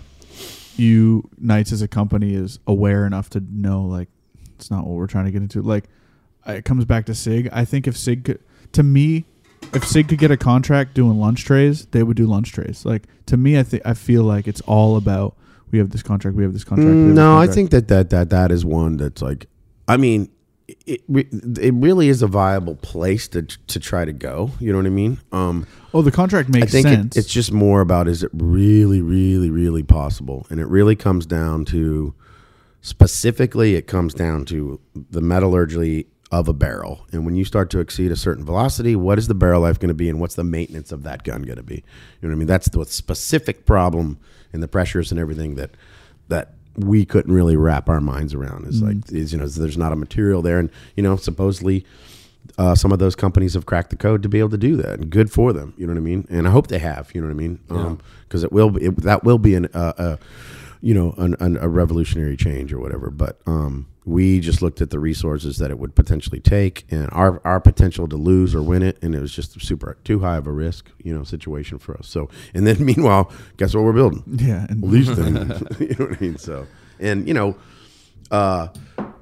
you 0.80 1.30
Knights 1.38 1.72
as 1.72 1.82
a 1.82 1.88
company 1.88 2.34
is 2.34 2.60
aware 2.68 3.06
enough 3.06 3.30
to 3.32 3.44
know 3.52 3.84
like 3.84 4.10
it's 4.56 4.72
not 4.72 4.86
what 4.86 4.96
we're 4.96 5.08
trying 5.08 5.26
to 5.26 5.32
get 5.32 5.42
into. 5.42 5.62
Like, 5.62 5.86
it 6.48 6.66
comes 6.66 6.86
back 6.86 7.06
to 7.06 7.16
Sig. 7.16 7.50
I 7.52 7.66
think 7.66 7.88
if 7.88 7.98
Sig, 7.98 8.24
could, 8.24 8.40
to 8.72 8.84
me, 8.84 9.26
if 9.74 9.86
Sig 9.86 10.08
could 10.08 10.18
get 10.18 10.32
a 10.32 10.38
contract 10.38 10.94
doing 10.94 11.20
lunch 11.20 11.46
trays, 11.46 11.86
they 11.88 12.04
would 12.04 12.18
do 12.18 12.26
lunch 12.26 12.52
trays. 12.52 12.86
Like 12.86 13.04
to 13.28 13.38
me, 13.38 13.60
I 13.60 13.64
think 13.64 13.84
I 13.86 13.94
feel 13.94 14.24
like 14.24 14.48
it's 14.48 14.62
all 14.62 14.98
about 14.98 15.36
we 15.72 15.80
have 15.80 15.90
this 15.90 16.04
contract, 16.04 16.38
we 16.38 16.44
have 16.44 16.54
this 16.54 16.64
contract. 16.64 16.90
have 16.90 16.98
Mm, 16.98 17.08
this 17.08 17.16
no, 17.16 17.38
I 17.38 17.48
think 17.48 17.72
that, 17.72 17.88
that 17.90 18.10
that 18.12 18.30
that 18.30 18.52
is 18.52 18.64
one 18.64 18.98
that's 18.98 19.22
like, 19.22 19.48
I 19.88 19.98
mean, 19.98 20.30
it 20.68 21.02
it 21.10 21.74
really 21.74 22.10
is 22.10 22.22
a 22.22 22.28
viable 22.28 22.76
place 22.76 23.28
to 23.30 23.44
to 23.44 23.80
try 23.80 24.06
to 24.06 24.14
go. 24.14 24.52
You 24.60 24.72
know 24.72 24.80
what 24.80 24.86
I 24.86 24.90
mean? 24.90 25.20
Um, 25.32 25.66
Oh, 25.94 26.02
the 26.02 26.12
contract 26.12 26.50
I 26.54 26.60
makes 26.60 26.72
think 26.72 26.88
it, 26.88 26.90
sense. 26.96 27.18
it's 27.18 27.32
just 27.32 27.52
more 27.52 27.82
about 27.82 28.08
is 28.08 28.22
it 28.24 28.30
really, 28.34 29.02
really, 29.02 29.50
really 29.50 29.84
possible, 29.84 30.46
and 30.50 30.60
it 30.60 30.68
really 30.68 30.96
comes 30.96 31.26
down 31.26 31.66
to 31.66 32.14
specifically 32.82 33.76
it 33.76 33.88
comes 33.88 34.14
down 34.14 34.46
to 34.46 34.80
the 35.10 35.22
metallurgy 35.22 36.08
of 36.30 36.50
a 36.50 36.54
barrel, 36.54 37.08
and 37.14 37.26
when 37.26 37.36
you 37.36 37.46
start 37.46 37.70
to 37.70 37.80
exceed 37.80 38.12
a 38.12 38.16
certain 38.18 38.44
velocity, 38.46 38.96
what 38.98 39.18
is 39.18 39.28
the 39.30 39.34
barrel 39.36 39.62
life 39.62 39.80
going 39.80 39.88
to 39.88 39.94
be, 39.96 40.10
and 40.10 40.20
what's 40.20 40.36
the 40.36 40.44
maintenance 40.44 40.92
of 40.92 41.04
that 41.04 41.24
gun 41.24 41.42
going 41.44 41.56
to 41.58 41.64
be? 41.64 41.76
You 41.76 41.82
know 42.24 42.30
what 42.30 42.34
I 42.34 42.38
mean? 42.40 42.48
That's 42.48 42.68
the 42.70 42.84
specific 42.86 43.66
problem 43.66 44.20
and 44.52 44.62
the 44.62 44.68
pressures 44.68 45.12
and 45.12 45.20
everything 45.20 45.56
that 45.56 45.72
that 46.28 46.56
we 46.78 47.06
couldn't 47.06 47.34
really 47.34 47.58
wrap 47.58 47.90
our 47.90 48.00
minds 48.00 48.34
around. 48.34 48.68
Is 48.68 48.82
like 48.82 49.12
is 49.12 49.34
you 49.34 49.40
know 49.40 49.48
there's 49.48 49.78
not 49.78 49.94
a 49.94 49.96
material 49.96 50.42
there, 50.42 50.60
and 50.60 50.70
you 50.96 51.04
know 51.04 51.16
supposedly 51.16 51.86
uh, 52.58 52.76
some 52.76 52.92
of 52.92 53.00
those 53.00 53.16
companies 53.16 53.54
have 53.54 53.66
cracked 53.66 53.90
the 53.90 53.96
code 53.96 54.24
to 54.24 54.30
be 54.30 54.40
able 54.40 54.50
to 54.50 54.58
do 54.58 54.76
that. 54.78 55.00
And 55.00 55.10
good 55.10 55.32
for 55.32 55.54
them. 55.54 55.74
You 55.78 55.88
know 55.88 55.94
what 55.94 56.00
I 56.00 56.04
mean? 56.04 56.28
And 56.30 56.48
I 56.48 56.52
hope 56.52 56.68
they 56.68 56.80
have. 56.80 57.14
You 57.14 57.22
know 57.22 57.28
what 57.28 57.34
I 57.34 57.38
mean? 57.38 57.60
Because 58.24 58.44
it 58.44 58.52
will. 58.52 58.70
Be, 58.72 58.86
it, 58.86 58.98
that 58.98 59.24
will 59.24 59.38
be 59.38 59.56
an 59.56 59.68
uh, 59.74 59.94
uh, 59.98 60.18
you 60.82 60.94
know 60.94 61.14
an, 61.18 61.36
an, 61.40 61.58
a 61.58 61.68
revolutionary 61.68 62.38
change 62.38 62.72
or 62.74 62.80
whatever. 62.80 63.10
But 63.10 63.40
um, 63.46 63.88
we 64.08 64.40
just 64.40 64.62
looked 64.62 64.80
at 64.80 64.90
the 64.90 65.00
resources 65.00 65.58
that 65.58 65.70
it 65.70 65.78
would 65.78 65.94
potentially 65.94 66.40
take 66.40 66.86
and 66.90 67.10
our 67.12 67.42
our 67.46 67.60
potential 67.60 68.08
to 68.08 68.16
lose 68.16 68.56
or 68.56 68.62
win 68.64 68.82
it, 68.82 68.98
and 69.04 69.14
it 69.14 69.20
was 69.20 69.34
just 69.34 69.60
super 69.62 69.98
too 70.06 70.20
high 70.20 70.38
of 70.38 70.48
a 70.48 70.52
risk 70.52 70.90
you 71.04 71.14
know 71.14 71.24
situation 71.26 71.78
for 71.78 71.96
us. 71.98 72.08
So 72.08 72.30
and 72.54 72.66
then 72.66 72.84
meanwhile, 72.92 73.30
guess 73.58 73.76
what 73.76 73.84
we're 73.84 73.92
building? 73.94 74.24
yeah, 74.28 74.66
and 74.70 74.82
these 74.90 75.08
things. 75.14 75.62
you 75.82 75.96
know 76.00 76.06
what 76.08 76.18
I 76.18 76.22
mean? 76.22 76.38
So, 76.38 76.66
and 77.02 77.28
you 77.28 77.34
know, 77.34 77.58
uh, 78.32 78.70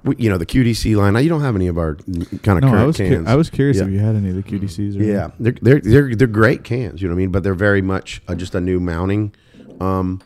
we, 0.03 0.15
you 0.19 0.29
know 0.29 0.37
the 0.37 0.45
QDC 0.45 0.95
line. 0.95 1.21
You 1.23 1.29
don't 1.29 1.41
have 1.41 1.55
any 1.55 1.65
of 1.67 1.79
our 1.79 1.95
kind 1.95 2.59
of 2.59 2.63
no, 2.63 2.69
current 2.69 2.73
I 2.75 2.85
was 2.85 2.97
cu- 2.97 3.09
cans. 3.09 3.27
I 3.27 3.35
was 3.35 3.49
curious 3.49 3.77
Yeah. 3.77 3.85
if 3.85 3.89
you 3.89 3.99
had 3.99 4.15
any 4.15 4.29
of 4.29 4.35
the 4.35 4.43
QDCs. 4.43 4.99
Or 4.99 5.03
yeah, 5.03 5.31
they're, 5.39 5.55
they're 5.63 5.81
they're 5.81 6.15
they're 6.15 6.27
great 6.27 6.63
cans. 6.63 7.01
You 7.01 7.07
know 7.07 7.15
what 7.15 7.17
I 7.19 7.23
mean? 7.23 7.31
But 7.31 7.41
they're 7.43 7.55
very 7.55 7.81
much 7.81 8.21
uh, 8.27 8.35
just 8.35 8.53
a 8.53 8.61
new 8.61 8.79
mounting. 8.79 9.33
Um, 9.81 10.21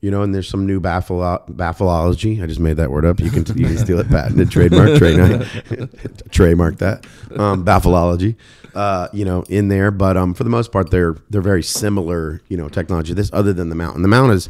you 0.00 0.10
know, 0.10 0.22
and 0.22 0.34
there's 0.34 0.48
some 0.48 0.66
new 0.66 0.78
baffle 0.78 1.18
baffleology. 1.50 2.42
I 2.42 2.46
just 2.46 2.60
made 2.60 2.76
that 2.76 2.90
word 2.90 3.04
up. 3.04 3.18
You 3.18 3.30
can 3.30 3.44
you 3.56 3.66
can 3.66 3.78
steal 3.78 3.98
it, 3.98 4.08
patented, 4.08 4.50
trademark, 4.52 4.98
trademark, 4.98 5.48
trademark 6.30 6.78
that. 6.78 7.06
Um, 7.36 7.64
baffleology, 7.64 8.36
uh, 8.74 9.08
you 9.12 9.24
know, 9.24 9.42
in 9.48 9.68
there. 9.68 9.90
But 9.90 10.16
um, 10.16 10.34
for 10.34 10.44
the 10.44 10.50
most 10.50 10.70
part, 10.70 10.90
they're 10.90 11.16
they're 11.30 11.40
very 11.40 11.62
similar. 11.62 12.42
You 12.48 12.56
know, 12.56 12.68
technology. 12.68 13.14
This 13.14 13.30
other 13.32 13.52
than 13.52 13.68
the 13.68 13.74
mount, 13.74 13.96
and 13.96 14.04
the 14.04 14.08
mount 14.08 14.32
is 14.32 14.48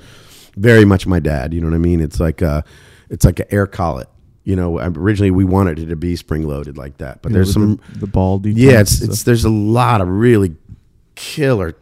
very 0.57 0.85
much 0.85 1.07
my 1.07 1.21
dad. 1.21 1.55
You 1.55 1.61
know 1.61 1.69
what 1.69 1.75
I 1.75 1.79
mean? 1.79 2.01
It's 2.01 2.19
like 2.19 2.43
a, 2.43 2.65
it's 3.09 3.25
like 3.25 3.39
an 3.39 3.47
air 3.51 3.67
collet. 3.67 4.09
You 4.45 4.57
know, 4.57 4.79
originally 4.79 5.31
we 5.31 5.45
wanted 5.45 5.79
it 5.79 5.87
to 5.87 5.97
be 5.97 6.17
spring 6.17 6.47
loaded 6.47 6.77
like 6.77 6.99
that, 6.99 7.21
but 7.23 7.31
Yeah, 7.31 7.37
there's 7.37 7.53
some 7.53 7.81
the, 7.93 8.01
the 8.01 8.07
ball 8.07 8.41
yeah, 8.45 8.81
it's 8.81 9.01
it's 9.01 9.25
there's 9.25 9.45
a 9.45 9.51
lot 9.51 10.01
of 10.01 10.09
really 10.09 10.55
killer 11.17 11.75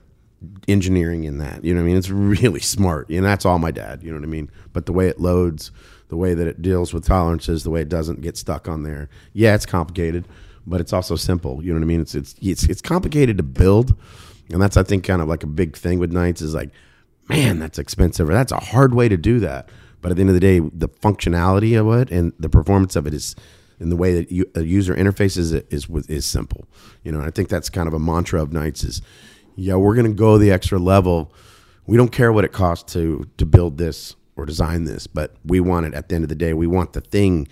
engineering 0.69 1.25
in 1.25 1.39
that. 1.39 1.65
You 1.65 1.75
know 1.75 1.81
what 1.81 1.85
I 1.85 1.89
mean? 1.89 1.97
It's 1.97 2.11
really 2.11 2.61
smart. 2.77 3.09
And 3.09 3.25
that's 3.25 3.45
all 3.45 3.59
my 3.59 3.71
dad, 3.71 4.03
you 4.03 4.11
know 4.11 4.19
what 4.19 4.25
I 4.25 4.31
mean? 4.31 4.51
But 4.73 4.87
the 4.87 4.93
way 4.93 5.09
it 5.09 5.21
loads, 5.21 5.71
the 6.09 6.17
way 6.17 6.35
that 6.35 6.47
it 6.47 6.63
deals 6.63 6.93
with 6.93 7.07
tolerances, 7.07 7.65
the 7.65 7.71
way 7.71 7.83
it 7.83 7.89
doesn't 7.89 8.21
get 8.21 8.37
stuck 8.37 8.69
on 8.69 8.83
there. 8.83 9.09
Yeah, 9.33 9.55
it's 9.55 9.67
complicated, 9.67 10.27
but 10.67 10.81
it's 10.81 10.93
also 10.93 11.17
simple. 11.17 11.63
You 11.65 11.73
know 11.73 11.81
what 11.81 11.85
I 11.85 11.89
mean? 11.89 12.01
It's 12.01 12.15
it's 12.15 12.35
it's 12.41 12.65
it's 12.65 12.83
complicated 12.83 13.37
to 13.39 13.43
build. 13.43 13.97
And 14.51 14.61
that's 14.61 14.77
I 14.77 14.83
think 14.83 15.05
kind 15.05 15.23
of 15.23 15.29
like 15.29 15.43
a 15.43 15.49
big 15.49 15.77
thing 15.77 15.99
with 15.99 16.13
Knights 16.13 16.43
is 16.43 16.55
like, 16.55 16.71
man, 17.29 17.59
that's 17.59 17.79
expensive 17.79 18.29
or 18.29 18.33
that's 18.33 18.53
a 18.53 18.61
hard 18.61 18.95
way 18.95 19.09
to 19.09 19.17
do 19.17 19.41
that. 19.41 19.69
But 20.03 20.11
at 20.11 20.17
the 20.17 20.21
end 20.21 20.31
of 20.31 20.35
the 20.35 20.41
day, 20.41 20.59
the 20.59 20.89
functionality 20.89 21.81
of 21.81 21.91
it 22.01 22.11
and 22.11 22.35
the 22.39 22.51
performance 22.51 22.95
of 22.95 23.07
it 23.07 23.15
is 23.15 23.35
and 23.81 23.91
the 23.91 23.97
way 23.97 24.15
that 24.15 24.31
you, 24.31 24.45
a 24.55 24.63
user 24.63 24.95
interface 24.95 25.37
is 25.37 25.53
is 25.53 25.89
is 26.09 26.27
simple. 26.27 26.67
You 27.03 27.13
know, 27.13 27.21
I 27.21 27.31
think 27.31 27.49
that's 27.49 27.69
kind 27.69 27.89
of 27.89 27.95
a 27.95 27.99
mantra 27.99 28.43
of 28.43 28.53
Knights 28.53 28.85
is, 28.85 29.03
yeah, 29.57 29.75
we're 29.75 29.95
going 29.95 30.07
to 30.07 30.13
go 30.13 30.39
the 30.39 30.51
extra 30.51 30.79
level. 30.79 31.33
We 31.87 31.97
don't 31.97 32.13
care 32.13 32.33
what 32.33 32.45
it 32.45 32.53
costs 32.53 32.93
to 32.95 33.29
to 33.37 33.47
build 33.47 33.79
this 33.79 34.17
or 34.37 34.47
design 34.47 34.85
this, 34.85 35.07
but 35.07 35.35
we 35.45 35.61
want 35.61 35.87
it 35.87 35.95
at 35.95 36.09
the 36.09 36.15
end 36.15 36.25
of 36.25 36.29
the 36.29 36.35
day. 36.35 36.55
We 36.55 36.67
want 36.67 36.93
the 36.93 37.01
thing 37.01 37.49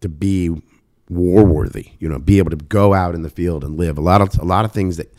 to 0.00 0.08
be 0.08 0.62
war 1.08 1.44
worthy. 1.44 1.90
You 1.98 2.08
know, 2.08 2.18
be 2.18 2.38
able 2.38 2.50
to 2.50 2.56
go 2.56 2.94
out 2.94 3.14
in 3.14 3.22
the 3.22 3.30
field 3.30 3.64
and 3.64 3.78
live. 3.78 3.98
A 3.98 4.00
lot 4.00 4.20
of 4.20 4.38
a 4.38 4.44
lot 4.44 4.64
of 4.64 4.72
things 4.72 4.96
that 4.96 5.14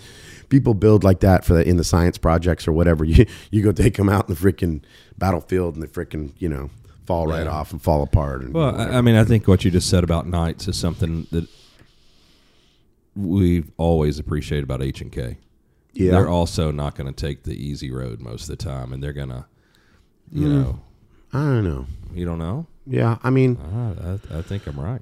people 0.50 0.74
build 0.74 1.04
like 1.04 1.20
that 1.22 1.46
for 1.46 1.54
the, 1.54 1.68
in 1.68 1.78
the 1.78 1.84
science 1.84 2.18
projects 2.18 2.68
or 2.68 2.72
whatever. 2.74 3.06
You 3.08 3.26
you 3.52 3.64
go 3.64 3.72
take 3.72 3.96
them 3.96 4.10
out 4.10 4.28
in 4.28 4.36
the 4.36 4.40
freaking 4.40 4.82
battlefield 5.18 5.76
and 5.76 5.84
they 5.84 5.88
freaking 5.88 6.34
you 6.38 6.50
know 6.50 6.70
fall 7.06 7.26
right 7.28 7.48
off 7.48 7.72
and 7.72 7.82
fall 7.82 8.04
apart. 8.04 8.42
And 8.42 8.54
Well, 8.54 8.76
I, 8.80 8.98
I 8.98 9.02
mean, 9.02 9.16
I 9.16 9.24
think 9.24 9.48
what 9.48 9.64
you 9.64 9.72
just 9.72 9.90
said 9.90 10.04
about 10.04 10.28
Knights 10.28 10.68
is 10.68 10.78
something 10.78 11.26
that 11.32 11.48
we've 13.16 13.72
always 13.78 14.20
appreciated 14.20 14.64
about 14.64 14.82
H 14.82 15.02
and 15.02 15.12
K. 15.12 15.38
Yeah. 15.98 16.12
They're 16.12 16.30
also 16.30 16.72
not 16.72 16.96
going 16.96 17.12
to 17.14 17.26
take 17.26 17.44
the 17.44 17.54
easy 17.56 17.92
road 17.92 18.22
most 18.22 18.44
of 18.44 18.48
the 18.50 18.64
time, 18.64 18.94
and 18.94 19.02
they're 19.04 19.14
going 19.14 19.30
to, 19.30 19.46
you 20.32 20.48
Mm. 20.48 20.52
know, 20.64 20.80
I 21.34 21.40
don't 21.40 21.64
know. 21.64 21.86
you 22.14 22.26
don't 22.26 22.38
know. 22.40 22.68
Yeah, 22.86 23.18
I 23.24 23.30
mean, 23.32 23.58
Ah, 23.62 23.94
I, 24.34 24.38
I 24.40 24.42
think 24.42 24.66
I'm 24.68 24.80
right. 24.80 25.02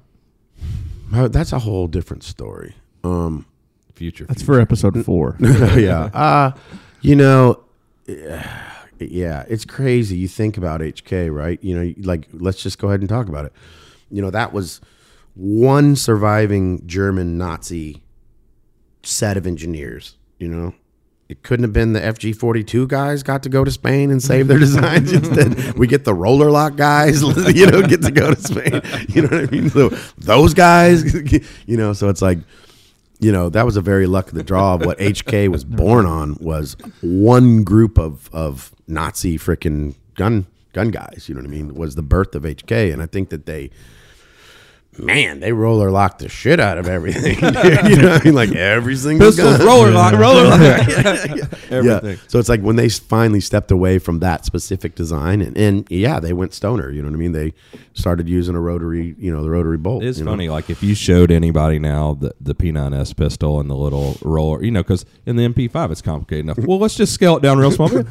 that's 1.32 1.52
a 1.52 1.58
whole 1.60 1.86
different 1.86 2.22
story. 2.24 2.74
Um, 3.04 3.46
Future. 3.94 4.24
That's 4.26 4.42
future. 4.42 4.54
for 4.54 4.60
episode 4.60 5.04
four. 5.04 5.36
yeah. 5.40 6.10
Uh, 6.12 6.52
you 7.00 7.14
know, 7.16 7.62
yeah, 8.06 9.44
it's 9.48 9.64
crazy. 9.64 10.16
You 10.16 10.28
think 10.28 10.56
about 10.58 10.80
HK, 10.80 11.32
right? 11.34 11.62
You 11.62 11.78
know, 11.82 11.94
like 12.02 12.28
let's 12.32 12.62
just 12.62 12.78
go 12.78 12.88
ahead 12.88 13.00
and 13.00 13.08
talk 13.08 13.28
about 13.28 13.44
it. 13.46 13.52
You 14.10 14.20
know, 14.22 14.30
that 14.30 14.52
was 14.52 14.80
one 15.34 15.96
surviving 15.96 16.86
German 16.86 17.38
Nazi 17.38 18.02
set 19.02 19.36
of 19.36 19.46
engineers, 19.46 20.16
you 20.38 20.48
know. 20.48 20.74
It 21.28 21.42
couldn't 21.42 21.64
have 21.64 21.72
been 21.72 21.92
the 21.92 22.00
FG 22.00 22.36
42 22.36 22.86
guys 22.86 23.24
got 23.24 23.42
to 23.42 23.48
go 23.48 23.64
to 23.64 23.70
Spain 23.70 24.12
and 24.12 24.22
save 24.22 24.46
their 24.46 24.60
designs. 24.60 25.12
Instead, 25.12 25.76
we 25.76 25.88
get 25.88 26.04
the 26.04 26.14
roller 26.14 26.50
lock 26.50 26.76
guys, 26.76 27.20
you 27.54 27.66
know, 27.66 27.82
get 27.82 28.02
to 28.02 28.12
go 28.12 28.32
to 28.34 28.40
Spain. 28.40 28.82
You 29.08 29.22
know 29.22 29.28
what 29.28 29.48
I 29.48 29.50
mean? 29.50 29.70
So 29.70 29.88
those 30.18 30.52
guys, 30.52 31.14
you 31.66 31.76
know, 31.76 31.92
so 31.92 32.08
it's 32.08 32.22
like, 32.22 32.38
you 33.18 33.32
know 33.32 33.48
that 33.48 33.64
was 33.64 33.76
a 33.76 33.80
very 33.80 34.06
luck 34.06 34.28
of 34.28 34.34
the 34.34 34.42
draw 34.42 34.74
of 34.74 34.84
what 34.84 34.98
HK 34.98 35.48
was 35.48 35.64
born 35.64 36.04
on 36.04 36.36
was 36.38 36.76
one 37.00 37.64
group 37.64 37.98
of 37.98 38.28
of 38.32 38.74
Nazi 38.86 39.38
freaking 39.38 39.94
gun 40.16 40.46
gun 40.76 40.90
guys. 40.90 41.24
You 41.26 41.34
know 41.34 41.40
what 41.40 41.48
I 41.48 41.50
mean? 41.50 41.74
Was 41.74 41.94
the 41.94 42.02
birth 42.02 42.34
of 42.34 42.42
HK, 42.42 42.92
and 42.92 43.02
I 43.02 43.06
think 43.06 43.30
that 43.30 43.46
they, 43.46 43.70
man, 44.98 45.40
they 45.40 45.52
roller 45.52 45.90
locked 45.90 46.20
the 46.20 46.28
shit 46.28 46.60
out 46.60 46.78
of 46.78 46.88
everything. 46.88 47.34
you 47.34 47.96
know 47.96 48.10
what 48.10 48.22
I 48.22 48.24
mean? 48.24 48.34
Like 48.34 48.52
every 48.52 48.96
single 48.96 49.28
Pistols, 49.28 49.58
gun. 49.58 49.66
roller 49.66 49.90
lock, 49.90 50.14
roller 50.14 50.44
lock. 50.44 50.60
Everything. 51.70 52.10
Yeah. 52.10 52.16
So 52.28 52.38
it's 52.38 52.48
like 52.48 52.60
when 52.60 52.76
they 52.76 52.88
finally 52.88 53.40
stepped 53.40 53.70
away 53.70 53.98
from 53.98 54.20
that 54.20 54.44
specific 54.44 54.94
design, 54.94 55.42
and, 55.42 55.56
and 55.58 55.86
yeah, 55.90 56.20
they 56.20 56.32
went 56.32 56.54
stoner. 56.54 56.90
You 56.90 57.02
know 57.02 57.08
what 57.08 57.16
I 57.16 57.18
mean? 57.18 57.32
They 57.32 57.54
started 57.94 58.28
using 58.28 58.54
a 58.54 58.60
rotary, 58.60 59.14
you 59.18 59.32
know, 59.32 59.42
the 59.42 59.50
rotary 59.50 59.78
bolt. 59.78 60.04
It's 60.04 60.18
you 60.18 60.24
know? 60.24 60.32
funny, 60.32 60.48
like 60.48 60.70
if 60.70 60.82
you 60.82 60.94
showed 60.94 61.30
anybody 61.30 61.78
now 61.78 62.14
the, 62.14 62.34
the 62.40 62.54
P9S 62.54 63.16
pistol 63.16 63.60
and 63.60 63.68
the 63.68 63.74
little 63.74 64.16
roller, 64.22 64.62
you 64.62 64.70
know, 64.70 64.82
because 64.82 65.04
in 65.24 65.36
the 65.36 65.48
MP5 65.48 65.90
it's 65.90 66.02
complicated 66.02 66.44
enough. 66.44 66.58
Well, 66.58 66.78
let's 66.78 66.94
just 66.94 67.12
scale 67.12 67.36
it 67.36 67.42
down 67.42 67.58
real 67.58 67.70
small. 67.70 67.88
the 67.88 68.04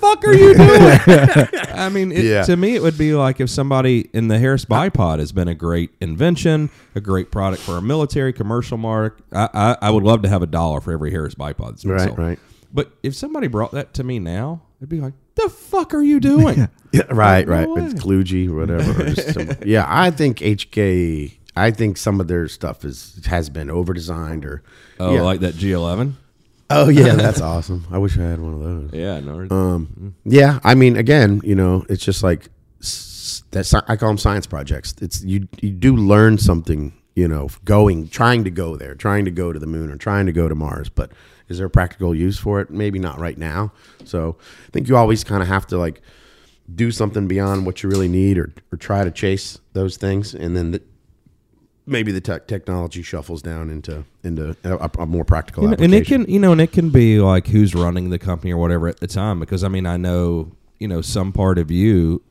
fuck 0.00 0.24
are 0.24 0.34
you 0.34 0.54
doing? 0.54 1.69
I 1.80 1.88
mean, 1.88 2.12
it, 2.12 2.24
Yeah. 2.24 2.42
to 2.44 2.56
me, 2.56 2.74
it 2.76 2.82
would 2.82 2.98
be 2.98 3.14
like 3.14 3.40
if 3.40 3.50
somebody 3.50 4.08
in 4.12 4.28
the 4.28 4.38
Harris 4.38 4.64
bipod 4.64 5.18
has 5.18 5.32
been 5.32 5.48
a 5.48 5.54
great 5.54 5.90
invention, 6.00 6.70
a 6.94 7.00
great 7.00 7.30
product 7.30 7.62
for 7.62 7.76
a 7.78 7.82
military 7.82 8.32
commercial 8.32 8.76
mark. 8.78 9.20
I, 9.32 9.48
I, 9.54 9.76
I 9.82 9.90
would 9.90 10.04
love 10.04 10.22
to 10.22 10.28
have 10.28 10.42
a 10.42 10.46
dollar 10.46 10.80
for 10.80 10.92
every 10.92 11.10
Harris 11.10 11.34
bipod 11.34 11.84
Right, 11.84 12.00
sold. 12.06 12.18
right. 12.18 12.38
But 12.72 12.92
if 13.02 13.14
somebody 13.16 13.48
brought 13.48 13.72
that 13.72 13.94
to 13.94 14.04
me 14.04 14.18
now, 14.20 14.62
it'd 14.78 14.88
be 14.88 15.00
like, 15.00 15.14
the 15.34 15.48
fuck 15.48 15.94
are 15.94 16.02
you 16.02 16.20
doing? 16.20 16.68
Yeah, 16.92 17.02
right, 17.10 17.46
No 17.46 17.52
right. 17.54 17.68
way. 17.68 17.82
It's 17.84 17.94
kludgy 18.02 18.48
or 18.50 18.54
whatever. 18.56 19.04
or 19.06 19.14
some- 19.14 19.50
yeah, 19.64 19.84
I 19.88 20.10
think 20.10 20.38
HK. 20.38 21.34
I 21.54 21.70
think 21.70 21.96
some 21.96 22.20
of 22.20 22.26
their 22.26 22.48
stuff 22.48 22.84
is 22.84 23.20
has 23.26 23.48
been 23.48 23.70
over 23.70 23.92
designed 23.92 24.44
or. 24.44 24.64
Oh, 24.98 25.14
yeah. 25.14 25.22
like 25.22 25.38
that 25.40 25.54
G11? 25.54 26.14
Oh 26.70 26.88
yeah, 26.88 27.14
that's 27.16 27.40
awesome. 27.40 27.86
I 27.90 27.98
wish 27.98 28.18
I 28.18 28.22
had 28.22 28.40
one 28.40 28.54
of 28.54 28.60
those. 28.60 28.90
Yeah, 28.92 29.20
no. 29.20 29.46
Um, 29.50 30.14
yeah, 30.24 30.60
I 30.64 30.74
mean, 30.74 30.96
again, 30.96 31.40
you 31.44 31.54
know, 31.54 31.84
it's 31.88 32.04
just 32.04 32.22
like 32.22 32.48
s- 32.80 33.42
that's 33.50 33.72
I 33.74 33.96
call 33.96 34.08
them 34.08 34.18
science 34.18 34.46
projects. 34.46 34.94
It's 35.00 35.22
you 35.22 35.48
you 35.60 35.70
do 35.70 35.96
learn 35.96 36.38
something, 36.38 36.92
you 37.14 37.28
know, 37.28 37.48
going 37.64 38.08
trying 38.08 38.44
to 38.44 38.50
go 38.50 38.76
there, 38.76 38.94
trying 38.94 39.24
to 39.26 39.30
go 39.30 39.52
to 39.52 39.58
the 39.58 39.66
moon 39.66 39.90
or 39.90 39.96
trying 39.96 40.26
to 40.26 40.32
go 40.32 40.48
to 40.48 40.54
Mars, 40.54 40.88
but 40.88 41.12
is 41.48 41.58
there 41.58 41.66
a 41.66 41.70
practical 41.70 42.14
use 42.14 42.38
for 42.38 42.60
it? 42.60 42.70
Maybe 42.70 42.98
not 42.98 43.18
right 43.18 43.36
now. 43.36 43.72
So 44.04 44.36
I 44.40 44.70
think 44.70 44.88
you 44.88 44.96
always 44.96 45.24
kind 45.24 45.42
of 45.42 45.48
have 45.48 45.66
to 45.68 45.78
like 45.78 46.00
do 46.72 46.92
something 46.92 47.26
beyond 47.26 47.66
what 47.66 47.82
you 47.82 47.88
really 47.88 48.06
need 48.08 48.38
or 48.38 48.52
or 48.72 48.76
try 48.78 49.02
to 49.04 49.10
chase 49.10 49.58
those 49.72 49.96
things, 49.96 50.34
and 50.34 50.56
then. 50.56 50.70
The, 50.72 50.82
Maybe 51.90 52.12
the 52.12 52.20
tech 52.20 52.46
technology 52.46 53.02
shuffles 53.02 53.42
down 53.42 53.68
into 53.68 54.04
into 54.22 54.56
a, 54.62 54.88
a 54.98 55.06
more 55.06 55.24
practical 55.24 55.64
You 55.64 55.70
know, 55.70 55.76
and 55.80 55.92
it 55.92 56.06
can 56.06 56.24
you 56.30 56.38
know 56.38 56.52
and 56.52 56.60
it 56.60 56.70
can 56.72 56.90
be 56.90 57.20
like 57.20 57.48
who's 57.48 57.74
running 57.74 58.10
the 58.10 58.18
company 58.18 58.52
or 58.52 58.56
whatever 58.58 58.86
at 58.86 59.00
the 59.00 59.06
time 59.08 59.40
because 59.40 59.64
i 59.64 59.68
mean 59.68 59.86
i 59.86 59.96
know 59.96 60.52
you 60.78 60.86
know 60.86 61.00
some 61.00 61.32
part 61.32 61.58
of 61.58 61.70
you 61.70 62.22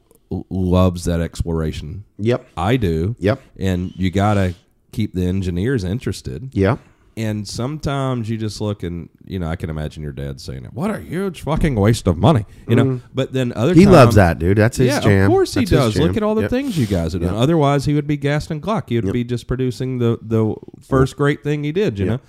loves 0.49 1.03
that 1.05 1.20
exploration 1.20 2.05
Yep. 2.20 2.47
i 2.55 2.78
do 2.78 3.16
Yep. 3.20 3.41
and 3.57 3.93
you 3.97 4.10
gotta 4.12 4.55
keep 4.93 5.14
the 5.14 5.26
engineers 5.26 5.84
interested 5.84 6.49
Yep. 6.53 6.80
And 7.20 7.48
sometimes 7.48 8.30
you 8.30 8.38
just 8.38 8.62
look 8.62 8.82
and 8.84 9.10
you 9.26 9.38
know 9.40 9.48
i 9.48 9.56
can 9.56 9.70
imagine 9.70 10.02
your 10.02 10.12
dad 10.14 10.40
saying 10.40 10.64
it 10.66 10.74
what 10.74 10.90
a 10.90 11.00
huge 11.00 11.42
fucking 11.42 11.76
waste 11.76 12.08
of 12.08 12.18
money 12.18 12.46
you 12.68 12.76
know 12.76 13.02
but 13.14 13.34
then 13.34 13.52
other 13.56 13.72
Mm-hmm. 13.74 13.80
He 13.80 13.86
times, 13.86 13.96
loves 13.96 14.16
that, 14.16 14.40
dude. 14.40 14.58
That's 14.58 14.78
his 14.78 14.88
yeah, 14.88 15.00
jam. 15.02 15.24
of 15.26 15.30
course 15.30 15.54
he 15.54 15.62
That's 15.66 15.72
does. 15.96 15.98
Look 16.00 16.16
at 16.18 16.24
all 16.24 16.36
the 16.36 16.42
Yep. 16.44 16.50
things 16.52 16.78
you 16.78 16.86
guys 16.88 17.14
have 17.14 17.22
done. 17.22 17.34
Yep. 17.34 17.42
Otherwise, 17.44 17.86
he 17.86 17.94
would 17.94 18.08
be 18.08 18.18
Gaston 18.18 18.62
Glock. 18.62 18.90
He 18.90 18.96
would 18.96 19.06
Yep. 19.06 19.14
be 19.14 19.24
just 19.24 19.48
producing 19.48 19.98
the 20.00 20.18
the 20.22 20.56
first 20.82 21.16
great 21.18 21.44
thing 21.44 21.64
he 21.64 21.72
did. 21.72 22.00
You 22.00 22.06
know, 22.06 22.20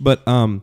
but 0.00 0.26
um, 0.28 0.62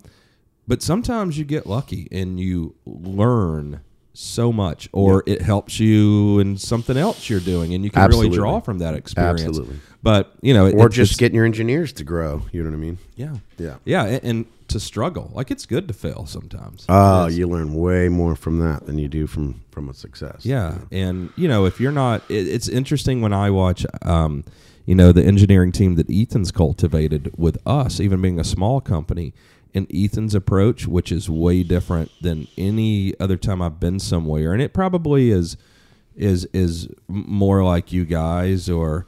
but 0.68 0.82
sometimes 0.82 1.38
you 1.38 1.46
get 1.46 1.68
lucky 1.68 2.08
and 2.12 2.40
you 2.40 2.76
learn 2.86 3.82
so 4.18 4.52
much, 4.52 4.90
or 4.92 5.24
it 5.26 5.42
helps 5.42 5.80
you 5.80 6.40
in 6.40 6.58
something 6.58 6.98
else 6.98 7.30
you're 7.30 7.40
doing, 7.40 7.74
and 7.74 7.84
you 7.84 7.90
can 7.92 8.02
Absolutely. 8.02 8.30
really 8.30 8.38
draw 8.38 8.60
from 8.60 8.80
that 8.80 8.94
experience. 8.96 9.42
Absolutely. 9.44 9.80
But 10.02 10.34
you 10.42 10.54
know, 10.54 10.66
it, 10.68 10.76
or 10.76 10.88
it 10.88 10.92
just 10.92 11.18
getting 11.20 11.36
your 11.36 11.46
engineers 11.46 11.92
to 11.94 12.04
grow. 12.04 12.44
You 12.52 12.64
know 12.64 12.70
what 12.70 12.76
I 12.76 12.80
mean? 12.80 12.98
yeah, 13.16 13.36
Yeah. 13.58 13.76
yeah, 13.86 14.06
and, 14.06 14.24
and 14.24 14.46
to 14.70 14.80
struggle. 14.80 15.32
Like 15.34 15.52
it's 15.52 15.66
good 15.66 15.88
to 15.88 15.94
fail 15.94 16.26
sometimes. 16.26 16.86
Oh, 16.90 17.28
you 17.28 17.48
learn 17.48 17.74
way 17.74 18.10
more 18.10 18.36
from 18.36 18.60
that 18.60 18.86
than 18.86 18.98
you 18.98 19.08
do 19.08 19.28
from 19.28 19.62
from 19.72 19.90
a 19.90 19.94
success. 19.94 20.46
Yeah, 20.46 20.78
and 20.92 21.32
you 21.36 21.48
know, 21.48 21.66
if 21.66 21.80
you're 21.80 21.92
not, 21.92 22.22
it, 22.30 22.48
it's 22.48 22.68
interesting 22.68 23.22
when 23.22 23.34
I 23.34 23.50
watch, 23.50 23.86
um, 24.02 24.44
you 24.86 24.96
know, 24.96 25.12
the 25.12 25.24
engineering 25.24 25.72
team 25.72 25.96
that 25.96 26.10
Ethan's 26.10 26.52
cultivated 26.52 27.32
with 27.38 27.58
us, 27.66 28.00
even 28.00 28.22
being 28.22 28.40
a 28.40 28.44
small 28.44 28.82
company, 28.82 29.34
and 29.76 29.86
Ethan's 29.94 30.34
approach, 30.34 30.88
which 30.88 31.12
is 31.12 31.30
way 31.30 31.62
different 31.62 32.10
than 32.22 32.48
any 32.58 33.14
other 33.20 33.38
time 33.38 33.62
I've 33.62 33.80
been 33.80 34.00
somewhere, 34.00 34.54
and 34.54 34.62
it 34.62 34.74
probably 34.74 35.30
is, 35.30 35.58
is 36.16 36.46
is 36.54 36.88
more 37.08 37.64
like 37.64 37.92
you 37.94 38.06
guys, 38.06 38.70
or, 38.70 39.06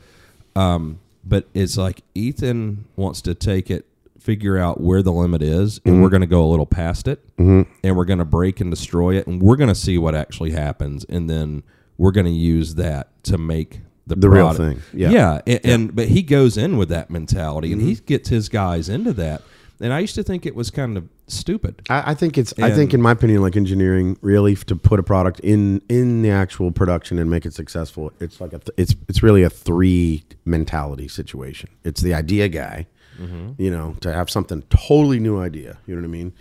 um, 0.55 0.99
but 1.24 1.47
it's 1.53 1.78
like 1.78 2.01
Ethan 2.13 2.86
wants 2.95 3.22
to 3.22 3.34
take 3.34 3.72
it. 3.72 3.86
Figure 4.20 4.57
out 4.57 4.82
where 4.82 5.01
the 5.01 5.13
limit 5.13 5.41
is, 5.41 5.80
and 5.86 6.01
we're 6.03 6.09
going 6.09 6.20
to 6.22 6.28
go 6.28 6.43
a 6.43 6.49
little 6.49 6.65
past 6.65 7.07
it, 7.07 7.24
and 7.38 7.65
we're 7.95 8.03
going 8.03 8.20
to 8.20 8.26
break 8.26 8.59
and 8.59 8.70
destroy 8.70 9.15
it, 9.15 9.26
and 9.26 9.41
we're 9.41 9.55
going 9.55 9.70
to 9.70 9.76
see 9.76 9.97
what 9.97 10.15
actually 10.15 10.51
happens, 10.51 11.05
and 11.07 11.30
then 11.30 11.63
we're 11.97 12.11
going 12.11 12.26
to 12.26 12.32
use 12.32 12.76
that 12.76 13.07
to 13.24 13.38
make 13.38 13.80
the, 14.05 14.18
The 14.18 14.30
real 14.30 14.51
thing. 14.51 14.82
Yeah. 14.93 15.09
yeah, 15.11 15.41
and, 15.47 15.59
and 15.65 15.95
but 15.95 16.09
he 16.09 16.24
goes 16.24 16.57
in 16.57 16.76
with 16.76 16.89
that 16.89 17.09
mentality, 17.09 17.72
and 17.72 17.82
he 17.82 17.93
Mm-hmm. 17.93 18.05
gets 18.05 18.28
his 18.28 18.49
guys 18.49 18.89
into 18.89 19.13
that. 19.13 19.43
And 19.80 19.93
I 19.93 19.99
used 19.99 20.15
to 20.15 20.23
think 20.23 20.45
it 20.45 20.55
was 20.55 20.71
kind 20.71 20.97
of 20.97 21.07
stupid. 21.28 21.84
I, 21.89 22.11
I 22.11 22.13
think 22.15 22.38
it's. 22.38 22.51
I 22.59 22.71
think, 22.71 22.93
in 22.93 23.01
my 23.01 23.11
opinion, 23.11 23.41
like 23.43 23.55
engineering, 23.55 24.17
really 24.21 24.55
to 24.55 24.75
put 24.75 24.99
a 24.99 25.03
product 25.03 25.39
in 25.41 25.82
in 25.88 26.23
the 26.23 26.32
actual 26.32 26.71
production 26.71 27.19
and 27.19 27.30
make 27.30 27.45
it 27.45 27.53
successful, 27.53 28.11
it's 28.19 28.41
like 28.41 28.53
a. 28.53 28.59
Th- 28.59 28.73
it's 28.78 28.95
it's 29.07 29.21
really 29.21 29.43
a 29.43 29.49
three 29.51 30.23
mentality 30.45 31.07
situation. 31.07 31.69
It's 31.84 32.01
the 32.01 32.13
idea 32.13 32.49
guy, 32.49 32.88
Mm-hmm. 33.19 33.59
you 33.61 33.71
know, 33.71 33.95
to 34.01 34.13
have 34.13 34.30
something 34.30 34.61
totally 34.69 35.19
new 35.19 35.39
idea. 35.39 35.78
You 35.88 35.95
know 35.95 36.01
what 36.01 36.07
I 36.07 36.11
mean? 36.11 36.34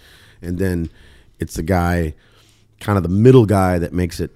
And 0.42 0.58
then 0.58 0.90
it's 1.38 1.54
the 1.54 1.62
guy, 1.62 2.14
kind 2.80 2.96
of 2.98 3.02
the 3.02 3.08
middle 3.08 3.46
guy 3.46 3.78
that 3.78 3.92
makes 3.94 4.20
it 4.20 4.30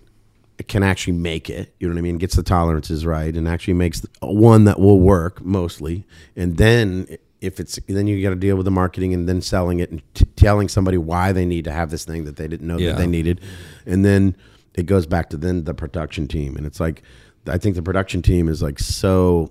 can 0.69 0.83
actually 0.83 1.15
make 1.15 1.49
it. 1.51 1.75
You 1.79 1.89
know 1.89 1.95
what 1.95 1.99
I 1.99 2.03
mean? 2.03 2.19
Gets 2.19 2.37
the 2.37 2.43
tolerances 2.43 3.05
right 3.07 3.35
and 3.35 3.47
actually 3.49 3.75
makes 3.75 4.07
one 4.21 4.65
that 4.65 4.79
will 4.81 5.01
work 5.01 5.43
mostly. 5.43 6.05
And 6.37 6.57
then 6.59 7.07
if 7.41 7.59
it's 7.61 7.79
then 7.89 8.07
you 8.07 8.23
got 8.23 8.31
to 8.31 8.37
deal 8.37 8.57
with 8.57 8.65
the 8.67 8.71
marketing 8.71 9.15
and 9.15 9.29
then 9.29 9.41
selling 9.41 9.81
it 9.81 9.91
and 9.91 10.03
t- 10.15 10.25
telling 10.37 10.69
somebody 10.69 10.99
why 10.99 11.33
they 11.33 11.45
need 11.47 11.65
to 11.65 11.73
have 11.73 11.91
this 11.91 12.05
thing 12.05 12.25
that 12.25 12.37
they 12.37 12.47
didn't 12.49 12.67
know 12.67 12.77
Yeah. 12.79 12.91
that 12.93 12.99
they 12.99 13.07
needed. 13.07 13.41
And 13.87 14.05
then 14.05 14.37
it 14.75 14.85
goes 14.87 15.07
back 15.07 15.31
to 15.31 15.37
then 15.37 15.65
the 15.65 15.75
production 15.75 16.29
team 16.29 16.57
and 16.57 16.67
it's 16.67 16.81
like 16.81 17.03
I 17.47 17.57
think 17.59 17.75
the 17.77 17.83
production 17.83 18.21
team 18.23 18.49
is 18.49 18.61
like 18.63 18.79
so 18.79 19.51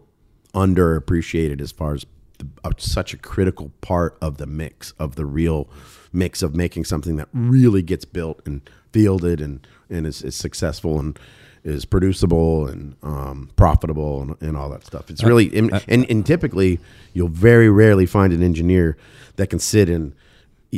underappreciated 0.53 1.61
as 1.61 1.71
far 1.71 1.93
as 1.93 2.05
the, 2.37 2.47
uh, 2.63 2.71
such 2.77 3.13
a 3.13 3.17
critical 3.17 3.71
part 3.81 4.17
of 4.21 4.37
the 4.37 4.45
mix 4.45 4.91
of 4.99 5.15
the 5.15 5.25
real 5.25 5.69
mix 6.13 6.41
of 6.41 6.55
making 6.55 6.85
something 6.85 7.15
that 7.17 7.27
really 7.33 7.81
gets 7.81 8.05
built 8.05 8.41
and 8.45 8.61
fielded 8.91 9.41
and 9.41 9.67
and 9.89 10.05
is, 10.07 10.21
is 10.21 10.35
successful 10.35 10.99
and 10.99 11.19
is 11.63 11.85
producible 11.85 12.67
and 12.67 12.95
um, 13.03 13.49
profitable 13.55 14.21
and, 14.21 14.35
and 14.41 14.57
all 14.57 14.69
that 14.69 14.85
stuff. 14.85 15.09
It's 15.09 15.23
really 15.23 15.55
and, 15.57 15.83
and, 15.87 16.09
and 16.09 16.25
typically 16.25 16.79
you'll 17.13 17.27
very 17.29 17.69
rarely 17.69 18.05
find 18.05 18.31
an 18.33 18.41
engineer 18.43 18.97
that 19.35 19.47
can 19.47 19.59
sit 19.59 19.89
in 19.89 20.13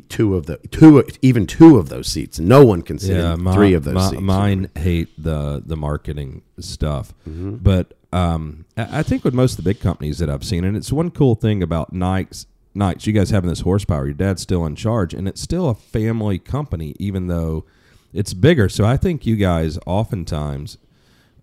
two 0.07 0.35
of 0.35 0.45
the 0.45 0.57
two 0.71 1.03
even 1.21 1.45
two 1.45 1.77
of 1.77 1.89
those 1.89 2.07
seats. 2.07 2.39
No 2.39 2.63
one 2.63 2.81
can 2.81 2.97
sit 2.97 3.17
in 3.17 3.43
mi- 3.43 3.53
three 3.53 3.73
of 3.73 3.83
those 3.83 3.95
mi- 3.95 4.09
seats. 4.09 4.21
Mine 4.21 4.69
hate 4.75 5.09
the 5.21 5.61
the 5.65 5.75
marketing 5.75 6.41
stuff, 6.59 7.13
Mm-hmm. 7.29 7.55
but 7.57 7.93
um, 8.13 8.65
I 8.77 8.99
I 8.99 9.03
think 9.03 9.23
with 9.23 9.33
most 9.33 9.51
of 9.53 9.57
the 9.57 9.63
big 9.73 9.79
companies 9.81 10.19
that 10.19 10.29
I've 10.29 10.43
seen, 10.43 10.63
and 10.63 10.75
it's 10.77 10.91
one 10.91 11.11
cool 11.11 11.35
thing 11.35 11.61
about 11.63 11.91
Nike's 11.93 12.45
nights, 12.73 13.05
you 13.05 13.11
guys 13.11 13.31
having 13.31 13.49
this 13.49 13.61
horsepower, 13.61 14.05
your 14.05 14.13
dad's 14.13 14.41
still 14.41 14.65
in 14.65 14.75
charge, 14.75 15.13
and 15.13 15.27
it's 15.27 15.41
still 15.41 15.67
a 15.69 15.75
family 15.75 16.39
company, 16.39 16.95
even 16.99 17.27
though 17.27 17.65
it's 18.13 18.33
bigger. 18.33 18.69
So 18.69 18.85
I 18.85 18.97
think 18.97 19.25
you 19.25 19.35
guys 19.35 19.77
oftentimes, 19.85 20.77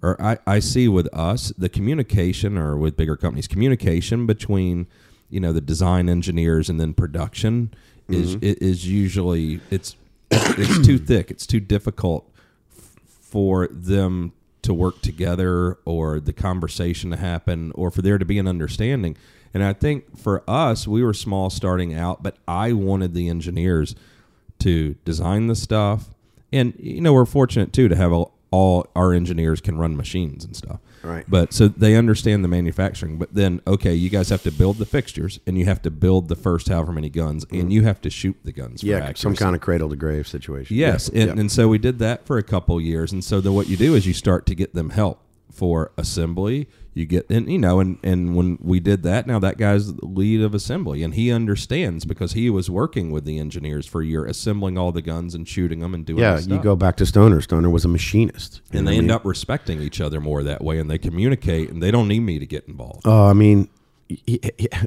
or 0.02 0.20
I, 0.20 0.38
I 0.46 0.58
see 0.60 0.88
with 0.88 1.08
us, 1.14 1.52
the 1.58 1.68
communication, 1.68 2.56
or 2.56 2.76
with 2.76 2.96
bigger 2.96 3.16
companies, 3.16 3.48
communication 3.48 4.26
between, 4.26 4.86
you 5.30 5.40
know, 5.40 5.52
the 5.52 5.60
design 5.60 6.08
engineers 6.08 6.68
and 6.68 6.80
then 6.80 6.94
production 6.94 7.72
is 8.08 8.36
Mm-hmm. 8.36 8.64
is 8.64 8.88
usually 8.88 9.60
it's 9.70 9.94
it's 10.30 10.86
too 10.86 10.98
thick. 11.10 11.30
It's 11.30 11.46
too 11.46 11.60
difficult 11.60 12.30
for 12.70 13.68
them 13.68 14.32
to 14.62 14.72
work 14.74 15.00
together 15.02 15.78
or 15.84 16.20
the 16.20 16.32
conversation 16.32 17.10
to 17.10 17.16
happen 17.16 17.72
or 17.74 17.90
for 17.90 18.02
there 18.02 18.18
to 18.18 18.24
be 18.24 18.38
an 18.38 18.48
understanding. 18.48 19.16
And 19.54 19.62
I 19.62 19.72
think 19.72 20.18
for 20.18 20.42
us, 20.48 20.86
we 20.86 21.02
were 21.02 21.14
small 21.14 21.50
starting 21.50 21.94
out, 21.94 22.22
but 22.22 22.36
I 22.46 22.72
wanted 22.72 23.14
the 23.14 23.28
engineers 23.28 23.94
to 24.60 24.94
design 25.04 25.46
the 25.46 25.54
stuff. 25.54 26.08
And, 26.52 26.74
you 26.78 27.00
know, 27.00 27.12
we're 27.12 27.26
fortunate 27.26 27.72
too 27.72 27.88
to 27.88 27.96
have 27.96 28.12
all, 28.12 28.34
all 28.50 28.86
our 28.96 29.12
engineers 29.12 29.60
can 29.60 29.78
run 29.78 29.96
machines 29.96 30.44
and 30.44 30.56
stuff. 30.56 30.80
Right. 31.02 31.24
But 31.28 31.52
so 31.52 31.68
they 31.68 31.94
understand 31.96 32.42
the 32.42 32.48
manufacturing. 32.48 33.18
But 33.18 33.34
then, 33.34 33.60
okay, 33.66 33.94
you 33.94 34.08
guys 34.08 34.30
have 34.30 34.42
to 34.42 34.50
build 34.50 34.78
the 34.78 34.86
fixtures 34.86 35.40
and 35.46 35.58
you 35.58 35.66
have 35.66 35.82
to 35.82 35.90
build 35.90 36.28
the 36.28 36.36
first 36.36 36.68
however 36.68 36.92
many 36.92 37.10
guns 37.10 37.44
and 37.50 37.62
mm-hmm. 37.62 37.70
you 37.70 37.82
have 37.82 38.00
to 38.02 38.10
shoot 38.10 38.36
the 38.44 38.52
guns. 38.52 38.80
For. 38.80 38.86
Yeah, 38.86 39.12
some 39.14 39.36
kind 39.36 39.54
of 39.54 39.60
cradle 39.60 39.90
to 39.90 39.96
grave 39.96 40.26
situation. 40.26 40.76
Yes, 40.76 41.10
Yeah, 41.12 41.22
and, 41.22 41.34
yeah. 41.34 41.40
and 41.40 41.52
so 41.52 41.68
we 41.68 41.78
did 41.78 41.98
that 41.98 42.26
for 42.26 42.38
a 42.38 42.42
couple 42.42 42.80
years, 42.80 43.12
and 43.12 43.22
so 43.22 43.40
then 43.40 43.54
what 43.54 43.68
you 43.68 43.76
do 43.76 43.94
is 43.94 44.06
you 44.06 44.14
start 44.14 44.46
to 44.46 44.54
get 44.54 44.74
them 44.74 44.90
help 44.90 45.22
for 45.52 45.92
assembly. 45.96 46.68
You 46.98 47.06
get 47.06 47.30
and 47.30 47.48
you 47.48 47.58
know, 47.58 47.78
and 47.78 47.98
and 48.02 48.34
when 48.34 48.58
we 48.60 48.80
did 48.80 49.04
that, 49.04 49.28
now 49.28 49.38
that 49.38 49.56
guy's 49.56 49.94
the 49.94 50.04
lead 50.04 50.40
of 50.40 50.52
assembly, 50.52 51.04
and 51.04 51.14
he 51.14 51.30
understands 51.30 52.04
because 52.04 52.32
he 52.32 52.50
was 52.50 52.68
working 52.68 53.12
with 53.12 53.24
the 53.24 53.38
engineers 53.38 53.86
for 53.86 54.02
a 54.02 54.04
year, 54.04 54.24
assembling 54.24 54.76
all 54.76 54.90
the 54.90 55.00
guns 55.00 55.32
and 55.32 55.46
shooting 55.46 55.78
them 55.78 55.94
and 55.94 56.04
doing. 56.04 56.18
yeah, 56.18 56.40
you 56.40 56.58
go 56.58 56.74
back 56.74 56.96
to 56.96 57.06
Stoner. 57.06 57.40
Stoner 57.40 57.70
was 57.70 57.84
a 57.84 57.88
machinist, 57.88 58.62
and 58.72 58.88
they 58.88 58.96
end 58.96 59.06
mean? 59.06 59.10
up 59.12 59.24
respecting 59.24 59.80
each 59.80 60.00
other 60.00 60.20
more 60.20 60.42
that 60.42 60.60
way, 60.60 60.80
and 60.80 60.90
they 60.90 60.98
communicate, 60.98 61.70
and 61.70 61.80
they 61.80 61.92
don't 61.92 62.08
need 62.08 62.20
me 62.20 62.40
to 62.40 62.46
get 62.46 62.66
involved. 62.66 63.02
Oh, 63.04 63.26
I 63.26 63.32
mean, 63.32 63.68
he, 64.08 64.40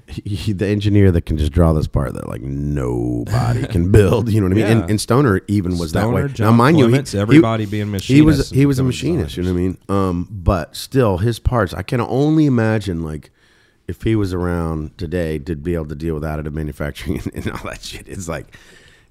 he, 0.07 0.25
he- 0.35 0.53
the 0.53 0.65
engineer 0.67 1.11
that 1.11 1.25
can 1.27 1.37
just 1.37 1.51
draw 1.51 1.73
this 1.73 1.87
part 1.87 2.13
that 2.15 2.27
like 2.27 2.41
nobody 2.41 3.67
can 3.67 3.91
build. 3.91 4.29
You 4.31 4.41
know 4.41 4.47
what 4.47 4.53
I 4.53 4.55
mean? 4.55 4.61
Yeah. 4.61 4.71
And, 4.81 4.89
and 4.91 5.01
Stoner 5.01 5.41
even 5.47 5.77
was 5.77 5.91
Stoner, 5.91 6.21
that 6.21 6.27
way. 6.29 6.33
John 6.33 6.47
now, 6.47 6.57
mind 6.57 6.77
Clements, 6.77 7.13
you, 7.13 7.19
he, 7.19 7.21
everybody 7.21 7.65
being 7.65 7.93
he 7.99 8.21
was 8.21 8.49
he 8.49 8.65
was 8.65 8.79
a 8.79 8.83
machinist. 8.83 9.37
You 9.37 9.43
know 9.43 9.53
what 9.53 9.59
I 9.59 9.61
mean? 9.61 9.77
Um, 9.89 10.27
but 10.29 10.75
still, 10.75 11.17
his 11.19 11.39
parts. 11.39 11.73
I 11.73 11.83
can 11.83 12.01
only 12.01 12.45
imagine 12.45 13.03
like 13.03 13.31
if 13.87 14.03
he 14.03 14.15
was 14.15 14.33
around 14.33 14.97
today 14.97 15.37
to 15.39 15.55
be 15.55 15.73
able 15.75 15.87
to 15.87 15.95
deal 15.95 16.13
with 16.15 16.23
additive 16.23 16.53
manufacturing 16.53 17.19
and, 17.33 17.45
and 17.45 17.51
all 17.51 17.63
that 17.65 17.81
shit. 17.83 18.07
It's 18.07 18.27
like 18.27 18.55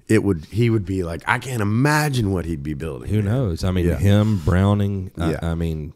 it 0.07 0.23
would. 0.23 0.45
He 0.45 0.69
would 0.69 0.85
be 0.85 1.03
like, 1.03 1.21
I 1.27 1.39
can't 1.39 1.61
imagine 1.61 2.31
what 2.33 2.45
he'd 2.45 2.63
be 2.63 2.73
building. 2.73 3.09
Who 3.09 3.21
knows? 3.21 3.63
I 3.63 3.71
mean, 3.71 3.85
Yeah. 3.87 3.97
him, 3.97 4.39
Browning. 4.39 5.11
Yeah. 5.17 5.39
I, 5.41 5.47
I 5.51 5.55
mean, 5.55 5.93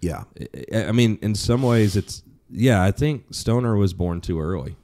Yeah. 0.00 0.24
I 0.74 0.92
mean, 0.92 1.18
in 1.22 1.34
some 1.34 1.62
ways, 1.62 1.96
it's 1.96 2.22
yeah. 2.52 2.82
I 2.82 2.90
think 2.90 3.24
Stoner 3.30 3.76
was 3.76 3.92
born 3.92 4.20
too 4.20 4.40
early. 4.40 4.76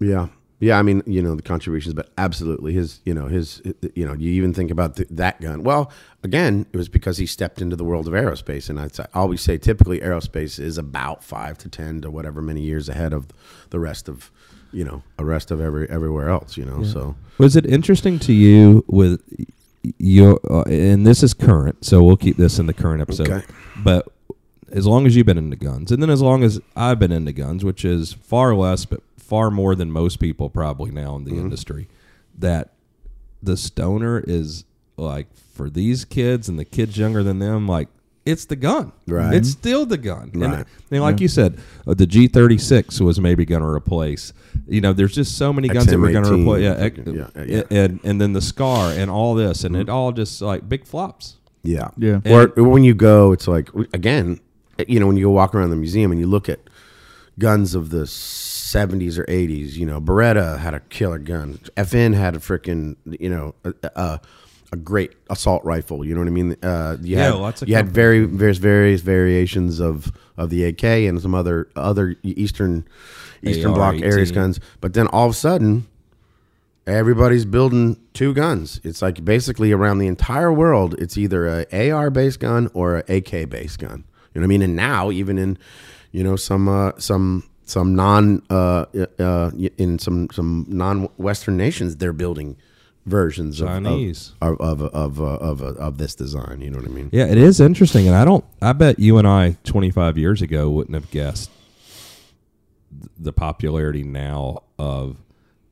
Yeah. 0.00 0.28
Yeah, 0.60 0.76
I 0.76 0.82
mean, 0.82 1.04
you 1.06 1.22
know, 1.22 1.36
the 1.36 1.42
contributions, 1.42 1.94
but 1.94 2.10
absolutely 2.18 2.72
his, 2.72 3.00
you 3.04 3.14
know, 3.14 3.28
his, 3.28 3.62
you 3.94 4.04
know, 4.04 4.12
you 4.12 4.32
even 4.32 4.52
think 4.52 4.72
about 4.72 4.96
th- 4.96 5.08
that 5.12 5.40
gun. 5.40 5.62
Well, 5.62 5.92
again, 6.24 6.66
it 6.72 6.76
was 6.76 6.88
because 6.88 7.18
he 7.18 7.26
stepped 7.26 7.62
into 7.62 7.76
the 7.76 7.84
world 7.84 8.08
of 8.08 8.12
aerospace. 8.12 8.68
And 8.68 8.80
I 8.80 8.88
always 9.14 9.40
say 9.40 9.56
typically 9.56 10.00
aerospace 10.00 10.58
is 10.58 10.76
about 10.76 11.22
five 11.22 11.58
to 11.58 11.68
10 11.68 12.00
to 12.00 12.10
whatever 12.10 12.42
many 12.42 12.60
years 12.60 12.88
ahead 12.88 13.12
of 13.12 13.28
the 13.70 13.78
rest 13.78 14.08
of, 14.08 14.32
you 14.72 14.84
know, 14.84 15.04
the 15.16 15.24
rest 15.24 15.52
of 15.52 15.60
every, 15.60 15.88
everywhere 15.88 16.28
else, 16.28 16.56
you 16.56 16.64
know, 16.64 16.82
so. 16.82 17.14
Was 17.38 17.54
it 17.54 17.64
interesting 17.64 18.18
to 18.20 18.32
you 18.32 18.84
with 18.88 19.22
your? 19.98 20.40
Uh, 20.50 20.62
and 20.62 21.06
this 21.06 21.22
is 21.22 21.34
current, 21.34 21.84
so 21.84 22.02
we'll 22.02 22.16
keep 22.16 22.36
this 22.36 22.58
in 22.58 22.66
the 22.66 22.74
current 22.74 23.00
episode. 23.00 23.30
Okay. 23.30 23.46
But 23.84 24.08
as 24.70 24.86
long 24.86 25.06
as 25.06 25.16
you've 25.16 25.26
been 25.26 25.38
into 25.38 25.56
guns, 25.56 25.90
and 25.92 26.02
then 26.02 26.10
as 26.10 26.22
long 26.22 26.42
as 26.44 26.60
I've 26.76 26.98
been 26.98 27.12
into 27.12 27.32
guns, 27.32 27.64
which 27.64 27.84
is 27.84 28.12
far 28.12 28.54
less, 28.54 28.84
but 28.84 29.00
far 29.16 29.50
more 29.50 29.74
than 29.74 29.90
most 29.90 30.18
people 30.20 30.48
probably 30.50 30.90
now 30.90 31.16
in 31.16 31.24
the 31.24 31.32
Mm-hmm. 31.32 31.40
industry, 31.40 31.88
that 32.38 32.72
the 33.42 33.56
stoner 33.56 34.22
is 34.26 34.64
like 34.96 35.26
for 35.36 35.68
these 35.70 36.04
kids 36.04 36.48
and 36.48 36.58
the 36.58 36.64
kids 36.64 36.96
younger 36.98 37.22
than 37.22 37.38
them, 37.38 37.66
like 37.68 37.88
it's 38.26 38.44
the 38.44 38.56
gun. 38.56 38.92
Right. 39.06 39.32
It's 39.34 39.48
still 39.50 39.86
the 39.86 39.96
gun. 39.96 40.30
Right. 40.34 40.66
and 40.90 41.00
like 41.00 41.20
you 41.20 41.28
said, 41.28 41.58
uh, 41.86 41.94
the 41.94 42.06
G 42.06 42.28
thirty 42.28 42.58
six 42.58 43.00
was 43.00 43.18
maybe 43.20 43.44
going 43.46 43.62
to 43.62 43.68
replace. 43.68 44.32
You 44.66 44.80
know, 44.82 44.92
there's 44.92 45.14
just 45.14 45.38
so 45.38 45.50
many 45.52 45.68
guns 45.68 45.86
that 45.86 45.98
we're 45.98 46.12
going 46.12 46.24
to 46.24 46.34
replace. 46.34 46.62
Yeah, 46.62 46.74
ex- 46.76 46.98
yeah, 47.06 47.44
yeah. 47.44 47.62
and 47.70 48.00
and 48.04 48.20
then 48.20 48.34
the 48.34 48.42
SCAR 48.42 48.92
and 48.92 49.10
all 49.10 49.34
this, 49.34 49.64
and 49.64 49.74
it 49.76 49.88
all 49.88 50.12
just 50.12 50.42
like 50.42 50.68
big 50.68 50.84
flops. 50.86 51.36
Yeah. 51.62 51.88
Yeah. 51.96 52.20
Or 52.26 52.48
when 52.62 52.84
you 52.84 52.94
go, 52.94 53.32
it's 53.32 53.48
like 53.48 53.70
again, 53.94 54.40
you 54.86 55.00
know, 55.00 55.06
when 55.06 55.16
you 55.16 55.24
go 55.26 55.30
walk 55.30 55.54
around 55.54 55.70
the 55.70 55.76
museum 55.76 56.10
and 56.12 56.20
you 56.20 56.26
look 56.26 56.48
at 56.48 56.60
guns 57.38 57.74
of 57.74 57.90
the 57.90 58.02
70s 58.02 59.18
or 59.18 59.24
80s, 59.24 59.72
you 59.72 59.86
know, 59.86 60.00
Beretta 60.00 60.58
had 60.58 60.74
a 60.74 60.80
killer 60.80 61.18
gun. 61.18 61.58
FN 61.76 62.14
had 62.14 62.36
a 62.36 62.38
freaking, 62.38 62.96
you 63.04 63.28
know, 63.28 63.54
a, 63.64 63.74
a, 63.96 64.20
a 64.72 64.76
great 64.76 65.14
assault 65.30 65.64
rifle. 65.64 66.04
You 66.04 66.14
know 66.14 66.20
what 66.20 66.28
I 66.28 66.32
mean? 66.32 66.56
Uh, 66.62 66.96
you 67.00 67.16
Yeah, 67.16 67.24
had, 67.24 67.34
lots 67.34 67.62
of 67.62 67.68
you 67.68 67.74
had 67.74 67.88
very 67.88 68.24
various 68.24 68.58
various 68.58 69.00
variations 69.00 69.80
of 69.80 70.12
of 70.36 70.50
the 70.50 70.64
AK 70.64 70.84
and 70.84 71.20
some 71.20 71.34
other 71.34 71.68
other 71.74 72.16
Eastern 72.22 72.86
Eastern 73.42 73.72
Bloc 73.72 73.94
AR-18. 73.94 74.04
areas 74.04 74.32
guns. 74.32 74.60
But 74.80 74.94
then 74.94 75.06
all 75.08 75.26
of 75.26 75.32
a 75.32 75.34
sudden, 75.34 75.86
everybody's 76.86 77.44
building 77.44 77.98
two 78.12 78.34
guns. 78.34 78.80
It's 78.84 79.00
like 79.00 79.24
basically 79.24 79.72
around 79.72 79.98
the 79.98 80.06
entire 80.06 80.52
world, 80.52 80.94
it's 80.98 81.16
either 81.16 81.46
a 81.70 81.90
AR 81.90 82.10
based 82.10 82.40
gun 82.40 82.70
or 82.74 82.98
a 83.08 83.16
AK 83.16 83.48
based 83.48 83.78
gun. 83.78 84.04
You 84.38 84.42
know 84.42 84.46
what 84.46 84.54
I 84.54 84.58
mean? 84.58 84.62
And 84.62 84.76
now 84.76 85.10
even 85.10 85.36
in, 85.36 85.58
you 86.12 86.22
know, 86.22 86.36
some 86.36 86.68
uh, 86.68 86.92
some 86.98 87.42
some 87.64 87.96
non 87.96 88.40
uh, 88.48 88.84
uh, 89.18 89.50
in 89.76 89.98
some 89.98 90.28
some 90.30 90.64
non 90.68 91.08
Western 91.16 91.56
nations, 91.56 91.96
they're 91.96 92.12
building 92.12 92.56
versions 93.04 93.60
of- 93.60 93.66
Chinese. 93.68 94.34
of 94.40 94.60
of 94.60 94.82
of, 94.82 95.20
uh, 95.20 95.24
of, 95.24 95.60
of 95.60 95.76
of 95.76 95.98
this 95.98 96.14
design. 96.14 96.60
You 96.60 96.70
know 96.70 96.78
what 96.78 96.86
I 96.86 96.92
mean? 96.92 97.10
Yeah, 97.12 97.26
it 97.26 97.36
is 97.36 97.58
interesting, 97.58 98.06
and 98.06 98.14
I 98.14 98.24
don't. 98.24 98.44
I 98.62 98.72
bet 98.74 99.00
you 99.00 99.18
and 99.18 99.26
I, 99.26 99.56
25 99.64 100.16
years 100.16 100.40
ago, 100.40 100.70
wouldn't 100.70 100.94
have 100.94 101.10
guessed 101.10 101.50
the 103.18 103.32
popularity 103.32 104.04
now 104.04 104.62
of 104.78 105.16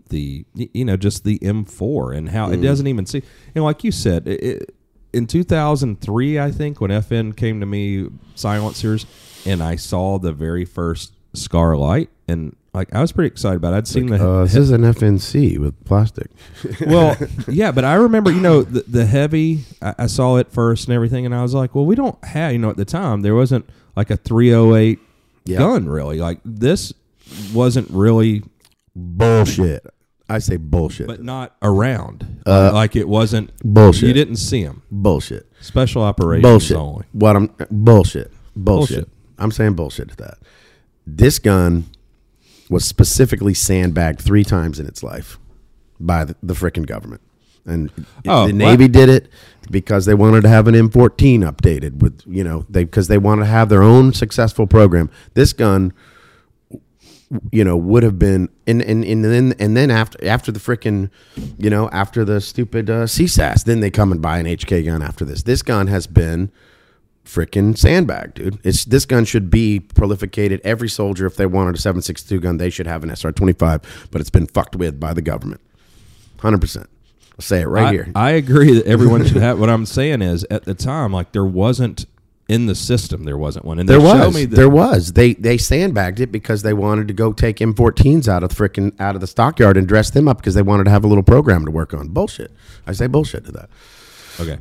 the 0.09 0.45
you 0.55 0.85
know 0.85 0.97
just 0.97 1.23
the 1.23 1.39
M4 1.39 2.17
and 2.17 2.29
how 2.31 2.51
it 2.51 2.59
doesn't 2.59 2.89
even 2.89 3.07
see. 3.07 3.23
And 3.55 3.63
like 3.63 3.85
you 3.85 3.93
said, 3.93 4.27
it, 4.27 4.75
in 5.17 5.27
2003, 5.27 6.39
I 6.39 6.51
think 6.51 6.81
when 6.81 6.91
FN 6.91 7.37
came 7.37 7.61
to 7.61 7.67
me 7.67 8.09
silencers, 8.35 9.07
and 9.45 9.63
I 9.63 9.77
saw 9.77 10.19
the 10.19 10.33
very 10.33 10.65
first 10.65 11.13
SCAR 11.35 11.77
Light, 11.77 12.11
and 12.29 12.55
like 12.75 12.95
I 12.95 13.01
was 13.01 13.13
pretty 13.13 13.29
excited 13.29 13.57
about. 13.57 13.73
it. 13.73 13.77
I'd 13.79 13.89
seen 13.89 14.07
the 14.07 14.17
Uh, 14.23 14.43
this 14.45 14.55
is 14.57 14.71
an 14.71 14.83
FNC 14.83 15.59
with 15.59 15.83
plastic. 15.85 16.31
well, 16.87 17.17
yeah, 17.49 17.73
but 17.73 17.85
I 17.85 17.95
remember, 17.95 18.31
you 18.31 18.41
know, 18.41 18.63
the, 18.63 18.85
the 18.87 19.07
heavy. 19.07 19.65
I, 19.81 19.95
I 20.01 20.07
saw 20.07 20.37
it 20.37 20.53
first 20.53 20.87
and 20.89 20.95
everything, 20.95 21.25
and 21.25 21.35
I 21.35 21.43
was 21.43 21.55
like, 21.55 21.75
well, 21.75 21.87
we 21.87 21.95
don't 21.95 22.23
have, 22.25 22.53
you 22.53 22.59
know, 22.59 22.71
at 22.71 22.77
the 22.77 22.85
time 22.85 23.23
there 23.23 23.35
wasn't 23.35 23.69
like 23.97 24.11
a 24.11 24.17
308 24.17 24.99
Yeah. 25.47 25.59
gun 25.59 25.89
really. 25.89 26.19
Like 26.19 26.39
this 26.45 26.93
wasn't 27.55 27.89
really, 27.91 28.43
Bullshit. 28.95 29.87
I 30.29 30.39
say 30.41 30.57
bullshit. 30.57 31.07
but 31.07 31.23
not 31.23 31.55
around. 31.63 32.43
Uh, 32.47 32.71
like 32.75 32.97
it 32.97 33.09
wasn't 33.09 33.53
bullshit. 33.63 34.09
You 34.09 34.13
didn't 34.15 34.37
see 34.37 34.61
him. 34.63 34.83
bullshit. 34.91 35.47
Special 35.61 36.03
operations 36.03 36.43
bullshit. 36.43 36.77
only. 36.77 37.05
What 37.13 37.37
I'm 37.37 37.47
bullshit. 37.71 38.33
bullshit. 38.57 38.97
Bullshit. 38.97 39.09
I'm 39.39 39.51
saying 39.53 39.75
bullshit 39.75 40.09
to 40.11 40.17
that. 40.17 40.39
This 41.07 41.39
gun 41.39 41.85
was 42.69 42.85
specifically 42.85 43.55
sandbagged 43.55 44.21
three 44.21 44.43
times 44.45 44.81
in 44.81 44.87
its 44.87 45.03
life 45.03 45.39
by 46.01 46.25
the, 46.25 46.35
the 46.43 46.55
frickin' 46.55 46.87
government. 46.87 47.21
And 47.65 47.91
Oh, 48.27 48.47
the 48.47 48.53
what? 48.53 48.55
Navy 48.55 48.89
did 48.89 49.09
it 49.09 49.29
because 49.71 50.07
they 50.07 50.15
wanted 50.15 50.43
to 50.43 50.49
have 50.49 50.67
an 50.69 50.75
M14 50.75 51.41
updated 51.49 52.01
with, 52.01 52.23
you 52.27 52.43
know, 52.45 52.65
they 52.69 52.85
because 52.85 53.09
they 53.09 53.19
wanted 53.19 53.43
to 53.43 53.47
have 53.51 53.69
their 53.69 53.83
own 53.83 54.13
successful 54.13 54.67
program. 54.67 55.11
This 55.35 55.53
gun 55.53 55.93
you 57.51 57.65
know 57.65 57.77
would 57.77 58.03
have 58.03 58.19
been 58.19 58.49
and 58.67 58.81
and, 58.83 59.05
and 59.05 59.25
then 59.25 59.55
and 59.59 59.77
then 59.77 59.91
after 59.91 60.25
after 60.27 60.53
the 60.53 60.61
frickin' 60.61 61.11
you 61.59 61.69
know 61.69 61.89
after 61.91 62.25
the 62.25 62.41
stupid 62.41 62.89
uh, 62.89 63.05
CSASS 63.05 63.65
then 63.65 63.81
they 63.81 63.91
come 63.91 64.13
and 64.13 64.23
buy 64.23 64.39
an 64.39 64.47
HK 64.47 64.85
gun 64.85 65.03
after 65.03 65.25
this. 65.25 65.43
This 65.43 65.63
gun 65.63 65.89
has 65.89 66.07
been 66.07 66.53
frickin' 67.25 67.77
sandbag 67.77 68.35
dude. 68.35 68.59
It's 68.63 68.85
this 68.85 69.05
gun 69.05 69.25
should 69.25 69.51
be 69.51 69.81
prolificated. 69.81 70.61
Every 70.63 70.89
soldier 70.89 71.27
if 71.27 71.37
they 71.37 71.47
wanted 71.47 71.75
a 71.75 71.79
762 71.79 72.41
gun 72.41 72.59
they 72.59 72.71
should 72.71 72.87
have 72.87 73.03
an 73.03 73.11
SR25 73.11 74.09
but 74.11 74.21
it's 74.21 74.31
been 74.31 74.47
fucked 74.47 74.77
with 74.77 75.01
by 75.01 75.13
the 75.13 75.23
government. 75.23 75.61
100% 76.39 76.87
I'll 77.39 77.43
say 77.43 77.61
it 77.61 77.67
right 77.67 77.87
I, 77.87 77.93
here. 77.93 78.13
I 78.15 78.31
agree 78.31 78.73
that 78.75 78.87
everyone 78.87 79.27
should 79.27 79.37
have. 79.37 79.59
What 79.59 79.69
I'm 79.69 79.85
saying 79.85 80.23
is, 80.23 80.45
at 80.51 80.65
the 80.65 80.75
time, 80.75 81.13
like 81.13 81.33
there 81.33 81.45
wasn't 81.45 82.07
in 82.49 82.67
the 82.67 82.75
system 82.75 83.25
there 83.25 83.37
wasn't 83.37 83.65
one. 83.65 83.79
And 83.79 83.89
There 83.89 84.01
was. 84.01 84.35
me 84.35 84.45
that, 84.45 84.55
there 84.57 84.69
was. 84.69 85.13
They 85.15 85.35
they 85.35 85.59
sandbagged 85.59 86.21
it 86.21 86.31
because 86.31 86.63
they 86.63 86.73
wanted 86.73 87.09
to 87.09 87.15
go 87.15 87.33
take 87.33 87.57
M14s 87.57 88.29
out 88.29 88.43
of 88.43 88.51
the 88.51 88.55
frickin' 88.55 88.99
out 89.01 89.15
of 89.15 89.21
the 89.21 89.27
stockyard 89.27 89.77
and 89.77 89.87
dress 89.89 90.11
them 90.11 90.29
up 90.29 90.39
because 90.39 90.55
they 90.55 90.63
wanted 90.63 90.85
to 90.85 90.91
have 90.91 91.05
a 91.05 91.09
little 91.09 91.25
program 91.25 91.65
to 91.65 91.71
work 91.71 91.93
on. 91.93 92.09
Bullshit. 92.09 92.53
I 92.87 92.93
say 92.93 93.07
bullshit 93.09 93.45
to 93.47 93.53
that. 93.53 93.71
Okay. 94.39 94.59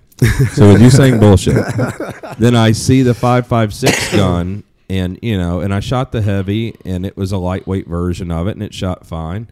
So 0.53 0.71
with 0.73 0.81
you 0.81 0.89
saying 0.89 1.19
bullshit, 1.19 1.55
then 2.39 2.55
I 2.55 2.71
see 2.71 3.01
the 3.01 3.13
five 3.13 3.45
five 3.45 3.73
six 3.73 4.11
gun, 4.13 4.63
and 4.89 5.19
you 5.21 5.37
know, 5.37 5.59
and 5.59 5.73
I 5.73 5.79
shot 5.81 6.11
the 6.11 6.21
heavy, 6.21 6.75
and 6.85 7.05
it 7.05 7.17
was 7.17 7.31
a 7.31 7.37
lightweight 7.37 7.87
version 7.87 8.31
of 8.31 8.47
it, 8.47 8.51
and 8.51 8.63
it 8.63 8.73
shot 8.73 9.05
fine. 9.05 9.49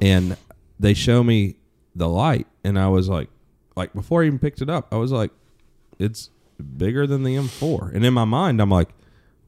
And 0.00 0.36
they 0.80 0.94
show 0.94 1.22
me 1.22 1.56
the 1.94 2.08
light, 2.08 2.46
and 2.64 2.78
I 2.78 2.88
was 2.88 3.08
like, 3.08 3.28
like 3.76 3.92
before 3.92 4.22
I 4.22 4.26
even 4.26 4.38
picked 4.38 4.62
it 4.62 4.70
up, 4.70 4.88
I 4.92 4.96
was 4.96 5.12
like, 5.12 5.30
it's 5.98 6.30
bigger 6.76 7.06
than 7.06 7.22
the 7.22 7.36
M4. 7.36 7.94
And 7.94 8.04
in 8.04 8.14
my 8.14 8.24
mind, 8.24 8.60
I'm 8.60 8.70
like, 8.70 8.88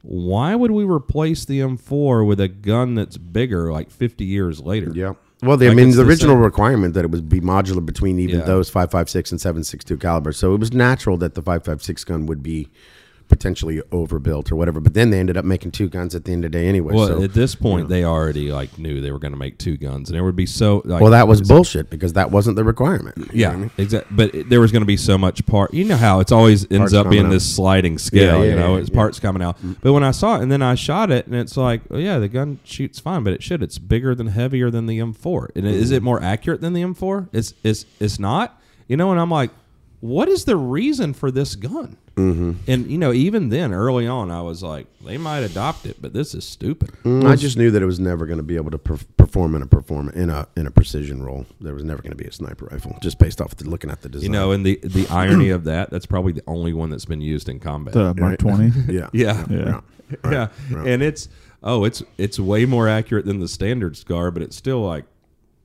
why 0.02 0.54
would 0.54 0.70
we 0.70 0.84
replace 0.84 1.44
the 1.44 1.60
M4 1.60 2.26
with 2.26 2.40
a 2.40 2.48
gun 2.48 2.94
that's 2.94 3.16
bigger, 3.16 3.72
like 3.72 3.90
50 3.90 4.24
years 4.24 4.60
later? 4.60 4.92
Yeah. 4.94 5.14
Well, 5.42 5.56
the, 5.56 5.68
I 5.68 5.74
mean, 5.74 5.90
the 5.90 5.96
the 5.96 6.02
original 6.04 6.34
same- 6.36 6.42
requirement 6.44 6.94
that 6.94 7.04
it 7.04 7.10
would 7.10 7.28
be 7.28 7.40
modular 7.40 7.84
between 7.84 8.18
even 8.18 8.40
Yeah. 8.40 8.44
those 8.46 8.70
5.56 8.70 9.30
and 9.32 9.40
7.62 9.40 10.00
caliber. 10.00 10.32
So 10.32 10.54
it 10.54 10.58
was 10.60 10.72
natural 10.72 11.16
that 11.18 11.34
the 11.34 11.42
5.56 11.42 12.04
gun 12.06 12.26
would 12.26 12.42
be 12.42 12.68
potentially 13.28 13.82
overbuilt 13.92 14.50
or 14.50 14.56
whatever. 14.56 14.80
But 14.80 14.94
then 14.94 15.10
they 15.10 15.20
ended 15.20 15.36
up 15.36 15.44
making 15.44 15.70
two 15.72 15.88
guns 15.88 16.14
at 16.14 16.24
the 16.24 16.32
end 16.32 16.44
of 16.44 16.52
the 16.52 16.58
day 16.58 16.66
anyway. 16.66 16.94
Well, 16.94 17.06
so, 17.08 17.22
at 17.22 17.34
this 17.34 17.54
point, 17.54 17.88
they 17.88 18.04
already 18.04 18.50
like 18.50 18.78
knew 18.78 19.00
they 19.00 19.12
were 19.12 19.18
going 19.18 19.32
to 19.32 19.38
make 19.38 19.58
two 19.58 19.76
guns, 19.76 20.08
and 20.10 20.18
it 20.18 20.22
would 20.22 20.36
be 20.36 20.46
so. 20.46 20.82
Like, 20.84 21.02
well, 21.02 21.10
that 21.12 21.28
was 21.28 21.42
bullshit 21.42 21.90
because 21.90 22.14
that 22.14 22.30
wasn't 22.30 22.56
the 22.56 22.64
requirement. 22.64 23.16
You 23.18 23.26
Yeah, 23.32 23.50
I 23.50 23.56
mean? 23.56 23.70
exactly. 23.78 24.16
But 24.16 24.34
it- 24.34 24.48
there 24.48 24.60
was 24.60 24.72
going 24.72 24.82
to 24.82 24.86
be 24.86 24.96
so 24.96 25.18
much 25.18 25.44
part. 25.46 25.72
You 25.74 25.84
know 25.84 25.96
how 25.96 26.20
it's 26.20 26.32
always 26.32 26.62
ends 26.64 26.78
Parts 26.78 26.94
up 26.94 27.10
being 27.10 27.26
out. 27.26 27.30
this 27.30 27.54
sliding 27.54 27.98
scale. 27.98 28.38
Yeah, 28.38 28.44
yeah, 28.44 28.50
you 28.50 28.56
know, 28.56 28.74
yeah, 28.76 28.80
it's 28.80 28.90
parts 28.90 29.20
coming 29.20 29.42
out. 29.42 29.56
But 29.82 29.92
when 29.92 30.02
I 30.02 30.10
saw 30.10 30.36
it, 30.36 30.42
and 30.42 30.50
then 30.50 30.62
I 30.62 30.74
shot 30.74 31.10
it, 31.10 31.26
and 31.26 31.34
it's 31.34 31.56
like, 31.56 31.82
oh 31.90 31.98
yeah, 31.98 32.18
the 32.18 32.28
gun 32.28 32.58
shoots 32.64 32.98
fine, 32.98 33.24
but 33.24 33.32
it 33.34 33.42
should. 33.42 33.62
It's 33.62 33.78
bigger 33.78 34.14
than 34.14 34.28
heavier 34.28 34.70
than 34.70 34.86
the 34.86 34.98
M4. 34.98 35.50
And 35.54 35.66
is 35.66 35.88
Mm-hmm. 35.88 35.94
it 35.96 36.02
more 36.02 36.22
accurate 36.22 36.60
than 36.60 36.72
the 36.72 36.82
M4? 36.82 37.28
It's 37.32 37.54
it's 37.62 37.84
it's 38.00 38.18
not. 38.18 38.60
You 38.88 38.96
know, 38.96 39.10
and 39.10 39.20
I'm 39.20 39.30
like, 39.30 39.50
what 40.00 40.28
is 40.28 40.44
the 40.44 40.56
reason 40.56 41.12
for 41.12 41.30
this 41.30 41.54
gun? 41.56 41.96
Mm-hmm. 42.16 42.52
And 42.66 42.90
you 42.90 42.98
know, 42.98 43.12
even 43.12 43.48
then, 43.48 43.72
early 43.72 44.06
on, 44.06 44.30
I 44.30 44.42
was 44.42 44.62
like, 44.62 44.86
they 45.04 45.18
might 45.18 45.40
adopt 45.40 45.86
it, 45.86 46.00
but 46.02 46.12
this 46.12 46.34
is 46.34 46.44
stupid. 46.44 46.90
Mm, 47.04 47.24
I 47.28 47.36
just 47.36 47.56
knew 47.56 47.70
that 47.70 47.82
it 47.82 47.86
was 47.86 48.00
never 48.00 48.26
going 48.26 48.38
to 48.38 48.42
be 48.44 48.56
able 48.56 48.70
to 48.72 48.78
per- 48.78 48.98
perform 49.16 49.54
in 49.54 49.62
a 49.62 49.66
perform 49.66 50.08
in 50.10 50.30
a 50.30 50.46
in 50.56 50.66
a 50.66 50.70
precision 50.70 51.22
role. 51.22 51.46
There 51.60 51.74
was 51.74 51.84
never 51.84 52.02
going 52.02 52.10
to 52.12 52.16
be 52.16 52.24
a 52.26 52.32
sniper 52.32 52.66
rifle, 52.72 52.96
just 53.00 53.18
based 53.18 53.40
off 53.40 53.54
the, 53.56 53.68
looking 53.68 53.90
at 53.90 54.02
the 54.02 54.08
design. 54.08 54.24
You 54.24 54.30
know, 54.30 54.50
and 54.52 54.64
the 54.66 54.80
the 54.82 55.06
irony 55.10 55.50
of 55.50 55.64
that, 55.64 55.90
that's 55.90 56.06
probably 56.06 56.32
the 56.32 56.42
only 56.46 56.72
one 56.72 56.90
that's 56.90 57.04
been 57.04 57.20
used 57.20 57.48
in 57.48 57.60
combat. 57.60 57.94
The 57.94 58.14
Mark 58.14 58.18
Right. 58.20 58.38
Twenty. 58.38 58.72
yeah, 58.92 59.10
Yeah. 59.12 59.44
Yeah. 59.50 59.80
yeah, 60.24 60.48
right. 60.70 60.86
and 60.88 61.02
it's 61.02 61.28
oh, 61.62 61.84
it's 61.84 62.02
it's 62.16 62.38
way 62.40 62.64
more 62.64 62.88
accurate 62.88 63.26
than 63.26 63.40
the 63.40 63.48
standard 63.48 63.96
SCAR, 63.96 64.30
but 64.30 64.42
it's 64.42 64.56
still 64.56 64.80
like 64.80 65.04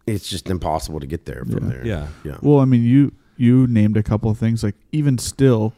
It's 0.05 0.27
just 0.30 0.49
impossible 0.49 0.99
to 0.99 1.07
get 1.07 1.26
there 1.26 1.45
from 1.45 1.64
Yeah. 1.64 1.73
there. 1.76 1.85
Yeah. 1.88 2.07
yeah. 2.26 2.38
Well, 2.41 2.60
I 2.60 2.65
mean, 2.65 2.84
you 2.84 3.14
you 3.38 3.68
named 3.68 3.97
a 3.97 4.03
couple 4.03 4.30
of 4.30 4.38
things. 4.38 4.64
Like 4.64 4.76
even 4.91 5.18
still, 5.18 5.73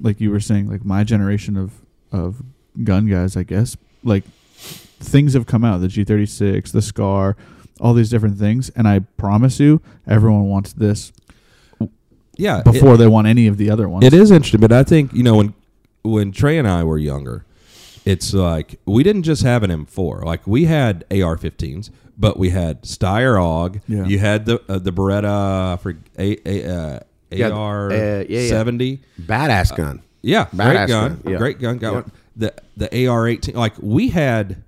like 0.00 0.20
you 0.20 0.30
were 0.30 0.40
saying, 0.40 0.70
like 0.70 0.84
my 0.84 1.04
generation 1.04 1.56
of 1.56 1.72
of 2.12 2.42
gun 2.84 3.06
guys, 3.06 3.36
I 3.36 3.42
guess, 3.42 3.76
like 4.02 4.24
things 4.56 5.34
have 5.34 5.46
come 5.46 5.64
out. 5.64 5.80
The 5.80 5.88
G 5.88 6.04
thirty 6.04 6.26
six, 6.26 6.72
the 6.72 6.82
SCAR, 6.82 7.36
all 7.80 7.94
these 7.94 8.10
different 8.10 8.38
things, 8.38 8.70
and 8.70 8.88
I 8.88 9.00
promise 9.16 9.60
you, 9.60 9.80
everyone 10.06 10.48
wants 10.48 10.72
this 10.72 11.12
yeah. 12.36 12.58
it- 12.60 12.64
before 12.64 12.96
they 12.96 13.06
want 13.06 13.26
any 13.26 13.46
of 13.46 13.56
the 13.56 13.70
other 13.70 13.88
ones. 13.88 14.04
it 14.04 14.14
is 14.14 14.30
interesting, 14.30 14.60
but 14.60 14.72
I 14.72 14.82
think 14.84 15.12
you 15.12 15.22
know 15.22 15.36
when 15.36 15.54
when 16.02 16.32
Trey 16.32 16.58
and 16.58 16.66
I 16.66 16.84
were 16.84 16.98
younger, 16.98 17.44
it's 18.08 18.32
like 18.32 18.80
we 18.86 19.02
didn't 19.02 19.24
just 19.24 19.42
have 19.42 19.62
an 19.62 19.70
M4. 19.70 20.24
Like 20.24 20.46
we 20.46 20.64
had 20.64 21.04
AR-15s, 21.10 21.90
but 22.16 22.38
we 22.38 22.50
had 22.50 22.82
Steyr 22.82 23.36
AUG. 23.38 23.82
Yeah. 23.86 24.04
You 24.06 24.18
had 24.18 24.46
the 24.46 24.62
uh, 24.68 24.78
the 24.78 24.92
Beretta 24.92 25.78
for 25.80 25.90
a, 26.18 26.38
a, 26.48 26.74
uh, 26.74 27.00
Yeah, 27.30 27.50
AR 27.50 27.90
uh, 27.92 27.94
yeah, 27.94 28.22
yeah. 28.28 28.48
seventy. 28.48 29.00
Badass 29.20 29.76
gun. 29.76 30.02
Yeah, 30.22 30.46
Badass 30.46 30.56
great 30.56 30.88
gun, 30.88 31.08
gun, 31.22 31.32
yeah. 31.32 31.38
great 31.38 31.58
gun. 31.60 31.78
Got 31.78 31.88
Yeah. 31.92 32.00
one. 32.00 32.12
The 32.36 32.54
the 32.76 33.06
AR 33.06 33.28
eighteen. 33.28 33.54
Like 33.56 33.74
we 33.80 34.08
had, 34.08 34.62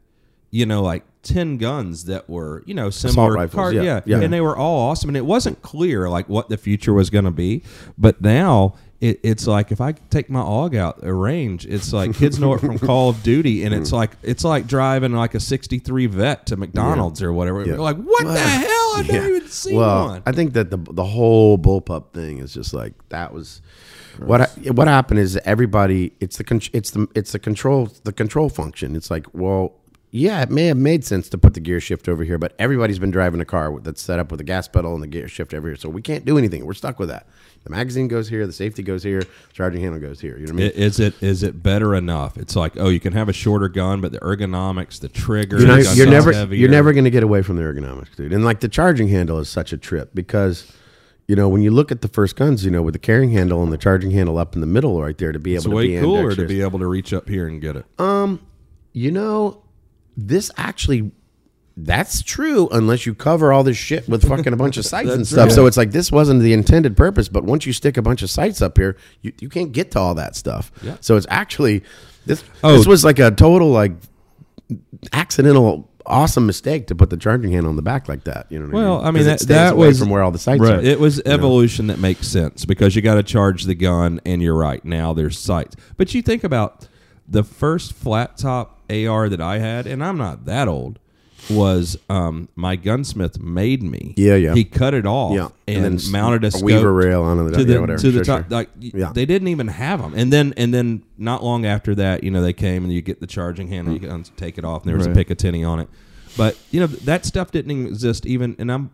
you 0.51 0.67
know, 0.67 0.83
like 0.83 1.05
ten 1.23 1.57
guns 1.57 2.05
that 2.07 2.29
were 2.29 2.63
you 2.67 2.75
know 2.75 2.91
similar 2.91 3.33
rifles, 3.33 3.55
car- 3.55 3.73
yeah, 3.73 3.83
yeah, 3.83 4.01
yeah. 4.05 4.21
and 4.21 4.33
they 4.33 4.41
were 4.43 4.57
all 4.57 4.91
awesome. 4.91 5.09
And 5.09 5.17
it 5.17 5.25
wasn't 5.25 5.63
clear 5.63 6.11
like 6.11 6.29
what 6.29 6.51
the 6.51 6.57
future 6.59 6.93
was 6.93 7.09
going 7.09 7.25
to 7.27 7.31
be, 7.31 7.63
but 7.97 8.21
now. 8.21 8.75
It, 9.01 9.19
it's 9.23 9.47
like 9.47 9.73
if 9.73 9.81
I 9.81 9.93
take 9.93 10.29
my 10.29 10.41
AUG 10.41 10.77
out 10.77 10.99
a 11.03 11.13
range, 11.15 11.65
it's 11.65 11.91
like 11.93 12.15
kids 12.15 12.39
know 12.39 12.53
it 12.53 12.61
from 12.61 12.79
Call 12.87 13.09
of 13.11 13.23
Duty, 13.23 13.65
and 13.65 13.75
Mm. 13.75 13.81
it's 13.81 13.93
like 13.93 14.11
it's 14.23 14.45
like 14.45 14.67
driving 14.67 15.13
like 15.13 15.35
a 15.35 15.41
'63 15.41 16.05
vet 16.07 16.45
to 16.47 16.57
McDonald's 16.59 17.23
or 17.23 17.33
whatever. 17.33 17.65
Yeah. 17.67 17.77
Like, 17.77 17.97
what 17.97 18.25
the 18.27 18.39
hell? 18.39 18.93
I've 18.97 19.07
Yeah. 19.07 19.13
never 19.15 19.29
even 19.37 19.49
seen 19.49 19.77
well, 19.77 20.07
one. 20.09 20.23
I 20.27 20.33
think 20.33 20.53
that 20.53 20.71
the 20.71 20.77
the 20.77 21.05
whole 21.05 21.57
bullpup 21.57 22.13
thing 22.13 22.39
is 22.39 22.53
just 22.53 22.75
like 22.75 22.93
that 23.09 23.33
was 23.33 23.63
what 24.19 24.41
ha- 24.43 24.73
what 24.73 24.87
happened 24.87 25.21
is 25.21 25.39
everybody 25.47 26.13
it's 26.21 26.37
the 26.37 26.45
con- 26.45 26.61
it's 26.75 26.91
the 26.91 27.07
it's 27.15 27.33
the 27.33 27.39
control 27.39 27.89
the 28.05 28.13
control 28.13 28.51
function. 28.51 28.95
It's 28.97 29.11
like 29.11 29.27
well. 29.33 29.73
Yeah, 30.13 30.43
it 30.43 30.51
may 30.51 30.67
have 30.67 30.77
made 30.77 31.05
sense 31.05 31.29
to 31.29 31.39
put 31.39 31.55
the 31.55 31.61
gear 31.61 31.79
shift 31.79 32.09
over 32.09 32.25
here, 32.25 32.37
but 32.37 32.53
everybody's 32.59 32.99
been 32.99 33.13
driving 33.13 33.41
a 33.41 33.45
car 33.45 33.79
that's 33.81 34.03
set 34.03 34.19
up 34.19 34.33
with 34.33 34.41
a 34.41 34.45
gas 34.45 34.67
pedal 34.67 34.93
and 34.93 35.01
the 35.01 35.07
gear 35.07 35.29
shift 35.29 35.55
over 35.55 35.69
here, 35.69 35.77
so 35.77 35.89
we 35.89 36.03
can't 36.03 36.25
do 36.25 36.37
anything. 36.37 36.67
We're 36.67 36.75
stuck 36.75 36.99
with 36.99 37.09
that. 37.11 37.29
The 37.65 37.71
magazine 37.71 38.09
goes 38.09 38.29
here, 38.29 38.47
the 38.47 38.55
safety 38.55 38.83
goes 38.83 39.03
here, 39.03 39.23
charging 39.53 39.83
handle 39.83 40.01
goes 40.01 40.19
here. 40.21 40.39
You 40.39 40.47
know 40.47 40.55
what 40.55 40.63
I 40.63 40.67
mean? 40.69 40.73
Is 40.73 40.99
it 40.99 41.23
is 41.23 41.43
it 41.43 41.63
better 41.63 41.95
enough? 41.95 42.39
It's 42.39 42.57
like 42.57 42.79
oh, 42.79 42.89
you 42.89 43.01
can 43.01 43.13
have 43.13 43.29
a 43.29 43.35
shorter 43.35 43.69
gun, 43.69 44.01
but 44.01 44.13
the 44.13 44.19
ergonomics, 44.21 44.99
the 45.01 45.09
trigger, 45.09 45.59
you're, 45.59 45.69
not, 45.69 45.95
you're 45.95 46.07
never 46.07 46.33
heavier. 46.33 46.59
you're 46.59 46.71
never 46.71 46.93
going 46.93 47.05
to 47.05 47.11
get 47.11 47.23
away 47.23 47.43
from 47.43 47.57
the 47.57 47.63
ergonomics, 47.63 48.17
dude. 48.17 48.33
And 48.33 48.45
like 48.45 48.61
the 48.61 48.69
charging 48.69 49.09
handle 49.09 49.39
is 49.39 49.49
such 49.51 49.75
a 49.75 49.77
trip 49.77 50.11
because 50.15 50.73
you 51.29 51.37
know 51.37 51.51
when 51.51 51.61
you 51.61 51.71
look 51.71 51.93
at 51.93 52.01
the 52.01 52.09
first 52.09 52.35
guns, 52.35 52.65
you 52.65 52.71
know 52.71 52.81
with 52.81 52.95
the 52.95 52.99
carrying 52.99 53.31
handle 53.31 53.63
and 53.63 53.71
the 53.71 53.79
charging 53.79 54.11
handle 54.11 54.39
up 54.39 54.55
in 54.55 54.63
the 54.63 54.67
middle 54.67 55.01
right 55.01 55.19
there 55.19 55.33
to 55.33 55.39
be 55.39 55.53
able 55.53 55.57
It's 55.59 55.65
to 55.67 55.71
way 55.71 55.87
be 55.89 56.01
cooler 56.01 56.35
to 56.35 56.47
be 56.47 56.63
able 56.63 56.79
to 56.79 56.87
reach 56.87 57.13
up 57.13 57.29
here 57.29 57.47
and 57.47 57.61
get 57.61 57.77
it. 57.77 57.85
Um, 57.99 58.41
you 58.93 59.11
know, 59.11 59.63
this 60.17 60.51
actually. 60.57 61.13
That's 61.85 62.23
true 62.23 62.69
unless 62.73 63.07
you 63.07 63.15
cover 63.15 63.53
all 63.53 63.63
this 63.65 63.77
shit 63.77 64.09
with 64.09 64.29
fucking 64.29 64.53
a 64.53 64.57
bunch 64.57 64.77
of 64.77 64.85
sights 64.95 65.11
and 65.11 65.27
stuff. 65.27 65.47
right. 65.49 65.53
So 65.53 65.67
it's 65.67 65.77
like 65.77 65.93
this 65.93 66.11
wasn't 66.13 66.41
the 66.43 66.53
intended 66.53 66.97
purpose, 66.97 67.29
but 67.29 67.45
once 67.45 67.65
you 67.67 67.73
stick 67.73 67.97
a 67.97 68.03
bunch 68.03 68.23
of 68.23 68.31
sights 68.31 68.61
up 68.63 68.77
here, 68.77 68.97
you, 69.23 69.33
you 69.41 69.49
can't 69.49 69.73
get 69.73 69.91
to 69.93 69.99
all 69.99 70.15
that 70.17 70.37
stuff. 70.37 70.71
Yeah. 70.83 70.97
So 71.01 71.17
it's 71.17 71.27
actually 71.31 71.83
this 72.27 72.45
Oh. 72.63 72.77
this 72.77 72.87
was 72.87 73.05
like 73.05 73.19
a 73.19 73.31
total 73.31 73.71
like 73.71 73.93
accidental 75.13 75.89
awesome 76.07 76.47
mistake 76.47 76.87
to 76.89 76.95
put 76.95 77.11
the 77.11 77.17
charging 77.17 77.53
handle 77.53 77.71
on 77.71 77.77
the 77.77 77.83
back 77.83 78.09
like 78.09 78.25
that. 78.25 78.47
You 78.51 78.59
know 78.59 78.65
what 78.67 78.75
Well, 78.75 78.95
I 78.95 78.99
mean? 78.99 79.07
I 79.07 79.11
mean, 79.13 79.25
that- 79.25 79.41
that 79.49 79.73
away 79.75 79.89
was- 79.89 79.99
from 80.01 80.11
where 80.11 80.23
all 80.23 80.31
the 80.31 80.39
sights 80.39 80.61
Right. 80.61 80.75
are. 80.79 80.81
It 80.81 80.99
was 80.99 81.21
evolution 81.25 81.87
that 81.89 81.99
makes 81.99 82.27
sense 82.27 82.65
because 82.65 82.97
you 82.97 83.03
got 83.03 83.15
to 83.17 83.23
charge 83.23 83.65
the 83.65 83.75
gun, 83.75 84.21
and 84.25 84.43
you're 84.43 84.57
right. 84.57 84.85
Now 84.85 85.13
there's 85.13 85.39
sights, 85.39 85.77
but 85.97 86.13
you 86.15 86.23
think 86.23 86.43
about 86.43 86.89
the 87.29 87.45
first 87.45 87.93
flat 87.93 88.39
top 88.39 88.81
AR 88.91 89.29
that 89.29 89.41
I 89.41 89.59
had, 89.59 89.87
and 89.87 90.03
I'm 90.03 90.17
not 90.19 90.47
that 90.47 90.67
old. 90.69 90.99
Was 91.49 91.97
um, 92.09 92.49
my 92.55 92.77
gunsmith 92.77 93.41
made 93.41 93.83
me? 93.83 94.15
Yeah, 94.17 94.35
yeah. 94.37 94.55
He 94.55 94.65
cut 94.65 94.95
it 94.95 95.07
off, 95.07 95.35
Yeah, 95.35 95.49
and, 95.67 95.85
and 95.87 95.99
then 95.99 96.13
mounted 96.13 96.45
a, 96.45 96.57
a 96.57 96.63
weaver 96.63 96.93
rail 96.93 97.23
on 97.23 97.45
the- 97.47 97.57
to 97.57 97.65
the 97.65 97.73
yeah, 97.73 97.79
whatever. 97.81 97.99
to 97.99 98.11
the 98.11 98.25
Sure, 98.25 98.39
top. 98.39 98.49
sure. 98.49 98.59
Like 98.59 98.69
Yeah. 98.79 99.13
they 99.13 99.25
didn't 99.27 99.49
even 99.49 99.69
have 99.69 100.01
them, 100.01 100.13
and 100.15 100.33
then 100.33 100.55
and 100.57 100.73
then 100.75 101.03
not 101.19 101.43
long 101.43 101.65
after 101.67 101.95
that, 101.97 102.23
you 102.25 102.31
know, 102.31 102.43
they 102.43 102.53
came 102.53 102.85
and 102.85 102.93
you 102.93 103.01
get 103.03 103.21
the 103.21 103.27
charging 103.27 103.69
handle, 103.69 103.95
you 103.95 104.01
can 104.01 104.23
take 104.37 104.59
it 104.59 104.65
off, 104.65 104.83
and 104.83 104.91
there 104.91 104.97
was 104.99 105.09
Right. 105.09 105.17
a 105.17 105.35
Picatinny 105.35 105.67
on 105.67 105.81
it. 105.81 105.89
But 106.37 106.57
you 106.71 106.79
know 106.81 106.87
that 106.87 107.25
stuff 107.25 107.51
didn't 107.51 107.71
even 107.73 107.87
exist 107.87 108.27
even, 108.27 108.55
and 108.59 108.71
I'm 108.71 108.91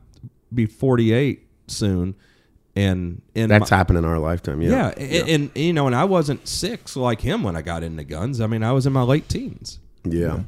be 0.55 0.65
48 0.67 1.43
soon, 1.67 2.15
and 2.75 3.21
and 3.35 3.51
That's 3.51 3.71
my- 3.71 3.77
happened 3.77 3.99
in 3.99 4.05
our 4.07 4.19
lifetime. 4.19 4.63
Yeah. 4.63 4.95
yeah, 4.97 5.05
And, 5.05 5.29
and 5.29 5.51
you 5.55 5.73
know, 5.75 5.87
and 5.87 5.95
I 5.95 6.05
wasn't 6.05 6.47
six 6.49 6.97
like 6.97 7.21
him 7.21 7.43
when 7.43 7.57
I 7.57 7.63
got 7.63 7.83
into 7.83 8.05
guns. 8.05 8.41
I 8.41 8.47
mean, 8.47 8.63
I 8.63 8.73
was 8.73 8.87
in 8.87 8.93
my 8.93 9.03
late 9.03 9.29
teens. 9.29 9.79
Yeah. 10.05 10.41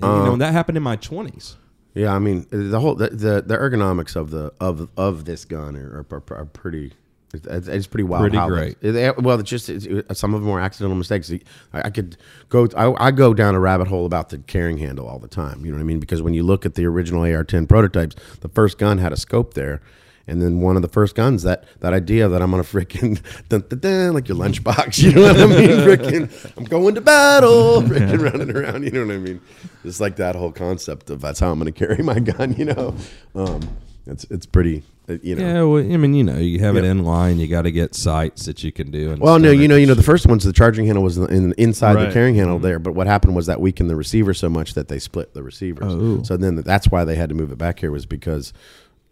And, 0.00 0.10
you 0.18 0.24
know, 0.26 0.32
and 0.32 0.40
that 0.42 0.52
happened 0.52 0.76
in 0.76 0.82
my 0.82 0.96
20s. 0.96 1.56
Yeah, 1.94 2.14
I 2.14 2.18
mean 2.20 2.46
the 2.50 2.78
whole 2.78 2.94
the, 2.94 3.08
the, 3.08 3.42
the 3.44 3.56
ergonomics 3.56 4.14
of 4.14 4.30
the 4.30 4.52
of 4.60 4.88
of 4.96 5.24
this 5.24 5.44
gun 5.44 5.76
are, 5.76 6.06
are, 6.10 6.22
are 6.36 6.44
pretty. 6.44 6.92
It's, 7.34 7.68
it's 7.68 7.86
pretty 7.86 8.04
wild. 8.04 8.22
Pretty 8.22 8.38
great. 8.46 8.80
they- 8.80 8.90
they- 8.90 9.10
well, 9.18 9.38
it's 9.40 9.50
just 9.50 9.68
it's, 9.68 9.84
it- 9.84 10.16
some 10.16 10.32
of 10.32 10.40
them 10.42 10.50
are 10.50 10.60
accidental 10.60 10.96
mistakes. 10.96 11.30
I, 11.72 11.82
I 11.82 11.90
could 11.90 12.16
go. 12.48 12.68
I, 12.76 13.08
I 13.08 13.10
go 13.10 13.34
down 13.34 13.54
a 13.54 13.60
rabbit 13.60 13.88
hole 13.88 14.06
about 14.06 14.28
the 14.30 14.38
carrying 14.38 14.78
handle 14.78 15.06
all 15.08 15.18
the 15.18 15.28
time. 15.28 15.64
You 15.64 15.72
know 15.72 15.76
what 15.78 15.82
I 15.82 15.86
mean? 15.86 15.98
Because 16.00 16.22
when 16.22 16.34
you 16.34 16.42
look 16.42 16.64
at 16.64 16.74
the 16.74 16.86
original 16.86 17.22
AR-10 17.22 17.68
prototypes, 17.68 18.14
the 18.40 18.48
first 18.48 18.78
gun 18.78 18.98
had 18.98 19.12
a 19.12 19.16
scope 19.16 19.54
there. 19.54 19.82
And 20.28 20.40
then 20.42 20.60
one 20.60 20.76
of 20.76 20.82
the 20.82 20.88
first 20.88 21.14
guns, 21.14 21.42
that 21.44 21.64
that 21.80 21.92
idea 21.94 22.28
that 22.28 22.40
I'm 22.42 22.50
gonna 22.50 22.62
freaking 22.62 23.20
dun, 23.48 23.64
dun, 23.68 23.78
dun, 23.80 24.12
like 24.14 24.28
your 24.28 24.36
lunchbox, 24.36 25.02
you 25.02 25.12
know 25.12 25.22
what 25.22 25.40
I 25.40 25.46
mean? 25.46 25.68
Freaking, 25.88 26.52
I'm 26.56 26.64
going 26.64 26.94
to 26.96 27.00
battle, 27.00 27.82
freaking 27.82 28.22
running 28.22 28.54
around, 28.54 28.84
you 28.84 28.90
know 28.90 29.06
what 29.06 29.14
I 29.14 29.18
mean? 29.18 29.40
Just 29.82 30.00
like 30.00 30.16
that 30.16 30.36
whole 30.36 30.52
concept 30.52 31.10
of 31.10 31.20
that's 31.20 31.40
how 31.40 31.50
I'm 31.50 31.58
gonna 31.58 31.72
carry 31.72 32.02
my 32.04 32.18
gun, 32.20 32.54
you 32.56 32.66
know. 32.66 32.94
Um, 33.34 33.60
It's 34.06 34.24
it's 34.30 34.46
pretty. 34.46 34.82
uh, 35.08 35.16
You 35.22 35.34
know. 35.36 35.42
Yeah, 35.46 35.62
well, 35.64 35.92
I 35.94 35.96
mean, 35.96 36.14
you 36.14 36.24
know, 36.24 36.36
you 36.38 36.60
have 36.60 36.76
it 36.76 36.84
in 36.84 37.04
line. 37.04 37.38
You 37.38 37.46
got 37.48 37.62
to 37.62 37.70
get 37.70 37.94
sights 37.94 38.44
that 38.46 38.62
you 38.64 38.70
can 38.72 38.90
do. 38.90 39.12
And 39.12 39.20
Well, 39.20 39.38
no, 39.38 39.50
you 39.50 39.68
know, 39.68 39.76
you 39.76 39.86
know, 39.86 39.94
the 39.94 40.02
first 40.02 40.26
ones, 40.26 40.44
the 40.44 40.52
charging 40.52 40.86
handle 40.86 41.02
was 41.04 41.16
in, 41.18 41.52
inside 41.58 41.94
Right. 41.96 42.06
the 42.06 42.12
carrying 42.12 42.34
handle 42.34 42.58
there. 42.58 42.78
But 42.78 42.94
what 42.94 43.06
happened 43.06 43.34
was 43.36 43.46
that 43.46 43.60
weakened 43.60 43.88
the 43.90 43.96
receiver 43.96 44.32
so 44.34 44.48
much 44.48 44.74
that 44.74 44.88
they 44.88 44.98
split 44.98 45.32
the 45.34 45.42
receivers. 45.42 45.92
Oh. 45.94 46.22
So 46.22 46.36
then 46.38 46.56
that's 46.56 46.88
why 46.88 47.04
they 47.04 47.16
had 47.16 47.28
to 47.30 47.34
move 47.34 47.50
it 47.52 47.58
back 47.58 47.80
here 47.80 47.90
was 47.90 48.06
because 48.06 48.52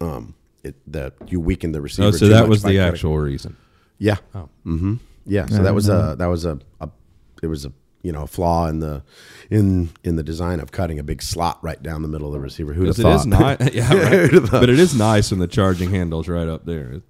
um, 0.01 0.33
it 0.67 0.75
that 0.91 1.13
you 1.27 1.39
weakened 1.39 1.73
the 1.75 1.81
receiver. 1.81 2.07
Oh, 2.09 2.11
so 2.11 2.19
too 2.19 2.29
that 2.29 2.41
much 2.41 2.49
was 2.49 2.61
the 2.61 2.67
cutting. 2.77 2.81
actual 2.81 3.17
reason. 3.17 3.55
Yeah. 3.97 4.17
Oh. 4.35 4.49
Mm-hmm. 4.65 4.95
Yeah. 5.25 5.45
So 5.47 5.55
Yeah, 5.55 5.59
I 5.59 5.63
that 5.63 5.73
was 5.73 5.85
didn't 5.87 5.99
know 6.05 6.11
a 6.11 6.15
that 6.17 6.25
was 6.27 6.45
a, 6.45 6.59
a 6.81 6.89
it 7.43 7.47
was 7.47 7.65
a 7.65 7.71
you 8.03 8.11
know 8.11 8.23
a 8.23 8.27
flaw 8.27 8.67
in 8.67 8.79
the 8.79 9.03
in 9.49 9.89
in 10.03 10.15
the 10.15 10.23
design 10.23 10.59
of 10.59 10.71
cutting 10.71 10.99
a 10.99 11.03
big 11.03 11.21
slot 11.21 11.57
right 11.63 11.81
down 11.81 12.01
the 12.03 12.07
middle 12.07 12.27
of 12.27 12.33
the 12.33 12.39
receiver. 12.39 12.73
Who'd 12.73 12.87
have 12.87 12.95
thought? 12.97 13.15
is 13.19 13.25
nice. 13.69 13.73
yeah, 13.73 13.93
right. 13.93 14.11
Who'd 14.13 14.33
have 14.33 14.49
thought? 14.49 14.61
but 14.61 14.69
it 14.69 14.79
is 14.79 14.95
nice 14.97 15.31
when 15.31 15.39
the 15.39 15.47
charging 15.47 15.89
handle's 15.89 16.27
right 16.27 16.47
up 16.47 16.65
there. 16.65 17.01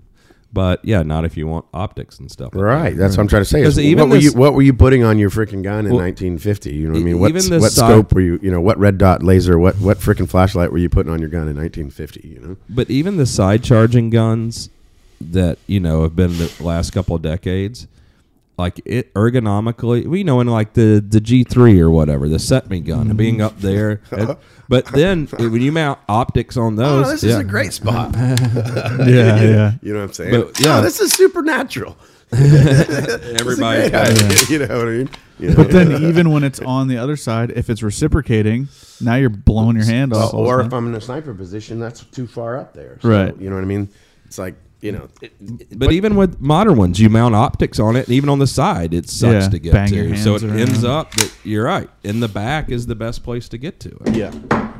But 0.57 0.83
yeah, 0.83 1.03
not 1.03 1.23
if 1.23 1.37
you 1.37 1.45
want 1.45 1.65
optics 1.71 2.17
and 2.17 2.31
stuff. 2.31 2.55
like 2.55 2.63
Right, 2.63 2.89
that. 2.89 2.97
that's 2.97 3.15
what 3.15 3.21
I'm 3.21 3.27
trying 3.27 3.43
to 3.43 3.45
say. 3.45 3.61
is 3.61 3.77
even 3.77 4.09
what 4.09 4.15
were 4.15 4.21
you 4.23 4.33
what 4.33 4.55
were 4.55 4.63
you 4.63 4.73
putting 4.73 5.03
on 5.03 5.19
your 5.19 5.29
freaking 5.29 5.61
gun 5.61 5.85
in 5.85 5.91
Well, 5.91 6.01
1950? 6.01 6.73
You 6.73 6.87
know 6.87 6.93
what 6.93 6.99
I 6.99 7.03
mean? 7.03 7.19
What 7.19 7.61
what 7.61 7.71
scope 7.71 8.11
were 8.11 8.21
you? 8.21 8.39
You 8.41 8.49
know 8.49 8.59
what 8.59 8.79
red 8.79 8.97
dot 8.97 9.21
laser? 9.21 9.59
What 9.59 9.75
what 9.79 9.99
freaking 9.99 10.27
flashlight 10.27 10.71
were 10.71 10.79
you 10.79 10.89
putting 10.89 11.11
on 11.13 11.19
your 11.19 11.29
gun 11.29 11.47
in 11.47 11.55
1950? 11.57 12.27
You 12.27 12.39
know? 12.39 12.57
But 12.67 12.89
even 12.89 13.17
the 13.17 13.27
side 13.27 13.63
charging 13.63 14.09
guns 14.09 14.71
that 15.21 15.59
you 15.67 15.79
know 15.79 16.01
have 16.01 16.15
been 16.15 16.35
the 16.39 16.51
last 16.59 16.89
couple 16.89 17.15
of 17.15 17.21
decades, 17.21 17.85
like 18.57 18.81
it 18.85 19.13
ergonomically, 19.13 20.05
we 20.07 20.23
know 20.23 20.39
in 20.39 20.47
like 20.47 20.73
the 20.73 21.03
the 21.07 21.21
G 21.21 21.43
three 21.43 21.79
or 21.79 21.89
whatever, 21.91 22.27
the 22.27 22.39
set 22.39 22.69
me 22.69 22.79
gun 22.79 23.15
being 23.15 23.41
up 23.41 23.59
there. 23.59 24.01
and- 24.11 24.35
but 24.69 24.85
then 24.87 25.27
when 25.27 25.61
you 25.61 25.71
mount 25.71 25.99
optics 26.09 26.57
on 26.57 26.73
oh, 26.73 26.83
those, 26.83 27.07
Oh, 27.07 27.11
this 27.11 27.23
yeah. 27.23 27.29
is 27.31 27.35
a 27.37 27.43
great 27.43 27.71
spot. 27.73 28.13
yeah, 28.15 28.35
yeah. 29.07 29.71
You 29.81 29.93
know 29.93 29.99
what 29.99 30.05
I'm 30.07 30.13
saying? 30.13 30.31
But, 30.41 30.59
yeah. 30.59 30.79
Oh, 30.79 30.81
this 30.81 30.99
is 30.99 31.13
supernatural. 31.13 31.95
Everybody's 32.31 33.89
got 33.89 34.07
Great 34.07 34.49
You 34.49 34.59
know 34.59 34.77
what 34.79 34.87
I 34.87 34.91
mean? 34.91 35.09
You 35.39 35.49
know? 35.49 35.55
But 35.55 35.71
then 35.71 36.03
even 36.03 36.31
when 36.31 36.43
it's 36.43 36.59
on 36.59 36.87
the 36.87 36.97
other 36.97 37.15
side, 37.15 37.51
if 37.51 37.69
it's 37.69 37.83
reciprocating, 37.83 38.67
now 38.99 39.15
you're 39.15 39.29
blowing 39.29 39.75
your 39.75 39.85
hand 39.85 40.13
off. 40.13 40.33
all 40.33 40.45
or 40.45 40.61
if 40.61 40.73
I'm 40.73 40.87
in 40.87 40.95
a 40.95 41.01
sniper 41.01 41.33
position, 41.33 41.79
that's 41.79 42.03
too 42.05 42.27
far 42.27 42.57
up 42.57 42.73
there. 42.73 42.97
So, 43.01 43.09
Right. 43.09 43.39
You 43.39 43.49
know 43.49 43.55
what 43.55 43.61
I 43.61 43.65
mean? 43.67 43.87
It's 44.25 44.37
like 44.37 44.55
you 44.81 44.91
know. 44.91 45.07
It, 45.21 45.33
it- 45.39 45.79
But, 45.79 45.91
even 45.91 46.15
with 46.15 46.39
modern 46.41 46.77
ones, 46.77 46.99
you 46.99 47.09
mount 47.09 47.35
optics 47.35 47.79
on 47.79 47.95
it, 47.95 48.07
and 48.07 48.13
even 48.15 48.29
on 48.29 48.39
the 48.39 48.47
side, 48.47 48.93
it 48.93 49.09
sucks 49.09 49.45
Yeah, 49.45 49.49
to 49.49 49.59
get 49.59 49.73
bang 49.73 49.93
your 49.93 50.07
to. 50.09 50.17
So 50.17 50.35
it 50.35 50.41
hands 50.43 50.69
ends 50.69 50.83
up 50.83 51.11
that 51.15 51.31
you're 51.43 51.65
right. 51.65 51.89
In 52.03 52.19
the 52.19 52.27
back 52.27 52.69
is 52.69 52.85
the 52.87 52.95
best 52.95 53.23
place 53.23 53.47
to 53.49 53.57
get 53.57 53.79
to 53.81 53.89
it. 54.05 54.15
yeah. 54.15 54.31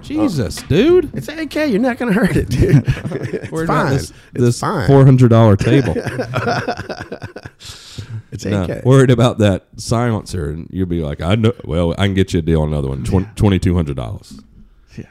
Jesus, 0.02 0.61
dude. 0.64 1.11
It's 1.15 1.28
AK. 1.28 1.56
You're 1.56 1.80
not 1.80 1.98
gonna 1.98 2.14
hurt 2.14 2.36
it, 2.38 2.49
dude. 2.49 2.84
it's 2.86 3.52
Worried 3.52 3.65
about 3.65 3.88
fine. 3.88 3.94
This, 3.98 4.14
it's 4.36 4.44
this 4.44 4.60
fine. 4.60 4.88
four 4.88 5.03
hundred 5.03 5.30
dollar 5.30 5.56
table. 5.72 5.94
it's 8.32 8.45
No, 8.45 8.65
AK. 8.65 8.86
worried 8.86 9.10
about 9.10 9.40
that 9.40 9.65
silencer, 9.78 10.49
and 10.49 10.68
you'll 10.72 10.86
be 10.86 11.02
like, 11.02 11.22
I 11.22 11.36
know. 11.36 11.53
Well, 11.65 11.94
I 11.98 12.06
can 12.06 12.14
get 12.14 12.32
you 12.34 12.40
a 12.40 12.44
deal 12.44 12.61
on 12.61 12.69
another 12.69 12.88
one. 12.90 13.03
$2,200. 13.03 14.44
yeah. 14.98 15.06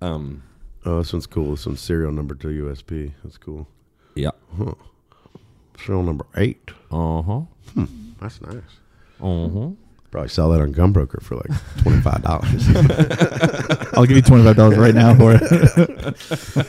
Um, 0.00 0.42
Oh, 0.84 0.98
this 0.98 1.12
one's 1.12 1.26
cool. 1.28 1.52
This 1.52 1.64
one's 1.66 1.80
serial 1.80 2.10
number 2.10 2.34
two 2.34 2.48
USP. 2.64 3.12
That's 3.22 3.38
cool. 3.38 3.68
Yeah. 4.14 4.30
Serial 5.84 6.02
number 6.02 6.26
eight. 6.36 6.70
Uh 6.90 7.22
huh. 7.22 7.40
That's 8.20 8.40
nice. 8.42 8.54
Uh 9.20 9.48
huh. 9.48 9.68
Probably 10.10 10.28
sell 10.28 10.50
that 10.50 10.60
on 10.60 10.74
Gunbroker 10.74 11.22
for 11.22 11.36
like 11.36 11.50
twenty 11.82 12.00
five 12.02 12.22
dollars. 12.22 12.66
I'll 13.94 14.04
give 14.04 14.16
you 14.16 14.22
twenty 14.22 14.44
five 14.44 14.56
dollars 14.56 14.76
right 14.78 14.94
now 14.94 15.14
for 15.14 15.32
it. 15.34 16.66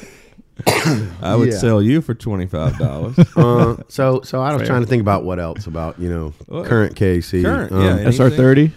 I 1.22 1.36
would 1.36 1.50
Yeah. 1.52 1.58
sell 1.58 1.82
you 1.82 2.02
for 2.02 2.14
twenty 2.14 2.46
five 2.48 2.78
dollars. 2.78 3.18
uh, 3.36 3.76
so, 3.90 4.22
so 4.22 4.42
I 4.42 4.54
was 4.54 4.62
Fair. 4.62 4.68
trying 4.68 4.82
to 4.82 4.88
think 4.88 5.02
about 5.02 5.26
what 5.26 5.40
else 5.40 5.68
about 5.68 6.00
you 6.00 6.10
know 6.10 6.34
What? 6.48 6.66
current 6.68 6.96
KAC. 6.96 7.44
Current, 7.44 7.72
Um, 7.72 7.82
yeah. 7.82 8.10
SR 8.12 8.30
thirty 8.30 8.72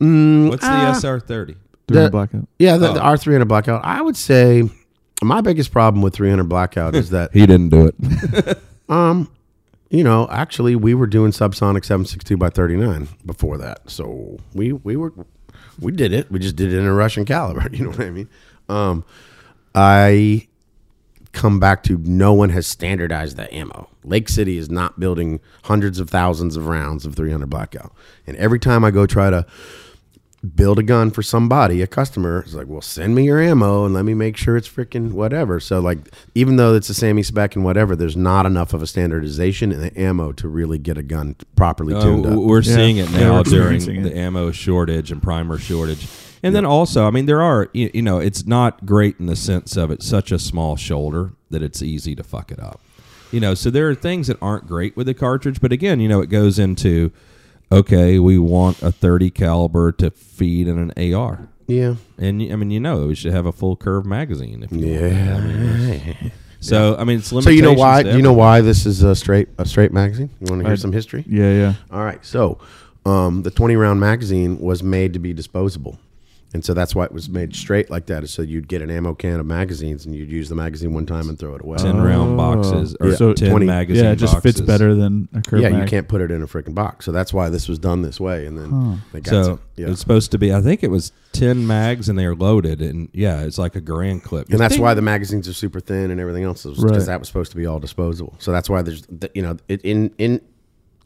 mm, 0.00 0.48
What's 0.50 0.62
the 0.62 0.70
uh, 0.72 0.94
SR 0.94 1.20
thirty? 1.20 1.56
during 1.86 2.02
The- 2.02 2.08
the 2.08 2.10
blackout. 2.10 2.48
Yeah, 2.58 2.76
the, 2.78 2.90
Oh. 2.90 2.94
the 2.94 3.00
R300 3.00 3.46
blackout. 3.48 3.84
I 3.84 4.00
would 4.02 4.16
say 4.16 4.62
my 5.22 5.40
biggest 5.40 5.72
problem 5.72 6.02
with 6.02 6.14
300 6.14 6.44
blackout 6.44 6.94
is 6.94 7.10
that 7.10 7.30
He 7.34 7.46
didn't 7.46 7.70
do 7.70 7.86
it. 7.92 8.58
um, 8.88 9.30
you 9.90 10.04
know, 10.04 10.28
actually 10.30 10.76
we 10.76 10.94
were 10.94 11.06
doing 11.06 11.32
subsonic 11.32 11.84
762 11.84 12.36
by 12.36 12.50
39 12.50 13.08
before 13.26 13.58
that, 13.58 13.90
so 13.90 14.38
we 14.54 14.72
we 14.72 14.96
were 14.96 15.12
we 15.80 15.92
did 15.92 16.12
it. 16.12 16.30
We 16.30 16.38
just 16.38 16.56
did 16.56 16.72
it 16.72 16.78
in 16.78 16.86
a 16.86 16.94
Russian 16.94 17.24
caliber. 17.24 17.68
You 17.72 17.84
know 17.84 17.90
what 17.90 18.00
I 18.00 18.10
mean? 18.10 18.28
Um, 18.68 19.04
I 19.74 20.46
come 21.32 21.60
back 21.60 21.82
to 21.84 21.96
no 21.98 22.32
one 22.32 22.50
has 22.50 22.66
standardized 22.66 23.36
the 23.36 23.52
ammo. 23.54 23.88
Lake 24.04 24.28
City 24.28 24.56
is 24.56 24.68
not 24.68 24.98
building 24.98 25.40
hundreds 25.64 26.00
of 26.00 26.10
thousands 26.10 26.56
of 26.56 26.66
rounds 26.66 27.06
of 27.06 27.14
300 27.14 27.48
blackout, 27.48 27.92
and 28.26 28.36
every 28.36 28.58
time 28.58 28.84
I 28.84 28.90
go 28.90 29.06
try 29.06 29.30
to 29.30 29.46
build 30.54 30.78
a 30.78 30.82
gun 30.82 31.10
for 31.10 31.22
somebody, 31.22 31.82
a 31.82 31.86
customer 31.86 32.42
is 32.46 32.54
like, 32.54 32.66
"Well, 32.66 32.80
send 32.80 33.14
me 33.14 33.24
your 33.24 33.38
ammo 33.40 33.84
and 33.84 33.92
let 33.92 34.04
me 34.06 34.14
make 34.14 34.36
sure 34.38 34.56
it's 34.56 34.68
freaking 34.68 35.12
whatever." 35.12 35.60
So 35.60 35.80
like, 35.80 35.98
even 36.34 36.56
though 36.56 36.74
it's 36.74 36.88
a 36.88 36.94
SAAMI 36.94 37.24
spec 37.26 37.56
and 37.56 37.64
whatever, 37.64 37.94
there's 37.94 38.16
not 38.16 38.46
enough 38.46 38.72
of 38.72 38.82
a 38.82 38.86
standardization 38.86 39.70
in 39.70 39.80
the 39.80 39.98
ammo 40.00 40.32
to 40.32 40.48
really 40.48 40.78
get 40.78 40.96
a 40.96 41.02
gun 41.02 41.36
properly 41.56 41.94
Uh, 41.94 42.00
tuned 42.02 42.26
up. 42.26 42.38
we're 42.38 42.62
Yeah. 42.62 42.74
seeing 42.74 42.96
it 42.96 43.10
now 43.12 43.36
we're 43.38 43.42
during 43.42 43.74
experiencing 43.76 44.02
the 44.02 44.12
it. 44.16 44.16
ammo 44.18 44.50
shortage 44.50 45.12
and 45.12 45.22
primer 45.22 45.58
shortage. 45.58 46.08
And 46.42 46.54
then 46.54 46.64
also, 46.64 47.06
I 47.06 47.10
mean, 47.10 47.26
there 47.26 47.42
are, 47.42 47.68
you, 47.74 47.90
you 47.92 48.00
know, 48.00 48.18
it's 48.18 48.46
not 48.46 48.86
great 48.86 49.16
in 49.20 49.26
the 49.26 49.36
sense 49.36 49.76
of 49.76 49.90
it's 49.90 50.06
such 50.06 50.32
a 50.32 50.38
small 50.38 50.74
shoulder 50.74 51.32
that 51.50 51.62
it's 51.62 51.82
easy 51.82 52.14
to 52.16 52.22
fuck 52.22 52.50
it 52.50 52.58
up. 52.58 52.80
You 53.30 53.40
know, 53.40 53.52
so 53.52 53.68
there 53.68 53.90
are 53.90 53.94
things 53.94 54.26
that 54.28 54.38
aren't 54.40 54.66
great 54.66 54.96
with 54.96 55.06
the 55.06 55.12
cartridge, 55.12 55.60
but 55.60 55.70
again, 55.70 56.00
you 56.00 56.08
know, 56.08 56.20
it 56.22 56.30
goes 56.30 56.58
into 56.58 57.10
okay, 57.72 58.18
we 58.18 58.38
want 58.38 58.82
a 58.82 58.90
30 58.92 59.30
caliber 59.30 59.92
to 59.92 60.10
feed 60.10 60.66
in 60.68 60.78
an 60.78 61.14
AR. 61.14 61.48
yeah, 61.66 61.94
And 62.18 62.42
I 62.52 62.56
mean, 62.56 62.70
you 62.70 62.80
know, 62.80 63.06
we 63.06 63.14
should 63.14 63.32
have 63.32 63.46
a 63.46 63.52
full 63.52 63.76
curve 63.76 64.04
magazine 64.06 64.62
if 64.62 64.72
you 64.72 64.86
want. 65.00 65.04
I 65.04 65.40
mean, 65.40 66.16
yeah. 66.22 66.30
so 66.60 66.96
I 66.98 67.04
mean, 67.04 67.18
it's 67.18 67.28
So 67.28 67.50
you 67.50 67.62
know 67.62 67.72
why? 67.72 68.02
Do 68.02 68.16
you 68.16 68.22
know 68.22 68.32
why 68.32 68.60
this 68.60 68.86
is 68.86 69.02
a 69.02 69.14
straight 69.14 69.48
a 69.58 69.64
straight 69.64 69.92
magazine? 69.92 70.30
You 70.40 70.46
want 70.50 70.60
to 70.62 70.66
hear 70.66 70.72
I- 70.72 70.76
some 70.76 70.92
history? 70.92 71.24
Yeah, 71.28 71.52
yeah. 71.52 71.74
All 71.90 72.04
right. 72.04 72.24
So, 72.24 72.58
um, 73.06 73.42
the 73.42 73.50
20 73.50 73.76
round 73.76 74.00
magazine 74.00 74.58
was 74.60 74.82
made 74.82 75.12
to 75.14 75.18
be 75.18 75.32
disposable. 75.32 75.98
And 76.52 76.64
so 76.64 76.74
that's 76.74 76.96
why 76.96 77.04
it 77.04 77.12
was 77.12 77.28
made 77.28 77.54
straight 77.54 77.90
like 77.90 78.06
that. 78.06 78.24
Is 78.24 78.32
so 78.32 78.42
you'd 78.42 78.66
get 78.66 78.82
an 78.82 78.90
ammo 78.90 79.14
can 79.14 79.38
of 79.38 79.46
magazines 79.46 80.04
and 80.04 80.14
you'd 80.16 80.30
use 80.32 80.48
the 80.48 80.56
magazine 80.56 80.92
one 80.92 81.06
time 81.06 81.28
and 81.28 81.38
throw 81.38 81.54
it 81.54 81.62
away. 81.62 81.76
10 81.78 82.00
round 82.00 82.36
boxes 82.36 82.96
or 83.00 83.10
Yeah. 83.10 83.14
So 83.16 83.32
10 83.34 83.50
20 83.50 83.66
magazine 83.66 84.04
yeah, 84.04 84.10
it 84.12 84.16
just 84.16 84.40
fits 84.42 84.60
better 84.60 84.94
than 84.96 85.28
a 85.32 85.42
curve. 85.42 85.60
yeah, 85.60 85.68
you 85.68 85.84
can't 85.86 86.08
put 86.08 86.20
it 86.20 86.32
in 86.32 86.42
a 86.42 86.48
freaking 86.48 86.74
box. 86.74 87.04
So 87.04 87.12
that's 87.12 87.32
why 87.32 87.50
this 87.50 87.68
was 87.68 87.78
done 87.78 88.02
this 88.02 88.18
way. 88.18 88.46
And 88.46 88.58
then 88.58 88.70
Huh. 88.70 88.94
they 89.12 89.20
got 89.20 89.30
So 89.30 89.42
some, 89.44 89.60
yeah. 89.76 89.90
it's 89.90 90.00
supposed 90.00 90.32
to 90.32 90.38
be. 90.38 90.52
I 90.52 90.60
think 90.60 90.82
it 90.82 90.90
was 90.90 91.12
ten 91.32 91.64
mags, 91.68 92.08
and 92.08 92.18
they're 92.18 92.34
loaded, 92.34 92.82
and 92.82 93.08
yeah, 93.12 93.42
it's 93.42 93.56
like 93.58 93.76
a 93.76 93.80
grand 93.80 94.24
clip. 94.24 94.48
and 94.50 94.58
that's 94.58 94.74
Ding. 94.74 94.82
why 94.82 94.94
the 94.94 95.02
magazines 95.02 95.46
are 95.48 95.52
super 95.52 95.78
thin 95.78 96.10
and 96.10 96.20
everything 96.20 96.42
else 96.42 96.66
is 96.66 96.74
because 96.76 96.90
Right. 96.98 97.06
that 97.06 97.20
was 97.20 97.28
supposed 97.28 97.52
to 97.52 97.56
be 97.56 97.66
all 97.66 97.78
disposable. 97.78 98.34
So 98.40 98.50
that's 98.50 98.68
why 98.68 98.82
there's 98.82 99.02
the, 99.02 99.30
you 99.34 99.42
know 99.42 99.56
it, 99.68 99.80
in 99.82 100.10
in 100.18 100.40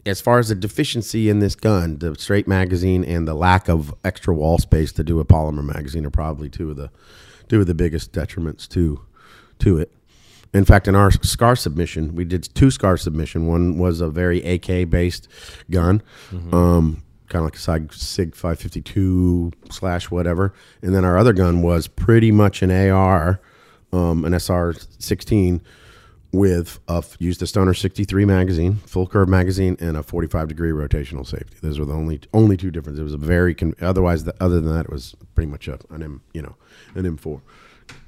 as 0.07 0.21
far 0.21 0.39
as 0.39 0.49
the 0.49 0.55
deficiency 0.55 1.29
in 1.29 1.39
this 1.39 1.55
gun, 1.55 1.99
the 1.99 2.15
straight 2.17 2.47
magazine 2.47 3.05
and 3.05 3.27
the 3.27 3.35
lack 3.35 3.69
of 3.69 3.95
extra 4.05 4.35
wall 4.35 4.59
space 4.59 4.93
to 4.93 5.05
do 5.05 5.21
a 5.21 5.25
polymer 5.25 5.65
magazine 5.65 6.05
are 6.05 6.11
probably 6.11 6.49
two 6.49 6.71
of 6.71 6.77
the 6.77 6.91
two 7.49 7.61
of 7.61 7.67
the 7.67 7.75
biggest 7.75 8.13
detriments 8.13 8.69
to 8.69 9.01
to 9.61 9.79
it. 9.79 9.93
In 10.53 10.65
fact, 10.65 10.87
in 10.87 10.95
our 10.95 11.11
SCAR 11.11 11.57
submission, 11.57 12.15
we 12.15 12.25
did 12.25 12.49
two 12.55 12.71
SCAR 12.71 12.97
submission. 12.97 13.49
One 13.49 13.79
was 13.79 14.01
a 14.01 14.09
very 14.09 14.41
AK 14.43 14.89
based 14.89 15.27
gun, 15.71 16.01
um, 16.53 17.03
kind 17.29 17.41
of 17.41 17.45
like 17.45 17.57
a 17.57 17.59
Sig, 17.59 17.93
Sig 17.93 18.35
552 18.37 19.51
slash 19.71 20.11
whatever. 20.11 20.55
And 20.81 20.95
then 20.95 21.05
our 21.05 21.19
other 21.19 21.33
gun 21.33 21.63
was 21.63 21.89
pretty 21.89 22.31
much 22.31 22.63
an 22.63 22.71
AR, 22.71 23.41
um, 23.93 24.25
an 24.25 24.33
SR 24.33 24.75
16 24.99 25.61
with 26.35 26.81
a, 26.89 27.03
used 27.19 27.43
a 27.43 27.47
Stoner 27.47 27.75
63 27.75 28.25
magazine, 28.25 28.77
full 28.87 29.07
curve 29.07 29.29
magazine, 29.29 29.77
and 29.81 29.97
a 29.97 30.03
45 30.03 30.49
degree 30.49 30.71
rotational 30.71 31.27
safety. 31.27 31.57
Those 31.63 31.79
were 31.79 31.85
the 31.85 31.95
only 31.95 32.21
only 32.33 32.57
two 32.57 32.71
differences. 32.71 33.01
It 33.01 33.05
was 33.05 33.15
a 33.15 33.19
very 33.19 33.55
con- 33.55 33.75
otherwise 33.81 34.25
the, 34.25 34.35
other 34.41 34.61
than 34.61 34.75
that, 34.75 34.87
it 34.87 34.91
was 34.91 35.15
pretty 35.35 35.51
much 35.51 35.69
a, 35.69 35.79
an 35.91 36.03
M 36.03 36.21
you 36.33 36.43
know 36.43 36.57
an 36.95 37.05
M4. 37.05 37.41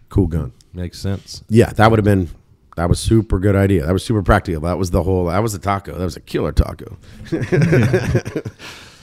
Cool 0.09 0.27
gun. 0.29 0.53
makes 0.73 0.99
sense. 0.99 1.43
Yeah, 1.49 1.71
that 1.73 1.91
would 1.91 1.99
have 1.99 2.05
been 2.05 2.29
that 2.77 2.89
was 2.89 3.01
super 3.01 3.39
good 3.39 3.57
idea. 3.57 3.87
That 3.87 3.93
was 3.93 4.05
super 4.05 4.23
practical. 4.23 4.61
That 4.63 4.79
was 4.79 4.91
the 4.91 5.03
whole. 5.03 5.27
That 5.27 5.39
was 5.43 5.55
a 5.55 5.59
taco. 5.59 5.97
That 5.97 6.05
was 6.05 6.17
a 6.17 6.21
killer 6.21 6.53
taco. 6.53 6.97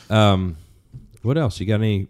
Um, 0.10 0.58
what 1.24 1.38
else? 1.38 1.60
You 1.60 1.66
got 1.66 1.76
any 1.76 2.08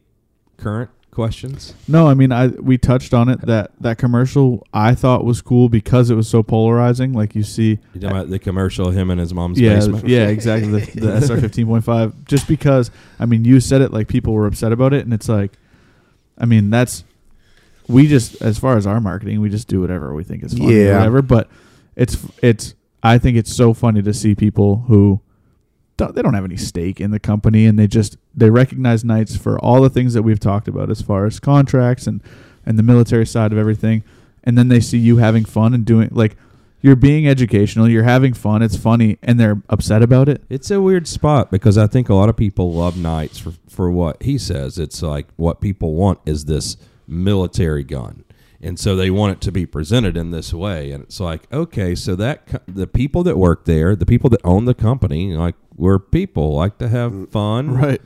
current 0.57 0.89
questions? 1.13 1.73
No, 1.87 2.07
I 2.07 2.13
mean, 2.13 2.31
I 2.31 2.47
we 2.47 2.77
touched 2.77 3.13
on 3.13 3.29
it 3.29 3.41
that 3.45 3.71
that 3.79 3.97
commercial 3.97 4.65
I 4.73 4.95
thought 4.95 5.23
was 5.23 5.41
cool 5.41 5.69
because 5.69 6.09
it 6.09 6.15
was 6.15 6.27
so 6.27 6.43
polarizing. 6.43 7.13
Like 7.13 7.35
you 7.35 7.43
see, 7.43 7.79
You 7.93 8.01
talking 8.01 8.09
about 8.09 8.29
the 8.29 8.39
commercial 8.39 8.91
him 8.91 9.09
and 9.09 9.19
his 9.19 9.33
mom's 9.33 9.59
yeah, 9.59 9.75
basement? 9.75 10.07
yeah, 10.07 10.27
exactly. 10.27 10.71
The, 10.81 10.99
the 10.99 11.17
SR 11.21 11.39
fifteen 11.41 11.67
point 11.67 11.83
five. 11.83 12.13
Just 12.25 12.47
because, 12.47 12.91
I 13.19 13.25
mean, 13.25 13.45
you 13.45 13.59
said 13.59 13.81
it 13.81 13.93
like 13.93 14.07
people 14.07 14.33
were 14.33 14.47
upset 14.47 14.71
about 14.71 14.93
it, 14.93 15.03
and 15.05 15.13
it's 15.13 15.29
like, 15.29 15.51
I 16.37 16.45
mean, 16.45 16.69
that's 16.69 17.03
we 17.87 18.07
just 18.07 18.41
as 18.41 18.57
far 18.59 18.77
as 18.77 18.87
our 18.87 18.99
marketing, 19.01 19.41
we 19.41 19.49
just 19.49 19.67
do 19.67 19.81
whatever 19.81 20.13
we 20.13 20.23
think 20.23 20.43
is 20.43 20.53
funny 20.57 20.75
or 20.75 20.85
Yeah. 20.85 20.97
whatever. 20.97 21.21
But 21.21 21.49
it's 21.95 22.17
it's 22.41 22.75
I 23.03 23.17
think 23.17 23.37
it's 23.37 23.53
so 23.53 23.73
funny 23.73 24.01
to 24.01 24.13
see 24.13 24.33
people 24.35 24.85
who 24.87 25.21
don't, 25.97 26.15
they 26.15 26.21
don't 26.21 26.33
have 26.33 26.45
any 26.45 26.57
stake 26.57 26.99
in 26.99 27.11
the 27.11 27.19
company 27.19 27.65
and 27.65 27.77
they 27.77 27.87
just 27.87 28.17
they 28.35 28.49
recognize 28.49 29.03
Knights 29.03 29.37
for 29.37 29.59
all 29.59 29.81
the 29.81 29.89
things 29.89 30.13
that 30.13 30.23
we've 30.23 30.39
talked 30.39 30.67
about 30.67 30.89
as 30.89 31.01
far 31.01 31.25
as 31.25 31.39
contracts 31.39 32.07
and 32.07 32.21
and 32.65 32.79
the 32.79 32.83
military 32.83 33.25
side 33.25 33.51
of 33.51 33.57
everything, 33.57 34.03
and 34.43 34.57
then 34.57 34.69
they 34.69 34.79
see 34.79 34.97
you 34.97 35.17
having 35.17 35.45
fun 35.45 35.73
and 35.73 35.85
doing 35.85 36.09
like 36.11 36.37
you're 36.83 36.95
being 36.97 37.27
educational, 37.27 37.87
you're 37.87 38.03
having 38.03 38.33
fun, 38.33 38.61
it's 38.61 38.75
funny, 38.75 39.17
and 39.23 39.39
they're 39.39 39.61
upset 39.69 40.03
about 40.03 40.27
it. 40.27 40.43
It's 40.49 40.69
a 40.69 40.81
weird 40.81 41.07
spot 41.07 41.49
because 41.49 41.77
I 41.77 41.87
think 41.87 42.09
a 42.09 42.13
lot 42.13 42.27
of 42.27 42.35
people 42.35 42.73
love 42.73 42.97
Knights 42.97 43.39
for, 43.39 43.53
for 43.69 43.89
what 43.89 44.21
he 44.21 44.37
says. 44.37 44.77
It's 44.77 45.01
like 45.01 45.27
what 45.37 45.61
people 45.61 45.95
want 45.95 46.19
is 46.25 46.45
this 46.45 46.75
military 47.07 47.85
gun. 47.85 48.25
And 48.61 48.77
so 48.77 48.95
they 48.95 49.09
want 49.09 49.33
it 49.33 49.41
to 49.41 49.51
be 49.51 49.65
presented 49.65 50.15
in 50.17 50.31
this 50.31 50.53
way. 50.53 50.91
And 50.91 51.03
it's 51.03 51.19
like, 51.19 51.51
okay, 51.51 51.95
so 51.95 52.15
that 52.15 52.47
co- 52.47 52.59
the 52.65 52.87
people 52.87 53.23
that 53.23 53.37
work 53.37 53.65
there, 53.65 53.95
the 53.95 54.05
people 54.05 54.29
that 54.31 54.41
own 54.43 54.65
the 54.65 54.73
company, 54.73 55.33
like 55.35 55.55
we're 55.75 55.99
people, 55.99 56.53
like 56.53 56.77
to 56.79 56.87
have 56.87 57.11
mm. 57.11 57.31
fun, 57.31 57.71
right? 57.73 58.01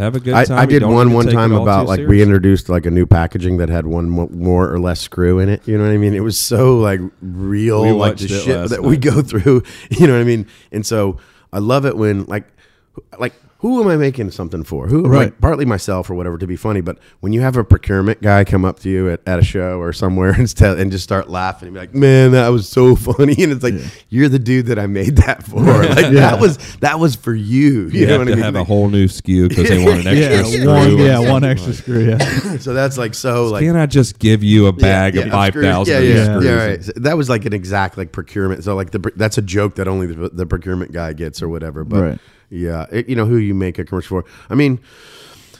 have 0.00 0.14
a 0.14 0.20
good 0.20 0.32
time. 0.46 0.58
I 0.58 0.62
You 0.62 0.68
did 0.68 0.84
one 0.84 1.12
one 1.12 1.26
time 1.26 1.52
about 1.52 1.86
like 1.86 2.06
we 2.06 2.22
introduced 2.22 2.68
like 2.68 2.86
a 2.86 2.90
new 2.90 3.06
packaging 3.06 3.56
that 3.58 3.68
had 3.68 3.86
one 3.86 4.10
mo- 4.10 4.28
more 4.30 4.70
or 4.70 4.78
less 4.78 5.00
screw 5.00 5.38
in 5.38 5.48
it. 5.48 5.66
You 5.66 5.78
know 5.78 5.84
what 5.84 5.92
I 5.92 5.96
mean? 5.96 6.14
It 6.14 6.20
was 6.20 6.38
so 6.38 6.76
like 6.78 7.00
real, 7.22 7.82
We 7.82 7.92
like 7.92 8.18
the 8.18 8.28
shit 8.28 8.70
that 8.70 8.82
we 8.82 8.96
go 8.96 9.22
through. 9.22 9.62
You 9.90 10.06
know 10.06 10.12
what 10.12 10.20
I 10.20 10.24
mean? 10.24 10.46
And 10.70 10.84
so 10.84 11.18
I 11.52 11.58
love 11.58 11.86
it 11.86 11.96
when 11.96 12.24
like 12.24 12.46
like 13.18 13.34
who 13.68 13.82
am 13.82 13.88
I 13.88 13.96
making 13.96 14.30
something 14.30 14.62
for? 14.64 14.86
Who 14.88 15.02
Right. 15.08 15.24
like 15.26 15.40
partly 15.40 15.64
myself 15.64 16.08
or 16.10 16.14
whatever 16.14 16.38
to 16.38 16.46
be 16.46 16.56
funny, 16.56 16.80
but 16.80 16.98
when 17.20 17.32
you 17.32 17.40
have 17.40 17.56
a 17.56 17.64
procurement 17.64 18.22
guy 18.22 18.44
come 18.44 18.64
up 18.64 18.78
to 18.80 18.88
you 18.88 19.10
at, 19.10 19.20
at 19.26 19.38
a 19.38 19.42
show 19.44 19.80
or 19.80 19.92
somewhere 19.92 20.30
and, 20.38 20.54
tell, 20.56 20.78
and 20.78 20.90
just 20.92 21.04
start 21.04 21.28
laughing 21.28 21.68
and 21.68 21.74
be 21.74 21.80
like, 21.80 21.94
"Man, 21.94 22.32
that 22.32 22.48
was 22.48 22.68
so 22.68 22.94
funny," 23.08 23.34
and 23.42 23.52
it's 23.52 23.62
like 23.62 23.74
you're 24.08 24.28
the 24.28 24.38
dude 24.38 24.66
that 24.66 24.78
I 24.78 24.86
made 24.86 25.16
that 25.16 25.42
for. 25.42 25.56
Like 25.96 26.12
that 26.12 26.40
was 26.40 26.58
that 26.76 26.98
was 27.00 27.16
for 27.16 27.34
you. 27.34 27.88
You, 27.88 28.00
You, 28.00 28.06
know 28.06 28.12
have 28.12 28.20
what 28.20 28.24
to 28.26 28.32
I 28.32 28.34
mean? 28.36 28.44
have 28.44 28.54
a 28.56 28.64
whole 28.64 28.88
new 28.88 29.06
SKU 29.06 29.48
because 29.48 29.68
they 29.68 29.82
want 29.84 30.00
an 30.00 30.06
extra 30.08 30.36
Yeah, 30.36 30.42
screw. 30.44 30.66
one, 30.66 30.98
yeah, 30.98 31.18
one 31.32 31.44
extra 31.44 31.72
screw. 31.72 32.08
Yeah, 32.08 32.58
so 32.58 32.74
that's 32.74 32.98
like 32.98 33.14
so 33.14 33.46
like 33.46 33.62
Can 33.64 33.76
I 33.76 33.86
just 33.86 34.18
give 34.18 34.42
you 34.44 34.66
a 34.66 34.72
bag 34.72 35.16
of 35.16 35.30
five 35.30 35.52
screws. 35.52 35.88
Yeah, 35.88 35.98
yeah, 36.00 36.24
screws? 36.24 36.44
yeah. 36.44 36.66
right. 36.66 36.84
So 36.84 36.92
that 36.96 37.16
was 37.16 37.28
like 37.28 37.44
an 37.46 37.52
exact 37.52 37.96
like 37.98 38.12
procurement. 38.12 38.62
So 38.64 38.74
like 38.76 38.90
the 38.90 39.12
that's 39.16 39.38
a 39.38 39.42
joke 39.42 39.76
that 39.76 39.88
only 39.88 40.06
the, 40.08 40.28
the 40.28 40.46
procurement 40.46 40.92
guy 40.92 41.12
gets 41.12 41.42
or 41.42 41.48
whatever. 41.48 41.84
But 41.84 42.00
Right. 42.02 42.18
Yeah, 42.50 42.86
it, 42.90 43.08
you 43.08 43.16
know 43.16 43.26
who 43.26 43.36
you 43.36 43.54
make 43.54 43.78
a 43.78 43.84
commercial 43.84 44.22
for. 44.22 44.30
I 44.50 44.54
mean, 44.54 44.80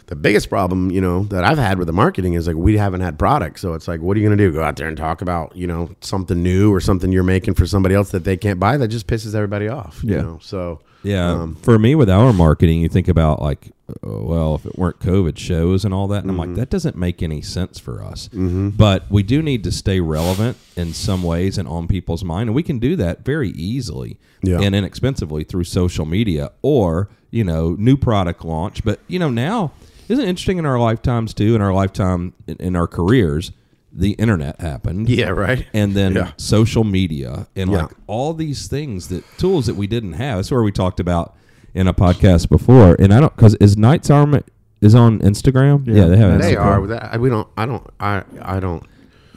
the 0.06 0.16
biggest 0.16 0.48
problem 0.48 0.90
you 0.90 1.00
know 1.00 1.24
that 1.24 1.44
I've 1.44 1.58
had 1.58 1.78
with 1.78 1.86
the 1.86 1.92
marketing 1.92 2.34
is 2.34 2.46
like 2.46 2.56
we 2.56 2.76
haven't 2.76 3.00
had 3.00 3.18
products. 3.18 3.60
So 3.60 3.74
it's 3.74 3.88
like, 3.88 4.00
what 4.00 4.16
are 4.16 4.20
you 4.20 4.26
going 4.26 4.38
to 4.38 4.44
do? 4.44 4.52
Go 4.52 4.62
out 4.62 4.76
there 4.76 4.88
and 4.88 4.96
talk 4.96 5.20
about 5.22 5.54
you 5.56 5.66
know 5.66 5.90
something 6.00 6.42
new 6.42 6.72
or 6.72 6.80
something 6.80 7.10
you're 7.12 7.22
making 7.24 7.54
for 7.54 7.66
somebody 7.66 7.94
else 7.94 8.10
that 8.10 8.24
they 8.24 8.36
can't 8.36 8.60
buy? 8.60 8.76
That 8.76 8.88
just 8.88 9.06
pisses 9.06 9.34
everybody 9.34 9.68
off. 9.68 10.00
You 10.04 10.14
Yeah. 10.16 10.22
know? 10.22 10.38
So 10.42 10.80
Yeah. 11.02 11.30
Um, 11.32 11.56
for 11.62 11.78
me, 11.78 11.94
with 11.94 12.10
our 12.10 12.32
marketing, 12.32 12.80
you 12.80 12.88
think 12.88 13.06
about 13.08 13.40
like, 13.40 13.70
uh, 13.88 13.92
well, 14.10 14.56
if 14.56 14.66
it 14.66 14.76
weren't 14.76 14.98
COVID 14.98 15.38
shows 15.38 15.84
and 15.84 15.94
all 15.94 16.08
that, 16.08 16.22
and 16.24 16.30
I'm 16.30 16.36
Mm-hmm. 16.36 16.50
like, 16.50 16.56
that 16.58 16.70
doesn't 16.70 16.96
make 16.96 17.22
any 17.22 17.40
sense 17.42 17.78
for 17.78 18.02
us. 18.02 18.28
But 18.32 19.04
we 19.10 19.22
do 19.22 19.40
need 19.42 19.62
to 19.64 19.70
stay 19.72 20.00
relevant 20.00 20.56
in 20.76 20.92
some 20.92 21.22
ways 21.22 21.58
and 21.58 21.68
on 21.68 21.86
people's 21.86 22.24
mind, 22.24 22.48
and 22.48 22.54
we 22.56 22.62
can 22.64 22.78
do 22.80 22.96
that 22.96 23.24
very 23.24 23.50
easily 23.50 24.18
Yeah. 24.42 24.60
and 24.60 24.74
inexpensively 24.74 25.44
through 25.44 25.64
social 25.64 26.06
media 26.06 26.50
or 26.62 27.08
you 27.30 27.44
know 27.44 27.76
new 27.78 27.96
product 27.96 28.44
launch. 28.44 28.82
But 28.84 28.98
you 29.06 29.18
know 29.20 29.30
now, 29.30 29.72
isn't 30.08 30.24
it 30.24 30.28
interesting 30.28 30.58
in 30.58 30.66
our 30.66 30.78
lifetimes 30.78 31.34
too? 31.34 31.54
In 31.54 31.62
our 31.62 31.72
lifetime, 31.72 32.32
in, 32.46 32.56
in 32.58 32.76
our 32.76 32.86
careers, 32.86 33.52
the 33.92 34.10
internet 34.12 34.60
happened 34.60 35.08
yeah, 35.08 35.28
right. 35.30 35.66
and 35.72 35.94
then 35.94 36.14
Yeah. 36.14 36.32
social 36.36 36.84
media 36.84 37.46
and 37.56 37.70
Yeah. 37.70 37.82
like 37.82 37.90
all 38.06 38.34
these 38.34 38.66
things 38.68 39.08
that 39.08 39.24
tools 39.38 39.66
that 39.66 39.74
we 39.76 39.86
didn't 39.86 40.14
have. 40.14 40.38
That's 40.38 40.50
where 40.50 40.62
we 40.62 40.70
talked 40.72 41.00
about 41.00 41.34
in 41.74 41.86
a 41.88 41.94
podcast 41.94 42.48
before. 42.48 42.94
And 42.98 43.12
I 43.14 43.20
don't 43.20 43.34
because 43.34 43.54
is 43.56 43.76
Knights 43.76 44.10
Armor 44.10 44.42
is 44.82 44.94
on 44.94 45.20
Instagram. 45.20 45.86
Yeah, 45.86 45.94
Yeah. 45.94 46.06
they 46.08 46.16
have. 46.18 46.40
They 46.42 46.54
Instagram. 46.54 47.00
are. 47.12 47.18
We 47.18 47.28
don't. 47.30 47.48
I 47.56 47.64
don't. 47.66 47.86
I. 47.98 48.22
I 48.42 48.60
don't. 48.60 48.82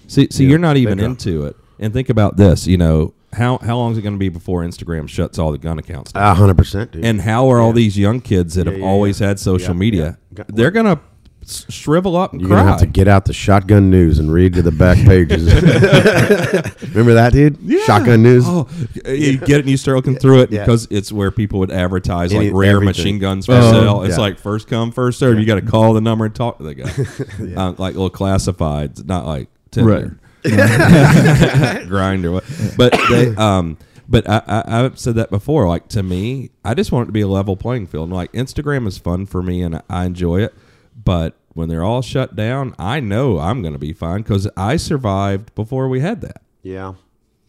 See, 0.08 0.28
see, 0.32 0.46
you're 0.46 0.60
not 0.60 0.76
even 0.76 1.00
into 1.00 1.46
it. 1.46 1.56
And 1.80 1.94
think 1.94 2.10
about 2.10 2.36
this. 2.36 2.68
You 2.68 2.78
know 2.78 3.14
how 3.34 3.58
how 3.60 3.78
long 3.78 3.92
is 3.92 3.98
it 3.98 4.02
going 4.02 4.16
to 4.16 4.20
be 4.20 4.30
before 4.30 4.64
Instagram 4.64 5.08
shuts 5.08 5.38
all 5.40 5.52
the 5.52 5.58
gun 5.58 5.78
accounts 5.80 6.12
down? 6.14 6.24
A 6.24 6.34
hundred 6.34 6.58
percent, 6.58 6.92
dude. 6.92 7.06
and 7.06 7.22
how 7.22 7.50
are 7.52 7.60
all 7.60 7.74
these 7.74 7.98
young 7.98 8.22
kids 8.22 8.56
that 8.56 8.66
Yeah, 8.66 8.72
have 8.74 8.80
yeah, 8.82 8.86
always 8.88 9.20
yeah. 9.22 9.28
had 9.28 9.40
social 9.40 9.74
Yeah, 9.74 9.80
media? 9.80 10.18
yeah. 10.38 10.44
They're 10.48 10.72
gonna 10.72 11.00
shrivel 11.46 12.16
up 12.16 12.32
and 12.34 12.42
You're 12.42 12.50
cry. 12.50 12.60
gonna 12.60 12.70
have 12.72 12.80
to 12.82 12.86
get 12.86 13.08
out 13.08 13.26
the 13.26 13.34
shotgun 13.34 13.90
news 13.90 14.20
and 14.20 14.32
read 14.32 14.54
to 14.54 14.62
the 14.62 14.72
back 14.72 14.98
pages. 14.98 15.46
Remember 16.90 17.14
that, 17.14 17.30
dude? 17.34 17.58
Yeah. 17.62 17.84
Shotgun 17.86 18.22
news. 18.24 18.44
Oh, 18.48 18.68
you 19.06 19.38
get 19.38 19.50
it 19.52 19.60
and 19.62 19.70
you 19.70 19.78
start 19.78 19.96
looking 19.96 20.16
through 20.18 20.42
it 20.42 20.52
Yeah. 20.52 20.64
because 20.66 20.88
it's 20.92 21.12
where 21.12 21.32
people 21.32 21.60
would 21.60 21.72
advertise 21.72 22.34
like 22.34 22.52
rare 22.54 22.72
everything. 22.76 22.86
machine 22.86 23.20
guns 23.20 23.46
for 23.46 23.54
Oh, 23.54 23.72
sale. 23.72 24.04
It's 24.04 24.16
yeah. 24.18 24.22
like 24.22 24.38
first 24.40 24.68
come, 24.68 24.92
first 24.92 25.18
serve. 25.20 25.40
You 25.40 25.46
got 25.46 25.56
to 25.56 25.62
call 25.62 25.94
the 25.94 26.02
number 26.02 26.26
and 26.26 26.36
talk 26.36 26.58
to 26.58 26.64
the 26.64 26.76
guy. 26.76 27.56
uh, 27.62 27.74
like 27.78 27.94
little 27.96 28.10
classifieds, 28.12 29.06
not 29.06 29.26
like 29.26 29.48
Tinder, 29.72 30.20
grind 31.88 32.26
or 32.26 32.32
what. 32.32 32.44
But 32.78 32.94
they, 33.10 33.36
um, 33.36 33.78
but 34.08 34.28
I, 34.30 34.42
I, 34.48 34.84
I've 34.86 35.00
said 35.00 35.16
that 35.16 35.30
before. 35.30 35.68
Like 35.68 35.88
to 35.90 36.04
me, 36.04 36.50
I 36.64 36.74
just 36.74 36.92
want 36.92 37.04
it 37.04 37.08
to 37.08 37.12
be 37.14 37.22
a 37.22 37.28
level 37.28 37.56
playing 37.56 37.88
field. 37.88 38.06
And 38.10 38.14
like 38.16 38.32
Instagram 38.34 38.88
is 38.88 38.98
fun 38.98 39.26
for 39.26 39.42
me 39.44 39.62
and 39.62 39.76
I, 39.78 39.82
I 39.90 40.06
enjoy 40.06 40.42
it, 40.42 40.54
but 41.04 41.36
when 41.54 41.68
they're 41.70 41.84
all 41.84 42.02
shut 42.02 42.36
down, 42.36 42.74
I 42.80 43.00
know 43.00 43.40
I'm 43.40 43.62
going 43.62 43.74
to 43.74 43.80
be 43.80 43.92
fine 43.94 44.22
because 44.22 44.48
I 44.56 44.78
survived 44.78 45.54
before 45.56 45.90
we 45.90 46.00
had 46.00 46.22
that. 46.22 46.42
Yeah. 46.64 46.94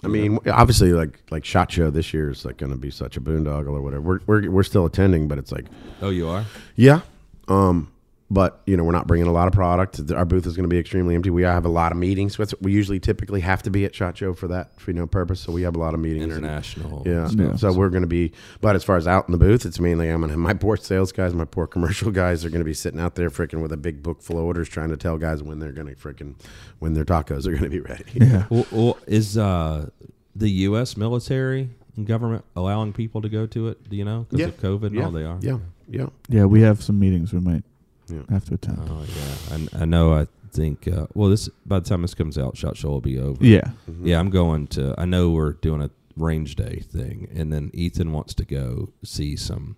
I 0.03 0.09
mean, 0.09 0.39
obviously, 0.47 0.95
like 0.95 1.21
like 1.31 1.45
Shot 1.45 1.71
Show 1.71 1.91
this 1.91 2.15
year 2.15 2.31
is 2.31 2.47
like 2.47 2.57
going 2.57 2.73
to 2.73 2.79
be 2.79 2.91
such 2.91 3.19
a 3.19 3.21
boondoggle 3.21 3.69
or 3.69 3.83
whatever. 3.83 4.01
We're, 4.03 4.21
we're 4.27 4.51
we're 4.51 4.63
still 4.63 4.87
attending, 4.87 5.29
but 5.29 5.37
it's 5.37 5.53
like, 5.53 5.67
Oh, 6.01 6.09
you 6.09 6.27
are. 6.27 6.47
yeah. 6.75 7.01
Um, 7.49 7.93
but 8.31 8.61
you 8.67 8.77
know, 8.77 8.85
we're 8.85 8.93
not 8.93 9.07
bringing 9.09 9.27
a 9.27 9.33
lot 9.33 9.49
of 9.49 9.53
product. 9.53 10.01
Our 10.13 10.25
booth 10.25 10.47
is 10.47 10.55
going 10.57 10.63
to 10.69 10.69
be 10.73 10.79
extremely 10.79 11.15
empty. 11.17 11.31
We 11.31 11.43
have 11.43 11.65
a 11.65 11.69
lot 11.69 11.91
of 11.91 11.99
meetings. 11.99 12.37
That's- 12.37 12.55
We 12.61 12.73
usually 12.73 13.01
typically 13.01 13.41
have 13.41 13.63
to 13.65 13.71
be 13.71 13.85
at 13.85 13.95
Shot 13.95 14.17
Show 14.17 14.35
for 14.35 14.47
that, 14.49 14.79
for 14.81 14.91
you 14.93 14.97
know 14.97 15.07
purpose. 15.07 15.41
So 15.41 15.53
we 15.53 15.63
have 15.63 15.75
a 15.75 15.79
lot 15.79 15.95
of 15.95 16.01
meetings. 16.01 16.25
and- 16.25 16.33
international. 16.33 17.03
Yeah. 17.05 17.29
Yeah. 17.35 17.57
So 17.57 17.73
we're 17.73 17.89
going 17.91 18.03
to 18.03 18.07
be, 18.09 18.33
but 18.61 18.77
as 18.77 18.85
far 18.85 18.97
as 18.97 19.07
out 19.09 19.27
in 19.29 19.33
the 19.33 19.39
booth, 19.39 19.67
it's 19.67 19.81
mainly 19.81 20.09
I'm 20.09 20.21
going 20.21 20.29
to 20.29 20.35
have 20.35 20.39
my 20.39 20.55
poor 20.55 20.77
sales 20.77 21.11
guys, 21.13 21.35
my 21.35 21.45
poor 21.45 21.67
commercial 21.67 22.11
guys 22.13 22.45
are 22.45 22.51
going 22.51 22.61
to 22.61 22.65
be 22.65 22.75
sitting 22.75 23.01
out 23.01 23.17
there 23.17 23.31
freaking 23.31 23.63
with 23.63 23.73
a 23.73 23.77
big 23.77 24.03
book 24.03 24.23
full 24.23 24.39
of 24.39 24.45
orders 24.45 24.69
trying 24.69 24.91
to 24.91 24.97
tell 24.97 25.19
guys 25.19 25.43
when 25.43 25.59
they're 25.59 25.73
going 25.73 25.89
to 25.89 25.95
freaking, 25.97 26.35
when 26.79 26.95
their 26.95 27.05
tacos 27.05 27.47
are 27.47 27.51
going 27.51 27.65
to 27.65 27.69
be 27.71 27.81
ready. 27.81 28.05
Yeah. 28.15 28.45
Well, 28.51 28.67
well, 28.71 28.99
is 29.07 29.37
uh, 29.37 29.91
the 30.37 30.49
U.S. 30.69 30.97
military 30.97 31.69
and 31.97 32.07
government 32.07 32.45
allowing 32.55 32.93
people 32.93 33.23
to 33.23 33.29
go 33.29 33.47
to 33.47 33.69
it? 33.69 33.89
Do 33.91 33.97
you 33.97 34.05
know 34.05 34.27
because 34.31 34.41
Yeah. 34.41 34.47
of 34.47 34.61
COVID 34.61 34.87
and 34.87 34.95
Yeah. 34.95 35.05
all 35.05 35.11
they 35.11 35.25
are? 35.25 35.39
Yeah. 35.41 35.59
Yeah. 35.89 36.07
Yeah, 36.29 36.45
we 36.45 36.61
have 36.63 36.81
some 36.83 36.99
meetings 37.01 37.33
we 37.33 37.41
might 37.41 37.65
Yeah. 38.13 38.23
have 38.31 38.45
to 38.47 38.55
attend. 38.55 38.79
Oh 38.89 39.05
yeah, 39.05 39.69
I, 39.79 39.83
I 39.83 39.85
know. 39.85 40.13
I 40.15 40.27
think. 40.53 40.89
Uh, 40.89 41.07
well, 41.15 41.29
this 41.31 41.49
by 41.67 41.79
the 41.81 41.89
time 41.89 42.03
this 42.03 42.15
comes 42.15 42.37
out, 42.39 42.57
Shot 42.57 42.77
Show 42.77 42.89
will 42.89 43.01
be 43.01 43.19
over. 43.19 43.45
yeah. 43.45 43.71
Yeah, 44.03 44.19
I'm 44.19 44.31
going 44.31 44.67
to. 44.69 44.95
I 44.99 45.05
know 45.05 45.31
we're 45.31 45.53
doing 45.53 45.83
a 45.83 45.91
range 46.17 46.57
day 46.57 46.81
thing, 46.91 47.29
and 47.35 47.53
then 47.53 47.71
Ethan 47.73 48.13
wants 48.13 48.35
to 48.35 48.45
go 48.45 48.91
see 49.05 49.37
some. 49.37 49.77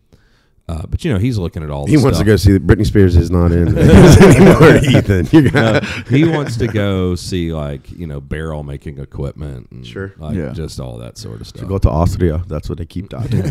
Uh, 0.69 0.87
but 0.87 1.05
you 1.05 1.13
know, 1.13 1.19
he's 1.19 1.37
looking 1.39 1.63
at 1.65 1.71
all. 1.71 1.87
He 1.87 1.97
the 1.97 2.03
wants 2.05 2.21
to 2.21 2.25
go 2.25 2.37
see 2.37 2.53
that 2.53 2.65
Britney 2.67 2.87
Spears 2.87 3.17
is 3.17 3.31
not 3.33 3.51
in 3.51 3.69
anymore, 3.77 4.77
Ethan. 4.77 5.27
You're 5.33 5.51
No, 5.53 5.81
he 6.09 6.25
wants 6.25 6.57
to 6.59 6.69
go 6.69 7.17
see 7.17 7.53
like 7.53 7.91
you 7.91 8.07
know 8.07 8.21
barrel 8.21 8.63
making 8.63 8.99
equipment 8.99 9.69
and 9.73 9.85
Sure. 9.85 10.15
like 10.19 10.37
Yeah. 10.37 10.53
just 10.53 10.79
all 10.79 10.99
that 10.99 11.19
sort 11.19 11.41
of 11.41 11.49
stuff. 11.49 11.63
to 11.63 11.69
go 11.69 11.79
to 11.79 11.91
Austria. 11.91 12.45
That's 12.47 12.69
what 12.69 12.79
they 12.79 12.87
keep 12.87 13.09
talking. 13.11 13.39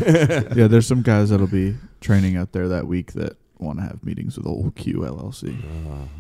yeah, 0.56 0.68
there's 0.68 0.88
some 0.88 1.02
guys 1.02 1.30
that'll 1.30 1.48
be 1.48 1.76
training 2.00 2.38
out 2.38 2.54
there 2.54 2.70
that 2.70 2.88
week 2.88 3.12
that 3.12 3.36
want 3.62 3.80
to 3.80 3.84
have 3.84 4.04
meetings 4.04 4.38
with 4.38 4.46
old 4.48 4.76
Q 4.76 5.00
LLC. 5.00 5.56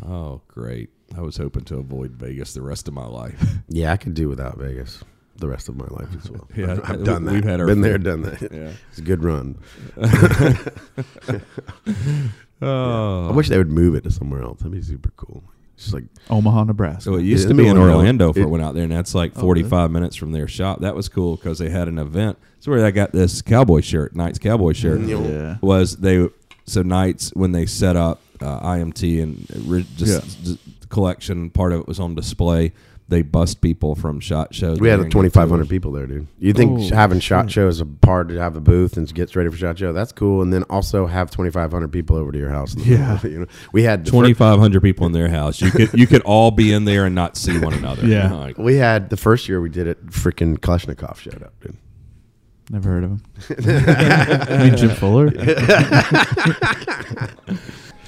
Uh, 0.04 0.08
oh, 0.08 0.42
great! 0.48 0.90
I 1.18 1.22
was 1.22 1.38
hoping 1.38 1.64
to 1.66 1.78
avoid 1.78 2.12
Vegas 2.12 2.54
the 2.54 2.62
rest 2.62 2.88
of 2.88 2.94
my 2.94 3.06
life. 3.06 3.44
yeah, 3.68 3.92
I 3.92 3.98
could 3.98 4.14
do 4.14 4.30
without 4.30 4.58
Vegas 4.58 5.04
the 5.38 5.48
rest 5.48 5.70
of 5.70 5.76
my 5.76 5.88
life 5.90 6.10
as 6.18 6.30
well. 6.30 6.48
Yeah, 6.56 6.74
I've, 6.74 6.90
I've 6.90 7.04
done 7.04 7.26
that. 7.26 7.34
we've 7.34 7.44
had 7.44 7.60
our 7.60 7.66
Been 7.66 7.82
there, 7.82 7.98
done 7.98 8.22
that. 8.24 8.42
yeah. 8.52 8.72
It's 8.90 9.00
a 9.00 9.02
good 9.02 9.24
run. 9.24 9.58
Oh, 12.62 13.30
I 13.30 13.32
wish 13.32 13.50
they 13.50 13.58
would 13.58 13.72
move 13.72 13.96
it 13.96 14.04
to 14.04 14.12
somewhere 14.12 14.44
else. 14.44 14.60
That'd 14.60 14.72
be 14.74 14.82
super 14.84 15.10
cool. 15.18 15.44
Just 15.78 15.94
like 15.96 16.04
Omaha, 16.30 16.66
Nebraska. 16.66 17.02
So 17.02 17.16
it 17.16 17.24
used 17.24 17.46
Yeah, 17.46 17.50
to 17.50 17.56
be 17.56 17.68
in 17.68 17.76
no, 17.76 17.88
no, 17.88 17.92
Orlando 17.96 18.32
for 18.34 18.40
it- 18.40 18.44
it 18.44 18.50
went 18.50 18.64
out 18.64 18.76
there, 18.76 18.84
and 18.84 18.92
that's 18.92 19.16
like 19.16 19.32
Oh, 19.36 19.42
45 19.42 19.90
minutes 19.90 20.16
from 20.16 20.32
their 20.32 20.48
shop. 20.48 20.82
That 20.82 20.96
was 20.96 21.10
cool 21.10 21.38
because 21.38 21.58
they 21.58 21.70
had 21.70 21.88
an 21.88 21.98
event. 21.98 22.38
That's 22.58 22.68
where 22.68 22.86
I 22.86 22.92
got 22.92 23.14
this 23.14 23.42
cowboy 23.42 23.82
shirt, 23.82 24.16
Knights 24.16 24.38
cowboy 24.38 24.74
shirt. 24.74 25.00
Mm, 25.00 25.28
yeah. 25.28 25.58
Was 25.62 25.98
they 25.98 26.30
so 26.66 26.82
Knight's 26.82 27.30
when 27.32 27.52
they 27.52 27.66
set 27.66 27.96
up 27.96 28.22
uh, 28.42 28.60
IMT 28.62 29.22
and 29.22 29.46
re- 29.68 29.86
just 29.98 30.40
Yeah. 30.40 30.44
just 30.44 30.90
collection 30.90 31.50
part 31.50 31.72
of 31.74 31.80
it 31.82 31.88
was 31.88 32.00
on 32.00 32.16
display. 32.16 32.74
they 33.08 33.22
bust 33.22 33.60
people 33.60 33.94
from 33.94 34.22
shot 34.22 34.56
shows. 34.56 34.80
We 34.80 34.88
had 34.88 34.96
didn't 34.96 35.10
get 35.10 35.18
2,500 35.34 35.68
people 35.68 35.92
there, 35.92 36.08
dude. 36.08 36.28
You 36.40 36.54
think 36.54 36.94
having 36.94 37.20
shot 37.20 37.52
show 37.52 37.68
is 37.68 37.82
a 37.82 37.86
part 37.86 38.30
to 38.30 38.36
have 38.40 38.56
a 38.56 38.62
booth 38.62 38.96
and 38.96 39.14
gets 39.14 39.36
ready 39.36 39.50
for 39.50 39.58
shot 39.58 39.78
show? 39.78 39.92
That's 39.92 40.14
cool. 40.14 40.42
And 40.42 40.54
then 40.54 40.64
also 40.70 41.08
have 41.08 41.30
2,500 41.30 41.92
people 41.92 42.16
over 42.16 42.32
to 42.32 42.38
your 42.40 42.52
house. 42.52 42.74
Yeah. 42.78 43.20
you 43.24 43.40
know, 43.40 43.46
we 43.74 43.84
had 43.84 44.06
Twenty 44.06 44.34
five 44.34 44.60
hundred 44.60 44.82
people 44.82 45.06
in 45.08 45.12
their 45.12 45.28
house. 45.28 45.60
You 45.60 45.72
could 45.72 45.92
you 45.94 46.08
could 46.08 46.22
all 46.22 46.52
be 46.52 46.72
in 46.72 46.86
there 46.86 47.04
and 47.06 47.14
not 47.14 47.36
see 47.36 47.58
one 47.60 47.74
another. 47.74 48.08
Yeah. 48.08 48.32
Like, 48.34 48.58
We 48.58 48.76
had 48.78 49.10
the 49.10 49.18
first 49.18 49.50
year 49.50 49.60
we 49.60 49.68
did 49.70 49.88
it. 49.88 50.06
Freaking 50.08 50.58
Kalashnikov 50.58 51.18
showed 51.18 51.44
up, 51.44 51.54
dude. 51.60 51.76
Never 52.72 52.89
heard 52.89 53.03
of 53.03 53.10
him. 53.11 53.22
I 53.68 54.64
mean 54.64 54.77
Jim 54.77 54.91
Fuller. 54.91 55.30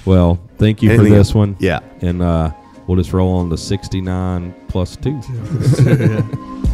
well, 0.06 0.40
thank 0.56 0.82
you 0.82 0.88
for 0.88 0.94
Anything- 0.94 1.12
this 1.12 1.34
one. 1.34 1.54
Yeah. 1.60 1.80
And 2.00 2.22
uh, 2.22 2.50
we'll 2.86 2.96
just 2.96 3.12
roll 3.12 3.36
on 3.36 3.50
to 3.50 3.58
sixty 3.58 4.00
nine 4.00 4.54
plus 4.68 4.96
two. 4.96 5.20
Yeah. 5.84 6.22